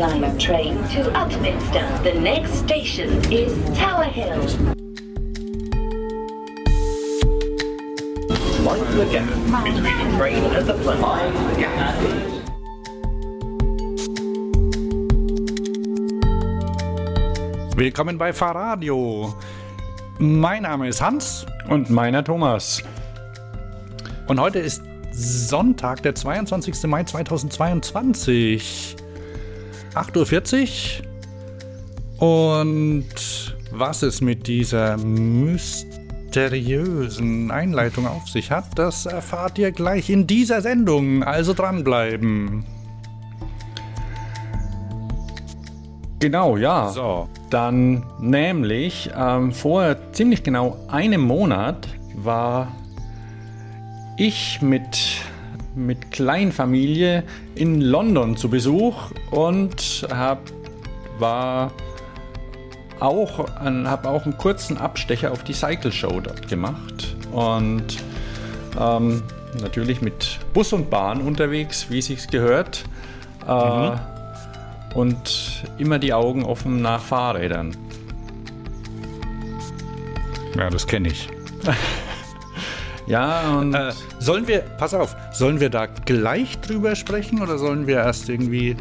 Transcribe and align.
Line 0.00 0.38
train 0.38 0.76
to 0.94 1.10
Upminster. 1.12 1.84
The 2.02 2.14
next 2.14 2.54
station 2.54 3.10
is 3.30 3.52
Tower 3.76 4.04
Hill. 4.04 4.40
Mind 8.64 8.86
the 8.96 9.04
gap 9.12 9.28
between 9.28 9.82
the 9.82 10.16
train 10.16 10.42
and 10.56 10.66
the 10.66 10.72
platform. 10.72 11.02
Mind 11.02 11.36
the 11.36 11.60
gap. 11.60 11.94
Willkommen 17.76 18.16
bei 18.16 18.32
Fahrradio. 18.32 19.34
Mein 20.18 20.62
Name 20.62 20.88
ist 20.88 21.02
Hans 21.02 21.44
Und 21.68 21.90
meiner 21.90 22.24
Thomas. 22.24 22.82
und 24.28 24.40
heute 24.40 24.60
ist 24.60 24.82
Sonntag, 25.12 26.02
der 26.02 26.14
22. 26.14 26.84
Mai 26.84 27.04
2022. 27.04 28.96
8.40 29.94 31.02
Uhr. 32.20 32.60
Und 32.68 33.06
was 33.70 34.02
es 34.02 34.20
mit 34.20 34.46
dieser 34.46 34.98
mysteriösen 34.98 37.50
Einleitung 37.50 38.06
auf 38.06 38.28
sich 38.28 38.50
hat, 38.50 38.78
das 38.78 39.06
erfahrt 39.06 39.56
ihr 39.58 39.72
gleich 39.72 40.10
in 40.10 40.26
dieser 40.26 40.60
Sendung. 40.60 41.22
Also 41.22 41.54
dranbleiben. 41.54 42.66
Genau, 46.20 46.58
ja. 46.58 46.90
So. 46.90 47.30
Dann 47.48 48.04
nämlich 48.20 49.10
ähm, 49.16 49.52
vor 49.52 49.96
ziemlich 50.12 50.42
genau 50.42 50.76
einem 50.88 51.22
Monat 51.22 51.88
war 52.14 52.68
ich 54.18 54.60
mit, 54.60 55.09
mit 55.86 56.10
Kleinfamilie 56.10 57.24
in 57.54 57.80
London 57.80 58.36
zu 58.36 58.48
Besuch 58.48 59.10
und 59.30 60.06
hab, 60.10 60.40
war 61.18 61.72
auch, 63.00 63.48
habe 63.58 64.08
auch 64.08 64.24
einen 64.24 64.36
kurzen 64.36 64.76
Abstecher 64.76 65.32
auf 65.32 65.42
die 65.42 65.54
Cycle 65.54 65.92
Show 65.92 66.20
dort 66.20 66.48
gemacht 66.48 67.16
und 67.32 67.96
ähm, 68.78 69.22
natürlich 69.60 70.00
mit 70.00 70.38
Bus 70.52 70.72
und 70.72 70.90
Bahn 70.90 71.20
unterwegs, 71.20 71.86
wie 71.90 72.02
sich's 72.02 72.28
gehört. 72.28 72.84
Äh, 73.46 73.90
und 74.94 75.64
immer 75.78 75.98
die 75.98 76.12
Augen 76.12 76.44
offen 76.44 76.82
nach 76.82 77.00
Fahrrädern. 77.00 77.76
Ja, 80.56 80.68
das 80.68 80.86
kenne 80.86 81.08
ich. 81.08 81.28
Ja, 83.10 83.58
und 83.58 83.74
Äh, 83.74 83.92
sollen 84.20 84.46
wir, 84.46 84.60
pass 84.78 84.94
auf, 84.94 85.16
sollen 85.32 85.58
wir 85.58 85.68
da 85.68 85.86
gleich 85.86 86.60
drüber 86.60 86.94
sprechen 86.94 87.42
oder 87.42 87.58
sollen 87.58 87.88
wir 87.88 87.96
erst 87.96 88.28
irgendwie 88.28 88.70
äh, 88.70 88.76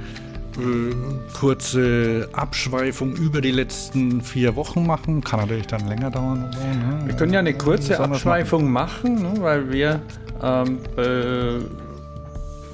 kurze 1.33 2.30
Abschweifung 2.33 3.16
über 3.16 3.41
die 3.41 3.50
letzten 3.50 4.22
vier 4.22 4.55
Wochen 4.55 4.85
machen? 4.85 5.23
Kann 5.23 5.39
natürlich 5.39 5.66
dann 5.66 5.88
länger 5.88 6.11
dauern. 6.11 6.45
So, 6.53 6.59
ne? 6.59 7.07
wir 7.07 7.16
können 7.16 7.33
ja 7.33 7.39
eine 7.39 7.55
kurze 7.55 8.00
Abschweifung 8.00 8.72
machen, 8.72 9.16
ne, 9.23 9.33
weil 9.39 9.72
wir 9.72 10.00
ähm, 10.44 10.77
äh, 10.95 11.66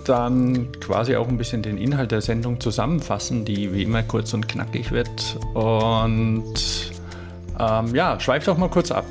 dann 0.03 0.73
quasi 0.81 1.15
auch 1.15 1.29
ein 1.29 1.37
bisschen 1.37 1.61
den 1.61 1.77
Inhalt 1.77 2.11
der 2.11 2.19
Sendung 2.21 2.59
zusammenfassen, 2.59 3.45
die 3.45 3.73
wie 3.73 3.83
immer 3.83 4.03
kurz 4.03 4.33
und 4.33 4.49
knackig 4.49 4.91
wird. 4.91 5.37
Und 5.53 6.53
ähm, 7.57 7.95
ja, 7.95 8.19
schweif 8.19 8.43
doch 8.43 8.57
mal 8.57 8.69
kurz 8.69 8.91
ab. 8.91 9.05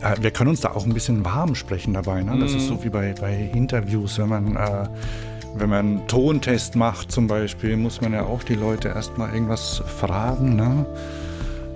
Äh, 0.00 0.16
wir 0.20 0.30
können 0.30 0.50
uns 0.50 0.60
da 0.60 0.72
auch 0.72 0.84
ein 0.86 0.92
bisschen 0.94 1.24
warm 1.24 1.54
sprechen 1.54 1.94
dabei. 1.94 2.22
Ne? 2.22 2.36
Das 2.38 2.52
Mhm. 2.52 2.56
ist 2.58 2.66
so 2.68 2.84
wie 2.84 2.88
bei, 2.90 3.14
bei 3.20 3.50
Interviews, 3.54 4.18
wenn 4.18 4.28
man, 4.28 4.56
äh, 4.56 4.88
wenn 5.56 5.70
man 5.70 5.78
einen 5.86 6.06
Tontest 6.08 6.76
macht 6.76 7.10
zum 7.10 7.26
Beispiel, 7.28 7.76
muss 7.76 8.00
man 8.00 8.12
ja 8.12 8.24
auch 8.24 8.42
die 8.42 8.54
Leute 8.54 8.88
erstmal 8.88 9.32
irgendwas 9.32 9.82
fragen. 9.98 10.56
Ne? 10.56 10.84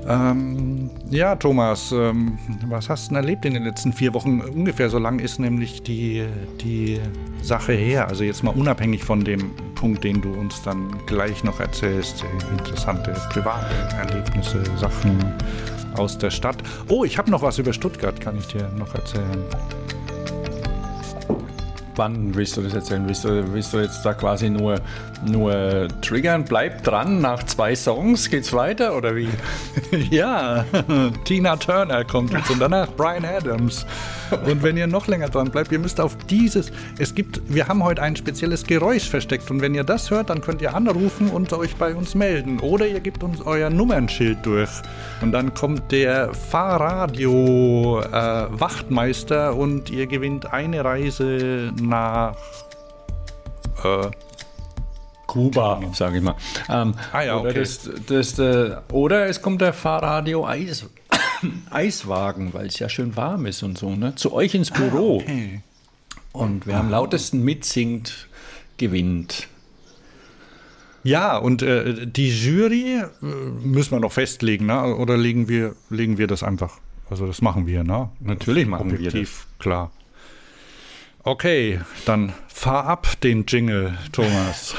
Ähm, 0.08 0.90
ja, 1.10 1.36
Thomas, 1.36 1.92
ähm, 1.92 2.38
was 2.66 2.88
hast 2.88 3.06
du 3.06 3.08
denn 3.14 3.16
erlebt 3.22 3.44
in 3.44 3.54
den 3.54 3.64
letzten 3.64 3.92
vier 3.92 4.12
Wochen? 4.14 4.40
Ungefähr 4.40 4.88
so 4.90 4.98
lang 4.98 5.18
ist 5.18 5.38
nämlich 5.38 5.82
die, 5.82 6.24
die 6.60 6.98
Sache 7.42 7.72
her. 7.74 8.08
Also 8.08 8.24
jetzt 8.24 8.42
mal 8.42 8.54
unabhängig 8.54 9.04
von 9.04 9.22
dem 9.24 9.50
Punkt, 9.74 10.02
den 10.04 10.20
du 10.22 10.32
uns 10.32 10.62
dann 10.62 10.90
gleich 11.06 11.44
noch 11.44 11.60
erzählst. 11.60 12.24
äh, 12.24 12.58
Interessante 12.58 13.12
private 13.30 13.66
Erlebnisse, 13.96 14.62
Sachen 14.78 15.18
aus 15.94 16.18
der 16.18 16.30
Stadt. 16.30 16.56
Oh, 16.88 17.04
ich 17.04 17.18
habe 17.18 17.30
noch 17.30 17.42
was 17.42 17.58
über 17.58 17.72
Stuttgart, 17.72 18.20
kann 18.20 18.36
ich 18.36 18.46
dir 18.46 18.68
noch 18.76 18.94
erzählen. 18.94 19.44
Wann 22.00 22.34
willst 22.34 22.56
du 22.56 22.62
das 22.62 22.72
erzählen? 22.72 23.06
Willst 23.06 23.24
du, 23.24 23.52
willst 23.52 23.74
du 23.74 23.78
jetzt 23.78 24.02
da 24.06 24.14
quasi 24.14 24.48
nur, 24.48 24.80
nur 25.26 25.86
triggern? 26.00 26.46
Bleib 26.46 26.82
dran, 26.82 27.20
nach 27.20 27.42
zwei 27.42 27.76
Songs 27.76 28.30
geht's 28.30 28.54
weiter 28.54 28.96
oder 28.96 29.14
wie? 29.14 29.28
Ja, 30.10 30.64
Tina 31.24 31.56
Turner 31.56 32.04
kommt 32.04 32.32
jetzt 32.32 32.48
und 32.50 32.58
danach 32.58 32.88
Brian 32.92 33.24
Adams. 33.26 33.84
Und 34.46 34.62
wenn 34.62 34.76
ihr 34.76 34.86
noch 34.86 35.08
länger 35.08 35.28
dran 35.28 35.50
bleibt, 35.50 35.72
ihr 35.72 35.78
müsst 35.78 36.00
auf 36.00 36.16
dieses. 36.28 36.72
Es 36.98 37.14
gibt, 37.14 37.42
wir 37.52 37.68
haben 37.68 37.82
heute 37.82 38.00
ein 38.02 38.16
spezielles 38.16 38.64
Geräusch 38.64 39.08
versteckt 39.08 39.50
und 39.50 39.60
wenn 39.60 39.74
ihr 39.74 39.84
das 39.84 40.10
hört, 40.10 40.30
dann 40.30 40.40
könnt 40.40 40.62
ihr 40.62 40.74
anrufen 40.74 41.28
und 41.28 41.52
euch 41.52 41.76
bei 41.76 41.94
uns 41.94 42.14
melden. 42.14 42.60
Oder 42.60 42.86
ihr 42.86 43.00
gebt 43.00 43.22
uns 43.22 43.42
euer 43.42 43.68
Nummernschild 43.68 44.38
durch. 44.46 44.70
Und 45.20 45.32
dann 45.32 45.52
kommt 45.52 45.92
der 45.92 46.32
Fahrradio 46.32 48.00
äh, 48.00 49.50
und 49.50 49.90
ihr 49.90 50.06
gewinnt 50.06 50.52
eine 50.52 50.84
Reise 50.84 51.72
nach. 51.90 52.36
Äh, 53.84 54.10
Kuba, 55.26 55.80
sage 55.92 56.18
ich 56.18 56.22
mal. 56.24 56.34
Ähm, 56.68 56.94
Ah 57.12 57.22
ja, 57.22 57.38
oder, 57.38 57.50
okay. 57.50 57.60
das, 57.60 57.88
das, 58.06 58.38
äh, 58.38 58.76
oder 58.90 59.26
es 59.26 59.40
kommt 59.42 59.60
der 59.60 59.72
Fahrradio 59.72 60.46
Eis, 60.46 60.86
Eiswagen, 61.70 62.52
weil 62.52 62.66
es 62.66 62.78
ja 62.78 62.88
schön 62.88 63.16
warm 63.16 63.46
ist 63.46 63.62
und 63.62 63.78
so, 63.78 63.94
ne? 63.94 64.14
Zu 64.16 64.32
euch 64.32 64.54
ins 64.54 64.70
Büro. 64.70 65.18
Ah, 65.18 65.22
okay. 65.22 65.60
Und 66.32 66.66
wer 66.66 66.78
am 66.78 66.90
lautesten 66.90 67.44
mitsingt, 67.44 68.28
gewinnt. 68.76 69.48
Ja, 71.02 71.38
und 71.38 71.62
äh, 71.62 72.06
die 72.06 72.28
Jury 72.28 73.00
äh, 73.00 73.26
müssen 73.62 73.92
wir 73.92 74.00
noch 74.00 74.12
festlegen, 74.12 74.66
ne? 74.66 74.94
oder 74.96 75.16
legen 75.16 75.48
wir, 75.48 75.74
legen 75.88 76.18
wir 76.18 76.26
das 76.26 76.42
einfach? 76.42 76.78
Also 77.08 77.26
das 77.26 77.40
machen 77.40 77.66
wir, 77.66 77.84
ne? 77.84 78.10
Natürlich 78.20 78.66
machen 78.66 78.90
wir 78.90 78.98
Objektiv, 78.98 79.46
klar. 79.58 79.90
Okay, 81.22 81.80
dann 82.06 82.32
fahr 82.48 82.86
ab 82.86 83.20
den 83.22 83.44
Jingle, 83.46 83.98
Thomas. 84.10 84.74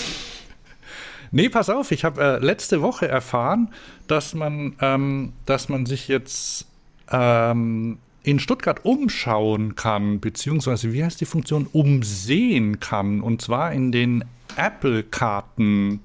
nee, 1.30 1.50
pass 1.50 1.68
auf, 1.68 1.90
ich 1.90 2.04
habe 2.04 2.22
äh, 2.22 2.38
letzte 2.38 2.80
Woche 2.80 3.08
erfahren, 3.08 3.68
dass 4.06 4.34
man, 4.34 4.76
ähm, 4.80 5.34
dass 5.44 5.68
man 5.68 5.84
sich 5.84 6.08
jetzt 6.08 6.66
ähm, 7.10 7.98
in 8.22 8.38
Stuttgart 8.38 8.84
umschauen 8.86 9.74
kann, 9.76 10.20
beziehungsweise 10.20 10.94
wie 10.94 11.04
heißt 11.04 11.20
die 11.20 11.26
Funktion, 11.26 11.68
umsehen 11.72 12.80
kann, 12.80 13.20
und 13.20 13.42
zwar 13.42 13.72
in 13.72 13.92
den 13.92 14.24
Apple-Karten. 14.56 16.00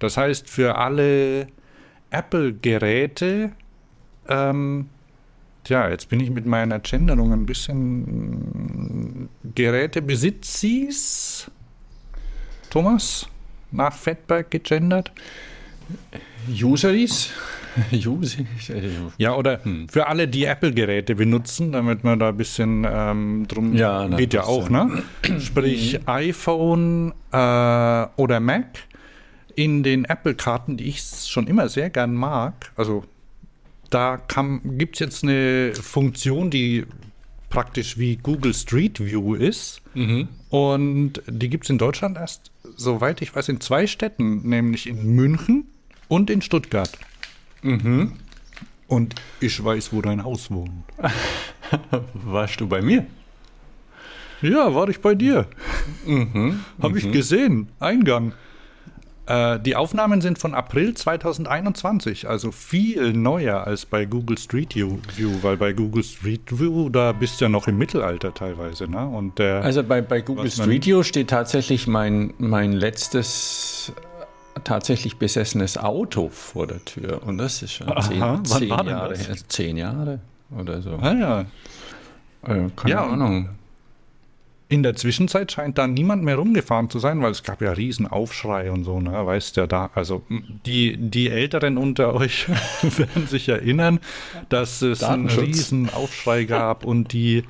Das 0.00 0.16
heißt, 0.16 0.50
für 0.50 0.76
alle 0.76 1.46
Apple-Geräte, 2.10 3.52
ähm, 4.28 4.88
tja, 5.66 5.90
jetzt 5.90 6.08
bin 6.08 6.20
ich 6.20 6.30
mit 6.30 6.46
meiner 6.46 6.78
Genderung 6.78 7.32
ein 7.32 7.44
bisschen 7.44 9.28
Gerätebesitzis, 9.54 11.50
Thomas, 12.70 13.26
nach 13.72 13.92
Fettberg 13.92 14.48
gegendert. 14.50 15.10
Useries? 16.48 17.30
Useries? 17.92 18.46
Ja, 19.18 19.34
oder 19.34 19.60
für 19.88 20.06
alle, 20.06 20.28
die 20.28 20.44
Apple-Geräte 20.44 21.16
benutzen, 21.16 21.72
damit 21.72 22.04
man 22.04 22.20
da 22.20 22.28
ein 22.28 22.36
bisschen 22.36 22.86
ähm, 22.88 23.46
drum 23.48 23.74
Ja, 23.74 24.06
geht 24.06 24.34
ja 24.34 24.44
auch, 24.44 24.70
ja. 24.70 24.84
ne? 24.84 25.02
Sprich 25.40 25.98
iPhone 26.06 27.12
äh, 27.32 28.06
oder 28.16 28.38
Mac 28.40 28.84
in 29.56 29.82
den 29.82 30.04
Apple-Karten, 30.04 30.76
die 30.76 30.84
ich 30.84 31.02
schon 31.02 31.48
immer 31.48 31.68
sehr 31.68 31.90
gern 31.90 32.14
mag. 32.14 32.70
Also 32.76 33.04
da 33.90 34.20
gibt 34.64 34.96
es 34.96 35.00
jetzt 35.00 35.22
eine 35.24 35.72
Funktion, 35.74 36.50
die 36.50 36.84
praktisch 37.50 37.96
wie 37.98 38.16
Google 38.16 38.52
Street 38.54 38.98
View 39.00 39.34
ist. 39.34 39.80
Und 40.50 41.22
die 41.26 41.48
gibt 41.48 41.64
es 41.64 41.70
in 41.70 41.78
Deutschland 41.78 42.16
erst, 42.18 42.50
soweit 42.76 43.22
ich 43.22 43.34
weiß, 43.34 43.48
in 43.48 43.60
zwei 43.60 43.86
Städten, 43.86 44.48
nämlich 44.48 44.86
in 44.88 45.14
München 45.14 45.66
und 46.08 46.30
in 46.30 46.42
Stuttgart. 46.42 46.90
Und 48.88 49.14
ich 49.40 49.62
weiß, 49.64 49.92
wo 49.92 50.00
dein 50.02 50.22
Haus 50.22 50.50
wohnt. 50.50 50.70
Warst 52.14 52.60
du 52.60 52.68
bei 52.68 52.80
mir? 52.82 53.06
Ja, 54.42 54.74
war 54.74 54.88
ich 54.88 55.00
bei 55.00 55.14
dir. 55.14 55.46
Habe 56.82 56.98
ich 56.98 57.10
gesehen. 57.10 57.68
Eingang. 57.80 58.32
Äh, 59.26 59.58
die 59.60 59.74
Aufnahmen 59.74 60.20
sind 60.20 60.38
von 60.38 60.54
April 60.54 60.94
2021, 60.94 62.28
also 62.28 62.52
viel 62.52 63.12
neuer 63.12 63.66
als 63.66 63.84
bei 63.84 64.04
Google 64.04 64.38
Street 64.38 64.74
View, 64.76 64.98
weil 65.42 65.56
bei 65.56 65.72
Google 65.72 66.04
Street 66.04 66.58
View, 66.58 66.88
da 66.90 67.12
bist 67.12 67.40
du 67.40 67.46
ja 67.46 67.48
noch 67.48 67.66
im 67.66 67.76
Mittelalter 67.76 68.32
teilweise. 68.32 68.88
Ne? 68.88 69.06
Und 69.06 69.38
der, 69.38 69.62
also 69.62 69.82
bei, 69.82 70.00
bei 70.00 70.20
Google 70.20 70.50
Street 70.50 70.86
View 70.86 71.02
steht 71.02 71.30
tatsächlich 71.30 71.86
mein, 71.86 72.34
mein 72.38 72.72
letztes 72.72 73.92
tatsächlich 74.64 75.16
besessenes 75.16 75.76
Auto 75.76 76.28
vor 76.28 76.66
der 76.66 76.84
Tür. 76.84 77.22
Und 77.24 77.38
das 77.38 77.62
ist 77.62 77.72
schon 77.72 77.90
Aha, 77.90 78.00
zehn, 78.00 78.44
zehn 78.44 78.68
Jahre 78.68 79.16
her. 79.16 79.36
Zehn 79.48 79.76
Jahre 79.76 80.20
oder 80.56 80.80
so. 80.80 80.98
Ah 81.00 81.12
ja. 81.12 81.40
Äh, 82.42 82.70
keine 82.76 82.90
ja, 82.90 83.04
Ahnung. 83.04 83.50
In 84.68 84.82
der 84.82 84.96
Zwischenzeit 84.96 85.52
scheint 85.52 85.78
da 85.78 85.86
niemand 85.86 86.24
mehr 86.24 86.36
rumgefahren 86.36 86.90
zu 86.90 86.98
sein, 86.98 87.22
weil 87.22 87.30
es 87.30 87.44
gab 87.44 87.62
ja 87.62 87.70
riesen 87.70 88.08
Aufschrei 88.08 88.72
und 88.72 88.82
so, 88.82 89.00
ne? 89.00 89.12
Weißt 89.24 89.56
ja 89.56 89.68
da, 89.68 89.90
also 89.94 90.22
die, 90.28 90.96
die 90.96 91.28
Älteren 91.28 91.78
unter 91.78 92.14
euch 92.14 92.48
werden 92.82 93.28
sich 93.28 93.48
erinnern, 93.48 94.00
dass 94.48 94.82
es 94.82 95.04
einen 95.04 95.28
riesen 95.28 95.88
Aufschrei 95.90 96.44
gab 96.44 96.84
und 96.84 97.12
die, 97.12 97.44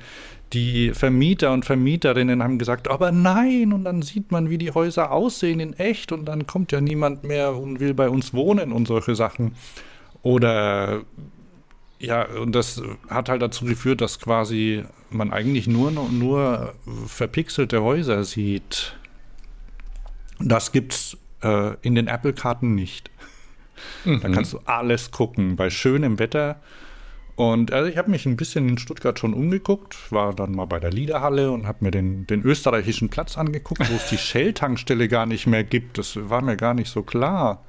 die 0.53 0.91
Vermieter 0.93 1.53
und 1.53 1.65
Vermieterinnen 1.65 2.43
haben 2.43 2.59
gesagt, 2.59 2.87
aber 2.87 3.11
nein, 3.11 3.73
und 3.73 3.85
dann 3.85 4.03
sieht 4.03 4.31
man, 4.31 4.51
wie 4.51 4.59
die 4.59 4.71
Häuser 4.71 5.11
aussehen 5.11 5.59
in 5.59 5.73
echt 5.73 6.11
und 6.11 6.25
dann 6.25 6.45
kommt 6.45 6.71
ja 6.71 6.81
niemand 6.81 7.23
mehr 7.23 7.55
und 7.55 7.79
will 7.79 7.95
bei 7.95 8.09
uns 8.09 8.35
wohnen 8.35 8.71
und 8.71 8.87
solche 8.87 9.15
Sachen. 9.15 9.55
Oder 10.21 11.01
ja, 11.99 12.27
und 12.27 12.53
das 12.53 12.81
hat 13.09 13.29
halt 13.29 13.41
dazu 13.41 13.65
geführt, 13.65 14.01
dass 14.01 14.19
quasi 14.19 14.83
man 15.09 15.31
eigentlich 15.31 15.67
nur, 15.67 15.91
nur 15.91 16.73
verpixelte 17.05 17.81
Häuser 17.81 18.23
sieht. 18.23 18.97
Das 20.39 20.71
gibt's 20.71 21.17
äh, 21.41 21.75
in 21.81 21.95
den 21.95 22.07
Apple-Karten 22.07 22.75
nicht. 22.75 23.09
Mhm. 24.05 24.21
Da 24.21 24.29
kannst 24.29 24.53
du 24.53 24.59
alles 24.65 25.11
gucken, 25.11 25.55
bei 25.55 25.69
schönem 25.69 26.19
Wetter. 26.19 26.59
Und 27.35 27.71
also 27.71 27.87
ich 27.89 27.97
habe 27.97 28.09
mich 28.09 28.25
ein 28.25 28.35
bisschen 28.35 28.67
in 28.67 28.77
Stuttgart 28.79 29.19
schon 29.19 29.35
umgeguckt, 29.35 30.11
war 30.11 30.33
dann 30.33 30.53
mal 30.53 30.65
bei 30.65 30.79
der 30.79 30.91
Liederhalle 30.91 31.51
und 31.51 31.67
habe 31.67 31.85
mir 31.85 31.91
den, 31.91 32.25
den 32.25 32.41
österreichischen 32.41 33.09
Platz 33.09 33.37
angeguckt, 33.37 33.87
wo 33.91 33.95
es 33.95 34.09
die 34.09 34.17
Shell-Tankstelle 34.17 35.07
gar 35.07 35.27
nicht 35.27 35.45
mehr 35.45 35.63
gibt. 35.63 35.99
Das 35.99 36.17
war 36.29 36.41
mir 36.41 36.57
gar 36.57 36.73
nicht 36.73 36.89
so 36.89 37.03
klar. 37.03 37.63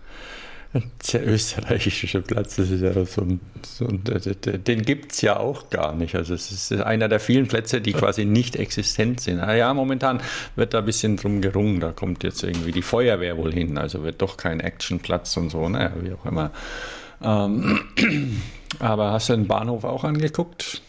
Der 0.75 1.27
österreichische 1.27 2.21
Platz, 2.21 2.57
das 2.57 2.71
ist 2.71 2.83
ja 2.83 2.93
so 3.07 3.27
so 3.63 3.87
den 3.87 4.83
gibt 4.83 5.13
es 5.13 5.23
ja 5.23 5.39
auch 5.39 5.71
gar 5.71 5.95
nicht. 5.95 6.15
Also 6.15 6.35
es 6.35 6.53
ist 6.53 6.73
einer 6.73 7.09
der 7.09 7.21
vielen 7.21 7.49
Plätze, 7.49 7.81
die 7.81 7.93
quasi 7.95 8.27
nicht 8.27 8.55
existent 8.57 9.21
sind. 9.21 9.41
Ah 9.41 9.55
ja, 9.55 9.73
momentan 9.73 10.21
wird 10.57 10.75
da 10.75 10.81
ein 10.81 10.85
bisschen 10.85 11.17
drum 11.17 11.41
gerungen, 11.41 11.81
da 11.81 11.93
kommt 11.93 12.23
jetzt 12.23 12.43
irgendwie 12.43 12.73
die 12.73 12.83
Feuerwehr 12.83 13.39
wohl 13.39 13.53
hin, 13.53 13.79
also 13.79 14.05
wird 14.05 14.21
doch 14.21 14.37
kein 14.37 14.61
Actionplatz 14.61 15.37
und 15.39 15.49
so, 15.49 15.67
naja, 15.71 15.93
wie 16.03 16.13
auch 16.13 16.27
immer. 16.27 16.51
Ähm, 17.23 17.81
aber 18.79 19.13
hast 19.13 19.31
du 19.31 19.37
den 19.37 19.49
Bahnhof 19.49 19.85
auch 19.85 20.05
angeguckt? 20.05 20.83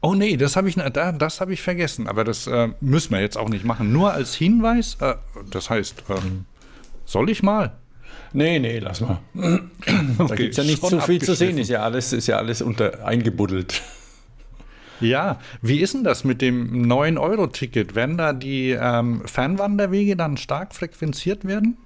Oh 0.00 0.14
nee, 0.14 0.36
das 0.36 0.56
habe 0.56 0.68
ich, 0.68 0.74
das 0.74 1.40
hab 1.40 1.50
ich 1.50 1.62
vergessen, 1.62 2.08
aber 2.08 2.24
das 2.24 2.48
äh, 2.48 2.68
müssen 2.80 3.12
wir 3.12 3.20
jetzt 3.20 3.38
auch 3.38 3.48
nicht 3.48 3.64
machen. 3.64 3.92
Nur 3.92 4.12
als 4.12 4.34
Hinweis, 4.34 4.96
äh, 5.00 5.14
das 5.50 5.70
heißt, 5.70 6.04
ähm, 6.10 6.46
soll 7.04 7.30
ich 7.30 7.42
mal? 7.42 7.72
Nee, 8.32 8.58
nee, 8.58 8.78
lass 8.78 9.00
mal. 9.00 9.18
da 9.34 9.60
okay, 10.18 10.36
gibt 10.36 10.50
es 10.50 10.56
ja 10.56 10.64
nicht 10.64 10.84
so 10.84 11.00
viel 11.00 11.22
zu 11.22 11.34
sehen, 11.34 11.58
ist 11.58 11.70
ja 11.70 11.82
alles, 11.82 12.12
ist 12.12 12.26
ja 12.26 12.36
alles 12.36 12.62
unter, 12.62 13.06
eingebuddelt. 13.06 13.82
Ja, 15.00 15.38
wie 15.60 15.80
ist 15.80 15.94
denn 15.94 16.04
das 16.04 16.24
mit 16.24 16.40
dem 16.40 16.86
9-Euro-Ticket? 16.86 17.94
Werden 17.94 18.16
da 18.16 18.32
die 18.32 18.70
ähm, 18.70 19.22
Fernwanderwege 19.26 20.16
dann 20.16 20.36
stark 20.36 20.74
frequenziert 20.74 21.44
werden? 21.44 21.76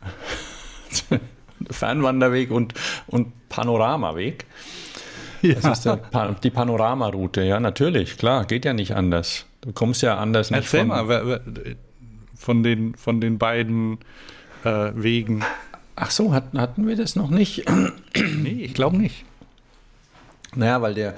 Fernwanderweg 1.70 2.50
und, 2.50 2.74
und 3.06 3.48
Panoramaweg. 3.48 4.46
Ja. 5.42 5.54
Das 5.60 5.78
ist 5.78 5.84
der, 5.84 6.00
die 6.42 6.50
Panoramaroute, 6.50 7.42
ja, 7.42 7.60
natürlich, 7.60 8.16
klar, 8.16 8.46
geht 8.46 8.64
ja 8.64 8.72
nicht 8.72 8.96
anders. 8.96 9.44
Du 9.60 9.72
kommst 9.72 10.00
ja 10.02 10.16
anders 10.16 10.50
nicht 10.50 10.64
Erzähl 10.64 10.80
von, 10.80 10.88
mal, 10.88 11.40
von 12.34 12.62
den, 12.62 12.94
von 12.94 13.20
den 13.20 13.38
beiden 13.38 13.98
äh, 14.64 14.92
Wegen. 14.94 15.42
Ach 15.96 16.10
so, 16.10 16.32
hatten, 16.32 16.60
hatten 16.60 16.86
wir 16.86 16.96
das 16.96 17.16
noch 17.16 17.30
nicht? 17.30 17.64
nee, 18.14 18.64
ich 18.64 18.74
glaube 18.74 18.96
nicht. 18.96 19.24
Naja, 20.56 20.82
weil 20.82 20.94
der, 20.94 21.14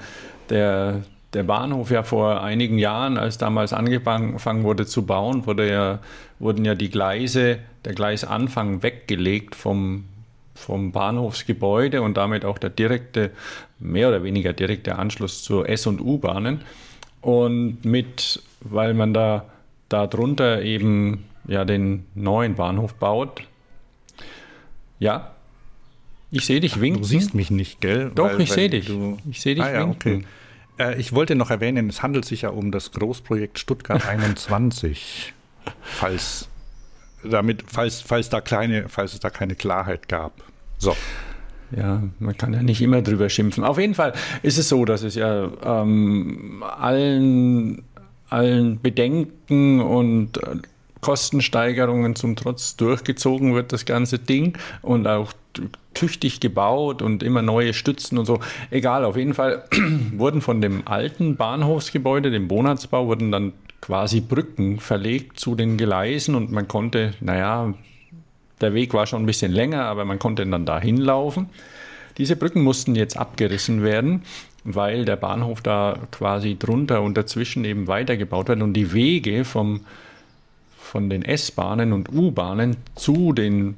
der, 0.49 1.01
der 1.33 1.43
Bahnhof 1.43 1.91
ja 1.91 2.03
vor 2.03 2.41
einigen 2.41 2.77
Jahren, 2.77 3.17
als 3.17 3.37
damals 3.37 3.73
angefangen 3.73 4.63
wurde 4.63 4.85
zu 4.85 5.05
bauen, 5.05 5.45
wurde 5.45 5.69
ja, 5.69 5.99
wurden 6.39 6.65
ja 6.65 6.75
die 6.75 6.89
Gleise, 6.89 7.59
der 7.85 7.93
Gleisanfang 7.93 8.83
weggelegt 8.83 9.55
vom, 9.55 10.05
vom 10.55 10.91
Bahnhofsgebäude 10.91 12.01
und 12.01 12.17
damit 12.17 12.45
auch 12.45 12.57
der 12.57 12.69
direkte, 12.69 13.31
mehr 13.79 14.09
oder 14.09 14.23
weniger 14.23 14.53
direkte 14.53 14.97
Anschluss 14.97 15.43
zur 15.43 15.69
S- 15.69 15.87
und 15.87 16.01
U-Bahnen. 16.01 16.61
Und 17.21 17.83
mit, 17.83 18.41
weil 18.61 18.93
man 18.93 19.13
da 19.13 19.45
darunter 19.89 20.61
eben 20.61 21.25
ja 21.47 21.65
den 21.65 22.05
neuen 22.15 22.55
Bahnhof 22.55 22.93
baut. 22.95 23.43
Ja, 24.99 25.31
ich 26.31 26.45
sehe 26.45 26.59
dich 26.59 26.81
winken. 26.81 27.01
Du 27.01 27.07
siehst 27.07 27.33
mich 27.33 27.51
nicht, 27.51 27.79
gell? 27.79 28.11
Doch, 28.13 28.33
weil, 28.33 28.41
ich 28.41 28.51
sehe 28.51 28.69
dich. 28.69 28.87
Du... 28.87 29.17
Ich 29.29 29.41
sehe 29.41 29.55
dich 29.55 29.63
ah, 29.63 29.71
ja, 29.71 29.79
winken. 29.81 30.25
Okay. 30.77 30.93
Äh, 30.93 30.99
ich 30.99 31.13
wollte 31.13 31.35
noch 31.35 31.49
erwähnen, 31.49 31.89
es 31.89 32.03
handelt 32.03 32.25
sich 32.25 32.41
ja 32.43 32.49
um 32.49 32.71
das 32.71 32.91
Großprojekt 32.91 33.59
Stuttgart 33.59 34.05
21. 34.07 35.33
falls, 35.81 36.49
damit, 37.23 37.63
falls, 37.67 38.01
falls, 38.01 38.29
da 38.29 38.41
kleine, 38.41 38.89
falls 38.89 39.13
es 39.13 39.19
da 39.19 39.29
keine 39.29 39.55
Klarheit 39.55 40.07
gab. 40.09 40.33
So. 40.77 40.95
Ja, 41.71 42.01
man 42.19 42.37
kann 42.37 42.53
ja 42.53 42.63
nicht 42.63 42.81
immer 42.81 43.01
drüber 43.01 43.29
schimpfen. 43.29 43.63
Auf 43.63 43.77
jeden 43.77 43.93
Fall 43.93 44.13
ist 44.41 44.57
es 44.57 44.69
so, 44.69 44.85
dass 44.85 45.03
es 45.03 45.15
ja 45.15 45.49
ähm, 45.63 46.63
allen, 46.63 47.83
allen 48.29 48.79
Bedenken 48.79 49.81
und 49.81 50.37
äh, 50.43 50.57
Kostensteigerungen 51.01 52.15
zum 52.15 52.35
Trotz 52.35 52.75
durchgezogen 52.75 53.53
wird, 53.53 53.73
das 53.73 53.85
ganze 53.85 54.19
Ding. 54.19 54.57
Und 54.81 55.07
auch 55.07 55.33
tüchtig 55.93 56.39
gebaut 56.39 57.01
und 57.01 57.23
immer 57.23 57.41
neue 57.41 57.73
Stützen 57.73 58.17
und 58.17 58.25
so. 58.25 58.39
Egal, 58.69 59.03
auf 59.03 59.17
jeden 59.17 59.33
Fall 59.33 59.63
wurden 60.13 60.41
von 60.41 60.61
dem 60.61 60.87
alten 60.87 61.35
Bahnhofsgebäude, 61.35 62.29
dem 62.29 62.47
Bonatzbau, 62.47 63.07
wurden 63.07 63.31
dann 63.31 63.53
quasi 63.81 64.21
Brücken 64.21 64.79
verlegt 64.79 65.39
zu 65.39 65.55
den 65.55 65.77
Gleisen 65.77 66.35
und 66.35 66.51
man 66.51 66.67
konnte, 66.67 67.13
naja, 67.19 67.73
der 68.61 68.73
Weg 68.73 68.93
war 68.93 69.05
schon 69.05 69.23
ein 69.23 69.27
bisschen 69.27 69.51
länger, 69.51 69.85
aber 69.85 70.05
man 70.05 70.19
konnte 70.19 70.45
dann 70.45 70.65
da 70.65 70.79
hinlaufen. 70.79 71.49
Diese 72.17 72.35
Brücken 72.35 72.63
mussten 72.63 72.95
jetzt 72.95 73.17
abgerissen 73.17 73.83
werden, 73.83 74.23
weil 74.63 75.05
der 75.05 75.15
Bahnhof 75.15 75.61
da 75.61 75.99
quasi 76.11 76.57
drunter 76.57 77.03
und 77.03 77.15
dazwischen 77.15 77.63
eben 77.65 77.87
weitergebaut 77.87 78.47
wird 78.47 78.61
und 78.61 78.73
die 78.73 78.93
Wege 78.93 79.45
vom 79.45 79.81
von 80.87 81.09
den 81.09 81.21
S-Bahnen 81.21 81.93
und 81.93 82.09
U-Bahnen 82.11 82.77
zu 82.95 83.33
den 83.33 83.75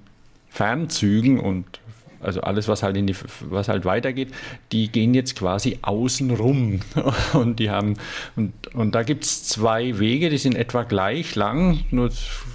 Fernzügen 0.50 1.40
und 1.40 1.80
also 2.22 2.42
alles, 2.42 2.68
was 2.68 2.84
halt, 2.84 2.98
in 2.98 3.08
die, 3.08 3.16
was 3.50 3.70
halt 3.70 3.86
weitergeht, 3.86 4.30
die 4.72 4.92
gehen 4.92 5.14
jetzt 5.14 5.38
quasi 5.38 5.80
außen 5.82 6.32
rum. 6.32 6.82
Und 7.34 7.60
die 7.60 7.70
haben, 7.70 7.96
und, 8.36 8.52
und 8.74 8.94
da 8.94 9.04
gibt 9.04 9.24
es 9.24 9.46
zwei 9.46 10.00
Wege, 10.00 10.30
die 10.30 10.38
sind 10.38 10.56
etwa 10.56 10.84
gleich 10.84 11.36
lang, 11.36 11.80
nur, 11.92 12.10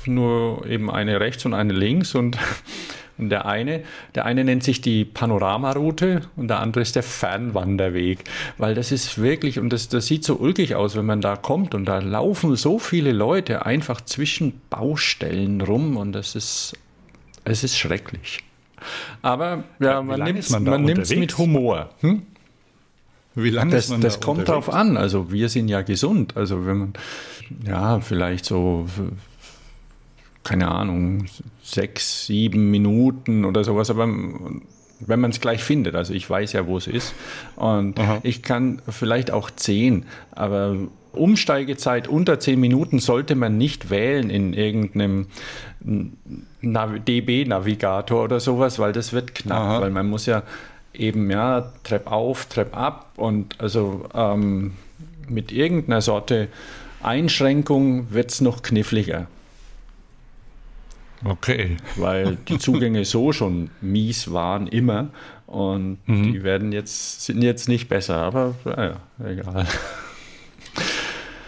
nur 0.05 0.67
eben 0.67 0.91
eine 0.91 1.19
rechts 1.19 1.47
und 1.47 1.55
eine 1.55 1.73
links. 1.73 2.15
Und 2.15 2.37
und 3.17 3.31
der 3.31 3.47
eine, 3.47 3.83
der 4.15 4.25
eine 4.25 4.45
nennt 4.45 4.65
sich 4.65 4.81
die 4.81 5.05
Panoramaroute 5.05 6.23
und 6.37 6.49
der 6.49 6.61
andere 6.61 6.83
ist 6.83 6.97
der 6.97 7.03
Fernwanderweg. 7.03 8.25
Weil 8.59 8.75
das 8.75 8.93
ist 8.93 9.21
wirklich, 9.21 9.59
und 9.59 9.71
das, 9.71 9.89
das 9.89 10.07
sieht 10.07 10.25
so 10.25 10.37
ulkig 10.37 10.75
aus, 10.75 10.97
wenn 10.97 11.07
man 11.07 11.21
da 11.21 11.37
kommt 11.37 11.75
und 11.75 11.85
da 11.85 11.99
laufen 11.99 12.57
so 12.57 12.79
viele 12.79 13.13
Leute 13.13 13.65
einfach 13.67 14.01
zwischen 14.01 14.61
Baustellen 14.71 15.61
rum 15.61 15.97
und 15.97 16.13
das 16.13 16.35
ist, 16.35 16.75
es 17.45 17.63
ist 17.65 17.79
schrecklich. 17.79 18.41
Aber 19.23 19.65
ja, 19.79 20.03
man 20.03 20.23
nimmt 20.23 20.51
man 20.51 20.89
es 20.89 21.15
mit 21.15 21.39
Humor. 21.39 21.91
Hm? 22.01 22.23
Wie 23.37 23.51
lange 23.51 23.73
das, 23.73 23.87
ist 23.87 23.91
man 23.91 24.01
Das 24.01 24.21
da 24.21 24.27
kommt 24.27 24.41
unterwegs? 24.41 24.67
drauf 24.67 24.75
an. 24.75 24.97
Also 24.97 25.33
wir 25.33 25.49
sind 25.49 25.69
ja 25.69 25.83
gesund. 25.83 26.37
Also 26.37 26.67
wenn 26.67 26.79
man 26.79 26.93
ja 27.67 28.01
vielleicht 28.01 28.45
so 28.45 28.87
keine 30.45 30.71
Ahnung, 30.71 31.27
sechs, 31.63 32.27
sieben 32.27 32.71
Minuten 32.71 33.45
oder 33.45 33.65
sowas, 33.65 33.91
aber 33.91 34.07
wenn 35.01 35.21
man 35.21 35.31
es 35.31 35.41
gleich 35.41 35.65
findet, 35.65 35.97
also 35.97 36.15
ich 36.15 36.29
weiß 36.29 36.53
ja, 36.53 36.67
wo 36.67 36.77
es 36.77 36.87
ist 36.87 37.15
und 37.57 37.99
Aha. 37.99 38.21
ich 38.23 38.43
kann 38.43 38.81
vielleicht 38.89 39.31
auch 39.31 39.51
zehn, 39.51 40.07
aber 40.33 40.77
Umsteigezeit 41.13 42.09
unter 42.09 42.41
zehn 42.41 42.61
Minuten 42.61 42.99
sollte 42.99 43.35
man 43.35 43.57
nicht 43.57 43.91
wählen 43.91 44.31
in 44.31 44.53
irgendeinem 44.53 45.27
DB-Navigator 45.81 48.25
oder 48.25 48.41
sowas, 48.41 48.79
weil 48.79 48.93
das 48.93 49.13
wird 49.13 49.35
knapp, 49.35 49.61
Aha. 49.61 49.81
weil 49.81 49.91
man 49.91 50.09
muss 50.09 50.27
ja 50.27 50.43
eben 50.93 51.31
ja 51.31 51.73
Trepp 51.83 52.11
auf, 52.11 52.47
Trepp 52.47 52.77
ab 52.77 53.13
und 53.17 53.61
also 53.61 54.07
ähm, 54.15 54.73
mit 55.29 55.53
irgendeiner 55.53 56.03
Sorte 56.03 56.49
Einschränkung 57.03 58.13
wird 58.13 58.31
es 58.31 58.41
noch 58.41 58.63
kniffliger. 58.63 59.27
Okay. 61.25 61.77
Weil 61.97 62.37
die 62.49 62.59
Zugänge 62.59 63.05
so 63.05 63.33
schon 63.33 63.71
mies 63.81 64.33
waren, 64.33 64.67
immer. 64.67 65.09
Und 65.47 65.99
die 66.07 66.43
werden 66.43 66.73
jetzt, 66.73 67.25
sind 67.25 67.43
jetzt 67.43 67.69
nicht 67.69 67.89
besser, 67.89 68.17
aber 68.17 68.55
naja, 68.65 68.97
egal. 69.25 69.67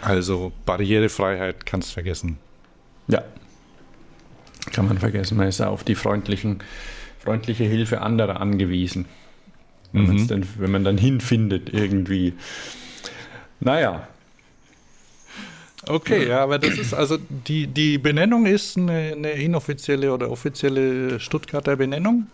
Also 0.01 0.53
Barrierefreiheit 0.65 1.65
kannst 1.65 1.91
vergessen. 1.91 2.37
Ja. 3.07 3.23
Kann 4.71 4.87
man 4.87 4.97
vergessen. 4.97 5.37
Man 5.37 5.47
ist 5.47 5.59
ja 5.59 5.69
auf 5.69 5.83
die 5.83 5.95
freundlichen, 5.95 6.59
freundliche 7.19 7.65
Hilfe 7.65 8.01
anderer 8.01 8.39
angewiesen. 8.39 9.05
Wenn, 9.91 10.07
man's 10.07 10.27
denn, 10.27 10.45
wenn 10.57 10.71
man 10.71 10.83
dann 10.83 10.97
hinfindet, 10.97 11.73
irgendwie. 11.73 12.33
Naja, 13.59 14.07
Okay, 15.89 16.27
ja, 16.27 16.43
aber 16.43 16.59
das 16.59 16.77
ist 16.77 16.93
also 16.93 17.17
die, 17.47 17.67
die 17.67 17.97
Benennung 17.97 18.45
ist 18.45 18.77
eine, 18.77 19.13
eine 19.15 19.31
inoffizielle 19.31 20.13
oder 20.13 20.29
offizielle 20.31 21.19
Stuttgarter 21.19 21.75
Benennung. 21.75 22.27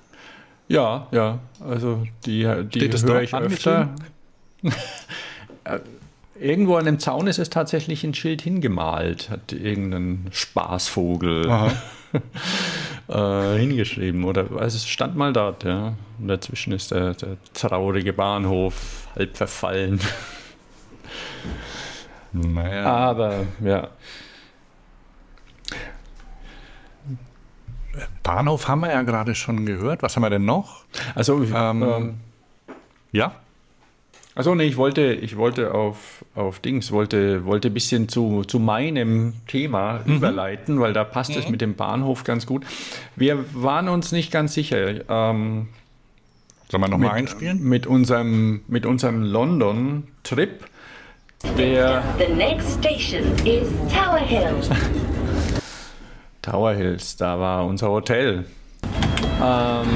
ja, 0.67 1.07
ja. 1.11 1.39
Also 1.59 2.05
die, 2.25 2.43
die 2.71 2.79
Steht 2.79 2.93
es 2.93 3.03
höre 3.03 3.21
ich 3.21 3.33
öfter. 3.33 3.95
Äh, 5.65 5.79
Irgendwo 6.39 6.75
an 6.75 6.85
dem 6.85 6.99
Zaun 6.99 7.27
ist 7.27 7.37
es 7.37 7.49
tatsächlich 7.49 8.03
ein 8.03 8.13
Schild 8.13 8.41
hingemalt, 8.41 9.29
hat 9.29 9.53
irgendein 9.53 10.27
Spaßvogel 10.31 11.47
äh, 13.07 13.57
hingeschrieben. 13.57 14.23
Oder 14.23 14.47
also 14.57 14.75
es 14.75 14.87
stand 14.87 15.15
mal 15.15 15.31
dort, 15.31 15.63
ja. 15.63 15.93
Und 16.19 16.27
dazwischen 16.27 16.73
ist 16.73 16.91
der, 16.91 17.13
der 17.13 17.37
traurige 17.53 18.13
Bahnhof 18.13 19.07
halb 19.15 19.37
verfallen. 19.37 19.99
Naja. 22.33 22.83
Aber 22.85 23.45
ja. 23.63 23.89
Bahnhof 28.23 28.67
haben 28.67 28.81
wir 28.81 28.91
ja 28.91 29.03
gerade 29.03 29.35
schon 29.35 29.65
gehört. 29.65 30.01
Was 30.01 30.15
haben 30.15 30.23
wir 30.23 30.29
denn 30.29 30.45
noch? 30.45 30.83
Also, 31.15 31.43
Ähm, 31.43 31.83
ähm, 31.83 32.13
Ja. 33.11 33.35
Also 34.35 34.55
nee, 34.55 34.63
ich 34.63 34.77
wollte, 34.77 35.13
ich 35.13 35.37
wollte 35.37 35.75
auf, 35.75 36.25
auf 36.33 36.59
Dings, 36.59 36.91
wollte, 36.91 37.45
wollte 37.45 37.67
ein 37.67 37.73
bisschen 37.75 38.09
zu, 38.09 38.43
zu 38.43 38.57
meinem 38.57 39.33
Thema 39.45 39.99
überleiten, 40.07 40.79
weil 40.79 40.91
da 40.91 41.03
passt 41.03 41.35
es 41.35 41.49
mit 41.49 41.61
dem 41.61 41.75
Bahnhof 41.75 42.23
ganz 42.23 42.47
gut. 42.47 42.65
Wir 43.15 43.45
waren 43.53 43.87
uns 43.89 44.11
nicht 44.11 44.31
ganz 44.31 44.55
sicher. 44.55 45.07
Ähm, 45.07 45.67
Sollen 46.67 46.81
wir 46.83 46.87
nochmal 46.87 47.11
einspielen? 47.11 47.61
mit 47.61 47.85
unserem, 47.85 48.61
mit 48.67 48.87
unserem 48.87 49.21
London-Trip, 49.21 50.65
der 51.57 52.03
The 52.17 52.33
next 52.33 52.73
station 52.73 53.23
is 53.45 53.69
Tower 53.91 54.19
Hill. 54.19 54.61
Tower 56.41 56.73
Hills, 56.73 57.15
da 57.15 57.39
war 57.39 57.65
unser 57.65 57.89
Hotel. 57.89 58.45
Ähm, 59.41 59.87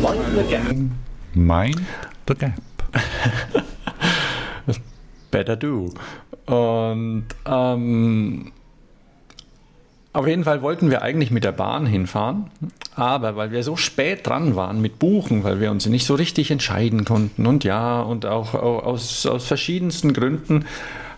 Mind 0.00 0.24
the 0.36 0.42
gap. 0.50 0.76
Mein 1.34 1.86
The 2.26 2.34
Gap. 2.34 2.52
Better 5.30 5.56
do. 5.56 5.90
Und 6.46 7.26
ähm, 7.46 8.52
auf 10.12 10.26
jeden 10.26 10.44
Fall 10.44 10.62
wollten 10.62 10.90
wir 10.90 11.02
eigentlich 11.02 11.30
mit 11.30 11.44
der 11.44 11.52
Bahn 11.52 11.86
hinfahren, 11.86 12.46
aber 12.94 13.36
weil 13.36 13.50
wir 13.50 13.62
so 13.62 13.76
spät 13.76 14.26
dran 14.26 14.56
waren 14.56 14.80
mit 14.80 14.98
Buchen, 14.98 15.42
weil 15.44 15.60
wir 15.60 15.70
uns 15.70 15.86
nicht 15.86 16.04
so 16.04 16.14
richtig 16.14 16.50
entscheiden 16.50 17.04
konnten 17.04 17.46
und 17.46 17.64
ja, 17.64 18.02
und 18.02 18.26
auch 18.26 18.54
au- 18.54 18.80
aus, 18.80 19.24
aus 19.26 19.46
verschiedensten 19.46 20.12
Gründen 20.12 20.66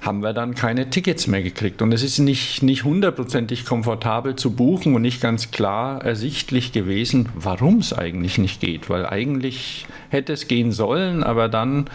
haben 0.01 0.21
wir 0.23 0.35
dann 0.35 0.55
keine 0.55 0.91
Tickets 0.91 1.27
mehr 1.27 1.43
gekriegt. 1.43 1.81
Und 1.81 1.91
es 1.93 2.03
ist 2.03 2.19
nicht, 2.19 2.63
nicht 2.63 2.85
hundertprozentig 2.85 3.65
komfortabel 3.65 4.37
zu 4.37 4.51
buchen 4.51 4.95
und 4.95 5.01
nicht 5.01 5.23
ganz 5.23 5.51
klar 5.51 6.05
ersichtlich 6.05 6.73
gewesen, 6.73 7.31
warum 7.35 7.79
es 7.79 7.95
eigentlich 7.95 8.37
nicht 8.37 8.61
geht. 8.61 8.91
Weil 8.91 9.07
eigentlich 9.07 9.87
hätte 10.11 10.35
es 10.35 10.47
gehen 10.47 10.73
sollen, 10.73 11.25
aber 11.25 11.49
dann 11.49 11.87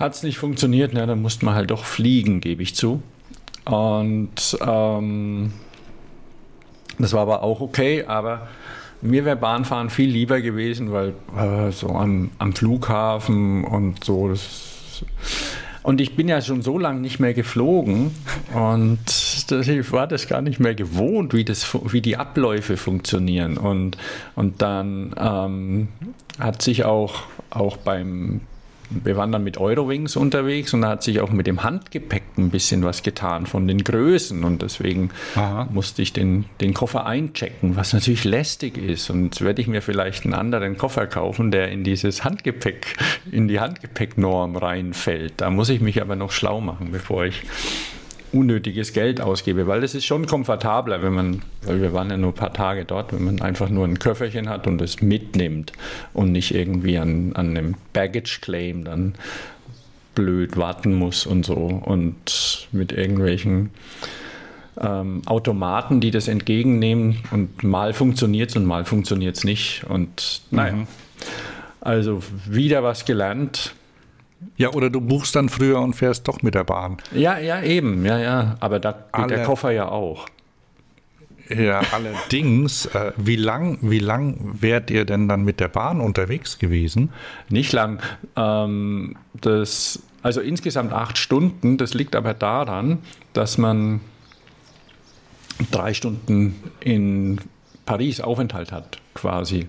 hat 0.00 0.14
es 0.14 0.24
nicht 0.24 0.36
funktioniert. 0.36 0.90
Na, 0.94 1.06
dann 1.06 1.22
musste 1.22 1.44
man 1.44 1.54
halt 1.54 1.70
doch 1.70 1.84
fliegen, 1.84 2.40
gebe 2.40 2.64
ich 2.64 2.74
zu. 2.74 3.02
Und 3.64 4.58
ähm, 4.66 5.52
das 6.98 7.12
war 7.12 7.22
aber 7.22 7.42
auch 7.42 7.60
okay, 7.60 8.04
aber 8.06 8.48
mir 9.00 9.24
wäre 9.24 9.36
Bahnfahren 9.36 9.90
viel 9.90 10.10
lieber 10.10 10.40
gewesen, 10.40 10.92
weil 10.92 11.14
äh, 11.36 11.70
so 11.70 11.90
am, 11.90 12.30
am 12.38 12.52
Flughafen 12.52 13.64
und 13.64 14.04
so. 14.04 14.28
Das, 14.28 15.04
und 15.82 16.00
ich 16.00 16.16
bin 16.16 16.28
ja 16.28 16.42
schon 16.42 16.62
so 16.62 16.78
lange 16.78 17.00
nicht 17.00 17.20
mehr 17.20 17.32
geflogen 17.32 18.10
und 18.52 18.98
ich 19.50 19.92
war 19.92 20.06
das 20.06 20.26
gar 20.26 20.42
nicht 20.42 20.60
mehr 20.60 20.74
gewohnt, 20.74 21.32
wie, 21.32 21.44
das, 21.44 21.66
wie 21.92 22.00
die 22.00 22.16
Abläufe 22.16 22.76
funktionieren. 22.76 23.56
Und, 23.56 23.96
und 24.34 24.60
dann 24.60 25.14
ähm, 25.18 25.88
hat 26.38 26.60
sich 26.60 26.84
auch, 26.84 27.22
auch 27.50 27.76
beim, 27.76 28.40
wir 28.90 29.16
waren 29.16 29.32
dann 29.32 29.44
mit 29.44 29.58
Eurowings 29.58 30.16
unterwegs 30.16 30.72
und 30.74 30.82
da 30.82 30.90
hat 30.90 31.02
sich 31.02 31.20
auch 31.20 31.30
mit 31.30 31.46
dem 31.46 31.62
Handgepäck 31.62 32.22
ein 32.36 32.50
bisschen 32.50 32.82
was 32.82 33.02
getan 33.02 33.46
von 33.46 33.66
den 33.66 33.84
Größen 33.84 34.44
und 34.44 34.62
deswegen 34.62 35.10
Aha. 35.34 35.68
musste 35.70 36.02
ich 36.02 36.12
den, 36.12 36.46
den 36.60 36.74
Koffer 36.74 37.06
einchecken, 37.06 37.76
was 37.76 37.92
natürlich 37.92 38.24
lästig 38.24 38.78
ist. 38.78 39.10
Und 39.10 39.24
jetzt 39.24 39.40
werde 39.42 39.60
ich 39.60 39.68
mir 39.68 39.82
vielleicht 39.82 40.24
einen 40.24 40.34
anderen 40.34 40.76
Koffer 40.76 41.06
kaufen, 41.06 41.50
der 41.50 41.70
in 41.70 41.84
dieses 41.84 42.24
Handgepäck, 42.24 42.96
in 43.30 43.48
die 43.48 43.60
Handgepäcknorm 43.60 44.56
reinfällt. 44.56 45.34
Da 45.38 45.50
muss 45.50 45.68
ich 45.68 45.80
mich 45.80 46.00
aber 46.00 46.16
noch 46.16 46.30
schlau 46.30 46.60
machen, 46.60 46.88
bevor 46.92 47.24
ich 47.24 47.42
unnötiges 48.32 48.92
Geld 48.92 49.20
ausgebe, 49.20 49.66
weil 49.66 49.82
es 49.84 49.94
ist 49.94 50.04
schon 50.04 50.26
komfortabler, 50.26 51.02
wenn 51.02 51.12
man, 51.12 51.42
weil 51.62 51.80
wir 51.80 51.92
waren 51.92 52.10
ja 52.10 52.16
nur 52.16 52.32
ein 52.32 52.34
paar 52.34 52.52
Tage 52.52 52.84
dort, 52.84 53.12
wenn 53.12 53.24
man 53.24 53.40
einfach 53.40 53.68
nur 53.68 53.86
ein 53.86 53.98
Köfferchen 53.98 54.48
hat 54.48 54.66
und 54.66 54.80
es 54.82 55.00
mitnimmt 55.00 55.72
und 56.14 56.32
nicht 56.32 56.54
irgendwie 56.54 56.98
an, 56.98 57.32
an 57.34 57.56
einem 57.56 57.74
Baggage 57.92 58.40
Claim 58.40 58.84
dann 58.84 59.14
blöd 60.14 60.56
warten 60.56 60.94
muss 60.94 61.26
und 61.26 61.46
so. 61.46 61.54
Und 61.54 62.68
mit 62.72 62.92
irgendwelchen 62.92 63.70
ähm, 64.80 65.22
Automaten, 65.26 66.00
die 66.00 66.10
das 66.10 66.28
entgegennehmen 66.28 67.18
und 67.30 67.62
mal 67.62 67.92
funktioniert 67.92 68.50
es 68.50 68.56
und 68.56 68.64
mal 68.64 68.84
funktioniert 68.84 69.36
es 69.36 69.44
nicht. 69.44 69.84
Und 69.88 70.42
naja, 70.50 70.86
also 71.80 72.22
wieder 72.48 72.82
was 72.82 73.04
gelernt. 73.04 73.74
Ja, 74.56 74.70
oder 74.72 74.90
du 74.90 75.00
buchst 75.00 75.34
dann 75.36 75.48
früher 75.48 75.80
und 75.80 75.94
fährst 75.94 76.26
doch 76.28 76.42
mit 76.42 76.54
der 76.54 76.64
Bahn. 76.64 76.98
Ja, 77.12 77.38
ja, 77.38 77.62
eben, 77.62 78.04
ja, 78.04 78.18
ja, 78.18 78.56
aber 78.60 78.78
da 78.80 78.92
geht 78.92 79.00
Alle- 79.12 79.34
der 79.36 79.44
Koffer 79.44 79.70
ja 79.70 79.88
auch. 79.88 80.26
Ja, 81.48 81.80
allerdings, 81.92 82.86
äh, 82.86 83.12
wie 83.16 83.36
lang, 83.36 83.78
wie 83.80 84.00
lang 84.00 84.36
wärt 84.60 84.90
ihr 84.90 85.06
denn 85.06 85.28
dann 85.28 85.44
mit 85.44 85.60
der 85.60 85.68
Bahn 85.68 86.00
unterwegs 86.00 86.58
gewesen? 86.58 87.10
Nicht 87.48 87.72
lang. 87.72 88.00
Ähm, 88.36 89.16
das, 89.40 90.02
also 90.22 90.42
insgesamt 90.42 90.92
acht 90.92 91.16
Stunden. 91.16 91.78
Das 91.78 91.94
liegt 91.94 92.14
aber 92.16 92.34
daran, 92.34 92.98
dass 93.32 93.56
man 93.56 94.00
drei 95.70 95.94
Stunden 95.94 96.54
in 96.80 97.40
Paris 97.86 98.20
Aufenthalt 98.20 98.70
hat, 98.70 98.98
quasi. 99.20 99.66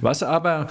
Was 0.00 0.22
aber, 0.22 0.68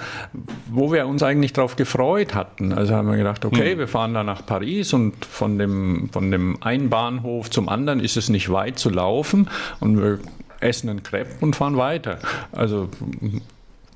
wo 0.70 0.92
wir 0.92 1.06
uns 1.06 1.22
eigentlich 1.22 1.52
darauf 1.52 1.76
gefreut 1.76 2.34
hatten, 2.34 2.72
also 2.72 2.94
haben 2.94 3.10
wir 3.10 3.16
gedacht, 3.16 3.44
okay, 3.44 3.78
wir 3.78 3.88
fahren 3.88 4.14
da 4.14 4.24
nach 4.24 4.44
Paris 4.46 4.92
und 4.92 5.24
von 5.24 5.58
dem, 5.58 6.08
von 6.12 6.30
dem 6.30 6.62
einen 6.62 6.90
Bahnhof 6.90 7.50
zum 7.50 7.68
anderen 7.68 8.00
ist 8.00 8.16
es 8.16 8.28
nicht 8.28 8.50
weit 8.50 8.78
zu 8.78 8.90
laufen 8.90 9.48
und 9.80 10.00
wir 10.00 10.18
essen 10.60 10.88
einen 10.88 11.02
Crepe 11.02 11.30
und 11.40 11.56
fahren 11.56 11.76
weiter. 11.76 12.18
Also 12.52 12.88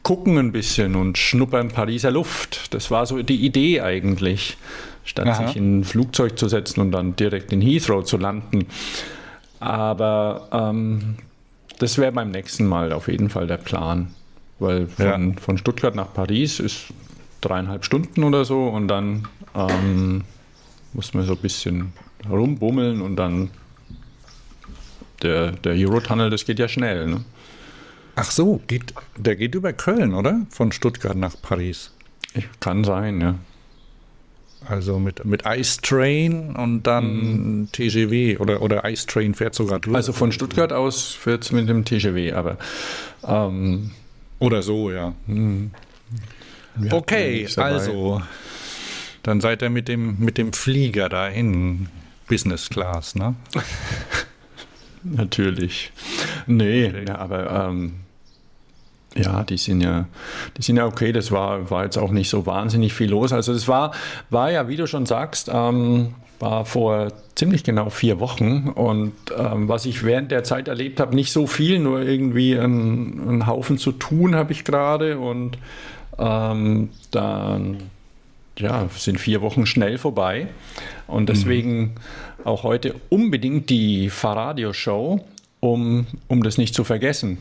gucken 0.03 0.39
ein 0.39 0.53
bisschen 0.53 0.95
und 0.95 1.19
schnuppern 1.19 1.69
Pariser 1.69 2.11
Luft. 2.11 2.75
Das 2.75 2.91
war 2.91 3.07
so 3.07 3.23
die 3.23 3.45
Idee 3.45 3.81
eigentlich, 3.81 4.57
statt 5.05 5.27
Aha. 5.27 5.47
sich 5.47 5.57
in 5.57 5.81
ein 5.81 5.85
Flugzeug 5.85 6.39
zu 6.39 6.49
setzen 6.49 6.81
und 6.81 6.93
dann 6.93 7.17
direkt 7.17 7.53
in 7.53 7.61
Heathrow 7.61 8.05
zu 8.05 8.17
landen. 8.17 8.67
Aber 9.59 10.49
ähm, 10.53 11.17
das 11.79 11.99
wäre 11.99 12.13
beim 12.13 12.31
nächsten 12.31 12.67
Mal 12.67 12.93
auf 12.93 13.09
jeden 13.09 13.31
Fall 13.31 13.47
der 13.47 13.57
Plan. 13.57 14.15
Weil 14.59 14.87
von, 14.87 15.05
Ja. 15.35 15.41
von 15.41 15.59
Stuttgart 15.59 15.95
nach 15.95 16.13
Paris 16.13 16.61
ist 16.61 16.87
dreieinhalb 17.41 17.85
Stunden 17.85 18.25
oder 18.25 18.45
so 18.45 18.69
und 18.69 18.89
dann 18.89 19.29
ähm, 19.55 20.25
muss 20.93 21.13
man 21.15 21.27
so 21.27 21.33
ein 21.35 21.39
bisschen 21.39 21.93
rumbummeln 22.29 23.03
und 23.03 23.17
dann 23.17 23.51
der, 25.23 25.53
der 25.53 25.75
Eurotunnel, 25.75 26.31
das 26.31 26.45
geht 26.45 26.59
ja 26.59 26.69
schnell. 26.69 27.07
Ne? 27.07 27.25
Ach 28.17 28.31
so, 28.31 28.61
geht, 28.67 28.95
der 29.17 29.37
geht 29.37 29.55
über 29.55 29.73
Köln, 29.73 30.15
oder? 30.15 30.41
Von 30.51 30.73
Stuttgart 30.73 31.17
nach 31.17 31.35
Paris. 31.41 31.93
Ich, 32.35 32.47
kann 32.61 32.85
sein, 32.85 33.21
ja. 33.21 33.35
Also 34.69 34.99
mit, 34.99 35.25
mit 35.25 35.45
Ice 35.47 35.81
Train 35.81 36.57
und 36.57 36.83
dann 36.85 37.69
TGW 37.73 38.39
oder, 38.39 38.63
oder 38.63 38.85
Ice 38.91 39.07
Train 39.07 39.35
fährt 39.35 39.55
sogar 39.55 39.79
durch. 39.79 39.95
Also 39.95 40.13
von 40.13 40.33
Stuttgart 40.33 40.73
aus 40.73 41.13
fährt 41.13 41.45
es 41.45 41.53
mit 41.53 41.69
dem 41.69 41.85
TGW, 41.85 42.33
aber 42.33 42.57
ähm, 43.25 43.93
oder 44.39 44.63
so, 44.63 44.91
ja. 44.91 45.15
hatten 45.27 45.73
Okay, 46.91 47.49
also 47.57 48.23
dann 49.23 49.41
seid 49.41 49.63
ihr 49.63 49.71
mit 49.71 49.89
dem, 49.89 50.19
mit 50.19 50.39
dem 50.39 50.53
Flieger 50.53 51.09
dahin, 51.09 51.89
Business 52.29 52.69
Class, 52.69 53.15
ne? 53.15 53.35
Natürlich. 55.03 55.93
Nee, 56.47 56.93
ja, 57.07 57.17
aber 57.19 57.69
ähm, 57.69 57.95
ja, 59.15 59.45
die 59.45 59.57
sind 59.57 59.81
ja, 59.81 60.07
die 60.57 60.63
sind 60.63 60.77
ja 60.77 60.87
okay. 60.87 61.13
Das 61.13 61.31
war, 61.31 61.71
war 61.71 61.85
jetzt 61.85 61.97
auch 61.97 62.11
nicht 62.11 62.29
so 62.29 62.45
wahnsinnig 62.47 62.93
viel 62.93 63.11
los. 63.11 63.33
Also 63.33 63.53
das 63.53 63.67
war, 63.69 63.93
war 64.31 64.51
ja, 64.51 64.69
wie 64.69 64.77
du 64.77 64.87
schon 64.87 65.07
sagst, 65.07 65.51
ähm, 65.53 66.15
war 66.39 66.65
vor 66.65 67.13
ziemlich 67.35 67.65
genau 67.65 67.91
vier 67.91 68.21
Wochen 68.21 68.69
und 68.75 69.15
ähm, 69.37 69.69
was 69.69 69.87
ich 69.87 70.05
während 70.05 70.31
der 70.31 70.45
Zeit 70.45 70.69
erlebt 70.69 71.01
habe, 71.01 71.15
nicht 71.15 71.33
so 71.33 71.47
viel, 71.47 71.79
nur 71.79 72.03
irgendwie 72.03 72.59
einen 72.59 73.47
Haufen 73.47 73.79
zu 73.79 73.93
tun 73.93 74.35
habe 74.35 74.53
ich 74.53 74.65
gerade 74.65 75.19
und 75.19 75.59
ähm, 76.19 76.91
dann 77.11 77.79
ja, 78.59 78.89
sind 78.97 79.21
vier 79.21 79.43
Wochen 79.43 79.67
schnell 79.67 79.99
vorbei 79.99 80.49
und 81.07 81.29
deswegen 81.29 81.81
mhm. 81.81 81.91
auch 82.45 82.63
heute 82.63 82.95
unbedingt 83.11 83.69
die 83.69 84.09
Fahrradio-Show, 84.09 85.25
um, 85.61 86.07
um 86.29 86.43
das 86.43 86.57
nicht 86.59 86.75
zu 86.75 86.85
vergessen. 86.85 87.39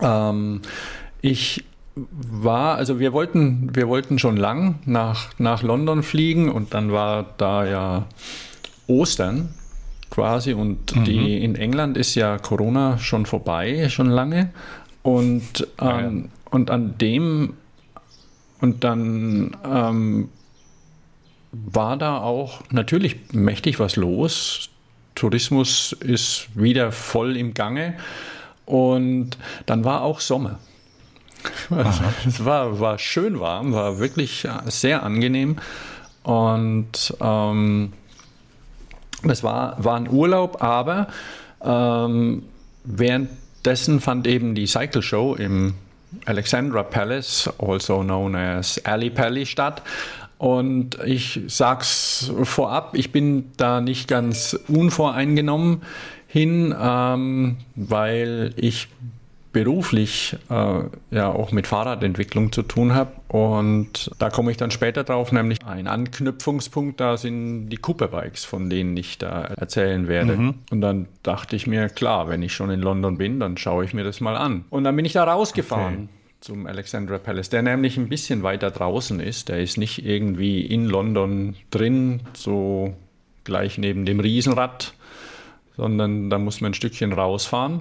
Ähm, 0.00 0.62
ich 1.20 1.64
war, 1.96 2.76
also 2.76 2.98
wir 2.98 3.12
wollten, 3.12 3.74
wir 3.74 3.88
wollten 3.88 4.18
schon 4.18 4.36
lang 4.36 4.80
nach, 4.84 5.28
nach 5.38 5.62
London 5.62 6.02
fliegen 6.02 6.50
und 6.50 6.74
dann 6.74 6.92
war 6.92 7.34
da 7.36 7.64
ja 7.64 8.06
Ostern 8.86 9.54
quasi 10.10 10.52
und 10.52 10.94
mhm. 10.94 11.04
die 11.04 11.44
in 11.44 11.54
England 11.54 11.96
ist 11.96 12.14
ja 12.14 12.38
Corona 12.38 12.98
schon 12.98 13.26
vorbei, 13.26 13.88
schon 13.88 14.08
lange. 14.08 14.50
Und, 15.02 15.66
ähm, 15.80 15.86
ja, 15.86 16.00
ja. 16.00 16.10
und 16.50 16.70
an 16.70 16.98
dem 16.98 17.54
und 18.60 18.82
dann 18.82 19.56
ähm, 19.64 20.28
war 21.52 21.96
da 21.96 22.18
auch 22.18 22.62
natürlich 22.70 23.16
mächtig 23.32 23.78
was 23.78 23.96
los. 23.96 24.70
Tourismus 25.14 25.92
ist 25.92 26.48
wieder 26.54 26.90
voll 26.90 27.36
im 27.36 27.54
Gange. 27.54 27.94
Und 28.66 29.36
dann 29.66 29.84
war 29.84 30.02
auch 30.02 30.20
Sommer. 30.20 30.58
Es 32.26 32.44
war, 32.44 32.80
war 32.80 32.98
schön 32.98 33.40
warm, 33.40 33.72
war 33.72 33.98
wirklich 33.98 34.46
sehr 34.66 35.02
angenehm. 35.02 35.56
Und 36.22 37.14
ähm, 37.20 37.92
es 39.22 39.42
war, 39.42 39.82
war 39.82 39.96
ein 39.96 40.08
Urlaub, 40.08 40.62
aber 40.62 41.08
ähm, 41.62 42.42
währenddessen 42.84 44.00
fand 44.00 44.26
eben 44.26 44.54
die 44.54 44.66
Cycle 44.66 45.02
Show 45.02 45.34
im 45.34 45.74
Alexandra 46.26 46.82
Palace, 46.82 47.50
also 47.58 48.02
known 48.02 48.34
as 48.36 48.82
Ali 48.84 49.10
Pally, 49.10 49.46
statt. 49.46 49.82
Und 50.38 50.98
ich 51.04 51.40
sag's 51.46 52.30
vorab, 52.42 52.94
ich 52.94 53.12
bin 53.12 53.52
da 53.56 53.80
nicht 53.80 54.08
ganz 54.08 54.58
unvoreingenommen 54.68 55.82
hin, 56.26 56.74
ähm, 56.78 57.56
weil 57.76 58.52
ich 58.56 58.88
beruflich 59.54 60.36
äh, 60.50 60.80
ja 61.10 61.30
auch 61.30 61.52
mit 61.52 61.66
Fahrradentwicklung 61.66 62.52
zu 62.52 62.62
tun 62.62 62.92
habe. 62.94 63.12
Und 63.28 64.10
da 64.18 64.28
komme 64.28 64.50
ich 64.50 64.58
dann 64.58 64.70
später 64.70 65.04
drauf, 65.04 65.32
nämlich 65.32 65.64
ein 65.64 65.86
Anknüpfungspunkt, 65.86 67.00
da 67.00 67.16
sind 67.16 67.70
die 67.70 67.78
Cooper-Bikes, 67.78 68.44
von 68.44 68.68
denen 68.68 68.94
ich 68.98 69.16
da 69.16 69.44
erzählen 69.44 70.08
werde. 70.08 70.36
Mhm. 70.36 70.54
Und 70.70 70.82
dann 70.82 71.06
dachte 71.22 71.56
ich 71.56 71.66
mir, 71.66 71.88
klar, 71.88 72.28
wenn 72.28 72.42
ich 72.42 72.52
schon 72.52 72.68
in 72.68 72.80
London 72.80 73.16
bin, 73.16 73.40
dann 73.40 73.56
schaue 73.56 73.86
ich 73.86 73.94
mir 73.94 74.04
das 74.04 74.20
mal 74.20 74.36
an. 74.36 74.66
Und 74.68 74.84
dann 74.84 74.94
bin 74.94 75.06
ich 75.06 75.14
da 75.14 75.24
rausgefahren. 75.24 75.94
Okay 75.94 76.08
zum 76.40 76.66
Alexandra 76.66 77.16
Palace, 77.16 77.48
der 77.48 77.62
nämlich 77.62 77.96
ein 77.96 78.10
bisschen 78.10 78.42
weiter 78.42 78.70
draußen 78.70 79.18
ist. 79.18 79.48
Der 79.48 79.60
ist 79.60 79.78
nicht 79.78 80.04
irgendwie 80.04 80.60
in 80.60 80.84
London 80.84 81.56
drin, 81.70 82.20
so 82.34 82.94
gleich 83.44 83.78
neben 83.78 84.04
dem 84.04 84.20
Riesenrad, 84.20 84.92
sondern 85.78 86.28
da 86.28 86.38
muss 86.38 86.60
man 86.60 86.72
ein 86.72 86.74
Stückchen 86.74 87.14
rausfahren. 87.14 87.80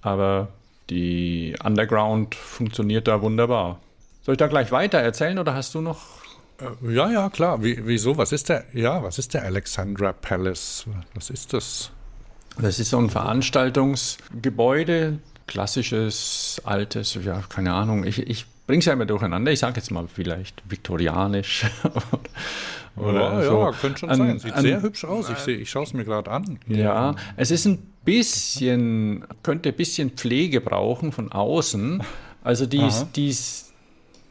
Aber 0.00 0.48
die 0.90 1.54
Underground 1.62 2.34
funktioniert 2.34 3.08
da 3.08 3.22
wunderbar. 3.22 3.80
Soll 4.22 4.34
ich 4.34 4.38
da 4.38 4.48
gleich 4.48 4.72
weiter 4.72 4.98
erzählen 4.98 5.38
oder 5.38 5.54
hast 5.54 5.74
du 5.74 5.80
noch? 5.80 6.00
Äh, 6.58 6.94
ja, 6.94 7.10
ja, 7.10 7.30
klar. 7.30 7.62
Wie, 7.62 7.86
wieso? 7.86 8.18
Was 8.18 8.32
ist 8.32 8.48
der? 8.48 8.64
Ja, 8.72 9.02
was 9.02 9.18
ist 9.18 9.34
der 9.34 9.44
Alexandra 9.44 10.12
Palace? 10.12 10.86
Was 11.14 11.30
ist 11.30 11.52
das? 11.52 11.90
Das 12.58 12.78
ist 12.78 12.90
so 12.90 12.98
ein 12.98 13.08
Veranstaltungsgebäude, 13.08 15.18
klassisches, 15.46 16.60
altes, 16.64 17.18
ja, 17.22 17.42
keine 17.48 17.72
Ahnung. 17.72 18.04
Ich, 18.04 18.18
ich 18.18 18.44
bringe 18.66 18.80
es 18.80 18.86
ja 18.86 18.92
immer 18.92 19.06
durcheinander. 19.06 19.52
Ich 19.52 19.60
sage 19.60 19.76
jetzt 19.76 19.90
mal 19.90 20.06
vielleicht 20.08 20.62
viktorianisch. 20.68 21.66
oder 22.96 23.40
ja, 23.40 23.42
so. 23.42 23.58
ja, 23.60 23.72
könnte 23.72 23.98
schon 23.98 24.10
an, 24.10 24.18
sein. 24.18 24.38
Sieht 24.38 24.52
an, 24.52 24.62
sehr 24.62 24.82
hübsch 24.82 25.04
aus. 25.04 25.30
Ich, 25.30 25.48
ich 25.48 25.70
schaue 25.70 25.84
es 25.84 25.94
mir 25.94 26.04
gerade 26.04 26.30
an. 26.30 26.58
Ja, 26.66 27.14
es 27.36 27.50
ist 27.50 27.66
ein 27.66 27.78
bisschen, 28.04 29.24
könnte 29.42 29.70
ein 29.70 29.76
bisschen 29.76 30.10
Pflege 30.10 30.60
brauchen 30.60 31.12
von 31.12 31.32
außen. 31.32 32.02
Also 32.42 32.66
die, 32.66 32.88
die, 33.16 33.34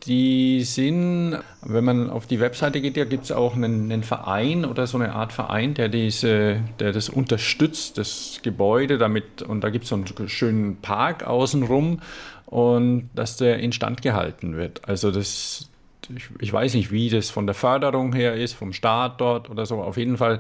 die 0.06 0.64
sind, 0.64 1.38
wenn 1.62 1.84
man 1.84 2.10
auf 2.10 2.26
die 2.26 2.40
Webseite 2.40 2.82
geht, 2.82 2.98
da 2.98 3.06
gibt 3.06 3.26
es 3.26 3.32
auch 3.32 3.56
einen, 3.56 3.92
einen, 3.92 4.04
Verein 4.04 4.66
oder 4.66 4.88
so 4.88 4.98
eine 4.98 5.14
Art 5.14 5.34
Verein, 5.34 5.74
der 5.74 5.90
diese, 5.90 6.62
der 6.80 6.92
das 6.92 7.10
unterstützt, 7.10 7.98
das 7.98 8.40
Gebäude 8.42 8.98
damit, 8.98 9.42
und 9.42 9.64
da 9.64 9.70
gibt 9.70 9.84
es 9.84 9.90
so 9.90 9.96
einen 9.96 10.30
schönen 10.30 10.78
Park 10.78 11.24
außenrum 11.24 12.00
und 12.46 13.10
dass 13.14 13.38
der 13.38 13.60
instand 13.60 14.02
gehalten 14.02 14.56
wird. 14.56 14.88
Also 14.88 15.12
das, 15.12 15.70
ich, 16.16 16.30
ich, 16.40 16.54
weiß 16.54 16.74
nicht, 16.74 16.92
wie 16.92 17.10
das 17.10 17.30
von 17.30 17.46
der 17.46 17.56
Förderung 17.56 18.14
her 18.14 18.36
ist, 18.36 18.54
vom 18.54 18.74
Staat 18.74 19.22
dort 19.22 19.50
oder 19.50 19.66
so. 19.66 19.82
Auf 19.82 19.98
jeden 19.98 20.18
Fall, 20.18 20.40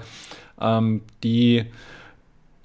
ähm, 0.59 1.01
die, 1.23 1.65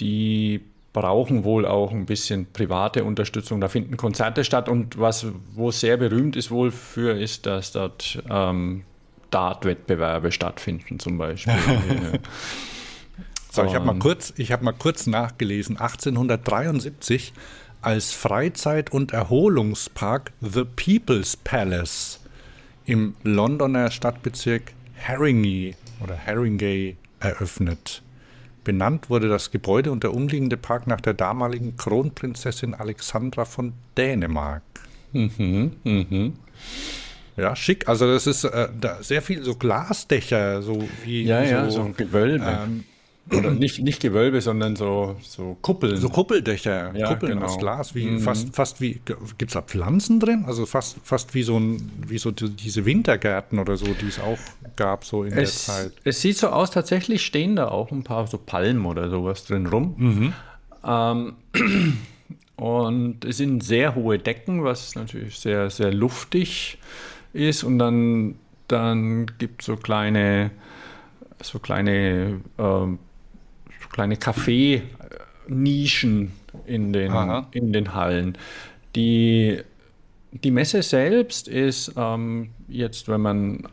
die 0.01 0.61
brauchen 0.93 1.45
wohl 1.45 1.67
auch 1.67 1.91
ein 1.91 2.07
bisschen 2.07 2.47
private 2.53 3.05
Unterstützung. 3.05 3.61
Da 3.61 3.69
finden 3.69 3.97
Konzerte 3.97 4.45
statt 4.45 4.69
und 4.69 4.99
was 4.99 5.27
wo 5.55 5.71
sehr 5.71 5.97
berühmt 5.97 6.37
ist 6.37 6.51
wohl 6.51 6.71
für, 6.71 7.19
ist, 7.19 7.47
dass 7.47 7.73
dort 7.73 8.23
ähm, 8.31 8.85
Dart-Wettbewerbe 9.31 10.31
stattfinden 10.31 11.01
zum 11.01 11.19
Beispiel. 11.19 11.55
so, 13.51 13.65
ich 13.65 13.75
habe 13.75 13.85
mal 13.85 13.99
kurz, 13.99 14.33
mal 14.61 14.73
kurz 14.73 15.07
nachgelesen. 15.09 15.77
1873 15.77 17.33
als 17.83 18.13
Freizeit- 18.13 18.93
und 18.93 19.13
Erholungspark 19.13 20.33
The 20.41 20.65
People's 20.65 21.37
Palace 21.37 22.21
im 22.87 23.15
Londoner 23.23 23.91
Stadtbezirk 23.91 24.73
Haringey 25.07 25.75
oder 26.03 26.17
Haringey 26.17 26.97
eröffnet. 27.21 28.03
Benannt 28.63 29.11
wurde 29.11 29.29
das 29.29 29.51
Gebäude 29.51 29.93
und 29.93 30.03
der 30.05 30.15
umliegende 30.15 30.57
Park 30.57 30.87
nach 30.87 31.01
der 31.01 31.15
damaligen 31.15 31.77
Kronprinzessin 31.77 32.75
Alexandra 32.75 33.45
von 33.45 33.75
Dänemark. 33.97 34.63
Mhm, 35.13 35.73
mhm. 35.85 36.33
Ja, 37.37 37.55
schick. 37.57 37.89
Also 37.89 38.07
das 38.07 38.27
ist 38.27 38.45
äh, 38.45 38.69
da 38.81 39.03
sehr 39.03 39.21
viel 39.21 39.43
so 39.43 39.55
Glasdächer, 39.57 40.63
so 40.63 40.89
wie 41.05 41.25
ja, 41.25 41.43
ja, 41.43 41.71
so, 41.71 41.83
ein 41.83 41.97
Gewölbe. 41.97 42.59
Ähm, 42.65 42.85
oder 43.31 43.51
nicht, 43.53 43.83
nicht 43.83 44.03
Gewölbe, 44.03 44.41
sondern 44.41 44.77
so, 44.77 45.17
so 45.23 45.57
Kuppeln. 45.63 45.97
So 45.97 46.11
Kuppeldächer, 46.11 46.95
ja, 46.95 47.09
Kuppeln 47.09 47.35
genau. 47.35 47.47
aus 47.47 47.59
Glas, 47.59 47.95
wie 47.95 48.07
mhm. 48.07 48.21
fast, 48.21 48.55
fast 48.55 48.81
wie, 48.81 49.01
gibt 49.39 49.51
es 49.51 49.55
da 49.55 49.63
Pflanzen 49.63 50.21
drin? 50.21 50.45
Also 50.47 50.67
fast, 50.67 50.99
fast 51.03 51.35
wie 51.35 51.43
so 51.43 51.59
ein, 51.59 51.91
wie 52.07 52.19
so 52.19 52.31
diese 52.31 52.85
Wintergärten 52.85 53.59
oder 53.59 53.77
so, 53.77 53.87
die 53.87 54.09
es 54.09 54.21
auch 54.21 54.39
gab, 54.77 55.05
so 55.05 55.25
in 55.25 55.33
es, 55.33 55.65
der 55.65 55.75
Zeit. 55.75 55.93
Es 56.05 56.21
sieht 56.21 56.37
so 56.37 56.49
aus, 56.49 56.71
tatsächlich 56.71 57.25
stehen 57.25 57.57
da 57.57 57.69
auch 57.69 57.91
ein 57.91 58.05
paar 58.05 58.27
so 58.27 58.37
Palmen 58.37 58.85
oder 58.85 59.09
sowas 59.09 59.47
drin 59.47 59.67
rum. 59.67 59.95
Mhm. 59.97 60.33
Ähm, 60.87 61.33
und 62.57 63.25
es 63.25 63.39
sind 63.39 63.65
sehr 63.65 63.95
hohe 63.95 64.19
Decken, 64.19 64.65
was 64.65 64.95
natürlich 64.97 65.39
sehr, 65.39 65.71
sehr 65.71 65.95
luftig 65.95 66.79
ist. 67.33 67.65
Und 67.65 67.79
dann, 67.79 68.35
dann 68.69 69.27
gibt 69.39 69.63
es 69.63 69.67
so 69.67 69.77
kleine, 69.77 70.51
so 71.41 71.59
kleine 71.59 72.43
ähm, 72.59 72.99
kleine 73.95 74.17
Kaffee-Nischen 74.17 76.33
in 76.67 76.93
den, 76.93 77.13
in 77.53 77.73
den 77.73 77.95
Hallen. 77.95 78.37
Die, 78.97 79.61
die 80.33 80.51
Messe 80.51 80.83
selbst 80.83 81.49
ist 81.49 81.93
ähm, 81.97 82.51
jetzt, 82.69 83.09
wenn 83.09 83.21
man 83.21 83.69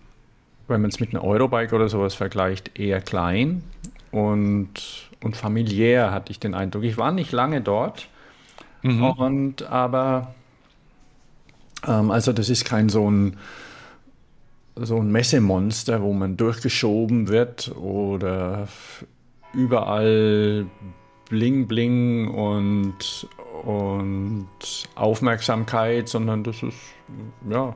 wenn 0.72 0.82
man 0.82 0.90
es 0.90 1.00
mit 1.00 1.14
einer 1.14 1.24
Eurobike 1.24 1.76
oder 1.76 1.90
sowas 1.90 2.16
vergleicht, 2.16 2.80
eher 2.80 3.02
klein 3.02 3.62
und, 4.12 4.72
und 5.22 5.36
familiär, 5.36 6.12
hatte 6.12 6.32
ich 6.32 6.40
den 6.40 6.56
Eindruck. 6.56 6.84
Ich 6.84 6.98
war 6.98 7.12
nicht 7.12 7.32
lange 7.32 7.62
dort, 7.62 8.08
mhm. 8.82 9.04
und, 9.04 9.64
aber 9.64 10.34
ähm, 11.86 12.10
also 12.10 12.34
das 12.34 12.50
ist 12.50 12.66
kein 12.66 12.90
so 12.90 13.10
ein, 13.10 13.38
so 14.76 14.98
ein 14.98 15.12
Messemonster, 15.12 16.02
wo 16.02 16.14
man 16.14 16.38
durchgeschoben 16.38 17.28
wird 17.28 17.76
oder 17.76 18.68
überall 19.54 20.66
Bling 21.30 21.68
Bling 21.68 22.28
und, 22.28 23.28
und 23.64 24.48
Aufmerksamkeit, 24.96 26.10
sondern 26.10 26.44
das 26.44 26.62
ist, 26.62 26.78
ja, 27.50 27.76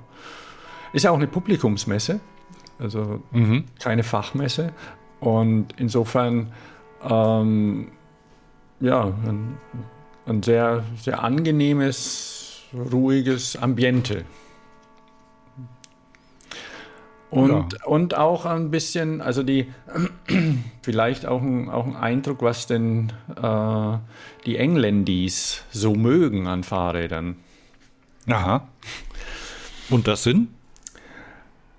ist 0.93 1.03
ja 1.03 1.11
auch 1.11 1.17
eine 1.17 1.27
Publikumsmesse, 1.27 2.19
also 2.79 3.21
mhm. 3.31 3.65
keine 3.79 4.03
Fachmesse. 4.03 4.73
Und 5.19 5.73
insofern 5.77 6.51
ähm, 7.09 7.88
ja, 8.79 9.05
ein, 9.05 9.57
ein 10.25 10.43
sehr, 10.43 10.83
sehr 10.97 11.23
angenehmes, 11.23 12.63
ruhiges 12.73 13.55
Ambiente. 13.55 14.25
Und, 17.29 17.73
ja. 17.73 17.85
und 17.85 18.15
auch 18.15 18.45
ein 18.45 18.71
bisschen, 18.71 19.21
also 19.21 19.43
die, 19.43 19.67
vielleicht 20.81 21.25
auch 21.25 21.41
ein, 21.41 21.69
auch 21.69 21.85
ein 21.85 21.95
Eindruck, 21.95 22.41
was 22.41 22.67
denn 22.67 23.11
äh, 23.41 23.97
die 24.45 24.57
Engländis 24.57 25.63
so 25.71 25.95
mögen 25.95 26.47
an 26.47 26.63
Fahrrädern. 26.63 27.38
Aha. 28.27 28.67
Und 29.89 30.07
das 30.07 30.23
sind? 30.23 30.49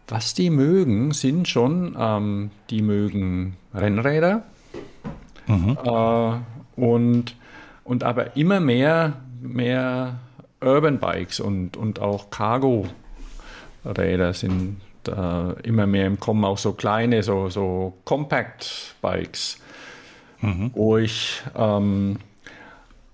Was 0.08 0.34
die 0.34 0.50
mögen, 0.50 1.12
sind 1.12 1.48
schon, 1.48 1.96
ähm, 1.98 2.50
die 2.70 2.82
mögen 2.82 3.56
Rennräder 3.74 4.44
mhm. 5.46 5.76
äh, 5.84 6.80
und, 6.80 7.36
und 7.82 8.04
aber 8.04 8.36
immer 8.36 8.60
mehr, 8.60 9.14
mehr 9.40 10.20
Urban 10.60 10.98
Bikes 10.98 11.40
und, 11.40 11.76
und 11.76 12.00
auch 12.00 12.30
Cargo-Räder 12.30 14.32
sind 14.32 14.80
äh, 15.08 15.60
immer 15.62 15.86
mehr 15.86 16.06
im 16.06 16.20
Kommen, 16.20 16.44
auch 16.44 16.58
so 16.58 16.72
kleine, 16.72 17.22
so, 17.22 17.48
so 17.48 17.94
Compact-Bikes, 18.04 19.58
mhm. 20.40 20.70
wo 20.74 20.98
ich 20.98 21.42
ähm, 21.56 22.18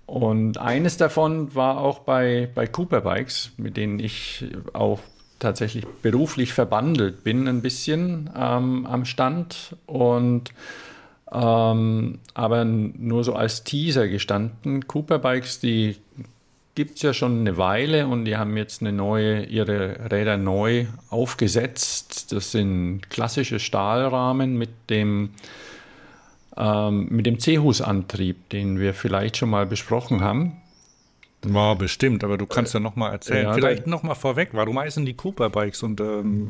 und 0.05 0.57
eines 0.57 0.97
davon 0.97 1.55
war 1.55 1.77
auch 1.77 1.99
bei, 1.99 2.49
bei 2.53 2.67
Cooper 2.67 3.01
Bikes, 3.01 3.51
mit 3.57 3.77
denen 3.77 3.99
ich 3.99 4.45
auch 4.73 4.99
tatsächlich 5.39 5.85
beruflich 6.01 6.53
verbandelt 6.53 7.23
bin, 7.23 7.47
ein 7.47 7.61
bisschen 7.61 8.29
ähm, 8.37 8.85
am 8.85 9.05
Stand 9.05 9.75
und 9.85 10.51
ähm, 11.31 12.19
aber 12.35 12.63
nur 12.63 13.23
so 13.23 13.33
als 13.33 13.63
Teaser 13.63 14.07
gestanden. 14.07 14.87
Cooper 14.87 15.19
Bikes, 15.19 15.59
die 15.59 15.97
gibt 16.75 16.95
es 16.97 17.01
ja 17.03 17.13
schon 17.13 17.41
eine 17.41 17.57
Weile 17.57 18.07
und 18.07 18.25
die 18.25 18.37
haben 18.37 18.57
jetzt 18.57 18.81
eine 18.81 18.91
neue, 18.91 19.43
ihre 19.45 20.11
Räder 20.11 20.37
neu 20.37 20.87
aufgesetzt. 21.09 22.31
Das 22.31 22.51
sind 22.51 23.09
klassische 23.09 23.59
Stahlrahmen 23.59 24.57
mit 24.57 24.69
dem 24.89 25.31
ähm, 26.55 27.07
mit 27.09 27.25
dem 27.25 27.39
C-Hus-Antrieb, 27.39 28.49
den 28.49 28.79
wir 28.79 28.93
vielleicht 28.93 29.37
schon 29.37 29.49
mal 29.49 29.65
besprochen 29.65 30.21
haben. 30.21 30.57
War 31.41 31.75
bestimmt, 31.75 32.23
aber 32.23 32.37
du 32.37 32.45
kannst 32.45 32.73
ja 32.73 32.79
noch 32.79 32.95
mal 32.95 33.11
erzählen. 33.11 33.47
Ja, 33.47 33.53
Vielleicht 33.53 33.85
noch 33.85 34.01
mal 34.03 34.15
vorweg, 34.15 34.49
warum 34.53 34.79
heißen 34.79 35.05
die 35.05 35.13
Cooper 35.13 35.49
Bikes 35.49 35.83
und 35.83 35.99
ähm? 35.99 36.49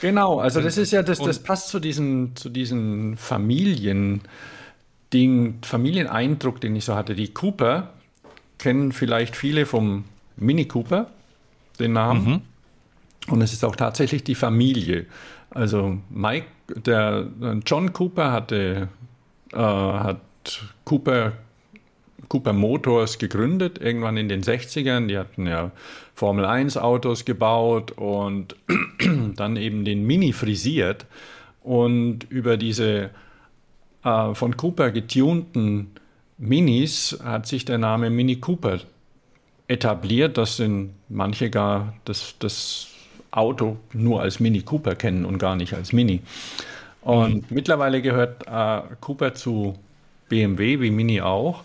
Genau, 0.00 0.38
also 0.38 0.60
das 0.60 0.78
ist 0.78 0.92
ja 0.92 1.02
das, 1.02 1.18
das 1.18 1.42
passt 1.42 1.68
zu 1.68 1.80
diesen 1.80 2.36
zu 2.36 2.48
diesen 2.48 3.16
Familien 3.16 4.22
Ding, 5.12 5.58
Familieneindruck, 5.62 6.60
den 6.60 6.76
ich 6.76 6.84
so 6.84 6.94
hatte. 6.94 7.14
Die 7.14 7.34
Cooper 7.34 7.92
kennen 8.62 8.92
vielleicht 8.92 9.34
viele 9.34 9.66
vom 9.66 10.04
Mini 10.36 10.66
Cooper, 10.66 11.08
den 11.80 11.92
Namen. 11.92 12.24
Mhm. 12.24 12.40
Und 13.32 13.42
es 13.42 13.52
ist 13.52 13.64
auch 13.64 13.76
tatsächlich 13.76 14.22
die 14.22 14.36
Familie. 14.36 15.06
Also 15.50 15.98
Mike, 16.10 16.46
der 16.68 17.26
John 17.66 17.92
Cooper 17.92 18.32
hatte 18.32 18.88
äh, 19.52 19.56
hat 19.56 20.20
Cooper, 20.84 21.32
Cooper 22.28 22.52
Motors 22.52 23.18
gegründet, 23.18 23.78
irgendwann 23.80 24.16
in 24.16 24.28
den 24.28 24.42
60ern. 24.42 25.08
Die 25.08 25.18
hatten 25.18 25.46
ja 25.46 25.72
Formel 26.14 26.44
1 26.44 26.76
Autos 26.76 27.24
gebaut 27.24 27.92
und 27.92 28.56
dann 29.36 29.56
eben 29.56 29.84
den 29.84 30.04
Mini 30.06 30.32
frisiert. 30.32 31.06
Und 31.62 32.24
über 32.30 32.56
diese 32.56 33.10
äh, 34.04 34.34
von 34.34 34.56
Cooper 34.56 34.90
getunten 34.90 35.90
Minis 36.38 37.18
hat 37.22 37.46
sich 37.46 37.64
der 37.64 37.78
Name 37.78 38.10
Mini 38.10 38.36
Cooper 38.36 38.80
etabliert. 39.68 40.38
Das 40.38 40.56
sind 40.56 40.94
manche 41.08 41.50
gar 41.50 41.94
das, 42.04 42.34
das 42.38 42.88
Auto 43.30 43.76
nur 43.92 44.20
als 44.20 44.40
Mini 44.40 44.62
Cooper 44.62 44.94
kennen 44.94 45.24
und 45.24 45.38
gar 45.38 45.56
nicht 45.56 45.74
als 45.74 45.92
Mini. 45.92 46.20
Und 47.00 47.50
mhm. 47.50 47.54
mittlerweile 47.54 48.02
gehört 48.02 48.46
äh, 48.46 48.82
Cooper 49.00 49.34
zu 49.34 49.76
BMW, 50.28 50.80
wie 50.80 50.90
Mini 50.90 51.20
auch. 51.20 51.64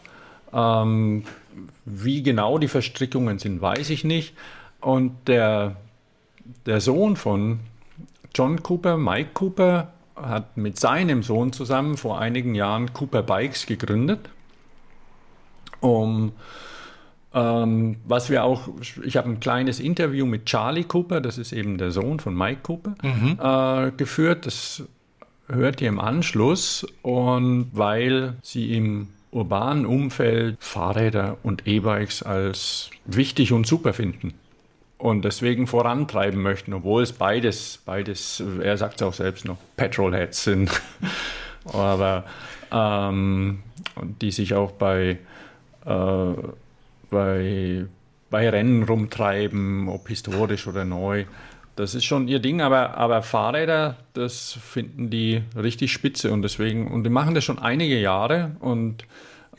Ähm, 0.53 1.23
wie 1.85 2.23
genau 2.23 2.57
die 2.57 2.67
Verstrickungen 2.67 3.39
sind, 3.39 3.61
weiß 3.61 3.89
ich 3.89 4.03
nicht. 4.03 4.33
Und 4.79 5.13
der, 5.27 5.75
der 6.65 6.81
Sohn 6.81 7.15
von 7.15 7.59
John 8.33 8.61
Cooper, 8.61 8.97
Mike 8.97 9.31
Cooper, 9.33 9.93
hat 10.15 10.57
mit 10.57 10.79
seinem 10.79 11.21
Sohn 11.23 11.53
zusammen 11.53 11.97
vor 11.97 12.19
einigen 12.19 12.55
Jahren 12.55 12.93
Cooper 12.93 13.21
Bikes 13.23 13.65
gegründet. 13.67 14.29
Um, 15.79 16.31
ähm, 17.33 17.97
was 18.05 18.29
wir 18.29 18.43
auch, 18.43 18.69
ich 19.03 19.17
habe 19.17 19.29
ein 19.29 19.39
kleines 19.39 19.79
Interview 19.79 20.25
mit 20.25 20.45
Charlie 20.45 20.83
Cooper, 20.83 21.21
das 21.21 21.37
ist 21.37 21.51
eben 21.51 21.77
der 21.77 21.91
Sohn 21.91 22.19
von 22.19 22.35
Mike 22.35 22.61
Cooper, 22.63 22.95
mhm. 23.03 23.39
äh, 23.41 23.91
geführt. 23.91 24.45
Das 24.45 24.83
hört 25.47 25.81
ihr 25.81 25.89
im 25.89 25.99
Anschluss 25.99 26.85
und 27.01 27.69
weil 27.73 28.35
sie 28.41 28.75
im 28.75 29.09
urbanen 29.31 29.85
Umfeld 29.85 30.57
Fahrräder 30.59 31.37
und 31.43 31.67
E-Bikes 31.67 32.23
als 32.23 32.89
wichtig 33.05 33.51
und 33.51 33.67
super 33.67 33.93
finden 33.93 34.33
und 34.97 35.25
deswegen 35.25 35.67
vorantreiben 35.67 36.41
möchten, 36.41 36.73
obwohl 36.73 37.03
es 37.03 37.13
beides, 37.13 37.81
beides, 37.85 38.43
er 38.61 38.77
sagt 38.77 38.95
es 38.95 39.01
auch 39.03 39.13
selbst 39.13 39.45
noch, 39.45 39.57
Petrolheads 39.75 40.43
sind, 40.43 40.71
aber 41.65 42.25
ähm, 42.71 43.59
die 44.21 44.31
sich 44.31 44.53
auch 44.53 44.71
bei, 44.71 45.17
äh, 45.87 46.33
bei, 47.09 47.85
bei 48.29 48.49
Rennen 48.49 48.83
rumtreiben, 48.83 49.87
ob 49.89 50.07
historisch 50.07 50.67
oder 50.67 50.85
neu. 50.85 51.25
Das 51.75 51.93
ist 51.93 52.05
schon 52.05 52.27
ihr 52.27 52.39
Ding, 52.39 52.61
aber, 52.61 52.97
aber 52.97 53.21
Fahrräder, 53.21 53.97
das 54.13 54.53
finden 54.53 55.09
die 55.09 55.43
richtig 55.55 55.91
spitze 55.93 56.31
und 56.31 56.41
deswegen, 56.41 56.87
und 56.91 57.03
die 57.03 57.09
machen 57.09 57.35
das 57.35 57.43
schon 57.43 57.59
einige 57.59 57.99
Jahre 57.99 58.55
und 58.59 59.05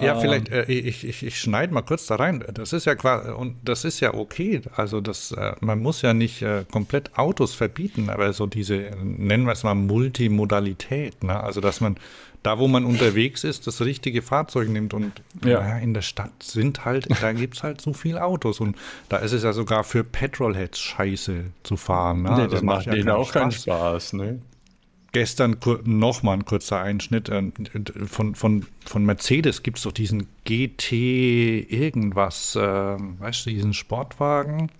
ja, 0.00 0.14
ähm, 0.14 0.20
vielleicht, 0.20 0.48
äh, 0.50 0.64
ich, 0.64 1.04
ich, 1.04 1.24
ich 1.24 1.40
schneide 1.40 1.72
mal 1.74 1.82
kurz 1.82 2.06
da 2.06 2.16
rein. 2.16 2.44
Das 2.54 2.72
ist 2.72 2.84
ja 2.84 2.94
quasi, 2.94 3.30
und 3.30 3.56
das 3.64 3.84
ist 3.84 4.00
ja 4.00 4.14
okay. 4.14 4.62
Also 4.76 5.00
das, 5.00 5.32
äh, 5.32 5.54
man 5.60 5.80
muss 5.80 6.02
ja 6.02 6.14
nicht 6.14 6.42
äh, 6.42 6.64
komplett 6.70 7.18
Autos 7.18 7.54
verbieten, 7.54 8.08
aber 8.08 8.32
so 8.32 8.46
diese, 8.46 8.90
nennen 9.02 9.46
wir 9.46 9.52
es 9.52 9.64
mal 9.64 9.74
Multimodalität, 9.74 11.24
ne? 11.24 11.42
Also 11.42 11.60
dass 11.60 11.80
man 11.80 11.96
da, 12.42 12.58
wo 12.58 12.68
man 12.68 12.84
unterwegs 12.84 13.44
ist, 13.44 13.66
das 13.66 13.80
richtige 13.80 14.22
Fahrzeug 14.22 14.68
nimmt. 14.68 14.94
Und 14.94 15.12
ja. 15.44 15.60
naja, 15.60 15.78
in 15.78 15.94
der 15.94 16.02
Stadt 16.02 16.42
sind 16.42 16.84
halt, 16.84 17.08
da 17.20 17.32
gibt 17.32 17.56
es 17.56 17.62
halt 17.62 17.80
so 17.80 17.92
viele 17.92 18.24
Autos. 18.24 18.60
Und 18.60 18.76
da 19.08 19.18
ist 19.18 19.32
es 19.32 19.42
ja 19.42 19.52
sogar 19.52 19.84
für 19.84 20.04
Petrolheads 20.04 20.78
scheiße 20.78 21.44
zu 21.62 21.76
fahren. 21.76 22.22
Ne? 22.22 22.30
Nee, 22.30 22.42
das, 22.44 22.52
das 22.52 22.62
macht 22.62 22.86
ja 22.86 22.94
denen 22.94 23.10
auch 23.10 23.32
keinen 23.32 23.50
Spaß. 23.50 24.12
Ne? 24.14 24.40
Gestern 25.12 25.56
nochmal 25.84 26.38
ein 26.38 26.44
kurzer 26.44 26.80
Einschnitt. 26.80 27.28
Äh, 27.28 27.50
von, 28.06 28.34
von, 28.34 28.66
von 28.84 29.04
Mercedes 29.04 29.62
gibt 29.62 29.78
es 29.78 29.84
doch 29.84 29.92
diesen 29.92 30.28
GT 30.44 30.92
irgendwas, 30.92 32.54
äh, 32.54 32.60
weißt 32.60 33.46
du, 33.46 33.50
diesen 33.50 33.74
Sportwagen. 33.74 34.70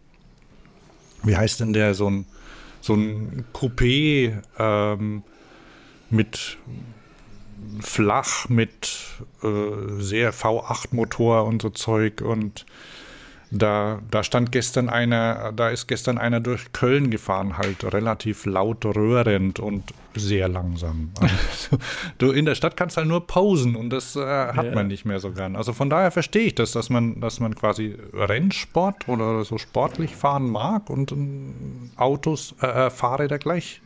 Wie 1.25 1.37
heißt 1.37 1.61
denn 1.61 1.73
der? 1.73 1.95
So 1.95 2.09
ein, 2.09 2.27
so 2.81 2.95
ein 2.95 3.45
Coupé 3.53 4.41
ähm, 4.59 5.25
mit 6.11 6.57
flach 7.81 8.49
mit 8.49 8.91
äh, 9.43 9.49
sehr 9.99 10.33
V8-Motor 10.33 11.45
und 11.45 11.63
so 11.63 11.71
Zeug 11.71 12.21
und 12.21 12.67
da, 13.51 14.01
da 14.11 14.23
stand 14.23 14.53
gestern 14.53 14.91
einer, 14.91 15.53
da 15.53 15.71
ist 15.71 15.87
gestern 15.87 16.19
einer 16.19 16.41
durch 16.41 16.73
Köln 16.73 17.11
gefahren, 17.11 17.57
halt 17.57 17.83
relativ 17.95 18.45
laut 18.45 18.85
röhrend 18.85 19.59
und 19.59 19.85
sehr 20.15 20.49
langsam. 20.49 21.11
Also, 21.21 21.79
du 22.19 22.31
in 22.31 22.45
der 22.45 22.55
Stadt 22.55 22.77
kannst 22.77 22.97
halt 22.97 23.09
nur 23.09 23.27
posen 23.27 23.75
und 23.75 23.91
das 23.91 24.17
äh, 24.17 24.21
hat 24.21 24.67
ja. 24.67 24.75
man 24.75 24.89
nicht 24.89 25.05
mehr 25.05 25.19
so 25.19 25.31
gern. 25.33 25.57
Also 25.57 25.73
von 25.73 25.89
daher 25.89 26.11
verstehe 26.11 26.47
ich 26.47 26.55
das, 26.55 26.73
dass 26.73 26.91
man, 26.91 27.21
dass 27.21 27.41
man 27.41 27.55
quasi 27.55 27.97
Rennsport 28.13 29.09
oder 29.09 29.45
so 29.45 29.57
sportlich 29.57 30.15
fahren 30.15 30.49
mag 30.49 30.91
und 30.91 31.13
äh, 31.13 31.17
Autos, 31.97 32.55
äh, 32.61 32.91
Fahrräder 32.91 33.39
gleich, 33.39 33.81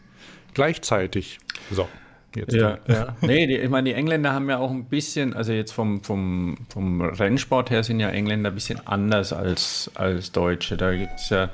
gleichzeitig. 0.55 1.39
So. 1.71 1.89
Jetzt 2.37 2.55
ja, 2.55 2.79
ja. 2.89 3.17
Nee, 3.21 3.47
die, 3.47 3.57
ich 3.57 3.71
meine, 3.71 3.91
die 3.91 3.95
Engländer 3.95 4.33
haben 4.33 4.49
ja 4.49 4.59
auch 4.59 4.71
ein 4.71 4.85
bisschen, 4.85 5.35
also 5.35 5.53
jetzt 5.53 5.73
vom, 5.73 6.03
vom, 6.03 6.57
vom 6.69 7.01
Rennsport 7.01 7.71
her 7.71 7.83
sind 7.83 8.01
ja 8.01 8.09
Engländer 8.11 8.51
ein 8.51 8.55
bisschen 8.55 8.87
anders 8.87 9.33
als, 9.33 9.91
als 9.95 10.33
Deutsche. 10.33 10.77
Da 10.77 10.95
gibt 10.95 11.17
es 11.17 11.31
ja, 11.31 11.51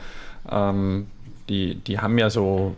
ähm, 0.51 1.07
die, 1.49 1.77
die 1.77 1.99
haben 1.99 2.19
ja 2.19 2.31
so, 2.31 2.77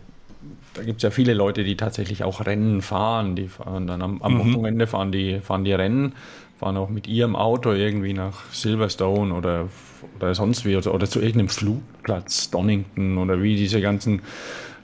da 0.73 0.83
gibt 0.83 0.97
es 0.97 1.03
ja 1.03 1.11
viele 1.11 1.33
Leute, 1.33 1.63
die 1.63 1.75
tatsächlich 1.75 2.23
auch 2.23 2.45
Rennen 2.45 2.81
fahren. 2.81 3.35
Die 3.35 3.47
fahren 3.47 3.87
dann 3.87 4.01
am, 4.01 4.21
am 4.21 4.33
mhm. 4.33 4.53
Wochenende 4.55 4.87
fahren 4.87 5.11
die, 5.11 5.39
fahren 5.39 5.63
die 5.63 5.73
Rennen, 5.73 6.13
fahren 6.59 6.77
auch 6.77 6.89
mit 6.89 7.07
ihrem 7.07 7.35
Auto 7.35 7.71
irgendwie 7.71 8.13
nach 8.13 8.45
Silverstone 8.51 9.33
oder, 9.33 9.69
oder 10.17 10.33
sonst 10.33 10.65
wie 10.65 10.75
oder, 10.75 10.93
oder 10.93 11.07
zu 11.07 11.19
irgendeinem 11.19 11.49
Flugplatz, 11.49 12.49
Donington 12.49 13.17
oder 13.17 13.41
wie 13.41 13.55
diese 13.55 13.81
ganzen 13.81 14.21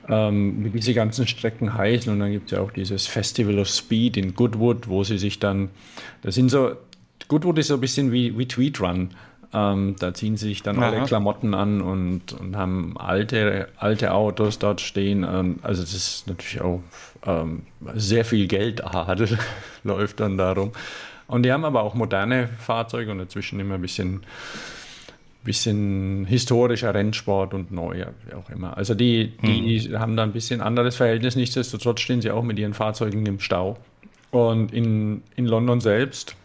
ähm, 0.09 0.63
wie 0.63 0.69
diese 0.69 0.93
ganzen 0.93 1.27
Strecken 1.27 1.73
heißen. 1.73 2.11
Und 2.11 2.19
dann 2.19 2.31
gibt 2.31 2.45
es 2.45 2.51
ja 2.51 2.61
auch 2.61 2.71
dieses 2.71 3.07
Festival 3.07 3.59
of 3.59 3.67
Speed 3.67 4.17
in 4.17 4.35
Goodwood, 4.35 4.87
wo 4.87 5.03
sie 5.03 5.17
sich 5.17 5.39
dann, 5.39 5.69
das 6.21 6.35
sind 6.35 6.49
so, 6.49 6.75
Goodwood 7.27 7.57
ist 7.57 7.67
so 7.67 7.75
ein 7.75 7.81
bisschen 7.81 8.11
wie, 8.11 8.37
wie 8.37 8.47
Tweetrun. 8.47 9.09
Ähm, 9.53 9.95
da 9.99 10.13
ziehen 10.13 10.35
sie 10.35 10.49
sich 10.49 10.61
dann 10.61 10.81
alle 10.83 10.97
Aha. 10.97 11.05
Klamotten 11.05 11.53
an 11.53 11.81
und, 11.81 12.33
und 12.33 12.57
haben 12.57 12.97
alte, 12.97 13.69
alte 13.77 14.13
Autos 14.13 14.59
dort 14.59 14.81
stehen. 14.81 15.23
Ähm, 15.23 15.59
also 15.61 15.81
das 15.81 15.93
ist 15.93 16.27
natürlich 16.27 16.61
auch 16.61 16.81
ähm, 17.25 17.63
sehr 17.95 18.25
viel 18.25 18.47
Geldadel 18.47 19.37
läuft 19.83 20.19
dann 20.19 20.37
darum. 20.37 20.71
Und 21.27 21.43
die 21.43 21.51
haben 21.51 21.65
aber 21.65 21.83
auch 21.83 21.93
moderne 21.93 22.47
Fahrzeuge 22.47 23.11
und 23.11 23.19
dazwischen 23.19 23.59
immer 23.59 23.75
ein 23.75 23.81
bisschen, 23.81 24.21
bisschen 25.47 26.25
historischer 26.25 26.93
Rennsport 26.93 27.53
und 27.53 27.71
neuer, 27.71 28.13
wie 28.27 28.35
auch 28.35 28.49
immer. 28.49 28.77
Also 28.77 28.93
die, 28.93 29.35
die 29.41 29.97
haben 29.97 30.15
da 30.15 30.23
ein 30.23 30.33
bisschen 30.33 30.61
anderes 30.61 30.97
Verhältnis. 30.97 31.35
Nichtsdestotrotz 31.35 32.01
stehen 32.01 32.21
sie 32.21 32.29
auch 32.29 32.43
mit 32.43 32.59
ihren 32.59 32.75
Fahrzeugen 32.75 33.25
im 33.25 33.39
Stau. 33.39 33.77
Und 34.29 34.73
in, 34.73 35.23
in 35.35 35.45
London 35.45 35.81
selbst 35.81 36.35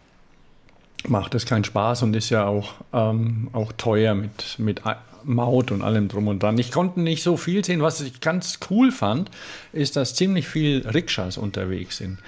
macht 1.06 1.34
es 1.34 1.44
keinen 1.44 1.64
Spaß 1.64 2.04
und 2.04 2.14
ist 2.14 2.30
ja 2.30 2.46
auch, 2.46 2.74
ähm, 2.92 3.50
auch 3.52 3.72
teuer 3.72 4.14
mit, 4.14 4.58
mit 4.58 4.80
Maut 5.24 5.72
und 5.72 5.82
allem 5.82 6.08
drum 6.08 6.28
und 6.28 6.42
dran. 6.42 6.56
Ich 6.58 6.70
konnte 6.70 7.00
nicht 7.00 7.22
so 7.22 7.36
viel 7.36 7.64
sehen. 7.64 7.82
Was 7.82 8.00
ich 8.00 8.20
ganz 8.20 8.60
cool 8.70 8.92
fand, 8.92 9.30
ist, 9.72 9.96
dass 9.96 10.14
ziemlich 10.14 10.46
viel 10.46 10.86
Rikschas 10.86 11.36
unterwegs 11.36 11.98
sind. 11.98 12.18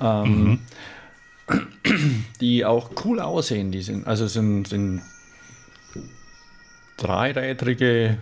Ähm, 0.00 0.58
Die 2.40 2.64
auch 2.64 2.90
cool 3.04 3.20
aussehen. 3.20 3.70
Die 3.70 3.82
sind, 3.82 4.06
also 4.06 4.26
sind, 4.26 4.68
sind 4.68 5.02
dreirädrige, 6.98 8.04
äh, 8.06 8.16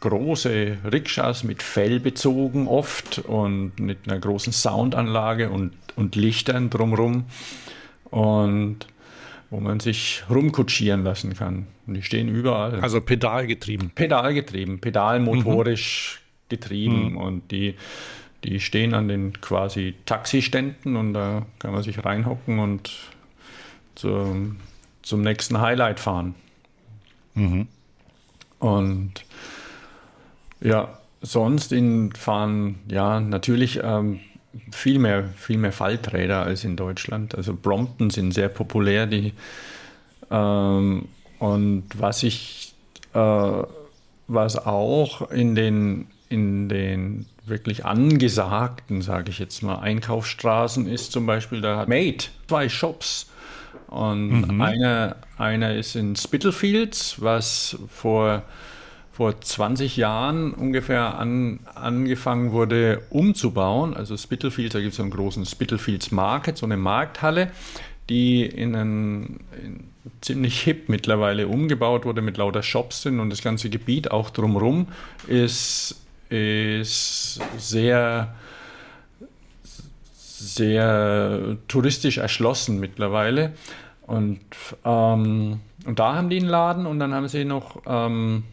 große 0.00 0.78
Rikschas 0.92 1.44
mit 1.44 1.62
Fell 1.62 2.00
bezogen 2.00 2.68
oft 2.68 3.18
und 3.20 3.80
mit 3.80 3.98
einer 4.06 4.20
großen 4.20 4.52
Soundanlage 4.52 5.48
und, 5.50 5.72
und 5.96 6.14
Lichtern 6.14 6.68
drumrum. 6.68 7.24
Und 8.10 8.86
wo 9.50 9.60
man 9.60 9.80
sich 9.80 10.24
rumkutschieren 10.28 11.04
lassen 11.04 11.34
kann. 11.34 11.66
Und 11.86 11.94
die 11.94 12.02
stehen 12.02 12.28
überall. 12.28 12.80
Also 12.80 13.00
pedalgetrieben. 13.00 13.90
Pedalgetrieben, 13.94 14.78
pedalmotorisch 14.78 16.20
getrieben 16.48 17.16
und 17.16 17.50
die, 17.50 17.74
die 18.44 18.60
stehen 18.60 18.94
an 18.94 19.08
den 19.08 19.40
quasi 19.40 19.94
Taxiständen 20.06 20.96
und 20.96 21.14
da 21.14 21.46
kann 21.58 21.72
man 21.72 21.82
sich 21.82 22.04
reinhocken 22.04 22.58
und 22.58 22.90
zum, 23.94 24.56
zum 25.02 25.22
nächsten 25.22 25.60
Highlight 25.60 26.00
fahren. 26.00 26.34
Und 28.58 29.12
ja, 30.60 30.98
sonst 31.20 31.72
in 31.72 32.12
fahren, 32.12 32.80
ja, 32.88 33.20
natürlich 33.20 33.80
ähm, 33.82 34.20
viel 34.72 34.98
mehr, 34.98 35.24
viel 35.36 35.58
mehr 35.58 35.72
Falträder 35.72 36.42
als 36.42 36.64
in 36.64 36.76
Deutschland. 36.76 37.34
Also 37.34 37.54
Brompton 37.54 38.10
sind 38.10 38.32
sehr 38.32 38.48
populär, 38.48 39.06
die 39.06 39.32
ähm, 40.30 41.08
und 41.38 41.84
was 41.94 42.22
ich, 42.22 42.74
äh, 43.14 43.62
was 44.26 44.66
auch 44.66 45.30
in 45.30 45.54
den, 45.54 46.08
in 46.28 46.68
den 46.68 47.26
wirklich 47.46 47.84
angesagten, 47.84 49.00
sage 49.02 49.30
ich 49.30 49.38
jetzt 49.38 49.62
mal, 49.62 49.76
Einkaufsstraßen 49.76 50.86
ist 50.86 51.12
zum 51.12 51.26
Beispiel, 51.26 51.60
da 51.60 51.78
hat 51.78 51.88
Made 51.88 52.24
zwei 52.46 52.68
Shops. 52.68 53.30
Und 53.88 54.60
einer, 54.60 55.16
einer 55.38 55.74
ist 55.74 55.96
in 55.96 56.14
Spitalfields, 56.14 57.22
was 57.22 57.78
vor, 57.88 58.42
vor 59.12 59.40
20 59.40 59.96
Jahren 59.96 60.52
ungefähr 60.52 61.18
an, 61.18 61.60
angefangen 61.74 62.52
wurde 62.52 63.02
umzubauen. 63.10 63.94
Also 63.94 64.16
Spitalfields, 64.16 64.74
da 64.74 64.80
gibt 64.80 64.92
es 64.92 65.00
einen 65.00 65.10
großen 65.10 65.46
Spitalfields 65.46 66.10
Market, 66.10 66.58
so 66.58 66.66
eine 66.66 66.76
Markthalle, 66.76 67.50
die 68.10 68.44
in 68.44 68.76
einen, 68.76 69.40
in 69.62 69.84
ziemlich 70.20 70.60
hip 70.60 70.88
mittlerweile 70.88 71.48
umgebaut 71.48 72.04
wurde 72.04 72.20
mit 72.20 72.36
lauter 72.36 72.62
Shops 72.62 73.02
drin 73.02 73.20
und 73.20 73.30
das 73.30 73.42
ganze 73.42 73.70
Gebiet 73.70 74.10
auch 74.10 74.30
drumherum 74.30 74.88
ist, 75.26 75.96
ist 76.28 77.40
sehr 77.56 78.34
sehr 80.38 81.56
touristisch 81.68 82.18
erschlossen 82.18 82.80
mittlerweile. 82.80 83.52
Und, 84.06 84.40
ähm, 84.84 85.60
und 85.84 85.98
da 85.98 86.14
haben 86.14 86.30
die 86.30 86.38
einen 86.38 86.48
Laden 86.48 86.86
und 86.86 86.98
dann 86.98 87.12
haben 87.12 87.28
sie 87.28 87.44
noch, 87.44 87.82
ähm, 87.86 88.44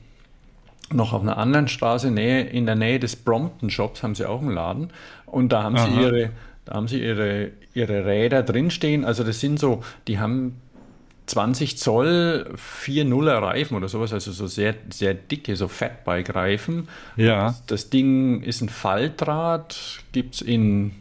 noch 0.91 1.13
auf 1.13 1.21
einer 1.21 1.37
anderen 1.37 1.67
Straße 1.67 2.11
Nähe, 2.11 2.41
in 2.41 2.65
der 2.65 2.75
Nähe 2.75 2.99
des 2.99 3.15
Brompton 3.15 3.69
Shops 3.69 4.03
haben 4.03 4.15
sie 4.15 4.27
auch 4.27 4.41
einen 4.41 4.51
Laden. 4.51 4.89
Und 5.25 5.51
da 5.51 5.63
haben 5.63 5.77
sie 5.77 5.83
Aha. 5.83 6.01
ihre, 6.01 6.29
da 6.65 6.73
haben 6.73 6.87
sie 6.87 7.01
ihre, 7.01 7.51
ihre 7.73 8.05
Räder 8.05 8.43
drinstehen. 8.43 9.05
Also 9.05 9.23
das 9.23 9.39
sind 9.39 9.59
so, 9.59 9.83
die 10.07 10.19
haben 10.19 10.61
20 11.27 11.77
Zoll 11.77 12.51
4.0er 12.55 13.41
Reifen 13.41 13.77
oder 13.77 13.87
sowas, 13.87 14.13
also 14.13 14.31
so 14.31 14.47
sehr, 14.47 14.75
sehr 14.89 15.13
dicke, 15.13 15.55
so 15.55 15.67
Fatbike-Reifen. 15.67 16.87
Ja. 17.15 17.55
Das 17.67 17.89
Ding 17.89 18.43
ist 18.43 18.61
ein 18.61 18.69
Faltrad, 18.69 20.03
gibt 20.11 20.35
es 20.35 20.41
in 20.41 20.91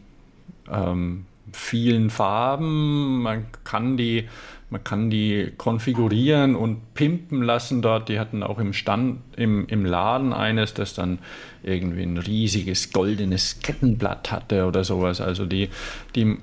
ähm, 0.70 1.27
vielen 1.53 2.11
Farben. 2.11 3.22
Man 3.22 3.46
kann 3.64 3.96
die, 3.96 4.29
man 4.70 4.83
kann 4.83 5.11
die 5.11 5.53
konfigurieren 5.57 6.57
und 6.57 6.94
pimpen 6.94 7.42
lassen 7.42 7.83
dort. 7.83 8.09
Die 8.09 8.18
hatten 8.18 8.42
auch 8.42 8.59
im 8.59 8.72
Stand, 8.72 9.20
im, 9.37 9.66
im 9.68 9.85
Laden 9.85 10.33
eines, 10.33 10.74
das 10.74 10.94
dann 10.94 11.18
irgendwie 11.62 12.03
ein 12.03 12.18
riesiges 12.18 12.92
goldenes 12.92 13.61
Kettenblatt 13.61 14.33
hatte 14.33 14.66
oder 14.66 14.85
sowas. 14.85 15.20
Also 15.20 15.46
die, 15.46 15.68
die 16.14 16.38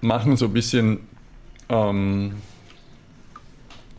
machen 0.00 0.36
so 0.36 0.46
ein 0.46 0.52
bisschen 0.52 1.00
ähm, 1.68 2.34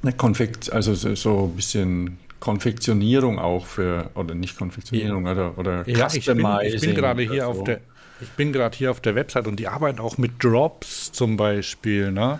eine 0.01 0.13
Konfekt, 0.13 0.71
also 0.71 0.93
so, 0.93 1.15
so 1.15 1.45
ein 1.45 1.55
bisschen 1.55 2.17
Konfektionierung 2.39 3.39
auch 3.39 3.65
für, 3.65 4.11
oder 4.13 4.35
nicht 4.35 4.57
Konfektionierung, 4.57 5.25
oder, 5.25 5.57
oder 5.57 5.87
Ja, 5.89 6.07
ich 6.13 6.25
bin, 6.25 6.45
ich 6.63 6.81
bin 6.81 6.95
gerade 6.95 7.23
hier 7.23 7.43
so. 7.43 7.47
auf 7.49 7.63
der 7.63 7.81
ich 8.21 8.29
bin 8.31 8.53
gerade 8.53 8.75
hier 8.77 8.91
auf 8.91 9.01
der 9.01 9.15
Website 9.15 9.47
und 9.47 9.59
die 9.59 9.67
arbeiten 9.67 9.99
auch 9.99 10.17
mit 10.17 10.43
Drops 10.43 11.11
zum 11.11 11.37
Beispiel. 11.37 12.11
Ne? 12.11 12.39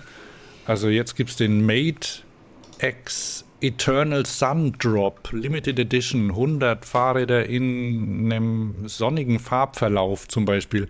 Also 0.65 0.89
jetzt 0.89 1.15
gibt 1.15 1.29
es 1.29 1.35
den 1.35 1.65
Made 1.65 2.07
X 2.79 3.45
Eternal 3.59 4.25
Sun 4.25 4.73
Drop 4.77 5.31
Limited 5.31 5.79
Edition 5.79 6.29
100 6.29 6.85
Fahrräder 6.85 7.47
in 7.47 8.31
einem 8.31 8.75
sonnigen 8.85 9.39
Farbverlauf 9.39 10.27
zum 10.27 10.45
Beispiel. 10.45 10.87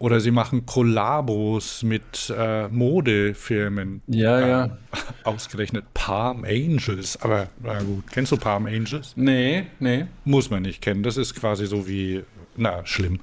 Oder 0.00 0.20
sie 0.20 0.30
machen 0.30 0.64
Kollabos 0.64 1.82
mit 1.82 2.32
äh, 2.36 2.68
Modefirmen. 2.68 4.02
Ja, 4.06 4.38
äh, 4.38 4.48
ja. 4.48 4.78
Ausgerechnet 5.24 5.92
Palm 5.92 6.44
Angels. 6.44 7.20
Aber 7.20 7.48
na 7.62 7.82
gut, 7.82 8.04
kennst 8.12 8.30
du 8.30 8.36
Palm 8.36 8.66
Angels? 8.66 9.12
Nee, 9.16 9.66
nee. 9.80 10.06
Muss 10.24 10.50
man 10.50 10.62
nicht 10.62 10.82
kennen. 10.82 11.02
Das 11.02 11.16
ist 11.16 11.34
quasi 11.34 11.66
so 11.66 11.88
wie, 11.88 12.22
na, 12.56 12.86
schlimm. 12.86 13.18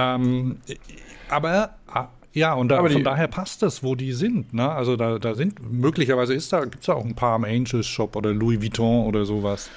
Ähm, 0.00 0.56
aber 1.28 1.70
ah, 1.92 2.08
ja, 2.32 2.54
und 2.54 2.68
da, 2.68 2.82
die- 2.86 2.92
von 2.92 3.04
daher 3.04 3.26
passt 3.28 3.62
das, 3.62 3.82
wo 3.82 3.94
die 3.94 4.12
sind. 4.12 4.54
Ne? 4.54 4.68
Also 4.70 4.96
da, 4.96 5.18
da 5.18 5.34
sind, 5.34 5.60
möglicherweise 5.72 6.34
ist 6.34 6.52
da, 6.52 6.60
gibt 6.60 6.80
es 6.80 6.86
da 6.86 6.94
auch 6.94 7.04
ein 7.04 7.14
Palm 7.14 7.44
Angels 7.44 7.86
Shop 7.86 8.14
oder 8.16 8.32
Louis 8.32 8.60
Vuitton 8.62 9.06
oder 9.06 9.24
sowas. 9.24 9.68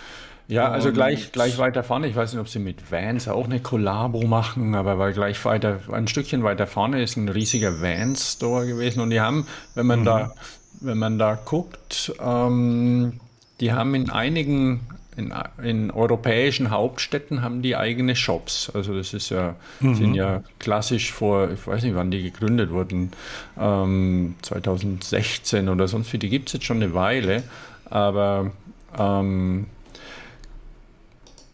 Ja, 0.49 0.69
also 0.69 0.89
Und- 0.89 0.93
gleich, 0.95 1.31
gleich 1.31 1.57
weiter 1.57 1.83
vorne. 1.83 2.07
Ich 2.07 2.15
weiß 2.15 2.33
nicht, 2.33 2.41
ob 2.41 2.49
sie 2.49 2.59
mit 2.59 2.91
Vans 2.91 3.27
auch 3.27 3.45
eine 3.45 3.59
Kollabo 3.59 4.23
machen, 4.27 4.75
aber 4.75 4.99
weil 4.99 5.13
gleich 5.13 5.43
weiter, 5.45 5.79
ein 5.91 6.07
Stückchen 6.07 6.43
weiter 6.43 6.67
vorne 6.67 7.01
ist 7.01 7.15
ein 7.17 7.29
riesiger 7.29 7.81
Vans-Store 7.81 8.67
gewesen. 8.67 8.99
Und 8.99 9.09
die 9.09 9.21
haben, 9.21 9.47
wenn 9.73 9.87
man 9.87 10.03
da, 10.05 10.33
wenn 10.81 10.97
man 10.97 11.17
da 11.17 11.35
guckt, 11.35 12.13
ähm, 12.23 13.19
die 13.61 13.71
haben 13.71 13.95
in 13.95 14.09
einigen, 14.09 14.81
in, 15.15 15.33
in 15.63 15.91
europäischen 15.91 16.71
Hauptstädten 16.71 17.41
haben 17.41 17.61
die 17.61 17.75
eigene 17.75 18.15
Shops. 18.15 18.71
Also 18.73 18.95
das 18.95 19.13
ist 19.13 19.29
ja, 19.29 19.55
sind 19.79 20.15
ja 20.15 20.43
klassisch 20.59 21.11
vor, 21.11 21.51
ich 21.51 21.65
weiß 21.65 21.83
nicht, 21.83 21.95
wann 21.95 22.11
die 22.11 22.23
gegründet 22.23 22.71
wurden, 22.71 23.11
ähm, 23.59 24.35
2016 24.41 25.69
oder 25.69 25.87
sonst 25.87 26.11
wie. 26.13 26.17
Die 26.17 26.29
gibt 26.29 26.49
es 26.49 26.53
jetzt 26.53 26.65
schon 26.65 26.81
eine 26.81 26.93
Weile, 26.93 27.43
aber 27.85 28.51
ähm, 28.97 29.67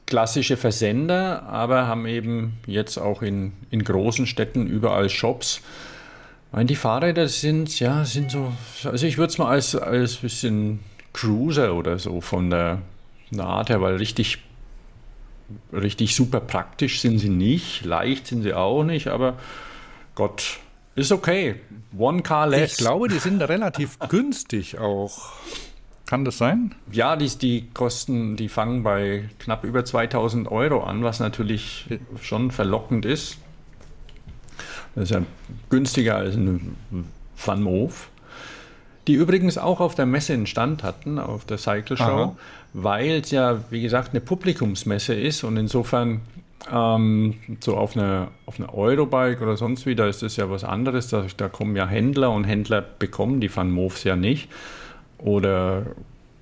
klassische 0.06 0.58
Versender, 0.58 1.44
aber 1.44 1.88
haben 1.88 2.08
eben 2.08 2.58
jetzt 2.66 2.98
auch 2.98 3.22
in, 3.22 3.54
in 3.70 3.84
großen 3.84 4.26
Städten 4.26 4.68
überall 4.68 5.10
Shops. 5.10 5.62
Ich 6.48 6.54
meine, 6.54 6.66
die 6.66 6.76
Fahrräder 6.76 7.28
sind, 7.28 7.80
ja, 7.80 8.04
sind 8.06 8.32
so, 8.32 8.52
also 8.84 9.06
ich 9.06 9.20
würde 9.20 9.32
es 9.32 9.38
mal 9.38 9.50
als, 9.50 9.76
als 9.76 10.18
bisschen 10.18 10.80
Cruiser 11.14 11.76
oder 11.76 12.00
so 12.00 12.22
von 12.22 12.50
der, 12.50 12.80
von 13.32 13.66
der 13.66 13.82
weil 13.82 13.96
richtig, 13.96 14.40
richtig 15.74 16.16
super 16.16 16.40
praktisch 16.40 17.02
sind 17.02 17.20
sie 17.20 17.30
nicht, 17.30 17.86
leicht 17.86 18.28
sind 18.28 18.44
sie 18.44 18.54
auch 18.54 18.84
nicht, 18.84 19.08
aber 19.08 19.36
Gott, 20.16 20.60
ist 20.96 21.12
okay. 21.12 21.56
One 21.98 22.22
car 22.22 22.48
less. 22.48 22.74
Ich 22.74 22.78
glaube, 22.78 23.08
die 23.08 23.20
sind 23.20 23.42
relativ 23.42 23.98
günstig 24.10 24.78
auch. 24.78 25.34
Kann 26.06 26.26
das 26.26 26.40
sein? 26.40 26.74
Ja, 26.92 27.16
die, 27.16 27.30
die 27.30 27.70
Kosten, 27.72 28.36
die 28.36 28.50
fangen 28.50 28.82
bei 28.84 29.30
knapp 29.38 29.64
über 29.64 29.86
2000 29.86 30.52
Euro 30.52 30.84
an, 30.84 31.04
was 31.04 31.20
natürlich 31.20 31.86
schon 32.22 32.50
verlockend 32.52 33.06
ist. 33.06 33.38
Das 34.96 35.04
ist 35.06 35.12
ja 35.12 35.22
günstiger 35.70 36.16
als 36.16 36.36
ein 36.36 36.76
Van 37.38 37.62
Moof. 37.62 38.10
die 39.08 39.14
übrigens 39.14 39.58
auch 39.58 39.80
auf 39.80 39.96
der 39.96 40.06
Messe 40.06 40.34
einen 40.34 40.48
Stand 40.48 40.84
hatten, 40.84 41.20
auf 41.20 41.46
der 41.46 41.58
Cycle 41.58 41.96
Show, 41.96 42.36
weil 42.74 43.22
es 43.22 43.32
ja, 43.32 43.60
wie 43.70 43.82
gesagt, 43.82 44.12
eine 44.12 44.22
Publikumsmesse 44.22 45.14
ist 45.14 45.44
und 45.44 45.58
insofern 45.58 46.22
ähm, 46.72 47.36
so 47.60 47.78
auf 47.78 47.96
eine, 47.96 48.28
auf 48.46 48.60
eine 48.60 48.74
Eurobike 48.74 49.42
oder 49.42 49.58
sonst 49.58 49.86
wie, 49.86 49.96
da 49.96 50.08
ist 50.08 50.22
das 50.22 50.36
ja 50.36 50.50
was 50.50 50.64
anderes. 50.64 51.08
Da, 51.10 51.26
da 51.38 51.50
kommen 51.50 51.76
ja 51.76 51.88
Händler 51.88 52.32
und 52.32 52.44
Händler 52.44 52.82
bekommen 52.82 53.42
die 53.42 53.56
Van 53.56 53.72
Moofs 53.72 54.04
ja 54.04 54.16
nicht. 54.16 54.50
Oder 55.18 55.84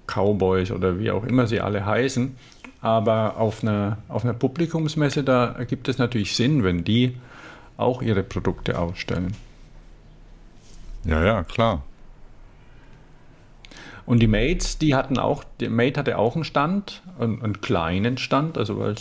Cowboys 0.08 0.72
oder 0.72 1.00
wie 1.00 1.12
auch 1.12 1.24
immer 1.24 1.48
sie 1.48 1.62
alle 1.62 1.86
heißen. 1.86 2.36
Aber 2.82 3.38
auf 3.38 3.64
einer, 3.64 3.98
auf 4.08 4.24
einer 4.24 4.34
Publikumsmesse, 4.34 5.24
da 5.24 5.54
ergibt 5.54 5.88
es 5.88 5.98
natürlich 5.98 6.36
Sinn, 6.36 6.64
wenn 6.64 6.84
die 6.84 7.16
auch 7.76 8.02
ihre 8.02 8.24
Produkte 8.24 8.78
ausstellen. 8.78 9.36
Ja, 11.04 11.24
ja, 11.24 11.44
klar. 11.44 11.84
Und 14.08 14.20
die 14.20 14.28
Mates, 14.28 14.80
die 14.80 14.96
hatten 14.96 15.20
auch, 15.20 15.44
die 15.60 15.70
Mate 15.70 16.00
hatte 16.00 16.18
auch 16.18 16.34
einen 16.34 16.46
Stand, 16.46 17.04
einen, 17.20 17.44
einen 17.44 17.62
kleinen 17.62 18.18
Stand, 18.18 18.58
also 18.58 18.80
weil 18.80 18.96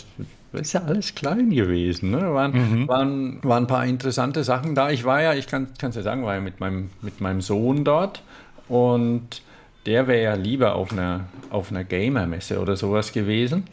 es 0.53 0.61
ist 0.61 0.73
ja 0.73 0.83
alles 0.83 1.15
klein 1.15 1.49
gewesen. 1.49 2.11
Ne? 2.11 2.33
Waren, 2.33 2.51
mhm. 2.51 2.87
waren, 2.87 3.39
waren 3.43 3.63
ein 3.63 3.67
paar 3.67 3.85
interessante 3.85 4.43
Sachen 4.43 4.75
da. 4.75 4.91
Ich 4.91 5.05
war 5.05 5.21
ja, 5.21 5.33
ich 5.33 5.47
kann 5.47 5.67
es 5.79 5.95
ja 5.95 6.01
sagen, 6.01 6.23
war 6.23 6.35
ja 6.35 6.41
mit 6.41 6.59
meinem, 6.59 6.89
mit 7.01 7.21
meinem 7.21 7.41
Sohn 7.41 7.85
dort 7.85 8.21
und 8.67 9.41
der 9.85 10.07
wäre 10.07 10.21
ja 10.21 10.33
lieber 10.35 10.75
auf 10.75 10.91
einer, 10.91 11.21
auf 11.49 11.71
einer 11.71 11.85
Gamer-Messe 11.85 12.59
oder 12.59 12.75
sowas 12.75 13.13
gewesen. 13.13 13.63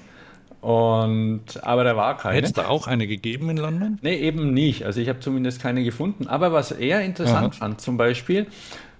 Und, 0.61 1.63
aber 1.63 1.85
da 1.85 1.95
war 1.95 2.17
keine. 2.17 2.37
Hätte 2.37 2.47
es 2.47 2.53
da 2.55 2.69
auch 2.69 2.87
eine 2.87 3.07
gegeben 3.07 3.51
in 3.51 3.59
London? 3.59 3.99
Nee, 4.01 4.17
eben 4.17 4.55
nicht. 4.55 4.85
Also 4.85 5.01
ich 5.01 5.11
habe 5.11 5.21
zumindest 5.21 5.61
keine 5.61 5.85
gefunden. 5.85 6.27
Aber 6.27 6.53
was 6.53 6.71
er 6.73 7.03
interessant 7.03 7.53
Aha. 7.55 7.59
fand 7.59 7.81
zum 7.83 7.99
Beispiel, 7.99 8.47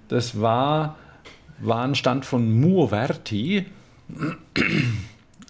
das 0.09 0.41
war, 0.43 0.97
war 1.59 1.85
ein 1.85 1.95
Stand 1.95 2.25
von 2.25 2.61
Murverti. 2.61 3.67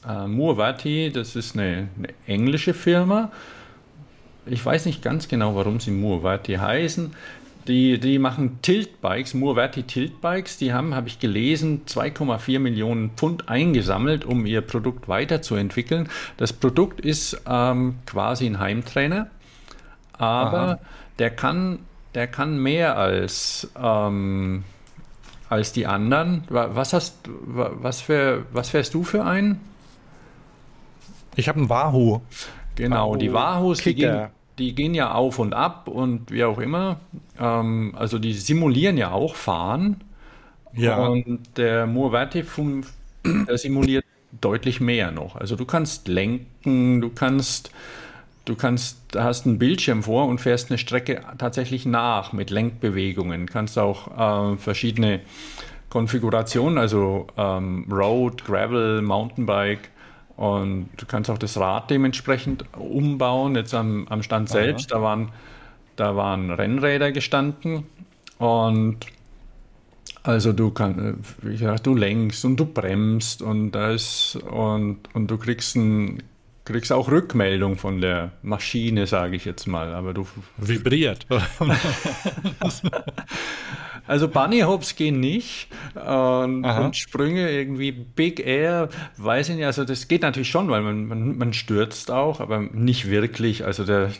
äh, 0.08 0.26
Murverti, 0.26 1.10
das 1.12 1.36
ist 1.36 1.56
eine, 1.56 1.88
eine, 1.96 2.08
englische 2.26 2.74
Firma. 2.74 3.30
Ich 4.46 4.64
weiß 4.64 4.86
nicht 4.86 5.02
ganz 5.02 5.28
genau, 5.28 5.56
warum 5.56 5.80
sie 5.80 5.90
Murverti 5.90 6.54
heißen. 6.54 7.14
Die, 7.66 7.98
die 7.98 8.18
machen 8.18 8.58
Tiltbikes, 8.60 9.32
Murverti 9.32 9.84
Tiltbikes. 9.84 10.58
Die 10.58 10.74
haben, 10.74 10.94
habe 10.94 11.08
ich 11.08 11.18
gelesen, 11.18 11.82
2,4 11.86 12.58
Millionen 12.58 13.12
Pfund 13.12 13.48
eingesammelt, 13.48 14.26
um 14.26 14.44
ihr 14.44 14.60
Produkt 14.60 15.08
weiterzuentwickeln. 15.08 16.10
Das 16.36 16.52
Produkt 16.52 17.00
ist 17.00 17.40
ähm, 17.48 17.96
quasi 18.04 18.44
ein 18.44 18.58
Heimtrainer, 18.58 19.28
aber 20.12 20.58
Aha. 20.58 20.78
der 21.18 21.30
kann, 21.30 21.78
der 22.14 22.26
kann 22.26 22.58
mehr 22.58 22.98
als, 22.98 23.70
ähm, 23.82 24.64
als 25.54 25.72
die 25.72 25.86
anderen. 25.86 26.44
Was 26.48 26.92
hast, 26.92 27.16
was 27.46 28.00
für, 28.00 28.46
was 28.52 28.68
fährst 28.68 28.94
du 28.94 29.04
für 29.04 29.24
einen? 29.24 29.60
Ich 31.36 31.48
habe 31.48 31.58
einen 31.58 31.68
Wahoo. 31.68 32.20
Genau, 32.76 33.10
Wahoo 33.10 33.16
die 33.16 33.32
Wahoos, 33.32 33.78
die 33.78 33.94
gehen, 33.94 34.28
die 34.58 34.74
gehen 34.74 34.94
ja 34.94 35.12
auf 35.12 35.38
und 35.38 35.54
ab 35.54 35.88
und 35.88 36.30
wie 36.30 36.44
auch 36.44 36.58
immer. 36.58 37.00
Ähm, 37.38 37.94
also 37.96 38.18
die 38.18 38.32
simulieren 38.34 38.96
ja 38.96 39.12
auch 39.12 39.34
Fahren. 39.36 40.02
Ja. 40.72 41.06
Und 41.06 41.56
der 41.56 41.86
Moorverti 41.86 42.44
simuliert 43.54 44.04
deutlich 44.40 44.80
mehr 44.80 45.10
noch. 45.10 45.36
Also 45.36 45.56
du 45.56 45.64
kannst 45.64 46.08
lenken, 46.08 47.00
du 47.00 47.10
kannst, 47.10 47.70
du 48.44 48.54
kannst, 48.56 48.98
da 49.12 49.24
hast 49.24 49.46
einen 49.46 49.58
Bildschirm 49.58 50.02
vor 50.02 50.26
und 50.26 50.40
fährst 50.40 50.70
eine 50.70 50.78
Strecke 50.78 51.22
tatsächlich 51.38 51.86
nach 51.86 52.32
mit 52.32 52.50
Lenkbewegungen. 52.50 53.46
Kannst 53.46 53.78
auch 53.78 54.52
äh, 54.52 54.56
verschiedene 54.56 55.20
Konfigurationen, 55.88 56.78
also 56.78 57.26
ähm, 57.36 57.86
Road, 57.90 58.44
Gravel, 58.44 59.00
Mountainbike 59.02 59.90
und 60.36 60.88
du 60.96 61.06
kannst 61.06 61.30
auch 61.30 61.38
das 61.38 61.56
Rad 61.56 61.90
dementsprechend 61.90 62.64
umbauen. 62.76 63.54
Jetzt 63.54 63.74
am, 63.74 64.06
am 64.08 64.22
Stand 64.22 64.48
selbst, 64.48 64.90
da 64.90 65.00
waren, 65.00 65.30
da 65.96 66.16
waren 66.16 66.50
Rennräder 66.50 67.12
gestanden 67.12 67.84
und 68.38 68.98
also 70.24 70.52
du 70.52 70.70
kannst, 70.70 70.98
wie 71.42 71.56
gesagt, 71.56 71.86
du 71.86 71.94
lenkst 71.94 72.44
und 72.44 72.56
du 72.56 72.64
bremst 72.64 73.42
und 73.42 73.72
das 73.72 74.36
und, 74.50 74.98
und 75.12 75.30
du 75.30 75.36
kriegst 75.36 75.76
ein, 75.76 76.22
kriegst 76.64 76.92
auch 76.92 77.10
Rückmeldung 77.10 77.76
von 77.76 78.00
der 78.00 78.32
Maschine, 78.42 79.06
sage 79.06 79.36
ich 79.36 79.44
jetzt 79.44 79.66
mal. 79.66 79.94
Aber 79.94 80.14
du 80.14 80.26
vibriert. 80.56 81.26
Also 84.06 84.28
Bunny 84.28 84.60
Hops 84.60 84.96
gehen 84.96 85.18
nicht 85.18 85.68
und, 85.94 86.64
und, 86.64 86.94
Sprünge 86.94 87.50
irgendwie 87.50 87.90
Big 87.90 88.44
Air, 88.44 88.90
weiß 89.16 89.48
ich 89.48 89.56
nicht. 89.56 89.64
Also 89.64 89.84
das 89.84 90.08
geht 90.08 90.22
natürlich 90.22 90.50
schon, 90.50 90.68
weil 90.68 90.82
man, 90.82 91.06
man, 91.06 91.38
man 91.38 91.52
stürzt 91.54 92.10
auch, 92.10 92.40
aber 92.40 92.60
nicht 92.60 93.08
wirklich. 93.08 93.64
Also 93.64 93.84
der, 93.84 94.10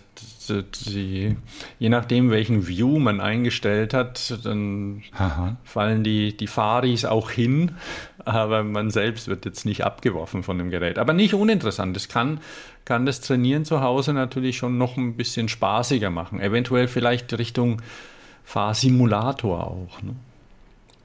die, 0.87 1.37
je 1.79 1.89
nachdem, 1.91 2.31
welchen 2.31 2.67
View 2.67 2.99
man 2.99 3.21
eingestellt 3.21 3.93
hat, 3.93 4.39
dann 4.45 5.03
Aha. 5.13 5.57
fallen 5.65 6.03
die, 6.03 6.35
die 6.35 6.47
Faris 6.47 7.05
auch 7.05 7.31
hin, 7.31 7.73
aber 8.25 8.63
man 8.63 8.91
selbst 8.91 9.29
wird 9.29 9.45
jetzt 9.45 9.65
nicht 9.65 9.85
abgeworfen 9.85 10.43
von 10.43 10.59
dem 10.59 10.71
Gerät. 10.71 10.99
Aber 10.99 11.13
nicht 11.13 11.35
uninteressant. 11.35 11.97
Es 11.97 12.09
kann, 12.09 12.41
kann 12.85 13.07
das 13.07 13.21
Trainieren 13.21 13.65
zu 13.65 13.81
Hause 13.81 14.13
natürlich 14.13 14.57
schon 14.57 14.79
noch 14.79 14.97
ein 14.97 15.17
bisschen 15.17 15.49
spaßiger 15.49 16.11
machen. 16.11 16.41
Eventuell 16.41 16.89
vielleicht 16.89 17.37
Richtung 17.37 17.83
Fahrsimulator 18.45 19.67
auch. 19.67 20.03
Ne? 20.03 20.15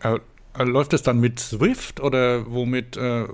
Äh, 0.02 0.20
äh, 0.58 0.64
läuft 0.64 0.94
es 0.94 1.04
dann 1.04 1.20
mit 1.20 1.40
Swift 1.40 2.00
oder 2.00 2.52
womit 2.52 2.98
äh, 2.98 3.26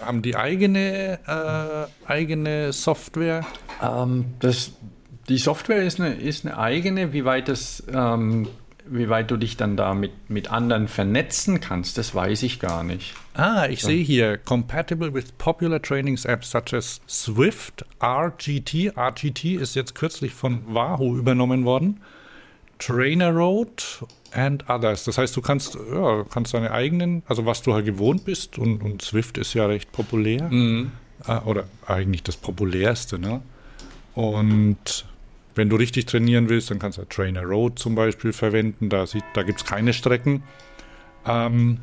haben 0.00 0.22
die 0.22 0.36
eigene, 0.36 1.18
äh, 1.26 2.08
eigene 2.10 2.72
Software? 2.72 3.44
Ähm, 3.82 4.26
das, 4.40 4.72
die 5.28 5.38
Software 5.38 5.82
ist 5.82 6.00
eine, 6.00 6.14
ist 6.14 6.46
eine 6.46 6.58
eigene, 6.58 7.12
wie 7.12 7.24
weit 7.24 7.48
das 7.48 7.82
ähm, 7.92 8.48
wie 8.90 9.08
weit 9.08 9.30
du 9.30 9.36
dich 9.36 9.56
dann 9.56 9.76
da 9.76 9.94
mit, 9.94 10.30
mit 10.30 10.50
anderen 10.50 10.88
vernetzen 10.88 11.60
kannst, 11.60 11.98
das 11.98 12.14
weiß 12.14 12.42
ich 12.42 12.60
gar 12.60 12.82
nicht. 12.84 13.14
Ah, 13.34 13.66
ich 13.68 13.82
so. 13.82 13.88
sehe 13.88 14.02
hier, 14.02 14.38
compatible 14.38 15.12
with 15.14 15.32
popular 15.38 15.80
trainings 15.80 16.24
apps 16.24 16.50
such 16.50 16.72
as 16.72 17.00
Swift, 17.08 17.84
RGT. 18.02 18.96
RGT 18.96 19.44
ist 19.54 19.74
jetzt 19.74 19.94
kürzlich 19.94 20.32
von 20.32 20.62
Wahoo 20.66 21.16
übernommen 21.16 21.64
worden. 21.64 22.00
Trainer 22.78 23.30
Road 23.30 24.04
and 24.32 24.68
Others. 24.68 25.04
Das 25.04 25.18
heißt, 25.18 25.36
du 25.36 25.40
kannst, 25.40 25.76
ja, 25.92 26.24
kannst 26.30 26.54
deine 26.54 26.70
eigenen, 26.70 27.22
also 27.26 27.46
was 27.46 27.62
du 27.62 27.74
halt 27.74 27.86
gewohnt 27.86 28.24
bist, 28.24 28.58
und, 28.58 28.82
und 28.82 29.02
Swift 29.02 29.38
ist 29.38 29.54
ja 29.54 29.66
recht 29.66 29.92
populär, 29.92 30.48
mhm. 30.50 30.92
äh, 31.26 31.38
oder 31.38 31.64
eigentlich 31.86 32.22
das 32.22 32.36
populärste, 32.36 33.18
ne? 33.18 33.42
Und 34.14 35.04
wenn 35.58 35.68
du 35.68 35.76
richtig 35.76 36.06
trainieren 36.06 36.48
willst, 36.48 36.70
dann 36.70 36.78
kannst 36.78 36.96
du 36.96 37.04
Trainer 37.04 37.42
Road 37.42 37.78
zum 37.78 37.94
Beispiel 37.94 38.32
verwenden, 38.32 38.88
da, 38.88 39.04
da 39.34 39.42
gibt 39.42 39.60
es 39.60 39.66
keine 39.66 39.92
Strecken. 39.92 40.42
Ähm, 41.26 41.80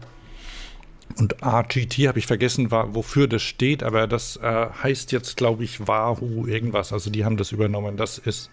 und 1.17 1.35
RGT 1.45 2.07
habe 2.07 2.17
ich 2.17 2.25
vergessen, 2.25 2.71
war, 2.71 2.95
wofür 2.95 3.27
das 3.27 3.43
steht, 3.43 3.83
aber 3.83 4.07
das 4.07 4.37
äh, 4.37 4.67
heißt 4.83 5.11
jetzt, 5.11 5.37
glaube 5.37 5.63
ich, 5.63 5.87
Wahoo 5.87 6.47
irgendwas. 6.47 6.91
Also 6.91 7.09
die 7.11 7.23
haben 7.23 7.37
das 7.37 7.51
übernommen. 7.51 7.95
Das 7.95 8.17
ist 8.17 8.49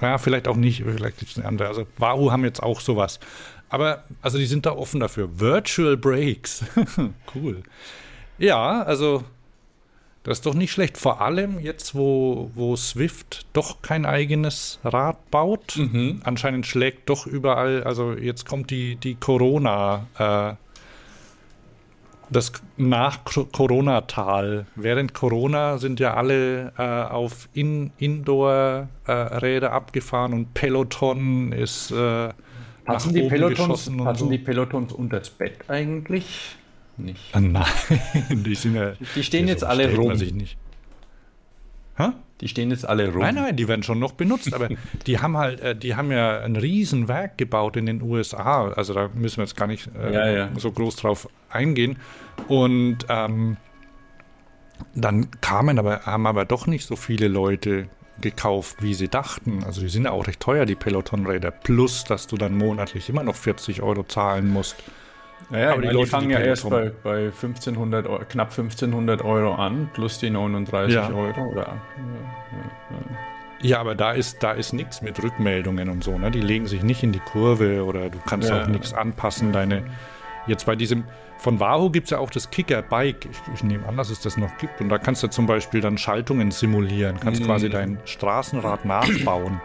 ja, 0.00 0.18
vielleicht 0.18 0.48
auch 0.48 0.56
nicht, 0.56 0.82
vielleicht 0.84 1.18
gibt 1.18 1.32
es 1.32 1.38
eine 1.38 1.46
andere. 1.46 1.68
Also 1.68 1.86
Wahoo 1.98 2.32
haben 2.32 2.44
jetzt 2.44 2.62
auch 2.62 2.80
sowas. 2.80 3.20
Aber, 3.68 4.04
also 4.22 4.38
die 4.38 4.46
sind 4.46 4.66
da 4.66 4.72
offen 4.72 5.00
dafür. 5.00 5.38
Virtual 5.38 5.96
Breaks. 5.96 6.64
cool. 7.34 7.62
Ja, 8.38 8.82
also 8.82 9.24
das 10.28 10.38
ist 10.38 10.46
doch 10.46 10.54
nicht 10.54 10.72
schlecht. 10.72 10.98
Vor 10.98 11.22
allem 11.22 11.58
jetzt, 11.58 11.94
wo, 11.94 12.50
wo 12.54 12.76
Swift 12.76 13.46
doch 13.54 13.80
kein 13.80 14.04
eigenes 14.04 14.78
Rad 14.84 15.30
baut. 15.30 15.76
Mhm. 15.76 16.20
Anscheinend 16.22 16.66
schlägt 16.66 17.08
doch 17.08 17.26
überall, 17.26 17.82
also 17.84 18.12
jetzt 18.12 18.46
kommt 18.46 18.70
die, 18.70 18.96
die 18.96 19.14
Corona- 19.14 20.06
äh, 20.18 20.54
das 22.30 22.52
Nach-Corona-Tal. 22.76 24.66
Während 24.74 25.14
Corona 25.14 25.78
sind 25.78 25.98
ja 25.98 26.12
alle 26.12 26.74
äh, 26.76 26.82
auf 26.82 27.48
In 27.54 27.92
Indoor-Räder 27.96 29.66
äh, 29.68 29.70
abgefahren 29.70 30.34
und 30.34 30.52
Peloton 30.52 31.52
ist 31.52 31.90
äh, 31.90 32.28
passen, 32.84 33.14
die 33.14 33.22
Pelotons, 33.22 33.90
passen 33.96 34.26
so. 34.26 34.30
die 34.30 34.36
Pelotons 34.36 34.92
unter 34.92 35.20
das 35.20 35.30
Bett 35.30 35.58
eigentlich? 35.68 36.58
Nicht. 36.98 37.20
Ah, 37.32 37.40
nein, 37.40 37.64
die 38.30 38.54
sind 38.54 38.74
ja. 38.74 38.92
Die 39.14 39.22
stehen 39.22 39.48
jetzt 39.48 39.60
so 39.60 39.66
alle 39.66 39.94
rum. 39.94 40.16
Sich 40.16 40.34
nicht. 40.34 40.58
Hä? 41.96 42.10
Die 42.40 42.48
stehen 42.48 42.70
jetzt 42.70 42.88
alle 42.88 43.12
rum. 43.12 43.20
Nein, 43.20 43.34
nein, 43.34 43.56
die 43.56 43.66
werden 43.66 43.82
schon 43.82 43.98
noch 43.98 44.12
benutzt, 44.12 44.52
aber 44.52 44.68
die 45.06 45.18
haben 45.18 45.36
halt, 45.36 45.60
äh, 45.60 45.76
die 45.76 45.96
haben 45.96 46.12
ja 46.12 46.40
ein 46.40 46.56
Riesenwerk 46.56 47.38
gebaut 47.38 47.76
in 47.76 47.86
den 47.86 48.02
USA. 48.02 48.68
Also 48.68 48.94
da 48.94 49.08
müssen 49.14 49.38
wir 49.38 49.44
jetzt 49.44 49.56
gar 49.56 49.66
nicht 49.66 49.88
äh, 49.96 50.12
ja, 50.12 50.28
ja. 50.28 50.50
so 50.56 50.70
groß 50.70 50.96
drauf 50.96 51.28
eingehen. 51.50 51.98
Und 52.46 52.98
ähm, 53.08 53.56
dann 54.94 55.30
kamen 55.40 55.78
aber, 55.78 56.02
haben 56.06 56.26
aber 56.26 56.44
doch 56.44 56.66
nicht 56.66 56.86
so 56.86 56.96
viele 56.96 57.28
Leute 57.28 57.88
gekauft, 58.20 58.82
wie 58.82 58.94
sie 58.94 59.08
dachten. 59.08 59.62
Also 59.64 59.80
die 59.80 59.88
sind 59.88 60.04
ja 60.04 60.12
auch 60.12 60.26
recht 60.26 60.40
teuer, 60.40 60.66
die 60.66 60.74
Peloton-Räder. 60.74 61.50
Plus, 61.50 62.04
dass 62.04 62.26
du 62.26 62.36
dann 62.36 62.56
monatlich 62.56 63.08
immer 63.08 63.22
noch 63.22 63.36
40 63.36 63.82
Euro 63.82 64.04
zahlen 64.04 64.48
musst. 64.48 64.76
Naja, 65.50 65.72
Aber 65.72 65.82
die 65.82 65.88
die, 65.88 65.94
Leute, 65.94 66.06
fangen 66.10 66.28
die 66.28 66.34
ja 66.34 66.40
erst 66.40 66.68
bei, 66.68 66.92
bei 67.02 67.24
1500, 67.26 68.06
Eu- 68.06 68.18
knapp 68.28 68.50
1500 68.50 69.22
Euro 69.24 69.54
an, 69.54 69.88
plus 69.94 70.18
die 70.18 70.28
39 70.30 70.94
Ja. 70.94 71.08
Euro. 71.10 71.40
Oder, 71.52 71.76
Ja, 73.60 73.80
aber 73.80 73.94
da 73.94 74.12
ist, 74.12 74.42
da 74.42 74.52
ist 74.52 74.72
nichts 74.72 75.02
mit 75.02 75.20
Rückmeldungen 75.22 75.88
und 75.88 76.04
so. 76.04 76.16
Ne? 76.16 76.30
Die 76.30 76.40
legen 76.40 76.66
sich 76.66 76.82
nicht 76.82 77.02
in 77.02 77.10
die 77.12 77.18
Kurve 77.18 77.84
oder 77.84 78.08
du 78.08 78.18
kannst 78.26 78.48
Ja. 78.50 78.62
auch 78.62 78.66
nichts 78.68 78.92
anpassen. 78.94 79.52
Deine 79.52 79.84
Jetzt 80.46 80.64
bei 80.64 80.76
diesem, 80.76 81.04
von 81.36 81.60
Wahoo 81.60 81.90
gibt 81.90 82.04
es 82.06 82.10
ja 82.10 82.18
auch 82.18 82.30
das 82.30 82.48
Kicker-Bike. 82.50 83.26
Ich, 83.30 83.54
ich 83.54 83.62
nehme 83.62 83.86
an, 83.86 83.98
dass 83.98 84.08
es 84.08 84.20
das 84.20 84.38
noch 84.38 84.56
gibt. 84.56 84.80
Und 84.80 84.88
da 84.88 84.96
kannst 84.96 85.22
du 85.22 85.28
zum 85.28 85.44
Beispiel 85.46 85.82
dann 85.82 85.98
Schaltungen 85.98 86.50
simulieren. 86.52 87.20
Kannst 87.20 87.44
quasi 87.44 87.68
dein 87.68 87.98
Straßenrad 88.06 88.86
nachbauen. 88.86 89.60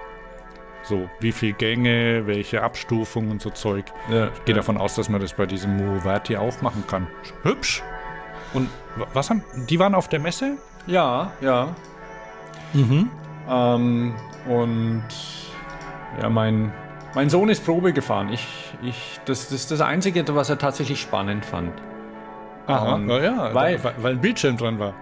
So, 0.84 1.10
wie 1.20 1.32
viel 1.32 1.54
Gänge, 1.54 2.28
welche 2.28 2.62
Abstufung 2.62 3.32
und 3.32 3.42
so 3.42 3.50
Zeug. 3.50 3.86
ja, 4.10 4.28
Ich 4.28 4.46
gehe 4.46 4.54
davon 4.56 4.78
aus, 4.78 4.96
dass 4.96 5.08
man 5.10 5.22
das 5.22 5.34
bei 5.34 5.46
diesem 5.46 5.78
Moverti 5.78 6.36
auch 6.38 6.62
machen 6.62 6.84
kann. 6.88 7.08
Hübsch. 7.44 7.82
Und 8.54 8.70
wa- 8.98 9.08
was 9.14 9.30
haben, 9.30 9.44
die 9.70 9.80
waren 9.80 9.96
auf 9.96 10.10
der 10.10 10.20
Messe? 10.20 10.58
Ja, 10.86 11.32
ja. 11.42 11.70
Ähm, 13.50 14.14
und 14.48 15.04
ja, 16.22 16.30
mein, 16.30 16.72
mein 17.16 17.30
Sohn 17.30 17.50
ist 17.50 17.66
Probe 17.66 17.94
gefahren. 17.94 18.30
Ich, 18.34 18.46
ich, 18.82 19.20
das, 19.26 19.44
das 19.50 19.54
ist 19.54 19.72
das 19.72 19.82
Einzige, 19.82 20.24
was 20.36 20.50
er 20.50 20.58
tatsächlich 20.58 21.00
spannend 21.02 21.46
fand. 21.46 21.72
Aha, 22.68 22.96
Ähm, 22.96 23.10
ja, 23.10 23.20
ja, 23.20 23.54
weil- 23.54 23.84
weil, 23.84 23.94
weil 24.00 24.12
ein 24.14 24.22
Bildschirm 24.22 24.58
dran 24.58 24.80
war. 24.80 24.94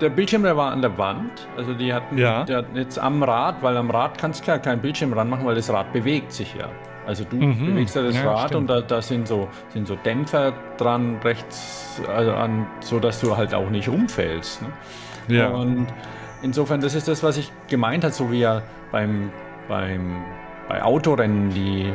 Der 0.00 0.08
Bildschirm, 0.10 0.42
der 0.42 0.56
war 0.56 0.72
an 0.72 0.80
der 0.80 0.96
Wand. 0.98 1.46
Also 1.56 1.74
die 1.74 1.92
hatten 1.92 2.16
Ja. 2.16 2.44
der, 2.44 2.64
jetzt 2.74 2.98
am 2.98 3.22
Rad, 3.22 3.62
weil 3.62 3.76
am 3.76 3.90
Rad 3.90 4.16
kannst 4.18 4.46
du 4.46 4.50
ja 4.50 4.58
kein 4.58 4.80
Bildschirm 4.80 5.12
ranmachen, 5.12 5.44
weil 5.44 5.54
das 5.54 5.70
Rad 5.72 5.92
bewegt 5.92 6.32
sich 6.32 6.54
ja. 6.54 6.68
Also 7.06 7.24
du 7.24 7.38
bewegst 7.38 7.96
ja 7.96 8.02
das 8.02 8.14
Mhm. 8.16 8.24
Ja, 8.24 8.30
Rad 8.32 8.48
stimmt. 8.48 8.60
und 8.62 8.66
da, 8.70 8.80
da 8.82 9.02
sind, 9.02 9.26
so, 9.26 9.48
sind 9.70 9.86
so 9.88 9.96
Dämpfer 9.96 10.52
dran 10.78 11.16
rechts, 11.24 12.00
also 12.14 12.32
an, 12.32 12.66
so 12.80 12.98
dass 13.00 13.20
du 13.20 13.36
halt 13.36 13.52
auch 13.54 13.68
nicht 13.70 13.88
umfällst. 13.88 14.62
Ne? 14.62 14.68
Ja. 15.36 15.48
Und 15.48 15.86
insofern, 16.42 16.80
das 16.80 16.94
ist 16.94 17.08
das, 17.08 17.22
was 17.22 17.36
ich 17.36 17.50
gemeint 17.68 18.04
habe, 18.04 18.12
so 18.14 18.30
wie 18.30 18.40
ja 18.40 18.62
beim, 18.92 19.30
beim, 19.68 20.22
bei 20.68 20.82
Autorennen, 20.82 21.50
die 21.50 21.92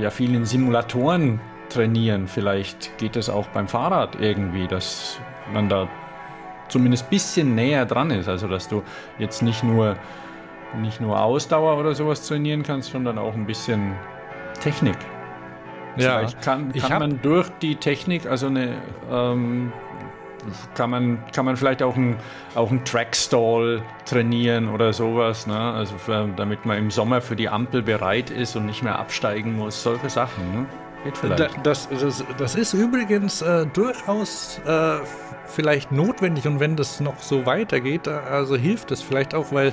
ja 0.00 0.10
viel 0.10 0.34
in 0.34 0.44
Simulatoren 0.44 1.40
trainieren. 1.68 2.28
Vielleicht 2.28 2.96
geht 2.98 3.16
es 3.16 3.28
auch 3.28 3.46
beim 3.48 3.66
Fahrrad 3.68 4.16
irgendwie, 4.20 4.66
dass 4.68 5.18
man 5.52 5.68
da 5.68 5.88
zumindest 6.70 7.04
ein 7.06 7.10
bisschen 7.10 7.54
näher 7.54 7.84
dran 7.86 8.10
ist. 8.10 8.28
Also 8.28 8.48
dass 8.48 8.68
du 8.68 8.82
jetzt 9.18 9.42
nicht 9.42 9.62
nur, 9.62 9.96
nicht 10.80 11.00
nur 11.00 11.20
Ausdauer 11.20 11.78
oder 11.78 11.94
sowas 11.94 12.26
trainieren 12.26 12.62
kannst, 12.62 12.90
sondern 12.90 13.18
auch 13.18 13.34
ein 13.34 13.46
bisschen 13.46 13.94
Technik. 14.60 14.96
Vielleicht 15.96 16.40
kann, 16.42 16.72
kann 16.72 17.00
man 17.00 17.22
durch 17.22 17.48
die 17.60 17.74
Technik, 17.76 18.26
also 18.26 18.46
eine, 18.46 18.76
ähm, 19.10 19.72
kann 20.74 20.90
man, 20.90 21.18
kann 21.34 21.44
man 21.44 21.56
vielleicht 21.56 21.82
auch 21.82 21.96
einen 21.96 22.16
auch 22.54 22.70
einen 22.70 22.84
Trackstall 22.84 23.82
trainieren 24.06 24.68
oder 24.68 24.92
sowas, 24.92 25.46
ne? 25.46 25.58
Also 25.58 25.98
für, 25.98 26.28
damit 26.36 26.64
man 26.64 26.78
im 26.78 26.90
Sommer 26.90 27.20
für 27.20 27.36
die 27.36 27.48
Ampel 27.48 27.82
bereit 27.82 28.30
ist 28.30 28.56
und 28.56 28.66
nicht 28.66 28.82
mehr 28.82 28.98
absteigen 28.98 29.56
muss, 29.56 29.82
solche 29.82 30.08
Sachen, 30.08 30.52
ne? 30.52 30.66
Das, 31.62 31.88
das, 31.88 32.24
das 32.36 32.54
ist 32.54 32.74
übrigens 32.74 33.42
äh, 33.42 33.66
durchaus 33.66 34.60
äh, 34.66 34.96
vielleicht 35.46 35.92
notwendig 35.92 36.46
und 36.46 36.60
wenn 36.60 36.76
das 36.76 37.00
noch 37.00 37.18
so 37.20 37.46
weitergeht, 37.46 38.06
äh, 38.06 38.10
also 38.10 38.56
hilft 38.56 38.90
es 38.90 39.02
vielleicht 39.02 39.34
auch, 39.34 39.52
weil 39.52 39.72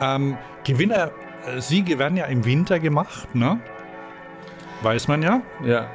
ähm, 0.00 0.36
Gewinner, 0.64 1.10
äh, 1.46 1.60
Siege 1.60 1.98
werden 1.98 2.16
ja 2.16 2.26
im 2.26 2.44
Winter 2.44 2.78
gemacht, 2.78 3.34
ne? 3.34 3.58
Weiß 4.82 5.08
man 5.08 5.22
ja. 5.22 5.40
ja. 5.64 5.86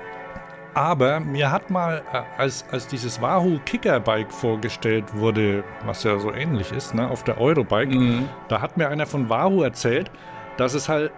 Aber 0.74 1.20
mir 1.20 1.52
hat 1.52 1.70
mal, 1.70 2.02
äh, 2.12 2.22
als, 2.38 2.66
als 2.72 2.88
dieses 2.88 3.22
Wahoo 3.22 3.60
Kickerbike 3.66 4.32
vorgestellt 4.32 5.06
wurde, 5.14 5.64
was 5.86 6.04
ja 6.04 6.18
so 6.18 6.34
ähnlich 6.34 6.72
ist, 6.72 6.94
ne, 6.96 7.08
auf 7.10 7.24
der 7.24 7.40
Eurobike, 7.40 7.96
Mhm. 7.96 8.30
da 8.50 8.60
hat 8.60 8.76
mir 8.76 8.90
einer 8.90 9.06
von 9.06 9.30
Wahoo 9.30 9.62
erzählt, 9.64 10.10
dass 10.58 10.74
es 10.74 10.90
halt, 10.90 11.12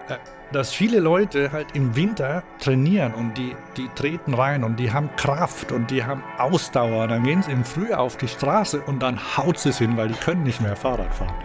dass 0.55 0.71
viele 0.71 1.01
Leute 1.01 1.51
halt 1.51 1.67
im 1.73 1.95
Winter 1.95 2.43
trainieren 2.59 3.13
und 3.13 3.37
die, 3.37 3.55
die 3.75 3.89
treten 3.93 4.33
rein 4.33 4.63
und 4.63 4.79
die 4.79 4.93
haben 4.93 5.09
Kraft 5.17 5.73
und 5.73 5.91
die 5.91 6.05
haben 6.05 6.23
Ausdauer. 6.37 7.07
Dann 7.07 7.23
gehen 7.23 7.43
sie 7.43 7.51
im 7.51 7.65
Frühjahr 7.65 7.99
auf 7.99 8.15
die 8.15 8.29
Straße 8.29 8.79
und 8.81 9.03
dann 9.03 9.19
haut 9.37 9.59
sie 9.59 9.69
es 9.69 9.79
hin, 9.79 9.97
weil 9.97 10.07
die 10.07 10.13
können 10.13 10.43
nicht 10.43 10.61
mehr 10.61 10.77
Fahrrad 10.77 11.13
fahren. 11.13 11.35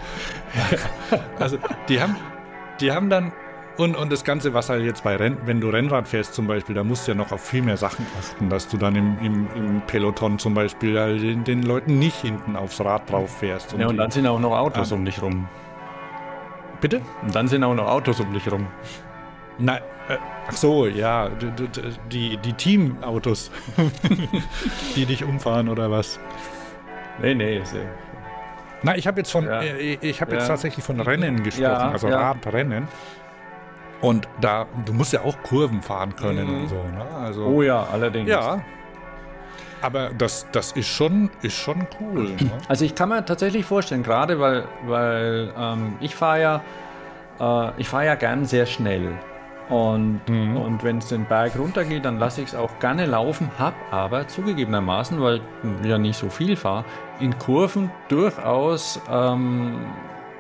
also 1.41 1.59
die 1.89 2.01
haben, 2.01 2.17
die 2.81 2.93
haben 2.93 3.11
dann 3.11 3.33
und, 3.77 3.97
und 3.97 4.13
das 4.13 4.25
Ganze, 4.25 4.53
was 4.55 4.69
halt 4.69 4.85
jetzt 4.85 5.03
bei 5.05 5.17
Renn, 5.17 5.39
wenn 5.47 5.61
du 5.61 5.71
Rennrad 5.71 6.07
fährst 6.07 6.35
zum 6.35 6.47
Beispiel, 6.47 6.75
da 6.75 6.85
musst 6.85 7.07
du 7.09 7.13
ja 7.13 7.17
noch 7.17 7.33
auf 7.33 7.41
viel 7.41 7.63
mehr 7.63 7.79
Sachen 7.79 8.07
achten, 8.19 8.49
dass 8.49 8.69
du 8.69 8.77
dann 8.77 8.95
im, 8.95 9.19
im, 9.23 9.49
im 9.57 9.81
Peloton 9.87 10.39
zum 10.39 10.55
Beispiel 10.55 10.95
ja 10.95 11.07
den, 11.09 11.45
den 11.45 11.63
Leuten 11.63 11.99
nicht 11.99 12.21
hinten 12.21 12.57
aufs 12.57 12.81
Rad 12.81 13.11
drauf 13.11 13.39
fährst. 13.39 13.75
ja, 13.79 13.89
und 13.89 13.97
dann 13.97 14.11
sind 14.11 14.27
auch 14.27 14.39
noch 14.39 14.57
Autos 14.57 14.93
Ah. 14.93 14.95
um 14.97 15.05
dich 15.05 15.23
rum. 15.23 15.49
Bitte? 16.81 17.01
Und 17.22 17.35
dann 17.35 17.49
sind 17.49 17.62
auch 17.64 17.74
noch 17.74 17.87
Autos 17.89 18.20
um 18.20 18.33
dich 18.33 18.51
rum. 18.51 18.66
Nein, 19.59 19.81
äh, 20.09 20.16
ach 20.49 20.53
so, 20.53 20.87
ja, 20.87 21.28
die, 22.11 22.37
die 22.39 22.53
Teamautos, 22.55 23.51
die 24.97 25.07
dich 25.07 25.24
umfahren 25.24 25.68
oder 25.68 25.91
was? 25.91 26.18
Nee, 27.20 27.35
nee, 27.35 27.57
äh, 27.59 27.62
Na, 28.83 28.97
ich 28.97 29.07
habe 29.07 29.18
jetzt 29.20 29.31
von, 29.31 29.45
Ja. 29.45 29.61
äh, 29.61 29.99
ich 30.01 30.20
habe 30.22 30.33
jetzt 30.33 30.43
Ja. 30.45 30.49
tatsächlich 30.49 30.85
von 30.85 31.01
Rennen 31.01 31.43
gesprochen, 31.43 31.64
Ja, 31.64 31.91
also 31.91 32.09
ja. 32.09 32.18
Radrennen. 32.31 32.89
Und 34.01 34.26
da, 34.41 34.64
du 34.87 34.95
musst 34.95 35.12
ja 35.12 35.20
auch 35.20 35.37
Kurven 35.43 35.83
fahren 35.83 36.16
können 36.16 36.49
Mhm. 36.49 36.61
und 36.62 36.68
so, 36.68 36.76
ne? 36.76 37.05
Also, 37.22 37.45
Oh 37.45 37.61
ja, 37.62 37.87
allerdings. 37.93 38.31
ja. 38.31 38.62
Aber 39.83 40.11
das, 40.11 40.47
das 40.53 40.72
ist 40.72 40.89
schon, 40.89 41.31
ist 41.43 41.55
schon 41.55 41.87
cool. 42.01 42.31
Ne? 42.31 42.51
Also 42.68 42.85
ich 42.85 42.95
kann 42.95 43.09
mir 43.09 43.24
tatsächlich 43.24 43.64
vorstellen, 43.64 44.03
gerade 44.03 44.39
weil, 44.39 44.64
weil 44.87 45.53
ähm, 45.57 45.95
ich 46.01 46.14
fahre 46.14 46.41
ja, 46.41 46.62
äh, 47.41 47.81
ich 47.81 47.89
fahre 47.89 48.07
ja 48.07 48.14
gern 48.14 48.45
sehr 48.45 48.66
schnell. 48.66 49.12
Und, 49.68 50.20
und 50.28 50.83
wenn 50.83 50.99
es 50.99 51.07
den 51.07 51.26
Berg 51.26 51.57
runtergeht, 51.57 52.05
dann 52.05 52.18
lasse 52.18 52.43
ich 52.43 52.49
es 52.49 52.55
auch 52.57 52.81
gerne 52.81 53.07
laufen, 53.07 53.49
hab 53.57 53.74
aber 53.93 54.26
zugegebenermaßen, 54.26 55.22
weil 55.22 55.41
ich 55.81 55.89
ja 55.89 55.97
nicht 55.97 56.18
so 56.18 56.28
viel 56.28 56.57
fahre, 56.57 56.85
in 57.20 57.39
Kurven 57.39 57.89
durchaus 58.09 59.01
ähm, 59.09 59.76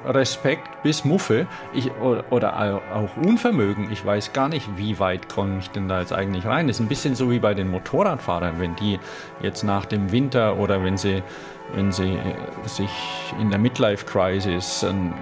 Respekt 0.06 0.82
bis 0.82 1.04
Muffe 1.04 1.46
ich, 1.72 1.90
oder, 2.00 2.24
oder 2.30 2.80
auch 2.94 3.16
Unvermögen. 3.16 3.90
Ich 3.92 4.04
weiß 4.04 4.32
gar 4.32 4.48
nicht, 4.48 4.66
wie 4.76 4.98
weit 4.98 5.28
komme 5.28 5.58
ich 5.58 5.70
denn 5.70 5.88
da 5.88 6.00
jetzt 6.00 6.12
eigentlich 6.12 6.46
rein. 6.46 6.66
Das 6.68 6.76
ist 6.76 6.80
ein 6.80 6.88
bisschen 6.88 7.14
so 7.14 7.30
wie 7.30 7.38
bei 7.38 7.54
den 7.54 7.70
Motorradfahrern, 7.70 8.58
wenn 8.58 8.76
die 8.76 8.98
jetzt 9.42 9.62
nach 9.62 9.84
dem 9.84 10.10
Winter 10.10 10.56
oder 10.58 10.82
wenn 10.82 10.96
sie, 10.96 11.22
wenn 11.74 11.92
sie 11.92 12.14
äh, 12.14 12.68
sich 12.68 12.90
in 13.40 13.50
der 13.50 13.58
Midlife-Crisis 13.58 14.84
ein, 14.84 15.12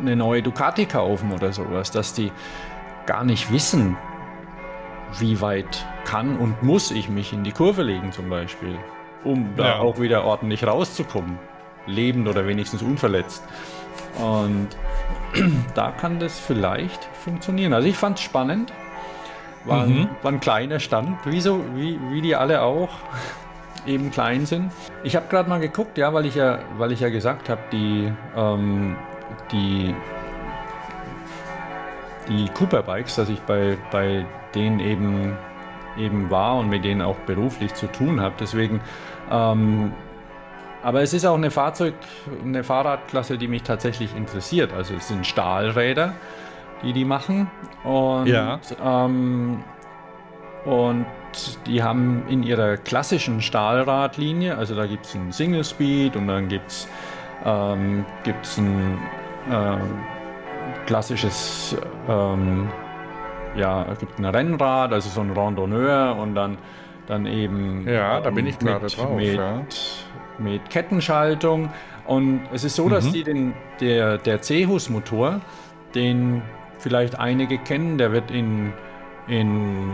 eine 0.00 0.16
neue 0.16 0.42
Ducati 0.42 0.84
kaufen 0.86 1.32
oder 1.32 1.52
sowas, 1.52 1.90
dass 1.90 2.12
die 2.12 2.30
gar 3.06 3.24
nicht 3.24 3.50
wissen, 3.52 3.96
wie 5.18 5.40
weit 5.40 5.86
kann 6.04 6.36
und 6.36 6.62
muss 6.62 6.90
ich 6.90 7.08
mich 7.08 7.32
in 7.32 7.42
die 7.42 7.52
Kurve 7.52 7.82
legen 7.82 8.12
zum 8.12 8.28
Beispiel, 8.28 8.76
um 9.24 9.56
da 9.56 9.64
Ja. 9.66 9.78
auch 9.78 9.98
wieder 9.98 10.24
ordentlich 10.24 10.66
rauszukommen. 10.66 11.38
Lebend 11.86 12.28
oder 12.28 12.46
wenigstens 12.46 12.82
unverletzt. 12.82 13.42
Und 14.18 14.68
da 15.74 15.90
kann 15.92 16.18
das 16.18 16.38
vielleicht 16.38 17.04
funktionieren. 17.24 17.72
Also 17.72 17.88
ich 17.88 17.96
fand 17.96 18.18
es 18.18 18.24
spannend. 18.24 18.72
War, 19.64 19.82
ein, 19.82 20.08
war 20.22 20.32
ein 20.32 20.40
kleiner 20.40 20.80
Stand, 20.80 21.18
wie, 21.26 21.40
so, 21.40 21.62
wie, 21.74 21.98
wie 22.10 22.22
die 22.22 22.34
alle 22.34 22.62
auch 22.62 22.88
eben 23.86 24.10
klein 24.10 24.46
sind. 24.46 24.72
Ich 25.02 25.14
habe 25.14 25.26
gerade 25.28 25.48
mal 25.48 25.60
geguckt, 25.60 25.98
ja, 25.98 26.14
weil 26.14 26.24
ich 26.26 26.36
ja, 26.36 26.60
weil 26.78 26.92
ich 26.92 27.00
ja 27.00 27.10
gesagt 27.10 27.50
habe, 27.50 27.60
die, 27.70 28.10
ähm, 28.34 28.96
die, 29.52 29.94
die 32.28 32.48
Cooper 32.54 32.82
Bikes, 32.82 33.16
dass 33.16 33.28
ich 33.28 33.40
bei, 33.40 33.76
bei 33.90 34.24
denen 34.54 34.80
eben, 34.80 35.36
eben 35.98 36.30
war 36.30 36.56
und 36.56 36.70
mit 36.70 36.84
denen 36.84 37.02
auch 37.02 37.18
beruflich 37.26 37.74
zu 37.74 37.88
tun 37.88 38.20
habe. 38.22 38.36
Deswegen 38.40 38.80
ähm, 39.30 39.92
aber 40.82 41.02
es 41.02 41.12
ist 41.12 41.24
auch 41.24 41.36
eine 41.36 41.50
Fahrzeug, 41.50 41.94
eine 42.44 42.62
Fahrradklasse, 42.64 43.38
die 43.38 43.48
mich 43.48 43.62
tatsächlich 43.62 44.14
interessiert. 44.16 44.72
Also 44.72 44.94
es 44.94 45.08
sind 45.08 45.26
Stahlräder, 45.26 46.14
die 46.82 46.92
die 46.92 47.04
machen. 47.04 47.50
Und, 47.84 48.26
Ja. 48.26 48.60
ähm, 48.84 49.62
und 50.64 51.06
die 51.66 51.82
haben 51.82 52.22
in 52.28 52.42
ihrer 52.42 52.76
klassischen 52.76 53.40
Stahlradlinie, 53.42 54.56
also 54.56 54.74
da 54.74 54.86
gibt 54.86 55.06
es 55.06 55.14
einen 55.14 55.32
Single 55.32 55.64
Speed 55.64 56.16
und 56.16 56.28
dann 56.28 56.48
gibt 56.48 56.70
es 56.70 56.88
ähm, 57.44 58.04
gibt's 58.24 58.58
ein 58.58 58.98
ähm, 59.50 59.80
klassisches, 60.86 61.76
ähm, 62.08 62.68
ja, 63.56 63.86
gibt 63.98 64.18
ein 64.18 64.24
Rennrad, 64.24 64.92
also 64.92 65.08
so 65.08 65.20
ein 65.20 65.30
Randonneur 65.30 66.16
und 66.16 66.34
dann, 66.34 66.58
dann 67.06 67.26
eben 67.26 67.86
Ja, 67.88 68.20
da 68.20 68.30
bin 68.30 68.46
ich 68.46 68.58
gerade 68.58 68.86
drauf, 68.86 69.16
Mit, 69.16 69.36
ja. 69.36 69.62
Mit 70.38 70.70
Kettenschaltung. 70.70 71.70
Und 72.06 72.40
es 72.52 72.64
ist 72.64 72.76
so, 72.76 72.88
dass 72.88 73.10
die 73.12 73.22
den, 73.22 73.54
der, 73.80 74.18
der 74.18 74.40
Cehus-Motor, 74.40 75.40
den 75.94 76.42
vielleicht 76.78 77.18
einige 77.18 77.58
kennen, 77.58 77.98
der 77.98 78.12
wird 78.12 78.30
in, 78.30 78.72
in, 79.26 79.90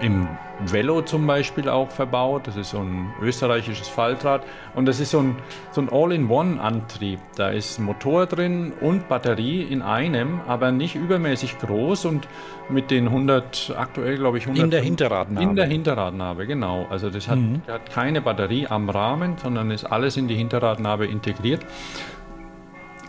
im 0.00 0.28
Velo 0.70 1.02
zum 1.02 1.26
Beispiel 1.26 1.68
auch 1.68 1.90
verbaut. 1.90 2.46
Das 2.46 2.56
ist 2.56 2.70
so 2.70 2.78
ein 2.78 3.12
österreichisches 3.20 3.88
Faltrad. 3.88 4.44
Und 4.74 4.86
das 4.86 5.00
ist 5.00 5.10
so 5.10 5.20
ein, 5.20 5.36
so 5.72 5.80
ein 5.80 5.88
All-in-One-Antrieb. 5.90 7.18
Da 7.36 7.48
ist 7.48 7.78
Motor 7.78 8.26
drin 8.26 8.72
und 8.80 9.08
Batterie 9.08 9.62
in 9.62 9.82
einem, 9.82 10.40
aber 10.46 10.70
nicht 10.72 10.94
übermäßig 10.94 11.58
groß 11.58 12.04
und 12.04 12.28
mit 12.68 12.90
den 12.90 13.08
100, 13.08 13.74
aktuell 13.76 14.16
glaube 14.16 14.38
ich 14.38 14.44
100. 14.44 14.64
In 14.64 14.70
der 14.70 14.82
Hinterradnabe. 14.82 15.42
In 15.42 15.56
der 15.56 15.66
Hinterradnabe, 15.66 16.46
genau. 16.46 16.86
Also 16.90 17.10
das 17.10 17.28
hat, 17.28 17.38
hat 17.66 17.90
keine 17.90 18.20
Batterie 18.20 18.66
am 18.66 18.90
Rahmen, 18.90 19.36
sondern 19.42 19.70
ist 19.70 19.84
alles 19.84 20.16
in 20.16 20.28
die 20.28 20.36
Hinterradnabe 20.36 21.06
integriert. 21.06 21.64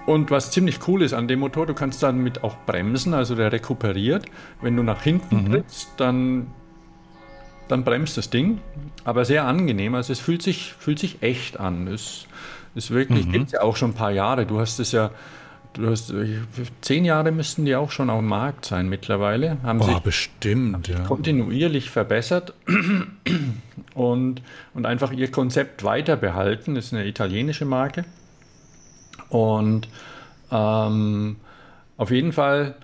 Und 0.06 0.32
was 0.32 0.52
ziemlich 0.52 0.86
cool 0.88 1.02
ist 1.02 1.14
an 1.14 1.28
dem 1.28 1.40
Motor, 1.40 1.66
du 1.66 1.74
kannst 1.74 2.04
damit 2.04 2.44
auch 2.44 2.58
bremsen, 2.66 3.14
also 3.14 3.36
der 3.36 3.52
rekuperiert. 3.52 4.26
Wenn 4.62 4.76
du 4.76 4.84
nach 4.84 5.02
hinten 5.02 5.50
trittst, 5.50 5.94
dann, 5.98 6.48
dann 7.68 7.84
bremst 7.84 8.18
das 8.18 8.30
Ding. 8.30 8.60
Aber 9.04 9.26
sehr 9.26 9.46
angenehm, 9.46 9.96
also 9.96 10.14
es 10.14 10.20
fühlt 10.20 10.42
sich, 10.42 10.74
fühlt 10.74 11.00
sich 11.00 11.22
echt 11.22 11.60
an. 11.60 11.88
Es 11.88 12.26
ist 12.76 12.92
wirklich, 12.92 13.30
gibt 13.30 13.48
es 13.48 13.52
ja 13.54 13.62
auch 13.62 13.76
schon 13.76 13.92
ein 13.92 13.96
paar 13.96 14.12
Jahre. 14.12 14.46
Du 14.46 14.60
hast 14.60 14.80
es 14.80 14.92
ja, 14.92 15.12
du 15.74 15.90
hast, 15.90 16.14
zehn 16.82 17.06
Jahre 17.06 17.32
müssten 17.32 17.66
die 17.66 17.76
auch 17.76 17.92
schon 17.92 18.10
auf 18.10 18.20
dem 18.20 18.28
Markt 18.28 18.66
sein 18.66 18.88
mittlerweile. 18.90 19.58
Haben 19.64 19.80
Boah, 19.80 19.90
sich 19.90 20.00
bestimmt, 20.00 20.88
ja. 20.88 21.00
kontinuierlich 21.00 21.90
verbessert 21.90 22.54
und, 23.94 24.42
und 24.74 24.86
einfach 24.86 25.12
ihr 25.12 25.32
Konzept 25.32 25.84
weiter 25.84 26.16
behalten. 26.16 26.76
Das 26.76 26.86
ist 26.86 26.94
eine 26.94 27.06
italienische 27.06 27.66
Marke. 27.66 28.06
Und 29.30 29.88
ähm, 30.52 31.38
auf 31.98 32.12
jeden 32.12 32.32
Fall, 32.32 32.76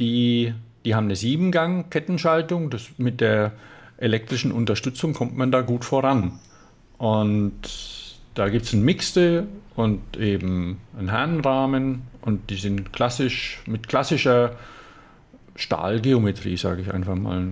die, 0.00 0.54
die 0.84 0.94
haben 0.94 1.04
eine 1.04 1.16
Siebengang-Kettenschaltung. 1.16 2.70
Das, 2.70 2.90
mit 2.96 3.20
der 3.20 3.52
elektrischen 3.98 4.52
Unterstützung 4.52 5.14
kommt 5.14 5.36
man 5.36 5.50
da 5.50 5.62
gut 5.62 5.84
voran. 5.84 6.38
Und 6.98 7.54
da 8.34 8.48
gibt 8.48 8.66
es 8.66 8.72
ein 8.72 8.82
Mixte 8.82 9.46
und 9.74 10.16
eben 10.16 10.78
einen 10.98 11.10
Herrenrahmen 11.10 12.02
und 12.22 12.50
die 12.50 12.56
sind 12.56 12.92
klassisch, 12.92 13.60
mit 13.66 13.88
klassischer 13.88 14.56
Stahlgeometrie, 15.54 16.56
sage 16.56 16.82
ich 16.82 16.92
einfach 16.92 17.14
mal. 17.14 17.48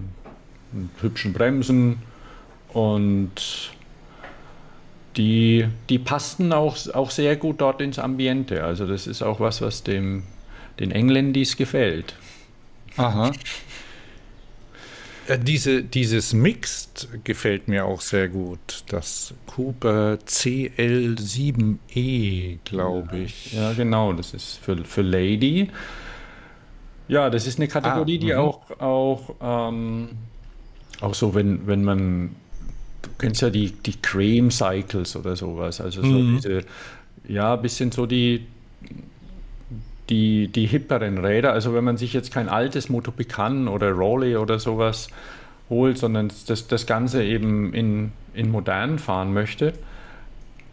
Mit 0.72 0.90
hübschen 1.02 1.32
Bremsen 1.32 1.98
und 2.72 3.70
die, 5.16 5.68
die 5.88 5.98
passten 5.98 6.52
auch, 6.52 6.76
auch 6.92 7.10
sehr 7.10 7.36
gut 7.36 7.60
dort 7.60 7.80
ins 7.80 7.98
Ambiente. 7.98 8.64
Also 8.64 8.86
das 8.86 9.06
ist 9.06 9.22
auch 9.22 9.38
was, 9.40 9.60
was 9.60 9.84
dem, 9.84 10.24
den 10.80 10.90
Engländis 10.90 11.56
gefällt. 11.56 12.16
Aha. 12.96 13.32
Äh, 15.26 15.38
Diese, 15.38 15.82
dieses 15.82 16.32
Mixed 16.34 17.08
gefällt 17.24 17.68
mir 17.68 17.84
auch 17.86 18.00
sehr 18.00 18.28
gut. 18.28 18.84
Das 18.88 19.34
Cooper 19.46 20.18
CL7E, 20.26 22.58
glaube 22.64 23.18
ich. 23.18 23.52
Ja, 23.52 23.72
genau, 23.72 24.12
das 24.12 24.34
ist 24.34 24.58
für, 24.58 24.76
für 24.84 25.02
Lady. 25.02 25.68
Ja, 27.08 27.30
das 27.30 27.46
ist 27.46 27.58
eine 27.58 27.68
Kategorie, 27.68 28.16
Ah, 28.16 28.20
die 28.20 28.32
mhm. 28.32 28.38
auch, 28.38 28.80
auch, 28.80 29.34
ähm, 29.70 30.08
auch 31.00 31.14
so, 31.14 31.34
wenn, 31.34 31.66
wenn 31.66 31.84
man, 31.84 32.34
du 33.02 33.10
kennst 33.18 33.42
ja 33.42 33.50
die, 33.50 33.72
die 33.72 34.00
Cream 34.00 34.50
Cycles 34.50 35.14
oder 35.16 35.36
sowas, 35.36 35.80
also 35.80 36.02
so 36.02 36.08
Mhm. 36.08 36.36
diese, 36.36 36.60
ja, 37.28 37.54
ein 37.54 37.62
bisschen 37.62 37.92
so 37.92 38.06
die, 38.06 38.46
die, 40.10 40.48
die 40.48 40.66
hipperen 40.66 41.18
Räder. 41.18 41.52
Also 41.52 41.74
wenn 41.74 41.84
man 41.84 41.96
sich 41.96 42.12
jetzt 42.12 42.32
kein 42.32 42.48
altes 42.48 42.88
Motopican 42.88 43.68
oder 43.68 43.92
Raleigh 43.96 44.36
oder 44.36 44.58
sowas 44.58 45.08
holt, 45.70 45.98
sondern 45.98 46.30
das, 46.46 46.66
das 46.66 46.86
Ganze 46.86 47.24
eben 47.24 47.72
in, 47.72 48.12
in 48.34 48.50
modern 48.50 48.98
fahren 48.98 49.32
möchte. 49.32 49.72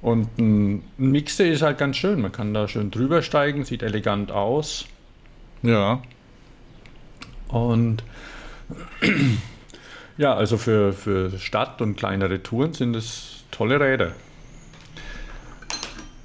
Und 0.01 0.38
ein, 0.38 0.84
ein 0.99 1.11
Mixte 1.11 1.43
ist 1.45 1.61
halt 1.61 1.77
ganz 1.77 1.97
schön. 1.97 2.21
Man 2.21 2.32
kann 2.32 2.53
da 2.53 2.67
schön 2.67 2.91
drüber 2.91 3.21
steigen, 3.21 3.63
sieht 3.63 3.84
elegant 3.84 4.32
aus. 4.32 4.86
Ja. 5.61 6.01
Und 7.47 8.03
ja, 10.17 10.34
also 10.34 10.57
für, 10.57 10.93
für 10.93 11.38
Stadt 11.38 11.82
und 11.82 11.95
kleinere 11.97 12.41
Touren 12.41 12.73
sind 12.73 12.95
es 12.95 13.43
tolle 13.51 13.79
Räder. 13.79 14.13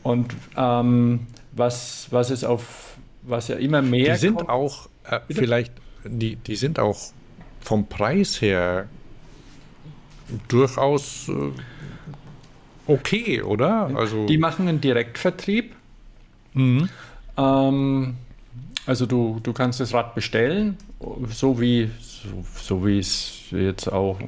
Und 0.03 0.35
ähm, 0.57 1.27
was, 1.53 2.07
was 2.11 2.31
es 2.31 2.45
auf, 2.45 2.86
was 3.27 3.49
ja 3.49 3.57
immer 3.57 3.83
mehr 3.83 4.15
Die 4.15 4.19
sind 4.21 4.37
kommt- 4.37 4.49
auch 4.51 4.89
äh, 5.05 5.21
vielleicht, 5.31 5.73
die, 6.05 6.37
die 6.37 6.57
sind 6.57 6.79
auch 6.79 6.99
vom 7.61 7.87
Preis 7.89 8.41
her 8.41 8.87
durchaus 10.49 11.29
äh, 11.29 11.33
okay, 12.87 13.43
oder? 13.43 13.91
Also, 13.95 14.27
Die 14.27 14.39
machen 14.39 14.69
einen 14.69 14.81
Direktvertrieb. 14.81 15.75
Mhm. 16.55 16.89
Ähm, 17.37 18.15
also 18.87 19.07
du, 19.07 19.41
du 19.43 19.53
kannst 19.53 19.81
das 19.81 19.93
Rad 19.95 20.15
bestellen, 20.15 20.77
so 21.29 21.61
wie, 21.61 21.91
so, 22.01 22.29
so 22.61 22.87
wie 22.87 22.99
es 22.99 23.45
jetzt 23.51 23.89
auch 23.93 24.19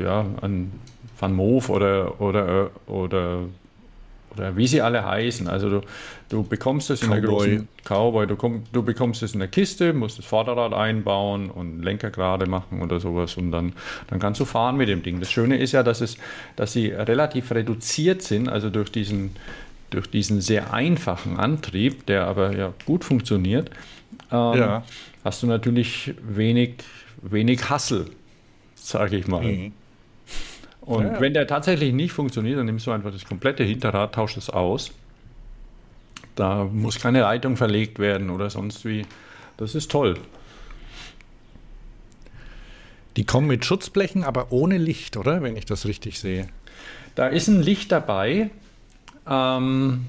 ja, 0.00 0.24
an 0.40 0.72
Van 1.18 1.34
Moof 1.34 1.68
oder, 1.68 2.20
oder, 2.20 2.70
oder, 2.86 3.40
oder 4.34 4.56
wie 4.56 4.66
sie 4.66 4.80
alle 4.82 5.04
heißen. 5.04 5.48
Also 5.48 5.68
du, 5.70 5.80
du 6.28 6.42
bekommst 6.42 6.90
es 6.90 7.02
in 7.02 7.10
der 7.10 7.20
großen 7.20 7.68
Cowboy, 7.84 8.26
du, 8.26 8.36
komm, 8.36 8.64
du 8.72 8.82
bekommst 8.82 9.22
es 9.22 9.32
in 9.32 9.40
der 9.40 9.48
Kiste, 9.48 9.92
musst 9.92 10.18
das 10.18 10.26
Vorderrad 10.26 10.72
einbauen 10.74 11.50
und 11.50 11.82
Lenker 11.82 12.10
gerade 12.10 12.46
machen 12.46 12.82
oder 12.82 13.00
sowas 13.00 13.36
und 13.36 13.50
dann, 13.52 13.72
dann 14.08 14.18
kannst 14.18 14.40
du 14.40 14.44
fahren 14.44 14.76
mit 14.76 14.88
dem 14.88 15.02
Ding. 15.02 15.20
Das 15.20 15.30
Schöne 15.30 15.56
ist 15.58 15.72
ja, 15.72 15.82
dass, 15.82 16.00
es, 16.00 16.18
dass 16.56 16.72
sie 16.72 16.88
relativ 16.88 17.50
reduziert 17.52 18.22
sind, 18.22 18.48
also 18.48 18.70
durch 18.70 18.90
diesen, 18.92 19.30
durch 19.90 20.10
diesen 20.10 20.40
sehr 20.40 20.72
einfachen 20.74 21.38
Antrieb, 21.38 22.06
der 22.06 22.26
aber 22.26 22.54
ja 22.56 22.72
gut 22.84 23.04
funktioniert, 23.04 23.70
ähm, 24.30 24.58
Ja. 24.58 24.82
hast 25.24 25.42
du 25.42 25.46
natürlich 25.46 26.14
wenig, 26.22 26.74
wenig 27.22 27.70
Hassel, 27.70 28.10
sage 28.74 29.16
ich 29.16 29.26
mal. 29.26 29.42
Mhm. 29.42 29.72
Und 30.88 31.04
Ja, 31.04 31.12
ja. 31.14 31.20
wenn 31.20 31.34
der 31.34 31.46
tatsächlich 31.46 31.92
nicht 31.92 32.12
funktioniert, 32.12 32.58
dann 32.58 32.64
nimmst 32.66 32.86
du 32.86 32.90
einfach 32.92 33.12
das 33.12 33.24
komplette 33.26 33.62
Hinterrad, 33.62 34.14
tauschst 34.14 34.38
es 34.38 34.48
aus. 34.48 34.90
Da 36.34 36.64
muss 36.64 36.98
keine 36.98 37.20
Leitung 37.20 37.56
verlegt 37.56 37.98
werden 37.98 38.30
oder 38.30 38.48
sonst 38.48 38.84
wie. 38.84 39.04
Das 39.58 39.74
ist 39.74 39.90
toll. 39.90 40.14
die 43.16 43.24
kommen 43.26 43.48
mit 43.48 43.64
Schutzblechen, 43.64 44.22
aber 44.22 44.52
ohne 44.52 44.78
Licht, 44.78 45.16
oder? 45.16 45.42
Wenn 45.42 45.56
ich 45.56 45.64
das 45.66 45.86
richtig 45.86 46.20
sehe. 46.20 46.46
Da 47.16 47.26
ist 47.26 47.48
ein 47.48 47.60
Licht 47.62 47.90
dabei. 47.90 48.50
Ähm, 49.28 50.04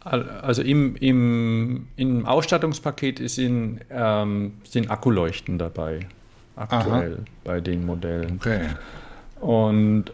al- 0.00 0.28
also 0.42 0.60
im, 0.60 0.94
im, 0.96 1.86
im 1.96 2.26
Ausstattungspaket 2.26 3.20
ist 3.20 3.38
in, 3.38 3.80
ähm, 3.90 4.52
sind 4.64 4.90
Akkuleuchten 4.90 5.56
dabei. 5.56 6.00
Aktuell 6.54 7.20
bei 7.42 7.62
den 7.62 7.86
Modellen. 7.86 8.36
Okay. 8.38 8.68
Und, 9.42 10.12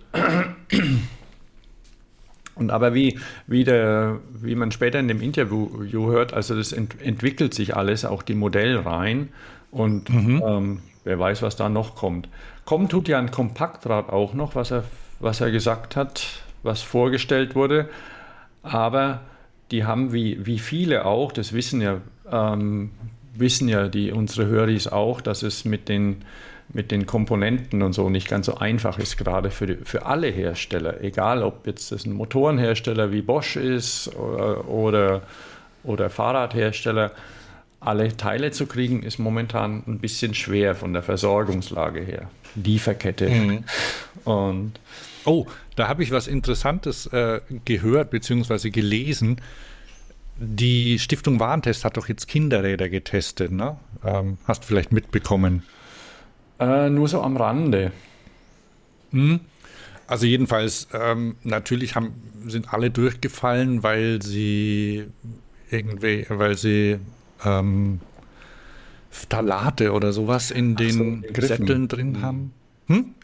und 2.54 2.70
aber 2.70 2.94
wie, 2.94 3.18
wie, 3.46 3.62
der, 3.62 4.20
wie 4.32 4.54
man 4.54 4.72
später 4.72 4.98
in 4.98 5.06
dem 5.06 5.20
Interview 5.20 6.10
hört, 6.10 6.32
also 6.32 6.56
das 6.56 6.72
ent, 6.72 7.00
entwickelt 7.02 7.52
sich 7.52 7.76
alles, 7.76 8.06
auch 8.06 8.22
die 8.22 8.34
Modellreihen. 8.34 9.28
Und 9.70 10.08
ähm, 10.08 10.80
wer 11.04 11.18
weiß, 11.18 11.42
was 11.42 11.56
da 11.56 11.68
noch 11.68 11.94
kommt. 11.94 12.30
Kommen 12.64 12.88
tut 12.88 13.06
ja 13.06 13.18
ein 13.18 13.30
Kompaktrad 13.30 14.08
auch 14.08 14.32
noch, 14.32 14.54
was 14.54 14.70
er, 14.70 14.84
was 15.20 15.42
er 15.42 15.50
gesagt 15.50 15.94
hat, 15.94 16.42
was 16.62 16.80
vorgestellt 16.80 17.54
wurde. 17.54 17.90
Aber 18.62 19.20
die 19.70 19.84
haben 19.84 20.14
wie, 20.14 20.46
wie 20.46 20.58
viele 20.58 21.04
auch, 21.04 21.32
das 21.32 21.52
wissen 21.52 21.82
ja, 21.82 22.00
ähm, 22.32 22.92
wissen 23.34 23.68
ja 23.68 23.88
die, 23.88 24.10
unsere 24.10 24.46
Höris 24.46 24.86
auch, 24.86 25.20
dass 25.20 25.42
es 25.42 25.66
mit 25.66 25.90
den, 25.90 26.24
mit 26.72 26.90
den 26.90 27.06
Komponenten 27.06 27.82
und 27.82 27.92
so 27.92 28.10
nicht 28.10 28.28
ganz 28.28 28.46
so 28.46 28.58
einfach 28.58 28.98
ist, 28.98 29.16
gerade 29.16 29.50
für, 29.50 29.66
die, 29.66 29.76
für 29.84 30.06
alle 30.06 30.28
Hersteller. 30.28 31.02
Egal, 31.02 31.42
ob 31.42 31.66
jetzt 31.66 31.92
das 31.92 32.04
ein 32.04 32.12
Motorenhersteller 32.12 33.10
wie 33.10 33.22
Bosch 33.22 33.56
ist 33.56 34.14
oder, 34.14 34.68
oder, 34.68 35.22
oder 35.84 36.10
Fahrradhersteller. 36.10 37.12
Alle 37.80 38.16
Teile 38.16 38.50
zu 38.50 38.66
kriegen, 38.66 39.02
ist 39.02 39.18
momentan 39.18 39.84
ein 39.86 40.00
bisschen 40.00 40.34
schwer 40.34 40.74
von 40.74 40.92
der 40.92 41.02
Versorgungslage 41.02 42.00
her. 42.00 42.28
Lieferkette. 42.56 43.62
Und 44.24 44.72
Oh, 45.28 45.46
da 45.76 45.88
habe 45.88 46.02
ich 46.02 46.10
was 46.10 46.26
Interessantes 46.26 47.06
äh, 47.08 47.40
gehört 47.66 48.10
bzw. 48.10 48.70
gelesen. 48.70 49.42
Die 50.38 50.98
Stiftung 50.98 51.38
Warentest 51.38 51.84
hat 51.84 51.98
doch 51.98 52.08
jetzt 52.08 52.28
Kinderräder 52.28 52.88
getestet, 52.88 53.52
ne? 53.52 53.76
Ähm, 54.02 54.38
hast 54.46 54.64
vielleicht 54.64 54.90
mitbekommen. 54.90 55.64
Äh, 56.60 56.90
nur 56.90 57.08
so 57.08 57.22
am 57.22 57.36
Rande. 57.36 57.92
Also 60.06 60.26
jedenfalls, 60.26 60.88
ähm, 60.92 61.36
natürlich 61.44 61.94
haben, 61.94 62.14
sind 62.46 62.72
alle 62.72 62.90
durchgefallen, 62.90 63.82
weil 63.82 64.20
sie 64.22 65.06
irgendwie, 65.70 66.26
weil 66.28 66.56
sie 66.56 66.98
ähm, 67.44 68.00
Phthalate 69.10 69.92
oder 69.92 70.12
sowas 70.12 70.50
in 70.50 70.76
Ach 70.78 70.82
so, 70.82 70.84
den 70.98 71.22
in 71.24 71.32
Griffen. 71.32 71.66
Sätteln 71.66 71.88
drin 71.88 72.12
Mhm. 72.12 72.22
haben. 72.22 72.52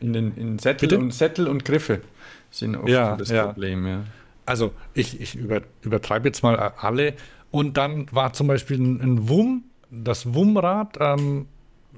In 0.01 0.12
den 0.12 0.37
in 0.37 0.59
Sättel, 0.59 0.89
Bitte? 0.89 1.01
und, 1.01 1.14
Sättel 1.14 1.49
und 1.49 1.64
Griffe 1.64 2.03
sind 2.51 2.76
oft 2.76 2.89
Ja, 2.89 3.16
das 3.16 3.30
ja. 3.30 3.47
Problem, 3.47 3.87
ja. 3.87 4.05
Also 4.45 4.74
ich, 4.93 5.20
ich 5.22 5.37
über, 5.37 5.62
übertreibe 5.82 6.28
jetzt 6.28 6.43
mal 6.43 6.57
alle. 6.57 7.14
Und 7.51 7.78
dann 7.78 8.07
war 8.12 8.35
zum 8.35 8.47
Beispiel 8.47 8.78
ein, 8.78 9.01
ein 9.01 9.28
WUM, 9.28 9.64
das 9.91 10.35
WUM-Rad, 10.35 10.99
ähm, 11.01 11.47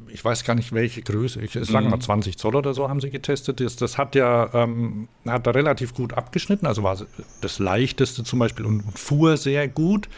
ich 0.08 0.24
weiß 0.24 0.44
gar 0.44 0.54
nicht 0.54 0.72
welche 0.72 1.02
Größe, 1.02 1.40
ich 1.42 1.52
sage 1.52 1.88
mal 1.88 2.00
20 2.00 2.38
Zoll 2.38 2.56
oder 2.56 2.74
so 2.74 2.88
haben 2.88 3.00
sie 3.00 3.10
getestet. 3.10 3.60
Das, 3.60 3.76
das 3.76 3.98
hat 3.98 4.14
ja 4.14 4.48
ähm, 4.54 5.08
hat 5.26 5.46
da 5.46 5.50
relativ 5.50 5.94
gut 5.94 6.14
abgeschnitten, 6.14 6.66
also 6.66 6.82
war 6.82 6.96
das 7.40 7.58
leichteste 7.58 8.24
zum 8.24 8.38
Beispiel 8.38 8.64
und 8.64 8.98
fuhr 8.98 9.36
sehr 9.36 9.68
gut. 9.68 10.08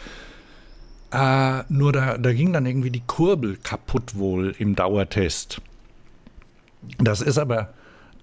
Äh, 1.11 1.63
nur 1.69 1.91
da, 1.91 2.17
da 2.17 2.33
ging 2.33 2.53
dann 2.53 2.65
irgendwie 2.65 2.91
die 2.91 3.03
Kurbel 3.05 3.57
kaputt 3.57 4.15
wohl 4.15 4.55
im 4.59 4.75
Dauertest. 4.75 5.61
Das 6.99 7.21
ist 7.21 7.37
aber, 7.37 7.73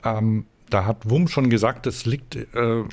ähm, 0.04 0.46
da 0.70 0.84
hat 0.84 1.08
Wum 1.10 1.28
schon 1.28 1.50
gesagt, 1.50 1.86
das 1.86 2.06
liegt, 2.06 2.36
äh, 2.36 2.84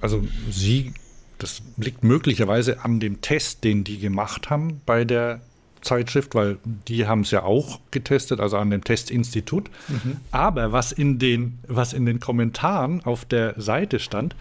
also 0.00 0.24
sie, 0.50 0.94
das 1.38 1.62
liegt 1.76 2.04
möglicherweise 2.04 2.84
an 2.84 3.00
dem 3.00 3.20
Test, 3.20 3.64
den 3.64 3.82
die 3.82 3.98
gemacht 3.98 4.50
haben 4.50 4.80
bei 4.86 5.04
der 5.04 5.40
Zeitschrift, 5.82 6.34
weil 6.34 6.58
die 6.88 7.06
haben 7.06 7.20
es 7.22 7.30
ja 7.30 7.42
auch 7.42 7.80
getestet, 7.90 8.40
also 8.40 8.56
an 8.56 8.70
dem 8.70 8.84
Testinstitut. 8.84 9.68
Aber 10.30 10.72
was 10.72 10.92
in, 10.92 11.18
den, 11.18 11.58
was 11.66 11.92
in 11.92 12.06
den 12.06 12.20
Kommentaren 12.20 13.04
auf 13.04 13.24
der 13.24 13.60
Seite 13.60 13.98
stand, 13.98 14.36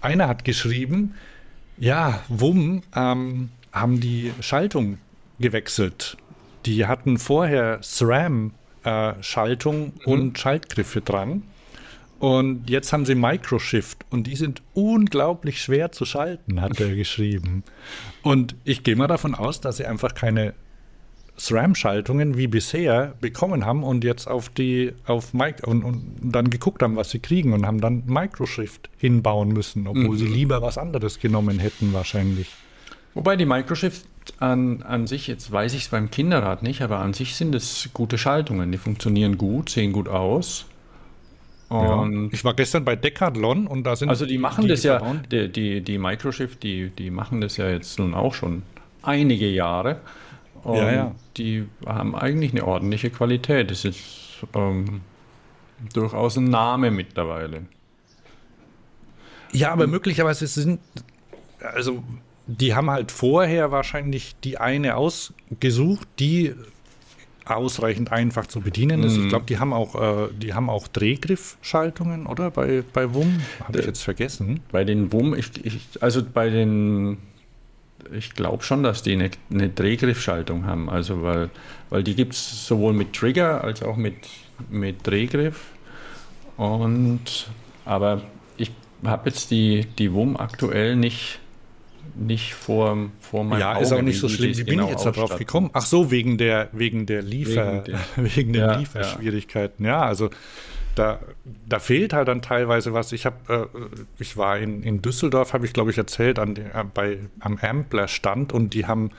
einer 0.00 0.28
hat 0.28 0.44
geschrieben, 0.44 1.14
ja, 1.78 2.22
Wum 2.28 2.82
ähm, 2.94 3.50
haben 3.72 4.00
die 4.00 4.32
Schaltung 4.40 4.96
gewechselt. 5.38 6.16
Die 6.64 6.86
hatten 6.86 7.18
vorher 7.18 7.82
SRAM-Schaltung 7.82 9.92
und 10.04 10.38
Schaltgriffe 10.38 11.02
dran. 11.02 11.42
Und 12.18 12.70
jetzt 12.70 12.94
haben 12.94 13.04
sie 13.04 13.14
Microshift 13.14 14.06
und 14.10 14.26
die 14.26 14.36
sind 14.36 14.62
unglaublich 14.72 15.60
schwer 15.60 15.92
zu 15.92 16.06
schalten, 16.06 16.62
hat 16.62 16.80
er 16.80 16.88
geschrieben. 16.96 17.62
Und 18.22 18.54
ich 18.64 18.84
gehe 18.84 18.96
mal 18.96 19.06
davon 19.06 19.34
aus, 19.34 19.60
dass 19.60 19.76
sie 19.76 19.84
einfach 19.84 20.14
keine 20.14 20.54
SRAM-Schaltungen 21.38 22.36
wie 22.36 22.46
bisher 22.46 23.14
bekommen 23.20 23.66
haben 23.66 23.82
und 23.82 24.04
jetzt 24.04 24.26
auf 24.26 24.48
die 24.48 24.92
auf 25.06 25.34
Mic 25.34 25.66
und, 25.66 25.84
und 25.84 26.02
dann 26.22 26.50
geguckt 26.50 26.82
haben, 26.82 26.96
was 26.96 27.10
sie 27.10 27.18
kriegen 27.18 27.52
und 27.52 27.66
haben 27.66 27.80
dann 27.80 28.04
Microshift 28.06 28.88
hinbauen 28.96 29.48
müssen, 29.48 29.86
obwohl 29.86 30.16
sie 30.16 30.26
lieber 30.26 30.62
was 30.62 30.78
anderes 30.78 31.20
genommen 31.20 31.58
hätten 31.58 31.92
wahrscheinlich. 31.92 32.50
Wobei 33.14 33.36
die 33.36 33.46
Microshift 33.46 34.06
an, 34.40 34.82
an 34.82 35.06
sich, 35.06 35.26
jetzt 35.26 35.50
weiß 35.50 35.74
ich 35.74 35.82
es 35.82 35.88
beim 35.88 36.10
Kinderrad 36.10 36.62
nicht, 36.62 36.82
aber 36.82 36.98
an 36.98 37.14
sich 37.14 37.34
sind 37.34 37.54
es 37.54 37.90
gute 37.92 38.18
Schaltungen. 38.18 38.72
Die 38.72 38.78
funktionieren 38.78 39.38
gut, 39.38 39.70
sehen 39.70 39.92
gut 39.92 40.08
aus. 40.08 40.66
Und 41.68 42.32
ich 42.32 42.44
war 42.44 42.54
gestern 42.54 42.84
bei 42.84 42.94
Decathlon 42.94 43.66
und 43.66 43.84
da 43.84 43.96
sind 43.96 44.08
also 44.08 44.24
die 44.24 44.38
machen 44.38 44.68
das 44.68 44.84
ja, 44.84 45.00
die, 45.32 45.50
die, 45.50 45.80
die 45.80 45.98
Microshift, 45.98 46.62
die, 46.62 46.90
die 46.90 47.10
machen 47.10 47.40
das 47.40 47.56
ja 47.56 47.68
jetzt 47.68 47.98
nun 47.98 48.14
auch 48.14 48.34
schon 48.34 48.62
einige 49.02 49.48
Jahre. 49.48 50.00
Und 50.66 50.78
Ja, 50.78 50.92
ja. 50.92 51.14
die 51.36 51.68
haben 51.86 52.16
eigentlich 52.16 52.50
eine 52.50 52.66
ordentliche 52.66 53.10
Qualität. 53.10 53.70
Das 53.70 53.84
ist 53.84 54.44
ähm, 54.52 55.02
durchaus 55.94 56.36
ein 56.36 56.50
Name 56.50 56.90
mittlerweile. 56.90 57.62
Ja, 59.52 59.70
aber 59.72 59.86
möglicherweise 59.86 60.48
sind, 60.48 60.80
also 61.60 62.02
die 62.48 62.74
haben 62.74 62.90
halt 62.90 63.12
vorher 63.12 63.70
wahrscheinlich 63.70 64.34
die 64.42 64.58
eine 64.58 64.96
ausgesucht, 64.96 66.08
die 66.18 66.54
ausreichend 67.44 68.10
einfach 68.10 68.48
zu 68.48 68.60
bedienen 68.60 69.04
ist. 69.04 69.16
Ich 69.16 69.28
glaube, 69.28 69.46
die 69.46 69.60
haben 69.60 69.72
auch, 69.72 69.94
äh, 69.94 70.28
die 70.32 70.52
haben 70.52 70.68
auch 70.68 70.88
Drehgriffschaltungen, 70.88 72.26
oder? 72.26 72.50
Bei, 72.50 72.82
bei 72.92 73.14
WUM? 73.14 73.38
Habe 73.60 73.78
ich 73.78 73.86
jetzt 73.86 74.02
vergessen. 74.02 74.58
Bei 74.72 74.82
den 74.82 75.12
WUM, 75.12 75.32
ich, 75.32 75.64
ich, 75.64 76.02
also 76.02 76.24
bei 76.24 76.50
den, 76.50 77.18
ich 78.12 78.34
glaube 78.34 78.62
schon, 78.62 78.82
dass 78.82 79.02
die 79.02 79.12
eine, 79.12 79.30
eine 79.50 79.68
Drehgriffschaltung 79.68 80.66
haben. 80.66 80.88
Also 80.90 81.22
weil, 81.22 81.50
weil 81.90 82.02
die 82.02 82.14
gibt 82.14 82.32
es 82.34 82.66
sowohl 82.66 82.92
mit 82.92 83.12
Trigger 83.12 83.62
als 83.64 83.82
auch 83.82 83.96
mit, 83.96 84.14
mit 84.70 85.06
Drehgriff. 85.06 85.60
Und 86.56 87.48
aber 87.84 88.22
ich 88.56 88.70
habe 89.04 89.28
jetzt 89.28 89.50
die, 89.50 89.86
die 89.98 90.12
WUM 90.12 90.36
aktuell 90.36 90.96
nicht, 90.96 91.38
nicht 92.14 92.54
vor, 92.54 92.96
vor 93.20 93.44
meinem 93.44 93.60
Ja, 93.60 93.74
Auge, 93.74 93.82
ist 93.84 93.92
auch 93.92 94.02
nicht 94.02 94.18
so 94.18 94.28
schlimm. 94.28 94.56
Wie 94.56 94.64
bin 94.64 94.74
genau 94.74 94.84
ich 94.84 94.90
jetzt 94.92 95.04
darauf 95.04 95.36
gekommen? 95.36 95.70
Ach 95.74 95.84
so, 95.84 96.10
wegen 96.10 96.38
der, 96.38 96.68
wegen 96.72 97.04
der 97.06 97.22
Liefer, 97.22 97.84
Wegen 97.86 97.98
wegen, 98.34 98.52
der- 98.54 98.62
den 98.62 98.72
Ja, 98.72 98.78
Lieferschwierigkeiten. 98.78 99.84
Ja, 99.84 100.02
also 100.02 100.30
da, 100.96 101.20
da 101.68 101.78
fehlt 101.78 102.12
halt 102.12 102.28
dann 102.28 102.42
teilweise 102.42 102.92
was. 102.92 103.12
Ich 103.12 103.26
habe, 103.26 103.70
äh, 103.72 103.78
ich 104.18 104.36
war 104.36 104.58
in, 104.58 104.82
in 104.82 105.02
Düsseldorf, 105.02 105.52
habe 105.52 105.66
ich 105.66 105.72
glaube 105.72 105.90
ich 105.90 105.98
erzählt, 105.98 106.38
an 106.38 106.54
der, 106.54 106.84
bei, 106.92 107.18
am 107.38 107.58
Ampler 107.58 108.08
Stand 108.08 108.52
und 108.52 108.74
die 108.74 108.86
haben, 108.86 109.10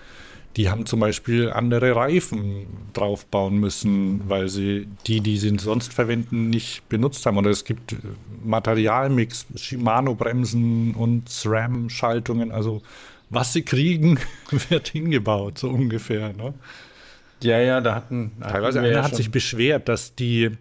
die 0.57 0.69
haben 0.69 0.85
zum 0.85 0.99
Beispiel 0.99 1.51
andere 1.51 1.95
Reifen 1.95 2.65
draufbauen 2.93 3.57
müssen, 3.57 4.27
weil 4.27 4.49
sie 4.49 4.87
die, 5.05 5.21
die 5.21 5.37
sie 5.37 5.55
sonst 5.59 5.93
verwenden, 5.93 6.49
nicht 6.49 6.89
benutzt 6.89 7.25
haben. 7.25 7.37
Oder 7.37 7.51
es 7.51 7.63
gibt 7.63 7.93
äh, 7.93 7.97
Materialmix, 8.43 9.45
Shimano-Bremsen 9.55 10.95
und 10.95 11.29
SRAM-Schaltungen. 11.29 12.51
Also 12.51 12.81
was 13.29 13.53
sie 13.53 13.61
kriegen, 13.61 14.19
wird 14.69 14.89
hingebaut, 14.89 15.59
so 15.59 15.69
ungefähr. 15.69 16.33
Ne? 16.33 16.53
Ja, 17.43 17.59
ja, 17.59 17.81
da 17.81 17.93
hatten. 17.93 18.31
Teilweise 18.41 18.79
hatten 18.79 18.87
einer 18.87 18.97
ja 18.97 19.03
hat 19.03 19.15
sich 19.15 19.29
beschwert, 19.29 19.87
dass 19.89 20.15
die, 20.15 20.51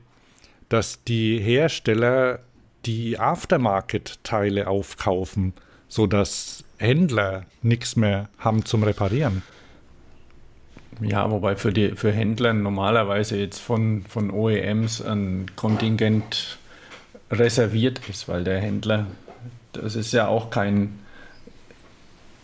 dass 0.68 1.02
die 1.04 1.38
Hersteller 1.38 2.40
die 2.84 3.18
Aftermarket-Teile 3.18 4.68
aufkaufen, 4.68 5.52
sodass 5.88 6.64
Händler 6.78 7.44
nichts 7.62 7.96
mehr 7.96 8.28
haben 8.38 8.64
zum 8.64 8.82
Reparieren. 8.82 9.42
Ja, 11.00 11.30
wobei 11.30 11.56
für 11.56 11.72
die 11.72 11.90
für 11.90 12.12
Händler 12.12 12.54
normalerweise 12.54 13.36
jetzt 13.36 13.58
von, 13.58 14.04
von 14.08 14.30
OEMs 14.30 15.02
ein 15.02 15.46
Kontingent 15.54 16.58
reserviert 17.30 18.00
ist, 18.08 18.28
weil 18.28 18.44
der 18.44 18.60
Händler, 18.60 19.06
das 19.72 19.94
ist 19.94 20.12
ja 20.12 20.28
auch 20.28 20.48
kein, 20.50 20.98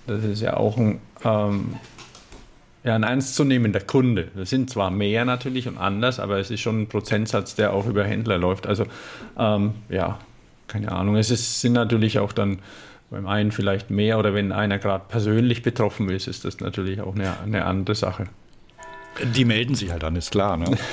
das 0.06 0.24
ist 0.24 0.42
ja 0.42 0.56
auch 0.56 0.76
ein, 0.76 1.00
ähm, 1.24 1.76
ja, 2.84 2.94
ein 2.94 3.02
ernstzunehmender 3.02 3.80
Kunde. 3.80 4.28
Das 4.34 4.50
sind 4.50 4.70
zwar 4.70 4.90
mehr 4.90 5.24
natürlich 5.24 5.68
und 5.68 5.78
anders, 5.78 6.18
aber 6.18 6.38
es 6.38 6.50
ist 6.50 6.60
schon 6.60 6.82
ein 6.82 6.86
Prozentsatz, 6.88 7.54
der 7.54 7.72
auch 7.72 7.86
über 7.86 8.04
Händler 8.04 8.38
läuft. 8.38 8.66
Also 8.66 8.86
ähm, 9.38 9.74
ja, 9.88 10.18
keine 10.66 10.92
Ahnung. 10.92 11.16
Es 11.16 11.30
ist, 11.30 11.60
sind 11.60 11.74
natürlich 11.74 12.18
auch 12.18 12.32
dann 12.32 12.58
beim 13.10 13.26
einen 13.26 13.52
vielleicht 13.52 13.90
mehr 13.90 14.18
oder 14.18 14.34
wenn 14.34 14.52
einer 14.52 14.78
gerade 14.78 15.04
persönlich 15.06 15.62
betroffen 15.62 16.08
ist, 16.08 16.26
ist 16.26 16.44
das 16.44 16.60
natürlich 16.60 17.00
auch 17.02 17.14
eine, 17.14 17.38
eine 17.40 17.66
andere 17.66 17.94
Sache. 17.94 18.24
Die 19.36 19.44
melden 19.44 19.74
sich 19.74 19.90
halt 19.90 20.02
dann, 20.02 20.16
ist 20.16 20.30
klar. 20.30 20.56
Ne? 20.56 20.76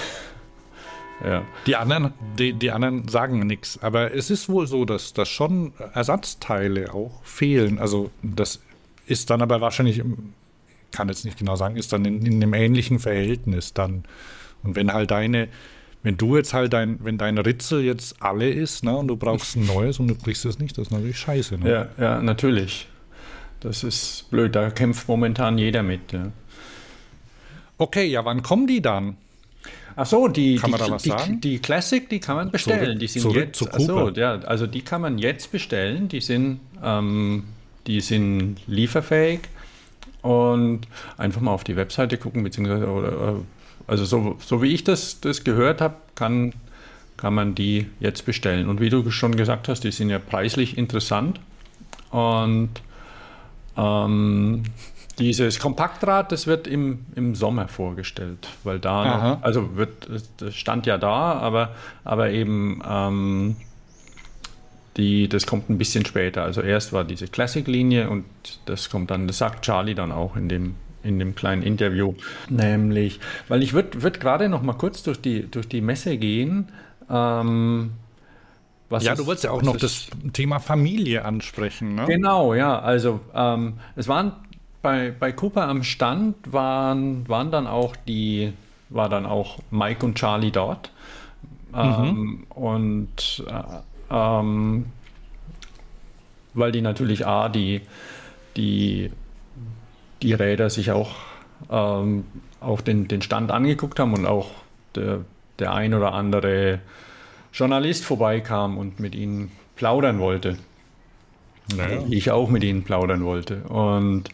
Ja. 1.22 1.44
Die 1.68 1.76
anderen, 1.76 2.14
die, 2.38 2.54
die 2.54 2.72
anderen 2.72 3.10
sagen 3.10 3.46
nichts. 3.46 3.78
Aber 3.84 4.14
es 4.14 4.30
ist 4.30 4.48
wohl 4.48 4.68
so, 4.68 4.86
dass, 4.86 5.12
dass 5.12 5.28
schon 5.28 5.74
Ersatzteile 5.94 6.94
auch 6.94 7.22
fehlen. 7.26 7.78
Also 7.78 8.10
das 8.24 8.62
ist 9.06 9.30
dann 9.30 9.42
aber 9.42 9.60
wahrscheinlich, 9.60 10.02
kann 10.92 11.08
jetzt 11.08 11.26
nicht 11.26 11.38
genau 11.38 11.56
sagen, 11.56 11.76
ist 11.76 11.94
dann 11.94 12.06
in, 12.06 12.26
in 12.26 12.42
einem 12.42 12.54
ähnlichen 12.54 13.00
Verhältnis 13.00 13.74
dann. 13.74 14.04
Und 14.64 14.76
wenn 14.76 14.92
halt 14.94 15.12
deine, 15.12 15.48
wenn 16.04 16.18
du 16.18 16.38
jetzt 16.38 16.54
halt 16.54 16.74
dein, 16.74 17.04
wenn 17.04 17.18
dein 17.18 17.38
Ritzel 17.38 17.84
jetzt 17.84 18.22
alle 18.22 18.50
ist, 18.50 18.84
ne, 18.84 18.96
und 18.96 19.08
du 19.08 19.16
brauchst 19.16 19.56
ein 19.56 19.66
neues 19.66 20.00
und 20.00 20.08
du 20.08 20.16
kriegst 20.16 20.46
es 20.46 20.60
nicht, 20.60 20.78
das 20.78 20.88
ist 20.88 20.92
natürlich 20.92 21.18
scheiße. 21.20 21.58
Ne? 21.58 21.70
ja, 21.70 22.04
ja, 22.04 22.22
natürlich. 22.22 22.88
Das 23.60 23.84
ist 23.84 24.30
blöd, 24.30 24.56
da 24.56 24.70
kämpft 24.70 25.08
momentan 25.08 25.58
jeder 25.58 25.84
mit. 25.84 26.12
Ja. 26.14 26.32
Okay, 27.78 28.06
ja, 28.06 28.24
wann 28.26 28.42
kommen 28.42 28.68
die 28.68 28.82
dann? 28.82 29.18
Ach 29.96 30.06
so, 30.06 30.30
die, 30.30 30.56
Kann 30.56 30.72
die, 30.72 30.78
man 30.78 30.80
da 30.80 30.92
was 30.92 31.04
die, 31.04 31.10
sagen? 31.10 31.42
die 31.42 31.60
Classic, 31.60 32.08
die 32.10 32.20
kann 32.20 32.38
man 32.38 32.52
bestellen. 32.52 32.86
Zurück- 32.86 33.00
die 33.00 33.08
sind 33.08 33.22
zurück 33.22 33.36
jetzt, 33.36 33.58
zu 33.58 33.68
ach 33.70 33.80
so, 33.80 34.10
ja, 34.12 34.40
also 34.42 34.66
die 34.66 34.82
kann 34.82 35.02
man 35.02 35.18
jetzt 35.18 35.52
bestellen. 35.52 36.08
Die 36.08 36.22
sind, 36.22 36.62
ähm, 36.82 37.44
die 37.86 38.00
sind 38.00 38.58
lieferfähig 38.68 39.42
und 40.22 40.82
einfach 41.18 41.42
mal 41.42 41.52
auf 41.52 41.64
die 41.64 41.76
Webseite 41.76 42.18
gucken, 42.18 42.44
beziehungsweise, 42.44 42.88
oder, 42.88 43.10
äh, 43.10 43.34
also 43.88 44.06
so, 44.06 44.38
so 44.40 44.62
wie 44.62 44.74
ich 44.74 44.84
das, 44.84 45.22
das 45.22 45.44
gehört 45.44 45.82
habe, 45.82 45.96
kann, 46.16 46.54
kann 47.18 47.34
man 47.34 47.56
die 47.56 47.88
jetzt 48.00 48.26
bestellen. 48.26 48.70
Und 48.70 48.82
wie 48.82 48.90
du 48.90 49.10
schon 49.12 49.36
gesagt 49.36 49.68
hast, 49.68 49.84
die 49.84 49.92
sind 49.92 50.10
ja 50.10 50.20
preislich 50.20 50.78
interessant 50.78 51.40
und 52.12 52.70
ähm, 53.78 54.64
dieses 55.20 55.60
Kompaktrad, 55.60 56.32
das 56.32 56.48
wird 56.48 56.66
im, 56.68 57.06
im 57.16 57.36
Sommer 57.36 57.68
vorgestellt, 57.68 58.48
weil 58.64 58.80
da, 58.80 59.04
noch, 59.36 59.44
also 59.44 59.76
wird, 59.76 60.10
das 60.38 60.56
stand 60.56 60.86
ja 60.86 60.98
da, 60.98 61.34
aber, 61.34 61.76
aber 62.04 62.30
eben 62.30 62.82
ähm, 62.88 63.58
die, 65.00 65.28
das 65.28 65.48
kommt 65.48 65.70
ein 65.70 65.78
bisschen 65.78 66.06
später. 66.06 66.44
Also 66.44 66.62
erst 66.62 66.94
war 66.94 67.04
diese 67.04 67.28
Classic-Linie 67.28 68.10
und 68.10 68.26
das 68.66 68.90
kommt 68.90 69.10
dann, 69.10 69.28
das 69.28 69.38
sagt 69.38 69.66
Charlie 69.66 69.96
dann 69.96 70.12
auch 70.12 70.36
in 70.36 70.50
dem, 70.50 70.76
in 71.04 71.18
dem 71.18 71.36
kleinen 71.36 71.64
Interview. 71.64 72.14
Nämlich, 72.50 73.20
weil 73.48 73.64
ich 73.64 73.74
würde 73.74 74.04
würd 74.04 74.20
gerade 74.20 74.50
noch 74.50 74.62
mal 74.62 74.74
kurz 74.74 75.02
durch 75.04 75.20
die, 75.20 75.50
durch 75.50 75.68
die 75.68 75.82
Messe 75.82 76.18
gehen. 76.18 76.70
Ähm, 77.10 77.92
ja, 78.92 78.98
ist, 78.98 79.20
du 79.20 79.26
wolltest 79.26 79.46
ja 79.46 79.52
auch 79.52 79.62
noch 79.62 79.78
das 79.78 80.08
Thema 80.34 80.60
Familie 80.60 81.24
ansprechen. 81.24 81.96
Ne? 81.96 82.06
Genau, 82.06 82.54
ja. 82.54 82.80
Also 82.80 83.20
ähm, 83.34 83.76
es 83.96 84.08
waren 84.08 84.34
bei, 84.82 85.14
bei 85.18 85.32
Cooper 85.32 85.68
am 85.68 85.84
Stand 85.84 86.36
waren, 86.52 87.28
waren 87.28 87.52
dann 87.52 87.68
auch 87.68 87.96
die, 87.96 88.54
war 88.90 89.10
dann 89.10 89.26
auch 89.26 89.60
Mike 89.72 90.06
und 90.06 90.16
Charlie 90.16 90.52
dort. 90.52 90.92
Ähm, 91.74 91.92
mhm. 92.02 92.44
Und 92.50 93.44
äh, 93.48 93.80
ähm, 94.12 94.86
weil 96.54 96.72
die 96.72 96.82
natürlich 96.82 97.26
A, 97.26 97.50
die, 97.50 97.82
die, 98.58 99.12
die 100.22 100.34
Räder 100.34 100.70
sich 100.70 100.92
auch 100.92 101.12
ähm, 101.70 102.26
auf 102.60 102.82
den, 102.82 103.08
den 103.08 103.22
Stand 103.22 103.52
angeguckt 103.52 104.00
haben 104.00 104.14
und 104.14 104.26
auch 104.26 104.52
der, 104.96 105.22
der 105.60 105.74
ein 105.74 105.94
oder 105.94 106.14
andere 106.14 106.80
Journalist 107.54 108.06
vorbeikam 108.06 108.78
und 108.78 109.00
mit 109.00 109.16
ihnen 109.16 109.52
plaudern 109.76 110.20
wollte. 110.20 110.58
Naja. 111.76 112.04
Ich 112.10 112.32
auch 112.32 112.50
mit 112.50 112.64
ihnen 112.64 112.84
plaudern 112.84 113.24
wollte. 113.24 113.58
Und, 113.64 114.30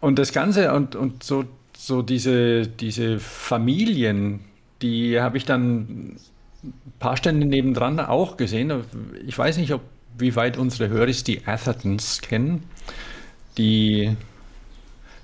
und 0.00 0.18
das 0.18 0.32
Ganze 0.32 0.72
und, 0.72 0.96
und 0.96 1.22
so, 1.22 1.44
so 1.76 2.02
diese, 2.02 2.66
diese 2.66 3.18
Familien, 3.20 4.40
die 4.82 5.20
habe 5.20 5.36
ich 5.36 5.44
dann 5.44 6.16
paar 6.98 7.16
Stände 7.16 7.46
nebendran 7.46 8.00
auch 8.00 8.36
gesehen. 8.36 8.72
Ich 9.26 9.36
weiß 9.36 9.58
nicht, 9.58 9.72
ob, 9.72 9.82
wie 10.18 10.36
weit 10.36 10.56
unsere 10.56 10.88
Hörer 10.88 11.06
die 11.06 11.46
Athertons 11.46 12.20
kennen, 12.20 12.64
die, 13.58 14.16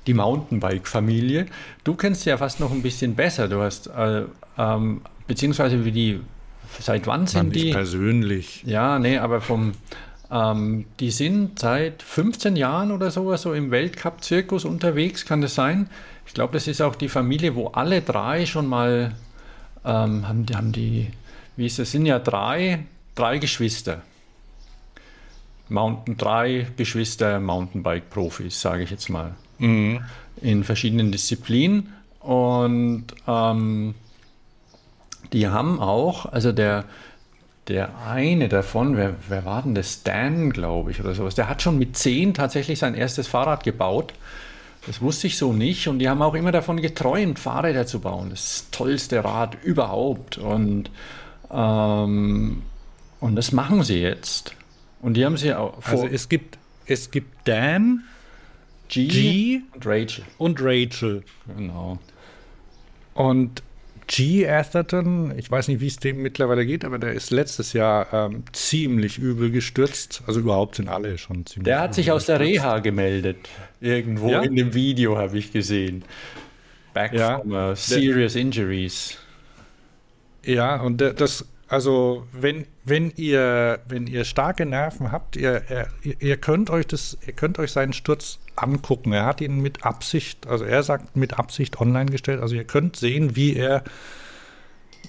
die 0.06 0.14
Mountainbike-Familie. 0.14 1.46
Du 1.84 1.94
kennst 1.94 2.22
sie 2.22 2.30
ja 2.30 2.36
fast 2.36 2.60
noch 2.60 2.72
ein 2.72 2.82
bisschen 2.82 3.14
besser. 3.14 3.48
Du 3.48 3.60
hast, 3.60 3.86
äh, 3.88 4.24
ähm, 4.58 5.02
beziehungsweise 5.26 5.84
wie 5.84 5.92
die, 5.92 6.20
seit 6.78 7.06
wann 7.06 7.26
sind 7.26 7.44
Mann, 7.44 7.52
die? 7.52 7.72
persönlich. 7.72 8.62
Ja, 8.66 8.98
nee, 8.98 9.18
aber 9.18 9.40
vom, 9.40 9.72
ähm, 10.30 10.86
die 11.00 11.10
sind 11.10 11.58
seit 11.58 12.02
15 12.02 12.56
Jahren 12.56 12.92
oder 12.92 13.10
sowas 13.10 13.42
so 13.42 13.52
im 13.52 13.70
Weltcup-Zirkus 13.70 14.64
unterwegs, 14.64 15.26
kann 15.26 15.40
das 15.40 15.54
sein? 15.54 15.88
Ich 16.26 16.34
glaube, 16.34 16.52
das 16.52 16.68
ist 16.68 16.80
auch 16.80 16.94
die 16.94 17.08
Familie, 17.08 17.56
wo 17.56 17.68
alle 17.68 18.02
drei 18.02 18.46
schon 18.46 18.66
mal 18.66 19.14
ähm, 19.84 20.28
haben, 20.28 20.46
die, 20.46 20.54
haben 20.54 20.72
die 20.72 21.08
wie 21.60 21.66
es 21.66 21.76
sind 21.76 22.06
ja 22.06 22.18
drei, 22.18 22.84
drei 23.14 23.36
Geschwister. 23.36 24.00
Mountain, 25.68 26.16
drei 26.16 26.66
Geschwister 26.78 27.38
Mountainbike-Profis, 27.38 28.58
sage 28.58 28.82
ich 28.82 28.90
jetzt 28.90 29.10
mal. 29.10 29.34
Mhm. 29.58 30.00
In 30.40 30.64
verschiedenen 30.64 31.12
Disziplinen. 31.12 31.92
Und 32.20 33.04
ähm, 33.28 33.94
die 35.34 35.48
haben 35.48 35.78
auch, 35.80 36.24
also 36.32 36.50
der, 36.50 36.86
der 37.68 37.90
eine 38.06 38.48
davon, 38.48 38.96
wer, 38.96 39.16
wer 39.28 39.44
war 39.44 39.62
denn 39.62 39.74
das? 39.74 40.02
Dan, 40.02 40.50
glaube 40.50 40.92
ich, 40.92 41.00
oder 41.00 41.14
sowas, 41.14 41.34
der 41.34 41.50
hat 41.50 41.60
schon 41.60 41.78
mit 41.78 41.94
zehn 41.94 42.32
tatsächlich 42.32 42.78
sein 42.78 42.94
erstes 42.94 43.28
Fahrrad 43.28 43.64
gebaut. 43.64 44.14
Das 44.86 45.02
wusste 45.02 45.26
ich 45.26 45.36
so 45.36 45.52
nicht. 45.52 45.88
Und 45.88 45.98
die 45.98 46.08
haben 46.08 46.22
auch 46.22 46.34
immer 46.34 46.52
davon 46.52 46.80
geträumt, 46.80 47.38
Fahrräder 47.38 47.86
zu 47.86 48.00
bauen. 48.00 48.30
Das 48.30 48.68
tollste 48.70 49.22
Rad 49.22 49.62
überhaupt. 49.62 50.38
Und 50.38 50.90
ähm, 51.52 52.62
und 53.20 53.36
das 53.36 53.52
machen 53.52 53.82
sie 53.82 54.00
jetzt. 54.00 54.54
Und 55.02 55.14
die 55.14 55.24
haben 55.24 55.36
sie 55.36 55.54
auch. 55.54 55.82
Also 55.84 56.06
es 56.06 56.28
gibt, 56.28 56.58
es 56.86 57.10
gibt 57.10 57.48
Dan, 57.48 58.04
G, 58.88 59.06
G 59.06 59.60
und 59.74 59.86
Rachel. 59.86 60.24
Und 60.38 60.60
Rachel. 60.60 61.22
Genau. 61.56 61.98
Und 63.14 63.62
G. 64.06 64.48
Atherton, 64.48 65.32
ich 65.38 65.48
weiß 65.48 65.68
nicht, 65.68 65.80
wie 65.80 65.86
es 65.86 65.98
dem 65.98 66.20
mittlerweile 66.20 66.66
geht, 66.66 66.84
aber 66.84 66.98
der 66.98 67.12
ist 67.12 67.30
letztes 67.30 67.72
Jahr 67.72 68.12
ähm, 68.12 68.42
ziemlich 68.52 69.18
übel 69.18 69.52
gestürzt. 69.52 70.22
Also 70.26 70.40
überhaupt 70.40 70.74
sind 70.74 70.88
alle 70.88 71.16
schon 71.16 71.46
ziemlich. 71.46 71.66
Der 71.66 71.80
hat 71.80 71.94
sich 71.94 72.10
aus 72.10 72.26
der 72.26 72.40
Reha 72.40 72.80
gemeldet. 72.80 73.36
Irgendwo 73.80 74.30
ja? 74.30 74.42
in 74.42 74.56
dem 74.56 74.74
Video 74.74 75.16
habe 75.16 75.38
ich 75.38 75.52
gesehen. 75.52 76.04
Back 76.92 77.12
ja. 77.12 77.38
from 77.38 77.52
uh, 77.52 77.76
serious 77.76 78.34
injuries. 78.34 79.16
Ja, 80.44 80.80
und 80.80 81.00
das, 81.00 81.44
also 81.68 82.26
wenn, 82.32 82.66
wenn 82.84 83.12
ihr, 83.16 83.80
wenn 83.86 84.06
ihr 84.06 84.24
starke 84.24 84.66
Nerven 84.66 85.12
habt, 85.12 85.36
ihr, 85.36 85.62
ihr, 86.02 86.16
ihr 86.20 86.36
könnt 86.36 86.70
euch 86.70 86.86
das, 86.86 87.16
ihr 87.26 87.32
könnt 87.32 87.58
euch 87.58 87.72
seinen 87.72 87.92
Sturz 87.92 88.40
angucken. 88.56 89.12
Er 89.12 89.24
hat 89.24 89.40
ihn 89.40 89.60
mit 89.60 89.84
Absicht, 89.84 90.46
also 90.46 90.64
er 90.64 90.82
sagt 90.82 91.16
mit 91.16 91.38
Absicht 91.38 91.80
online 91.80 92.10
gestellt. 92.10 92.40
Also 92.40 92.56
ihr 92.56 92.64
könnt 92.64 92.96
sehen, 92.96 93.36
wie 93.36 93.54
er, 93.54 93.84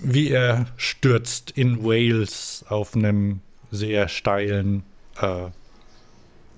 wie 0.01 0.29
er 0.29 0.67
stürzt 0.77 1.51
in 1.51 1.83
Wales 1.83 2.63
auf 2.69 2.95
einem 2.95 3.41
sehr 3.71 4.07
steilen 4.07 4.83
äh, 5.19 5.49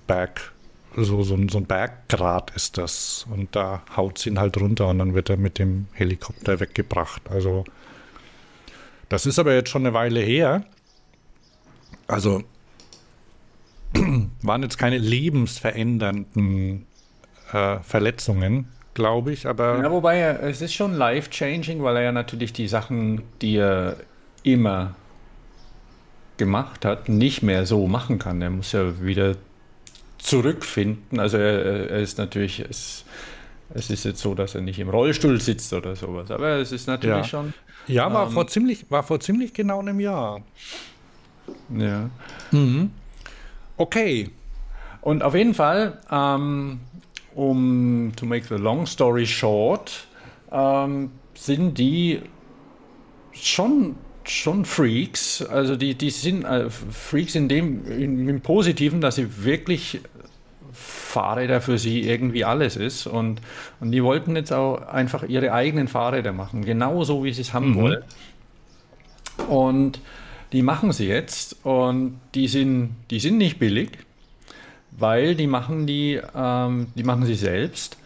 Berg. 0.06 0.52
So, 0.96 1.22
so, 1.22 1.36
so 1.48 1.58
ein 1.58 1.66
Berggrat 1.66 2.52
ist 2.54 2.78
das. 2.78 3.26
Und 3.30 3.56
da 3.56 3.82
haut 3.96 4.18
es 4.18 4.26
ihn 4.26 4.38
halt 4.38 4.56
runter 4.58 4.88
und 4.88 4.98
dann 4.98 5.14
wird 5.14 5.30
er 5.30 5.36
mit 5.36 5.58
dem 5.58 5.86
Helikopter 5.92 6.60
weggebracht. 6.60 7.22
Also 7.30 7.64
das 9.08 9.26
ist 9.26 9.38
aber 9.38 9.54
jetzt 9.54 9.70
schon 9.70 9.82
eine 9.82 9.94
Weile 9.94 10.20
her. 10.20 10.64
Also 12.06 12.42
waren 14.42 14.62
jetzt 14.62 14.78
keine 14.78 14.98
lebensverändernden 14.98 16.86
äh, 17.52 17.78
Verletzungen, 17.80 18.68
glaube 18.94 19.32
ich, 19.32 19.46
aber. 19.46 19.78
Ja, 19.82 19.90
wobei 19.90 20.20
es 20.20 20.60
ist 20.60 20.74
schon 20.74 20.94
life-changing, 20.94 21.82
weil 21.82 21.96
er 21.96 22.02
ja 22.02 22.12
natürlich 22.12 22.52
die 22.52 22.68
Sachen, 22.68 23.22
die 23.40 23.56
er 23.56 23.96
immer 24.42 24.94
gemacht 26.36 26.84
hat, 26.84 27.08
nicht 27.08 27.42
mehr 27.42 27.66
so 27.66 27.86
machen 27.86 28.18
kann. 28.18 28.42
Er 28.42 28.50
muss 28.50 28.72
ja 28.72 29.00
wieder 29.00 29.36
zurückfinden. 30.18 31.20
Also 31.20 31.36
er, 31.36 31.90
er 31.90 32.00
ist 32.00 32.18
natürlich, 32.18 32.60
es, 32.60 33.04
es 33.74 33.90
ist 33.90 34.04
jetzt 34.04 34.20
so, 34.20 34.34
dass 34.34 34.54
er 34.54 34.60
nicht 34.60 34.78
im 34.78 34.88
Rollstuhl 34.88 35.40
sitzt 35.40 35.72
oder 35.72 35.96
sowas, 35.96 36.30
aber 36.30 36.58
es 36.58 36.70
ist 36.70 36.86
natürlich 36.86 37.16
ja. 37.16 37.24
schon. 37.24 37.54
Ja, 37.88 38.12
war, 38.12 38.28
ähm, 38.28 38.32
vor 38.32 38.46
ziemlich, 38.46 38.86
war 38.88 39.02
vor 39.02 39.20
ziemlich 39.20 39.52
genau 39.52 39.80
einem 39.80 40.00
Jahr. 40.00 40.42
Ja. 41.76 42.08
Mhm. 42.52 42.90
Okay. 43.76 44.30
Und 45.00 45.22
auf 45.22 45.34
jeden 45.34 45.54
Fall, 45.54 45.98
ähm, 46.10 46.80
um 47.34 48.12
to 48.16 48.24
make 48.24 48.46
the 48.48 48.54
long 48.54 48.86
story 48.86 49.26
short, 49.26 50.06
ähm, 50.52 51.10
sind 51.34 51.76
die 51.76 52.22
schon, 53.32 53.96
schon 54.22 54.64
Freaks. 54.64 55.42
Also 55.42 55.74
die, 55.74 55.94
die 55.96 56.10
sind 56.10 56.44
äh, 56.44 56.70
Freaks 56.70 57.34
in 57.34 57.48
dem, 57.48 57.84
in, 57.86 58.28
im 58.28 58.40
Positiven, 58.40 59.00
dass 59.00 59.16
sie 59.16 59.44
wirklich 59.44 60.00
Fahrräder 60.74 61.60
für 61.60 61.78
sie 61.78 62.02
irgendwie 62.02 62.44
alles 62.44 62.76
ist. 62.76 63.06
Und, 63.06 63.40
und 63.80 63.92
die 63.92 64.02
wollten 64.02 64.36
jetzt 64.36 64.52
auch 64.52 64.86
einfach 64.86 65.22
ihre 65.22 65.52
eigenen 65.52 65.88
Fahrräder 65.88 66.32
machen, 66.32 66.64
genauso 66.64 67.24
wie 67.24 67.32
sie 67.32 67.42
es 67.42 67.54
haben 67.54 67.70
mhm. 67.70 67.74
wollen. 67.76 68.04
Und 69.48 70.00
die 70.52 70.62
machen 70.62 70.92
sie 70.92 71.08
jetzt 71.08 71.64
und 71.64 72.20
die 72.34 72.46
sind, 72.48 72.94
die 73.10 73.18
sind 73.18 73.38
nicht 73.38 73.58
billig, 73.58 73.90
weil 74.92 75.34
die 75.34 75.46
machen 75.46 75.86
die, 75.86 76.20
ähm, 76.34 76.88
die 76.94 77.02
machen 77.02 77.26
sie 77.26 77.34
selbst. 77.34 77.96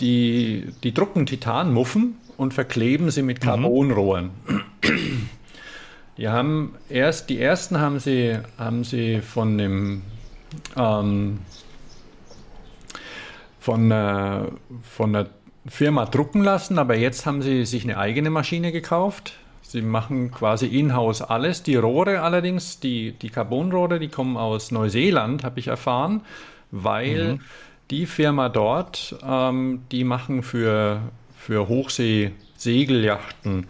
Die, 0.00 0.66
die 0.84 0.94
drucken 0.94 1.26
Titanmuffen 1.26 2.16
und 2.36 2.54
verkleben 2.54 3.10
sie 3.10 3.22
mit 3.22 3.40
mhm. 3.40 3.44
Carbonrohren. 3.44 4.30
Mhm. 4.46 5.28
Die 6.18 6.28
haben 6.28 6.74
erst, 6.88 7.30
die 7.30 7.40
ersten 7.40 7.78
haben 7.78 8.00
sie, 8.00 8.36
haben 8.58 8.82
sie 8.82 9.20
von 9.20 9.56
dem 9.56 10.02
ähm, 10.76 11.38
von, 13.68 13.90
äh, 13.90 14.44
von 14.80 15.12
der 15.12 15.26
Firma 15.66 16.06
drucken 16.06 16.42
lassen, 16.42 16.78
aber 16.78 16.96
jetzt 16.96 17.26
haben 17.26 17.42
sie 17.42 17.66
sich 17.66 17.84
eine 17.84 17.98
eigene 17.98 18.30
Maschine 18.30 18.72
gekauft. 18.72 19.34
Sie 19.60 19.82
machen 19.82 20.30
quasi 20.30 20.64
in-house 20.64 21.20
alles. 21.20 21.62
Die 21.64 21.76
Rohre 21.76 22.22
allerdings, 22.22 22.80
die, 22.80 23.12
die 23.12 23.28
Carbonrohre, 23.28 23.98
die 23.98 24.08
kommen 24.08 24.38
aus 24.38 24.70
Neuseeland, 24.70 25.44
habe 25.44 25.60
ich 25.60 25.68
erfahren, 25.68 26.22
weil 26.70 27.34
mhm. 27.34 27.40
die 27.90 28.06
Firma 28.06 28.48
dort, 28.48 29.14
ähm, 29.22 29.82
die 29.92 30.04
machen 30.04 30.42
für, 30.42 31.02
für 31.36 31.68
Hochsee-Segelyachten, 31.68 33.66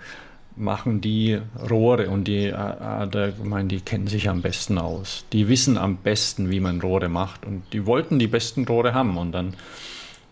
machen 0.59 1.01
die 1.01 1.41
Rohre 1.71 2.11
und 2.11 2.25
die, 2.29 2.47
äh, 2.47 2.53
äh 2.53 3.07
der, 3.09 3.29
ich 3.29 3.45
meine, 3.45 3.69
die 3.69 3.81
kennen 3.81 4.07
sich 4.07 4.29
am 4.29 4.43
besten 4.43 4.79
aus. 4.79 5.25
Die 5.33 5.49
wissen 5.49 5.79
am 5.79 5.97
besten, 5.97 6.51
wie 6.51 6.61
man 6.61 6.81
Rohre 6.81 7.09
macht 7.09 7.47
und 7.47 7.63
die 7.73 7.87
wollten 7.87 8.19
die 8.19 8.27
besten 8.27 8.65
Rohre 8.65 8.95
haben 8.95 9.17
und 9.17 9.33
dann 9.33 9.55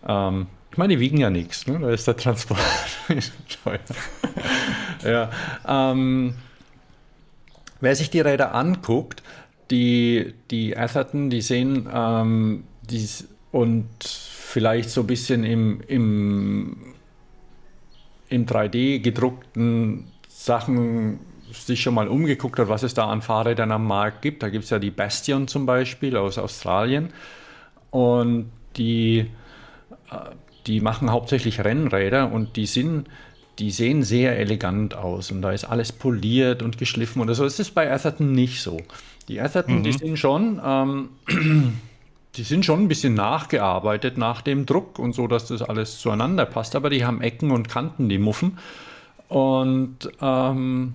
ähm, 0.07 0.47
ich 0.77 0.77
meine, 0.77 0.93
die 0.93 0.99
wiegen 0.99 1.17
ja 1.17 1.31
nichts, 1.31 1.65
ne? 1.65 1.79
da 1.79 1.89
ist 1.89 2.07
der 2.07 2.17
Transport 2.17 2.59
teuer. 3.63 3.79
ja, 5.03 5.31
ähm, 5.67 6.35
wer 7.81 7.95
sich 7.95 8.11
die 8.11 8.19
Räder 8.19 8.53
anguckt, 8.53 9.23
die, 9.71 10.35
die 10.51 10.77
Atherton, 10.77 11.31
die 11.31 11.41
sehen 11.41 11.89
ähm, 11.91 12.63
die, 12.83 13.07
und 13.51 13.87
vielleicht 14.03 14.91
so 14.91 15.01
ein 15.01 15.07
bisschen 15.07 15.43
im, 15.43 15.81
im, 15.87 16.93
im 18.29 18.45
3D 18.45 18.99
gedruckten 18.99 20.11
Sachen 20.47 21.19
sich 21.51 21.81
schon 21.81 21.93
mal 21.93 22.07
umgeguckt 22.07 22.59
hat, 22.59 22.67
was 22.67 22.83
es 22.83 22.93
da 22.93 23.07
an 23.07 23.21
Fahrrädern 23.21 23.71
am 23.71 23.85
Markt 23.85 24.21
gibt. 24.21 24.43
Da 24.43 24.49
gibt 24.49 24.63
es 24.65 24.69
ja 24.69 24.79
die 24.79 24.91
Bastion 24.91 25.47
zum 25.47 25.65
Beispiel 25.65 26.17
aus 26.17 26.37
Australien. 26.37 27.09
Und 27.91 28.51
die, 28.75 29.27
äh, 30.11 30.15
die 30.65 30.81
machen 30.81 31.11
hauptsächlich 31.11 31.63
Rennräder 31.63 32.31
und 32.31 32.57
die 32.57 32.65
sind 32.65 33.07
die 33.59 33.71
sehen 33.71 34.03
sehr 34.03 34.37
elegant 34.37 34.95
aus 34.95 35.31
und 35.31 35.41
da 35.41 35.51
ist 35.51 35.65
alles 35.65 35.91
poliert 35.91 36.61
und 36.61 36.77
geschliffen 36.77 37.21
oder 37.21 37.33
so. 37.33 37.43
Das 37.43 37.59
ist 37.59 37.71
bei 37.71 37.91
Atherton 37.91 38.31
nicht 38.31 38.61
so. 38.61 38.77
Die 39.27 39.41
Atherton, 39.41 39.79
mhm. 39.79 39.83
die 39.83 39.93
sind 39.93 40.19
schon, 40.19 40.61
ähm, 40.63 41.09
die 42.35 42.43
sind 42.43 42.65
schon 42.65 42.83
ein 42.83 42.87
bisschen 42.87 43.15
nachgearbeitet 43.15 44.17
nach 44.17 44.41
dem 44.41 44.65
Druck 44.65 44.99
und 44.99 45.13
so, 45.13 45.27
dass 45.27 45.47
das 45.47 45.63
alles 45.63 45.99
zueinander 45.99 46.45
passt, 46.45 46.75
aber 46.75 46.89
die 46.89 47.03
haben 47.03 47.21
Ecken 47.21 47.51
und 47.51 47.67
Kanten, 47.67 48.09
die 48.09 48.19
Muffen. 48.19 48.59
Und 49.29 49.97
ähm, 50.21 50.93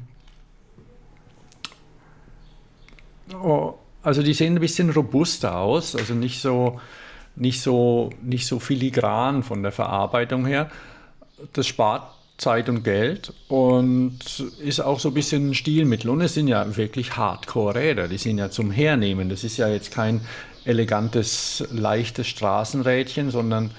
oh, 3.34 3.74
also 4.02 4.22
die 4.22 4.34
sehen 4.34 4.56
ein 4.56 4.60
bisschen 4.60 4.90
robuster 4.90 5.56
aus, 5.56 5.94
also 5.94 6.14
nicht 6.14 6.40
so, 6.40 6.80
nicht 7.36 7.60
so, 7.60 8.10
nicht 8.22 8.46
so 8.46 8.58
filigran 8.58 9.42
von 9.42 9.62
der 9.62 9.72
Verarbeitung 9.72 10.46
her. 10.46 10.70
Das 11.52 11.66
spart 11.66 12.04
Zeit 12.38 12.68
und 12.68 12.82
Geld 12.82 13.32
und 13.48 14.18
ist 14.60 14.80
auch 14.80 14.98
so 14.98 15.08
ein 15.08 15.14
bisschen 15.14 15.50
ein 15.50 15.54
Stilmittel. 15.54 16.10
Und 16.10 16.20
es 16.20 16.34
sind 16.34 16.48
ja 16.48 16.76
wirklich 16.76 17.16
Hardcore-Räder, 17.16 18.08
die 18.08 18.18
sind 18.18 18.38
ja 18.38 18.50
zum 18.50 18.70
Hernehmen. 18.70 19.28
Das 19.28 19.44
ist 19.44 19.58
ja 19.58 19.68
jetzt 19.68 19.92
kein 19.92 20.22
elegantes, 20.64 21.64
leichtes 21.70 22.26
Straßenrädchen, 22.28 23.30
sondern 23.30 23.70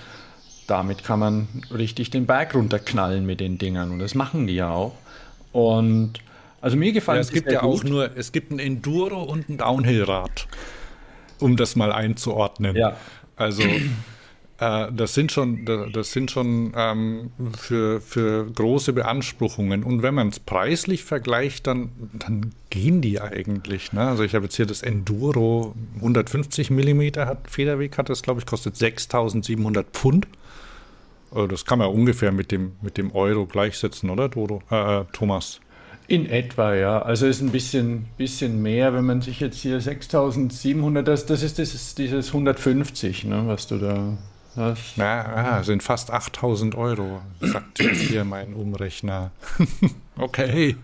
damit 0.67 1.03
kann 1.03 1.19
man 1.19 1.47
richtig 1.73 2.09
den 2.09 2.25
Berg 2.25 2.55
runterknallen 2.55 3.25
mit 3.25 3.39
den 3.39 3.57
Dingern. 3.57 3.91
Und 3.91 3.99
das 3.99 4.15
machen 4.15 4.47
die 4.47 4.55
ja 4.55 4.71
auch. 4.71 4.93
Und 5.51 6.13
also 6.61 6.77
mir 6.77 6.93
gefallen 6.93 7.17
ja, 7.17 7.21
es 7.21 7.31
gibt 7.31 7.51
ja 7.51 7.61
gut. 7.61 7.69
auch 7.69 7.83
nur, 7.83 8.15
es 8.15 8.31
gibt 8.31 8.51
ein 8.51 8.59
Enduro 8.59 9.21
und 9.21 9.49
ein 9.49 9.57
Downhill-Rad, 9.57 10.47
um 11.39 11.57
das 11.57 11.75
mal 11.75 11.91
einzuordnen. 11.91 12.75
Ja. 12.75 12.95
Also 13.35 13.63
äh, 14.63 14.91
das 14.91 15.13
sind 15.13 15.31
schon, 15.31 15.65
das 15.65 16.11
sind 16.13 16.31
schon 16.31 16.73
ähm, 16.75 17.31
für, 17.57 17.99
für 17.99 18.49
große 18.49 18.93
Beanspruchungen. 18.93 19.83
Und 19.83 20.03
wenn 20.03 20.13
man 20.13 20.29
es 20.29 20.39
preislich 20.39 21.03
vergleicht, 21.03 21.67
dann, 21.67 21.89
dann 22.13 22.51
gehen 22.69 23.01
die 23.01 23.19
eigentlich. 23.19 23.91
Ne? 23.91 24.01
Also 24.01 24.23
ich 24.23 24.35
habe 24.35 24.45
jetzt 24.45 24.55
hier 24.55 24.65
das 24.65 24.83
Enduro 24.83 25.75
150 25.97 26.69
mm 26.69 27.01
hat 27.17 27.49
Federweg 27.49 27.97
hat 27.97 28.09
das, 28.09 28.21
glaube 28.21 28.39
ich, 28.39 28.45
kostet 28.45 28.75
6.700 28.75 29.83
Pfund. 29.91 30.27
Also 31.33 31.47
das 31.47 31.65
kann 31.65 31.79
man 31.79 31.89
ungefähr 31.89 32.31
mit 32.31 32.51
dem, 32.51 32.73
mit 32.81 32.97
dem 32.97 33.13
Euro 33.13 33.45
gleichsetzen, 33.45 34.09
oder 34.09 34.29
Dodo, 34.29 34.61
äh, 34.69 34.99
äh 34.99 35.05
Thomas? 35.13 35.59
In 36.07 36.29
etwa, 36.29 36.75
ja. 36.75 37.01
Also 37.01 37.25
ist 37.25 37.41
ein 37.41 37.51
bisschen, 37.51 38.05
bisschen 38.17 38.61
mehr, 38.61 38.93
wenn 38.93 39.05
man 39.05 39.21
sich 39.21 39.39
jetzt 39.39 39.57
hier 39.57 39.79
6700, 39.79 41.07
das, 41.07 41.25
das 41.25 41.43
ist 41.43 41.57
dieses, 41.57 41.95
dieses 41.95 42.27
150, 42.27 43.23
ne, 43.25 43.43
was 43.47 43.67
du 43.67 43.77
da 43.77 44.17
was? 44.55 44.79
Na, 44.97 45.57
ah, 45.57 45.63
sind 45.63 45.81
fast 45.81 46.11
8000 46.11 46.75
Euro, 46.75 47.21
sagt 47.41 47.79
jetzt 47.79 48.01
hier 48.01 48.23
mein 48.23 48.53
Umrechner. 48.53 49.31
okay. 50.17 50.75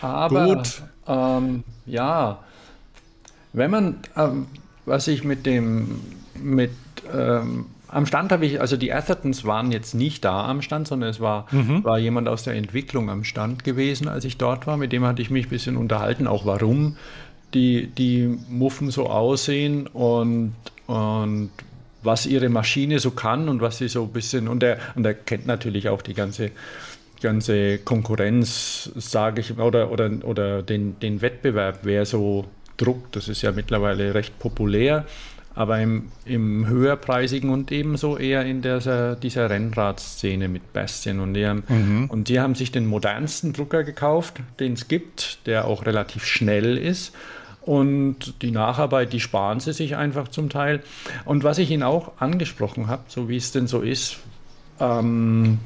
Aber, 0.00 0.46
Gut. 0.46 0.82
Ähm, 1.08 1.64
ja, 1.84 2.44
wenn 3.52 3.70
man, 3.70 3.96
ähm, 4.16 4.46
was 4.84 5.08
ich 5.08 5.24
mit 5.24 5.46
dem, 5.46 6.00
mit, 6.40 6.70
ähm, 7.12 7.66
am 7.88 8.06
Stand 8.06 8.32
habe 8.32 8.46
ich, 8.46 8.60
also 8.60 8.76
die 8.76 8.92
Athertons 8.92 9.44
waren 9.44 9.70
jetzt 9.70 9.94
nicht 9.94 10.24
da 10.24 10.46
am 10.46 10.62
Stand, 10.62 10.88
sondern 10.88 11.10
es 11.10 11.20
war, 11.20 11.46
mhm. 11.50 11.84
war 11.84 11.98
jemand 11.98 12.28
aus 12.28 12.42
der 12.42 12.54
Entwicklung 12.54 13.10
am 13.10 13.24
Stand 13.24 13.64
gewesen, 13.64 14.08
als 14.08 14.24
ich 14.24 14.36
dort 14.38 14.66
war. 14.66 14.76
Mit 14.76 14.92
dem 14.92 15.04
hatte 15.04 15.22
ich 15.22 15.30
mich 15.30 15.46
ein 15.46 15.50
bisschen 15.50 15.76
unterhalten, 15.76 16.26
auch 16.26 16.46
warum 16.46 16.96
die, 17.54 17.86
die 17.86 18.38
Muffen 18.48 18.90
so 18.90 19.08
aussehen 19.08 19.86
und, 19.86 20.54
und 20.86 21.50
was 22.02 22.26
ihre 22.26 22.48
Maschine 22.48 22.98
so 22.98 23.10
kann 23.10 23.48
und 23.48 23.60
was 23.60 23.78
sie 23.78 23.88
so 23.88 24.04
ein 24.04 24.12
bisschen, 24.12 24.48
und 24.48 24.62
er, 24.62 24.78
und 24.94 25.04
er 25.04 25.14
kennt 25.14 25.46
natürlich 25.46 25.88
auch 25.88 26.02
die 26.02 26.14
ganze, 26.14 26.50
ganze 27.20 27.78
Konkurrenz, 27.78 28.90
sage 28.96 29.40
ich, 29.40 29.58
oder, 29.58 29.90
oder, 29.90 30.10
oder 30.24 30.62
den, 30.62 30.98
den 31.00 31.22
Wettbewerb, 31.22 31.80
wer 31.82 32.04
so 32.06 32.46
druckt. 32.76 33.16
Das 33.16 33.28
ist 33.28 33.42
ja 33.42 33.52
mittlerweile 33.52 34.14
recht 34.14 34.38
populär, 34.38 35.06
aber 35.56 35.80
im, 35.80 36.12
im 36.26 36.68
höherpreisigen 36.68 37.50
und 37.50 37.72
ebenso 37.72 38.18
eher 38.18 38.44
in 38.44 38.62
dieser, 38.62 39.16
dieser 39.16 39.50
Rennradszene 39.50 40.48
mit 40.48 40.72
Bastion. 40.72 41.18
Und 41.18 41.34
die, 41.34 41.46
haben, 41.46 41.64
mhm. 41.66 42.10
und 42.10 42.28
die 42.28 42.38
haben 42.38 42.54
sich 42.54 42.70
den 42.70 42.86
modernsten 42.86 43.54
Drucker 43.54 43.82
gekauft, 43.82 44.40
den 44.60 44.74
es 44.74 44.86
gibt, 44.86 45.46
der 45.46 45.64
auch 45.64 45.86
relativ 45.86 46.24
schnell 46.24 46.76
ist 46.76 47.12
und 47.62 48.42
die 48.42 48.52
Nacharbeit, 48.52 49.12
die 49.12 49.18
sparen 49.18 49.58
sie 49.58 49.72
sich 49.72 49.96
einfach 49.96 50.28
zum 50.28 50.50
Teil. 50.50 50.82
Und 51.24 51.42
was 51.42 51.58
ich 51.58 51.70
Ihnen 51.70 51.82
auch 51.82 52.12
angesprochen 52.20 52.86
habe, 52.86 53.02
so 53.08 53.28
wie 53.28 53.36
es 53.36 53.50
denn 53.50 53.66
so 53.66 53.80
ist, 53.80 54.18
ähm, 54.78 55.58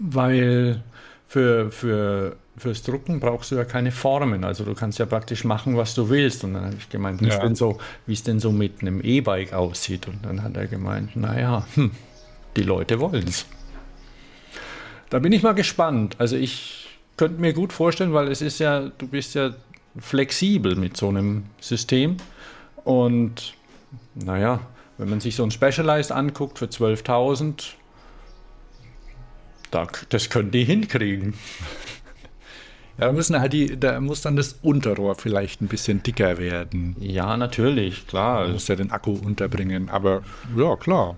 weil 0.00 0.82
für, 1.28 1.70
für, 1.70 2.36
fürs 2.56 2.82
Drucken 2.82 3.20
brauchst 3.20 3.50
du 3.50 3.56
ja 3.56 3.64
keine 3.64 3.92
Formen. 3.92 4.44
Also 4.44 4.64
du 4.64 4.74
kannst 4.74 4.98
ja 4.98 5.06
praktisch 5.06 5.44
machen, 5.44 5.76
was 5.76 5.94
du 5.94 6.10
willst. 6.10 6.44
Und 6.44 6.54
dann 6.54 6.64
habe 6.66 6.76
ich 6.78 6.88
gemeint, 6.88 7.20
wie 7.20 7.28
ja. 7.28 7.34
es 7.34 7.40
denn 7.40 7.54
so, 7.54 7.78
wie 8.06 8.12
es 8.12 8.22
denn 8.22 8.40
so 8.40 8.52
mit 8.52 8.82
einem 8.82 9.00
E-Bike 9.02 9.52
aussieht. 9.52 10.06
Und 10.08 10.24
dann 10.24 10.42
hat 10.42 10.56
er 10.56 10.66
gemeint, 10.66 11.16
naja, 11.16 11.66
hm, 11.74 11.92
die 12.56 12.62
Leute 12.62 13.00
wollen 13.00 13.26
es. 13.26 13.46
Da 15.10 15.18
bin 15.18 15.32
ich 15.32 15.42
mal 15.42 15.52
gespannt. 15.52 16.16
Also 16.18 16.36
ich 16.36 16.98
könnte 17.16 17.40
mir 17.40 17.52
gut 17.52 17.72
vorstellen, 17.72 18.12
weil 18.12 18.28
es 18.28 18.42
ist 18.42 18.58
ja, 18.58 18.90
du 18.98 19.06
bist 19.06 19.34
ja 19.34 19.54
flexibel 19.98 20.76
mit 20.76 20.96
so 20.96 21.08
einem 21.08 21.44
System. 21.60 22.16
Und 22.84 23.54
naja, 24.14 24.60
wenn 24.98 25.08
man 25.08 25.20
sich 25.20 25.36
so 25.36 25.42
ein 25.42 25.50
Specialized 25.50 26.12
anguckt 26.12 26.58
für 26.58 26.66
12.000, 26.66 27.72
da, 29.70 29.86
das 30.10 30.30
können 30.30 30.50
die 30.50 30.64
hinkriegen. 30.64 31.34
Ja, 32.98 33.06
da 33.06 33.12
müssen 33.12 33.40
halt 33.40 33.52
die, 33.52 33.78
da 33.78 34.00
muss 34.00 34.20
dann 34.20 34.36
das 34.36 34.58
Unterrohr 34.62 35.14
vielleicht 35.14 35.62
ein 35.62 35.68
bisschen 35.68 36.02
dicker 36.02 36.38
werden. 36.38 36.94
Ja, 37.00 37.36
natürlich, 37.36 38.06
klar. 38.06 38.46
Du 38.46 38.52
musst 38.52 38.68
ja 38.68 38.76
den 38.76 38.90
Akku 38.90 39.12
unterbringen, 39.12 39.88
aber 39.88 40.22
ja, 40.56 40.76
klar. 40.76 41.16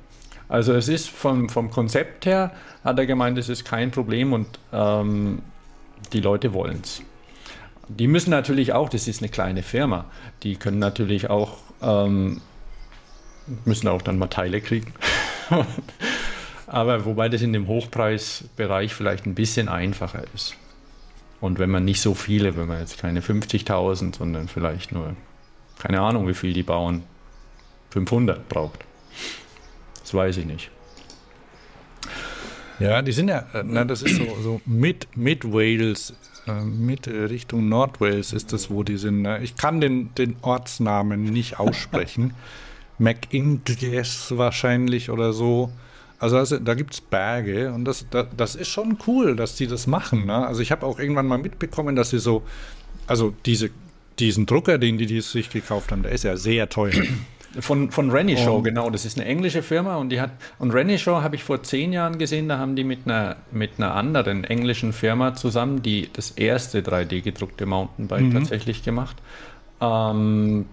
Also 0.49 0.75
es 0.75 0.89
ist 0.89 1.09
vom, 1.09 1.49
vom 1.49 1.71
Konzept 1.71 2.27
her, 2.27 2.53
hat 2.85 2.99
er 2.99 3.07
gemeint, 3.07 3.39
es 3.39 3.49
ist 3.49 3.65
kein 3.65 3.91
Problem 3.91 4.33
und 4.33 4.47
ähm, 4.73 5.43
die 6.13 6.21
Leute 6.21 6.53
wollen 6.53 6.81
es. 6.83 7.03
Die 7.89 8.07
müssen 8.07 8.31
natürlich 8.31 8.73
auch, 8.73 8.89
das 8.89 9.09
ist 9.09 9.21
eine 9.21 9.29
kleine 9.29 9.63
Firma, 9.63 10.07
die 10.43 10.57
können 10.57 10.79
natürlich 10.79 11.29
auch, 11.29 11.59
ähm, 11.83 12.41
müssen 13.65 13.89
auch 13.89 14.03
dann 14.03 14.19
mal 14.19 14.29
Teile 14.29 14.61
kriegen. 14.61 14.93
Aber 16.67 17.05
wobei 17.05 17.29
das 17.29 17.43
in 17.43 17.53
dem 17.53 17.69
Hochpreisbereich 17.69 18.95
vielleicht 18.95 19.27
ein 19.27 19.35
bisschen 19.35 19.69
einfacher 19.69 20.25
ist. 20.35 20.57
Und 21.45 21.59
wenn 21.59 21.69
man 21.69 21.85
nicht 21.85 22.01
so 22.01 22.15
viele, 22.15 22.57
wenn 22.57 22.69
man 22.69 22.81
jetzt 22.81 22.97
keine 22.97 23.21
50.000, 23.21 24.17
sondern 24.17 24.49
vielleicht 24.49 24.93
nur, 24.93 25.15
keine 25.79 26.01
Ahnung, 26.01 26.27
wie 26.27 26.33
viel 26.33 26.55
die 26.55 26.63
bauen, 26.63 27.03
500 27.91 28.49
braucht. 28.49 28.87
Das 30.01 30.15
weiß 30.15 30.39
ich 30.39 30.47
nicht. 30.47 30.71
Ja, 32.79 33.03
die 33.03 33.13
sind 33.13 33.29
ja, 33.29 33.41
äh, 33.53 33.63
na, 33.63 33.85
das 33.85 34.01
ist 34.01 34.17
so, 34.17 34.25
so 34.43 34.61
mit, 34.65 35.07
mit 35.19 35.45
Wales 35.45 36.15
äh, 36.47 36.65
mit 36.65 37.09
Richtung 37.09 37.69
Nordwales 37.69 38.33
ist 38.33 38.55
das, 38.55 38.71
wo 38.71 38.83
die 38.83 38.97
sind. 38.97 39.21
Ne? 39.21 39.43
Ich 39.43 39.55
kann 39.55 39.83
den, 39.83 40.15
den 40.15 40.37
Ortsnamen 40.41 41.25
nicht 41.25 41.61
aussprechen. 41.61 42.33
McIntyres 42.99 44.35
wahrscheinlich 44.35 45.11
oder 45.11 45.35
so. 45.35 45.71
Also, 46.25 46.39
also 46.39 46.59
da 46.59 46.73
gibt 46.73 46.95
es 46.95 47.03
Berge 47.03 47.71
und 47.71 47.85
das, 47.85 48.07
das, 48.11 48.29
das, 48.35 48.57
ist 48.57 48.69
schon 48.69 48.97
cool, 49.07 49.37
dass 49.37 49.57
die 49.57 49.67
das 49.67 49.87
machen. 49.87 50.25
Ne? 50.25 50.47
Also 50.47 50.63
ich 50.63 50.73
habe 50.73 50.87
auch 50.87 50.99
irgendwann 50.99 51.27
mal 51.27 51.37
mitbekommen, 51.37 51.97
dass 51.97 52.09
sie 52.11 52.19
so, 52.19 52.43
also 53.07 53.35
diese, 53.45 53.69
diesen 54.19 54.47
Drucker, 54.47 54.79
den 54.79 54.97
die, 54.97 55.05
die 55.05 55.21
sich 55.21 55.51
gekauft 55.51 55.93
haben, 55.93 56.03
der 56.03 56.13
ist 56.13 56.25
ja 56.25 56.39
sehr 56.39 56.71
teuer. 56.71 56.95
Von, 57.61 57.91
von 57.91 58.11
Rennie 58.11 58.39
Show, 58.39 58.63
genau. 58.63 58.89
Das 58.89 59.05
ist 59.05 59.19
eine 59.19 59.29
englische 59.29 59.63
Firma 59.63 59.97
und 59.97 60.09
die 60.09 60.21
hat. 60.21 60.31
Und 60.59 60.73
Rennie 60.73 60.99
Show 60.99 61.21
habe 61.21 61.37
ich 61.37 61.45
vor 61.45 61.63
zehn 61.63 61.93
Jahren 61.93 62.17
gesehen, 62.17 62.49
da 62.49 62.57
haben 62.57 62.75
die 62.75 62.85
mit 62.85 63.01
einer, 63.05 63.37
mit 63.53 63.73
einer 63.77 63.95
anderen 63.95 64.45
englischen 64.45 64.95
Firma 64.95 65.35
zusammen 65.35 65.83
die 65.83 66.09
das 66.11 66.31
erste 66.31 66.81
3D-gedruckte 66.81 67.67
Mountainbike 67.67 68.23
mhm. 68.23 68.33
tatsächlich 68.33 68.83
gemacht. 68.83 69.17
Ähm, 69.81 70.65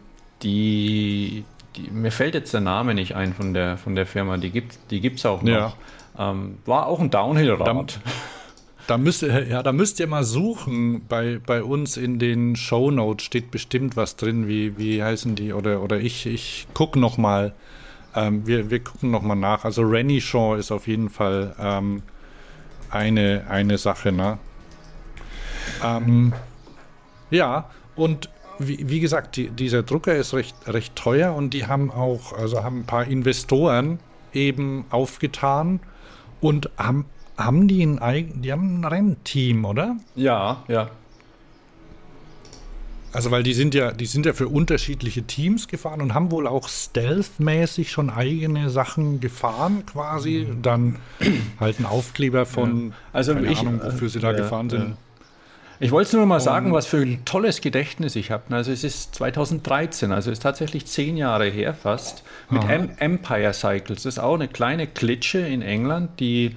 die, 0.43 1.43
die, 1.75 1.89
mir 1.91 2.11
fällt 2.11 2.33
jetzt 2.33 2.53
der 2.53 2.61
Name 2.61 2.93
nicht 2.93 3.15
ein 3.15 3.33
von 3.33 3.53
der, 3.53 3.77
von 3.77 3.95
der 3.95 4.05
Firma, 4.05 4.37
die 4.37 4.49
gibt 4.49 4.73
es 4.73 4.79
die 4.89 5.01
gibt's 5.01 5.25
auch 5.25 5.41
noch. 5.41 5.49
Ja. 5.49 5.73
Ähm, 6.17 6.57
war 6.65 6.87
auch 6.87 6.99
ein 6.99 7.09
Downhill-Rad. 7.09 7.99
Da 8.87 8.97
müsst, 8.97 9.23
ihr, 9.23 9.47
ja, 9.47 9.63
da 9.63 9.71
müsst 9.71 9.99
ihr 9.99 10.07
mal 10.07 10.23
suchen. 10.23 11.05
Bei, 11.07 11.39
bei 11.45 11.63
uns 11.63 11.97
in 11.97 12.19
den 12.19 12.55
Show 12.55 12.91
Notes 12.91 13.25
steht 13.25 13.51
bestimmt 13.51 13.95
was 13.95 14.15
drin, 14.17 14.47
wie, 14.47 14.77
wie 14.77 15.01
heißen 15.01 15.35
die? 15.35 15.53
Oder, 15.53 15.81
oder 15.81 15.99
ich, 15.99 16.25
ich 16.25 16.67
gucke 16.73 16.99
noch 16.99 17.17
mal. 17.17 17.53
Ähm, 18.15 18.45
wir, 18.45 18.69
wir 18.69 18.83
gucken 18.83 19.11
noch 19.11 19.21
mal 19.21 19.35
nach. 19.35 19.63
Also 19.63 19.83
Rennie 19.83 20.19
Shaw 20.19 20.57
ist 20.57 20.71
auf 20.71 20.87
jeden 20.87 21.09
Fall 21.09 21.55
ähm, 21.57 22.01
eine, 22.89 23.45
eine 23.49 23.77
Sache, 23.77 24.11
ne? 24.11 24.37
Ähm, 25.83 26.33
ja, 27.29 27.69
und 27.95 28.29
wie, 28.67 28.89
wie 28.89 28.99
gesagt, 28.99 29.35
die, 29.35 29.49
dieser 29.49 29.83
Drucker 29.83 30.15
ist 30.15 30.33
recht, 30.33 30.55
recht 30.67 30.95
teuer 30.95 31.33
und 31.35 31.53
die 31.53 31.67
haben 31.67 31.91
auch, 31.91 32.33
also 32.33 32.63
haben 32.63 32.79
ein 32.79 32.85
paar 32.85 33.05
Investoren 33.05 33.99
eben 34.33 34.85
aufgetan 34.89 35.79
und 36.39 36.69
haben, 36.77 37.05
haben 37.37 37.67
die 37.67 37.83
ein 37.83 37.99
eigen, 37.99 38.41
die 38.41 38.51
haben 38.51 38.81
ein 38.81 38.85
Rennteam, 38.85 39.65
oder? 39.65 39.97
Ja, 40.15 40.63
ja. 40.67 40.89
Also 43.13 43.29
weil 43.29 43.43
die 43.43 43.53
sind 43.53 43.75
ja, 43.75 43.91
die 43.91 44.05
sind 44.05 44.25
ja 44.25 44.31
für 44.31 44.47
unterschiedliche 44.47 45.23
Teams 45.23 45.67
gefahren 45.67 46.01
und 46.01 46.13
haben 46.13 46.31
wohl 46.31 46.47
auch 46.47 46.69
stealth-mäßig 46.69 47.91
schon 47.91 48.09
eigene 48.09 48.69
Sachen 48.69 49.19
gefahren, 49.19 49.85
quasi. 49.85 50.47
Dann 50.61 50.95
halt 51.59 51.79
ein 51.79 51.85
Aufkleber 51.85 52.45
von, 52.45 52.89
ja. 52.89 52.95
also 53.11 53.33
keine 53.33 53.51
ich, 53.51 53.59
Ahnung, 53.59 53.81
wofür 53.83 54.07
sie 54.07 54.19
da 54.19 54.31
ja, 54.31 54.37
gefahren 54.37 54.69
sind. 54.69 54.89
Ja. 54.91 54.97
Ich 55.83 55.89
wollte 55.89 56.15
nur 56.15 56.27
mal 56.27 56.39
sagen, 56.39 56.73
was 56.73 56.85
für 56.85 56.97
ein 56.97 57.25
tolles 57.25 57.59
Gedächtnis 57.59 58.15
ich 58.15 58.29
habe. 58.29 58.55
Also 58.55 58.71
es 58.71 58.83
ist 58.83 59.15
2013, 59.15 60.11
also 60.11 60.29
es 60.29 60.37
ist 60.37 60.43
tatsächlich 60.43 60.85
zehn 60.85 61.17
Jahre 61.17 61.45
her 61.45 61.73
fast, 61.73 62.23
mit 62.51 62.63
M 62.69 62.91
Empire 62.99 63.51
Cycles. 63.51 64.03
Das 64.03 64.13
ist 64.13 64.19
auch 64.19 64.35
eine 64.35 64.47
kleine 64.47 64.85
Klitsche 64.85 65.39
in 65.39 65.63
England, 65.63 66.19
die 66.19 66.55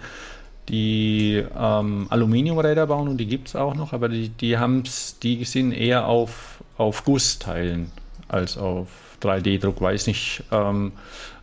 die 0.69 1.43
ähm, 1.59 2.07
Aluminiumräder 2.11 2.87
bauen 2.87 3.09
und 3.09 3.17
die 3.17 3.27
gibt 3.27 3.49
es 3.49 3.57
auch 3.57 3.75
noch, 3.75 3.95
aber 3.95 4.11
die, 4.11 4.29
die, 4.29 4.59
haben's, 4.59 5.19
die 5.23 5.45
sind 5.45 5.73
eher 5.73 6.07
auf, 6.07 6.63
auf 6.77 7.05
Gussteilen 7.05 7.91
als 8.29 8.59
auf 8.59 8.89
3D-Druck, 9.23 9.81
weiß 9.81 10.07
nicht. 10.07 10.45
Ähm, 10.53 10.93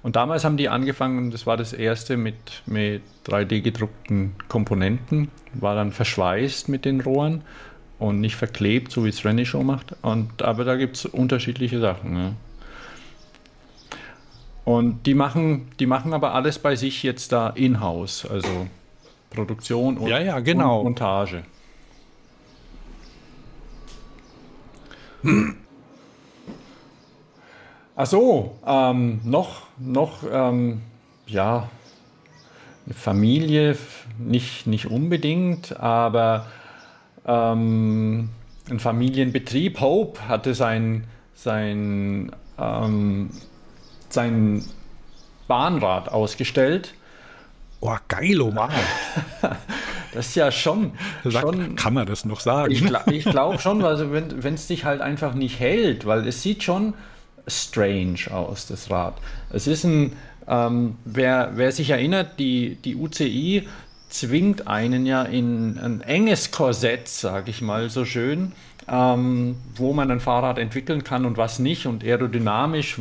und 0.04 0.16
damals 0.16 0.44
haben 0.44 0.58
die 0.58 0.70
angefangen, 0.70 1.32
das 1.32 1.46
war 1.48 1.58
das 1.58 1.74
erste 1.74 2.18
mit, 2.18 2.36
mit 2.68 3.02
3D-gedruckten 3.28 4.32
Komponenten, 4.48 5.30
war 5.54 5.76
dann 5.76 5.92
verschweißt 5.92 6.70
mit 6.70 6.86
den 6.86 7.02
Rohren 7.02 7.44
und 8.02 8.20
nicht 8.20 8.36
verklebt, 8.36 8.92
so 8.92 9.06
wie 9.06 9.10
es 9.10 9.24
Rennie 9.24 9.46
Show 9.46 9.62
macht. 9.62 9.96
Und, 10.02 10.42
aber 10.42 10.64
da 10.64 10.76
gibt 10.76 10.96
es 10.96 11.06
unterschiedliche 11.06 11.80
Sachen. 11.80 12.14
Ne? 12.14 12.34
Und 14.66 15.06
die 15.06 15.14
machen, 15.14 15.70
die 15.80 15.86
machen 15.86 16.12
aber 16.12 16.34
alles 16.34 16.58
bei 16.58 16.76
sich 16.76 17.04
jetzt 17.04 17.32
da 17.32 17.50
in-house, 17.52 18.26
also 18.26 18.66
Produktion 19.30 20.00
und, 20.00 20.08
ja, 20.08 20.20
ja, 20.20 20.40
genau. 20.40 20.80
und 20.80 20.86
Montage. 20.86 21.44
Ach 27.96 28.08
so, 28.08 28.58
ähm, 28.66 29.22
noch, 29.24 29.68
noch, 29.78 30.24
ähm, 30.30 30.82
ja, 31.28 31.70
Familie, 32.92 33.78
nicht, 34.18 34.66
nicht 34.66 34.88
unbedingt, 34.88 35.80
aber 35.80 36.48
ähm, 37.26 38.30
ein 38.70 38.80
Familienbetrieb. 38.80 39.80
Hope 39.80 40.28
hatte 40.28 40.54
sein, 40.54 41.06
sein, 41.34 42.32
ähm, 42.60 43.30
sein 44.10 44.64
Bahnrad 45.48 46.10
ausgestellt. 46.10 46.94
Oh, 47.80 47.96
geil, 48.08 48.42
oh 48.42 48.52
Mann. 48.52 48.72
Das 50.14 50.28
ist 50.28 50.36
ja 50.36 50.52
schon. 50.52 50.92
Sag, 51.24 51.42
schon 51.42 51.76
kann 51.78 51.94
man 51.94 52.06
das 52.06 52.26
noch 52.26 52.42
sagen? 52.42 52.72
Ich, 52.72 52.84
ich 53.08 53.24
glaube 53.24 53.60
schon, 53.60 53.84
also 53.84 54.12
wenn 54.12 54.54
es 54.54 54.68
dich 54.68 54.84
halt 54.84 55.00
einfach 55.02 55.34
nicht 55.34 55.60
hält, 55.60 56.06
weil 56.06 56.28
es 56.28 56.42
sieht 56.42 56.64
schon 56.64 56.94
strange 57.48 58.20
aus, 58.30 58.68
das 58.68 58.92
Rad. 58.92 59.16
Es 59.52 59.68
ist 59.68 59.84
ein, 59.84 60.14
ähm, 60.48 60.96
wer, 61.06 61.52
wer 61.56 61.72
sich 61.72 61.90
erinnert, 61.90 62.40
die, 62.40 62.76
die 62.76 62.96
UCI 62.96 63.68
zwingt 64.12 64.68
einen 64.68 65.06
ja 65.06 65.24
in 65.24 65.80
ein 65.80 66.02
enges 66.02 66.52
Korsett, 66.52 67.08
sage 67.08 67.50
ich 67.50 67.62
mal 67.62 67.90
so 67.90 68.06
schön, 68.06 68.52
ähm, 68.88 69.56
wo 69.76 69.94
man 69.94 70.12
ein 70.12 70.20
Fahrrad 70.20 70.60
entwickeln 70.60 71.04
kann 71.04 71.26
und 71.26 71.38
was 71.38 71.60
nicht 71.60 71.86
und 71.88 72.04
aerodynamisch 72.04 73.00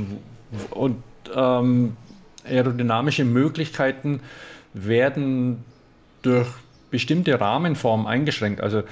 und 0.71 1.03
ähm, 1.35 1.97
aerodynamische 2.49 3.25
Möglichkeiten 3.25 4.21
werden 4.73 5.65
durch 6.23 6.49
bestimmte 6.91 7.41
Rahmenformen 7.41 8.07
eingeschränkt. 8.07 8.61
Also 8.61 8.83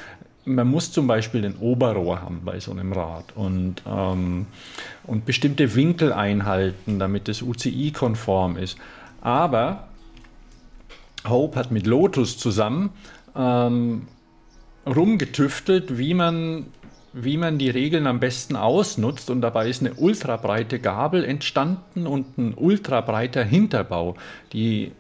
man 0.44 0.66
muss 0.66 0.90
zum 0.92 1.06
Beispiel 1.06 1.42
den 1.42 1.56
Oberrohr 1.56 2.22
haben 2.22 2.40
bei 2.44 2.58
so 2.58 2.72
einem 2.72 2.92
Rad 2.92 3.36
und, 3.36 3.82
ähm, 3.86 4.46
und 5.04 5.24
bestimmte 5.24 5.74
Winkel 5.74 6.12
einhalten, 6.12 6.98
damit 6.98 7.28
es 7.28 7.42
UCI-konform 7.42 8.56
ist. 8.56 8.78
Aber 9.20 9.87
Hope 11.26 11.58
hat 11.58 11.70
mit 11.70 11.86
Lotus 11.86 12.38
zusammen 12.38 12.90
ähm, 13.36 14.08
rumgetüftelt, 14.86 15.98
wie 15.98 16.14
man, 16.14 16.66
wie 17.12 17.36
man 17.36 17.58
die 17.58 17.70
Regeln 17.70 18.06
am 18.06 18.20
besten 18.20 18.56
ausnutzt. 18.56 19.30
Und 19.30 19.40
dabei 19.40 19.68
ist 19.68 19.80
eine 19.80 19.94
ultrabreite 19.94 20.78
Gabel 20.78 21.24
entstanden 21.24 22.06
und 22.06 22.38
ein 22.38 22.54
ultrabreiter 22.54 23.44
Hinterbau, 23.44 24.16
die 24.52 24.92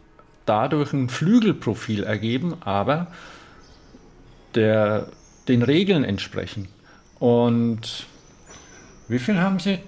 dadurch 0.44 0.92
ein 0.92 1.08
Flügelprofil 1.08 2.04
ergeben, 2.04 2.56
aber 2.60 3.08
der, 4.54 5.08
den 5.46 5.62
Regeln 5.62 6.04
entsprechen. 6.04 6.68
Und 7.18 8.06
wie 9.08 9.18
viel 9.18 9.38
haben 9.38 9.58
sie? 9.58 9.78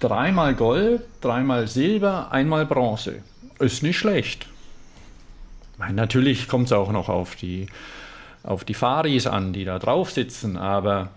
Dreimal 0.00 0.54
Gold, 0.54 1.02
dreimal 1.20 1.68
Silber, 1.68 2.32
einmal 2.32 2.66
Bronze. 2.66 3.22
Ist 3.58 3.82
nicht 3.82 3.98
schlecht. 3.98 4.46
Natürlich 5.90 6.48
kommt 6.48 6.66
es 6.66 6.72
auch 6.72 6.92
noch 6.92 7.08
auf 7.08 7.34
die, 7.36 7.66
auf 8.42 8.64
die 8.64 8.74
Faris 8.74 9.26
an, 9.26 9.52
die 9.52 9.64
da 9.64 9.78
drauf 9.78 10.10
sitzen, 10.10 10.56
aber 10.56 11.10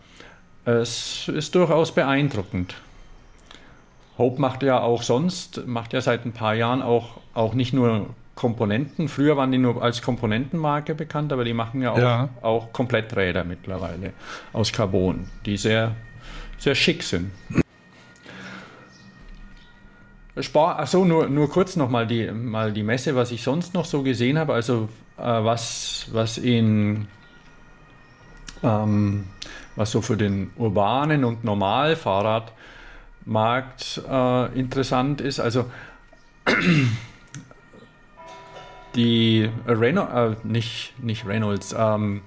es 0.66 1.28
ist 1.28 1.54
durchaus 1.56 1.94
beeindruckend. 1.94 2.76
Hope 4.18 4.40
macht 4.40 4.64
ja 4.64 4.80
auch 4.80 5.02
sonst, 5.02 5.68
macht 5.68 5.94
ja 5.94 6.02
seit 6.02 6.26
ein 6.26 6.32
paar 6.32 6.56
Jahren 6.56 6.82
auch, 6.82 7.18
auch 7.34 7.54
nicht 7.54 7.74
nur 7.74 8.08
Komponenten. 8.36 9.08
Früher 9.08 9.38
waren 9.38 9.52
die 9.52 9.58
nur 9.58 9.82
als 9.82 10.02
Komponentenmarke 10.02 10.96
bekannt, 10.96 11.32
aber 11.34 11.44
die 11.44 11.54
machen 11.54 11.82
ja 11.82 11.92
auch, 11.92 11.98
ja. 11.98 12.30
auch 12.42 12.74
Kompletträder 12.74 13.44
mittlerweile 13.44 14.14
aus 14.54 14.72
Carbon, 14.72 15.28
die 15.46 15.58
sehr, 15.58 15.96
sehr 16.58 16.76
schick 16.76 17.04
sind. 17.04 17.32
Spar, 20.40 20.80
achso, 20.80 21.06
nur, 21.06 21.30
nur 21.30 21.50
kurz 21.50 21.76
nochmal 21.76 22.08
die, 22.08 22.30
mal 22.30 22.74
die 22.74 22.84
Messe, 22.84 23.16
was 23.16 23.32
ich 23.32 23.44
sonst 23.44 23.74
noch 23.74 23.86
so 23.86 24.04
gesehen 24.04 24.38
habe. 24.38 24.54
Also 24.54 24.90
äh, 25.18 25.24
was, 25.24 26.08
was 26.12 26.38
in 26.38 27.08
ähm, 28.64 29.26
was 29.76 29.92
so 29.92 30.02
für 30.02 30.18
den 30.18 30.52
urbanen 30.58 31.24
und 31.24 31.44
Normalfahrradmarkt 31.44 34.02
äh, 34.10 34.60
interessant 34.60 35.22
ist. 35.22 35.40
Also 35.40 35.66
die 38.96 39.50
Renault, 39.68 40.10
äh, 40.14 40.36
nicht, 40.44 40.94
nicht 41.02 41.26
Reynolds, 41.26 41.76
ähm, 41.78 42.22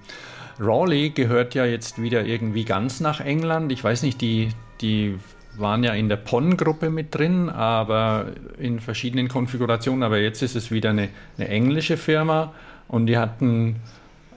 Raleigh 0.59 1.11
gehört 1.11 1.55
ja 1.55 1.65
jetzt 1.65 2.01
wieder 2.01 2.25
irgendwie 2.25 2.65
ganz 2.65 2.99
nach 2.99 3.21
England. 3.21 3.71
Ich 3.71 3.83
weiß 3.83 4.03
nicht, 4.03 4.19
die, 4.19 4.49
die 4.81 5.17
waren 5.59 5.83
ja 5.83 5.93
in 5.93 6.09
der 6.09 6.17
PON-Gruppe 6.17 6.89
mit 6.89 7.15
drin, 7.15 7.49
aber 7.49 8.27
in 8.57 8.79
verschiedenen 8.79 9.27
Konfigurationen. 9.27 10.03
Aber 10.03 10.19
jetzt 10.19 10.41
ist 10.41 10.55
es 10.55 10.71
wieder 10.71 10.91
eine, 10.91 11.09
eine 11.37 11.47
englische 11.47 11.97
Firma 11.97 12.53
und 12.87 13.05
die 13.07 13.17
hatten, 13.17 13.77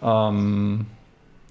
ähm, 0.02 0.86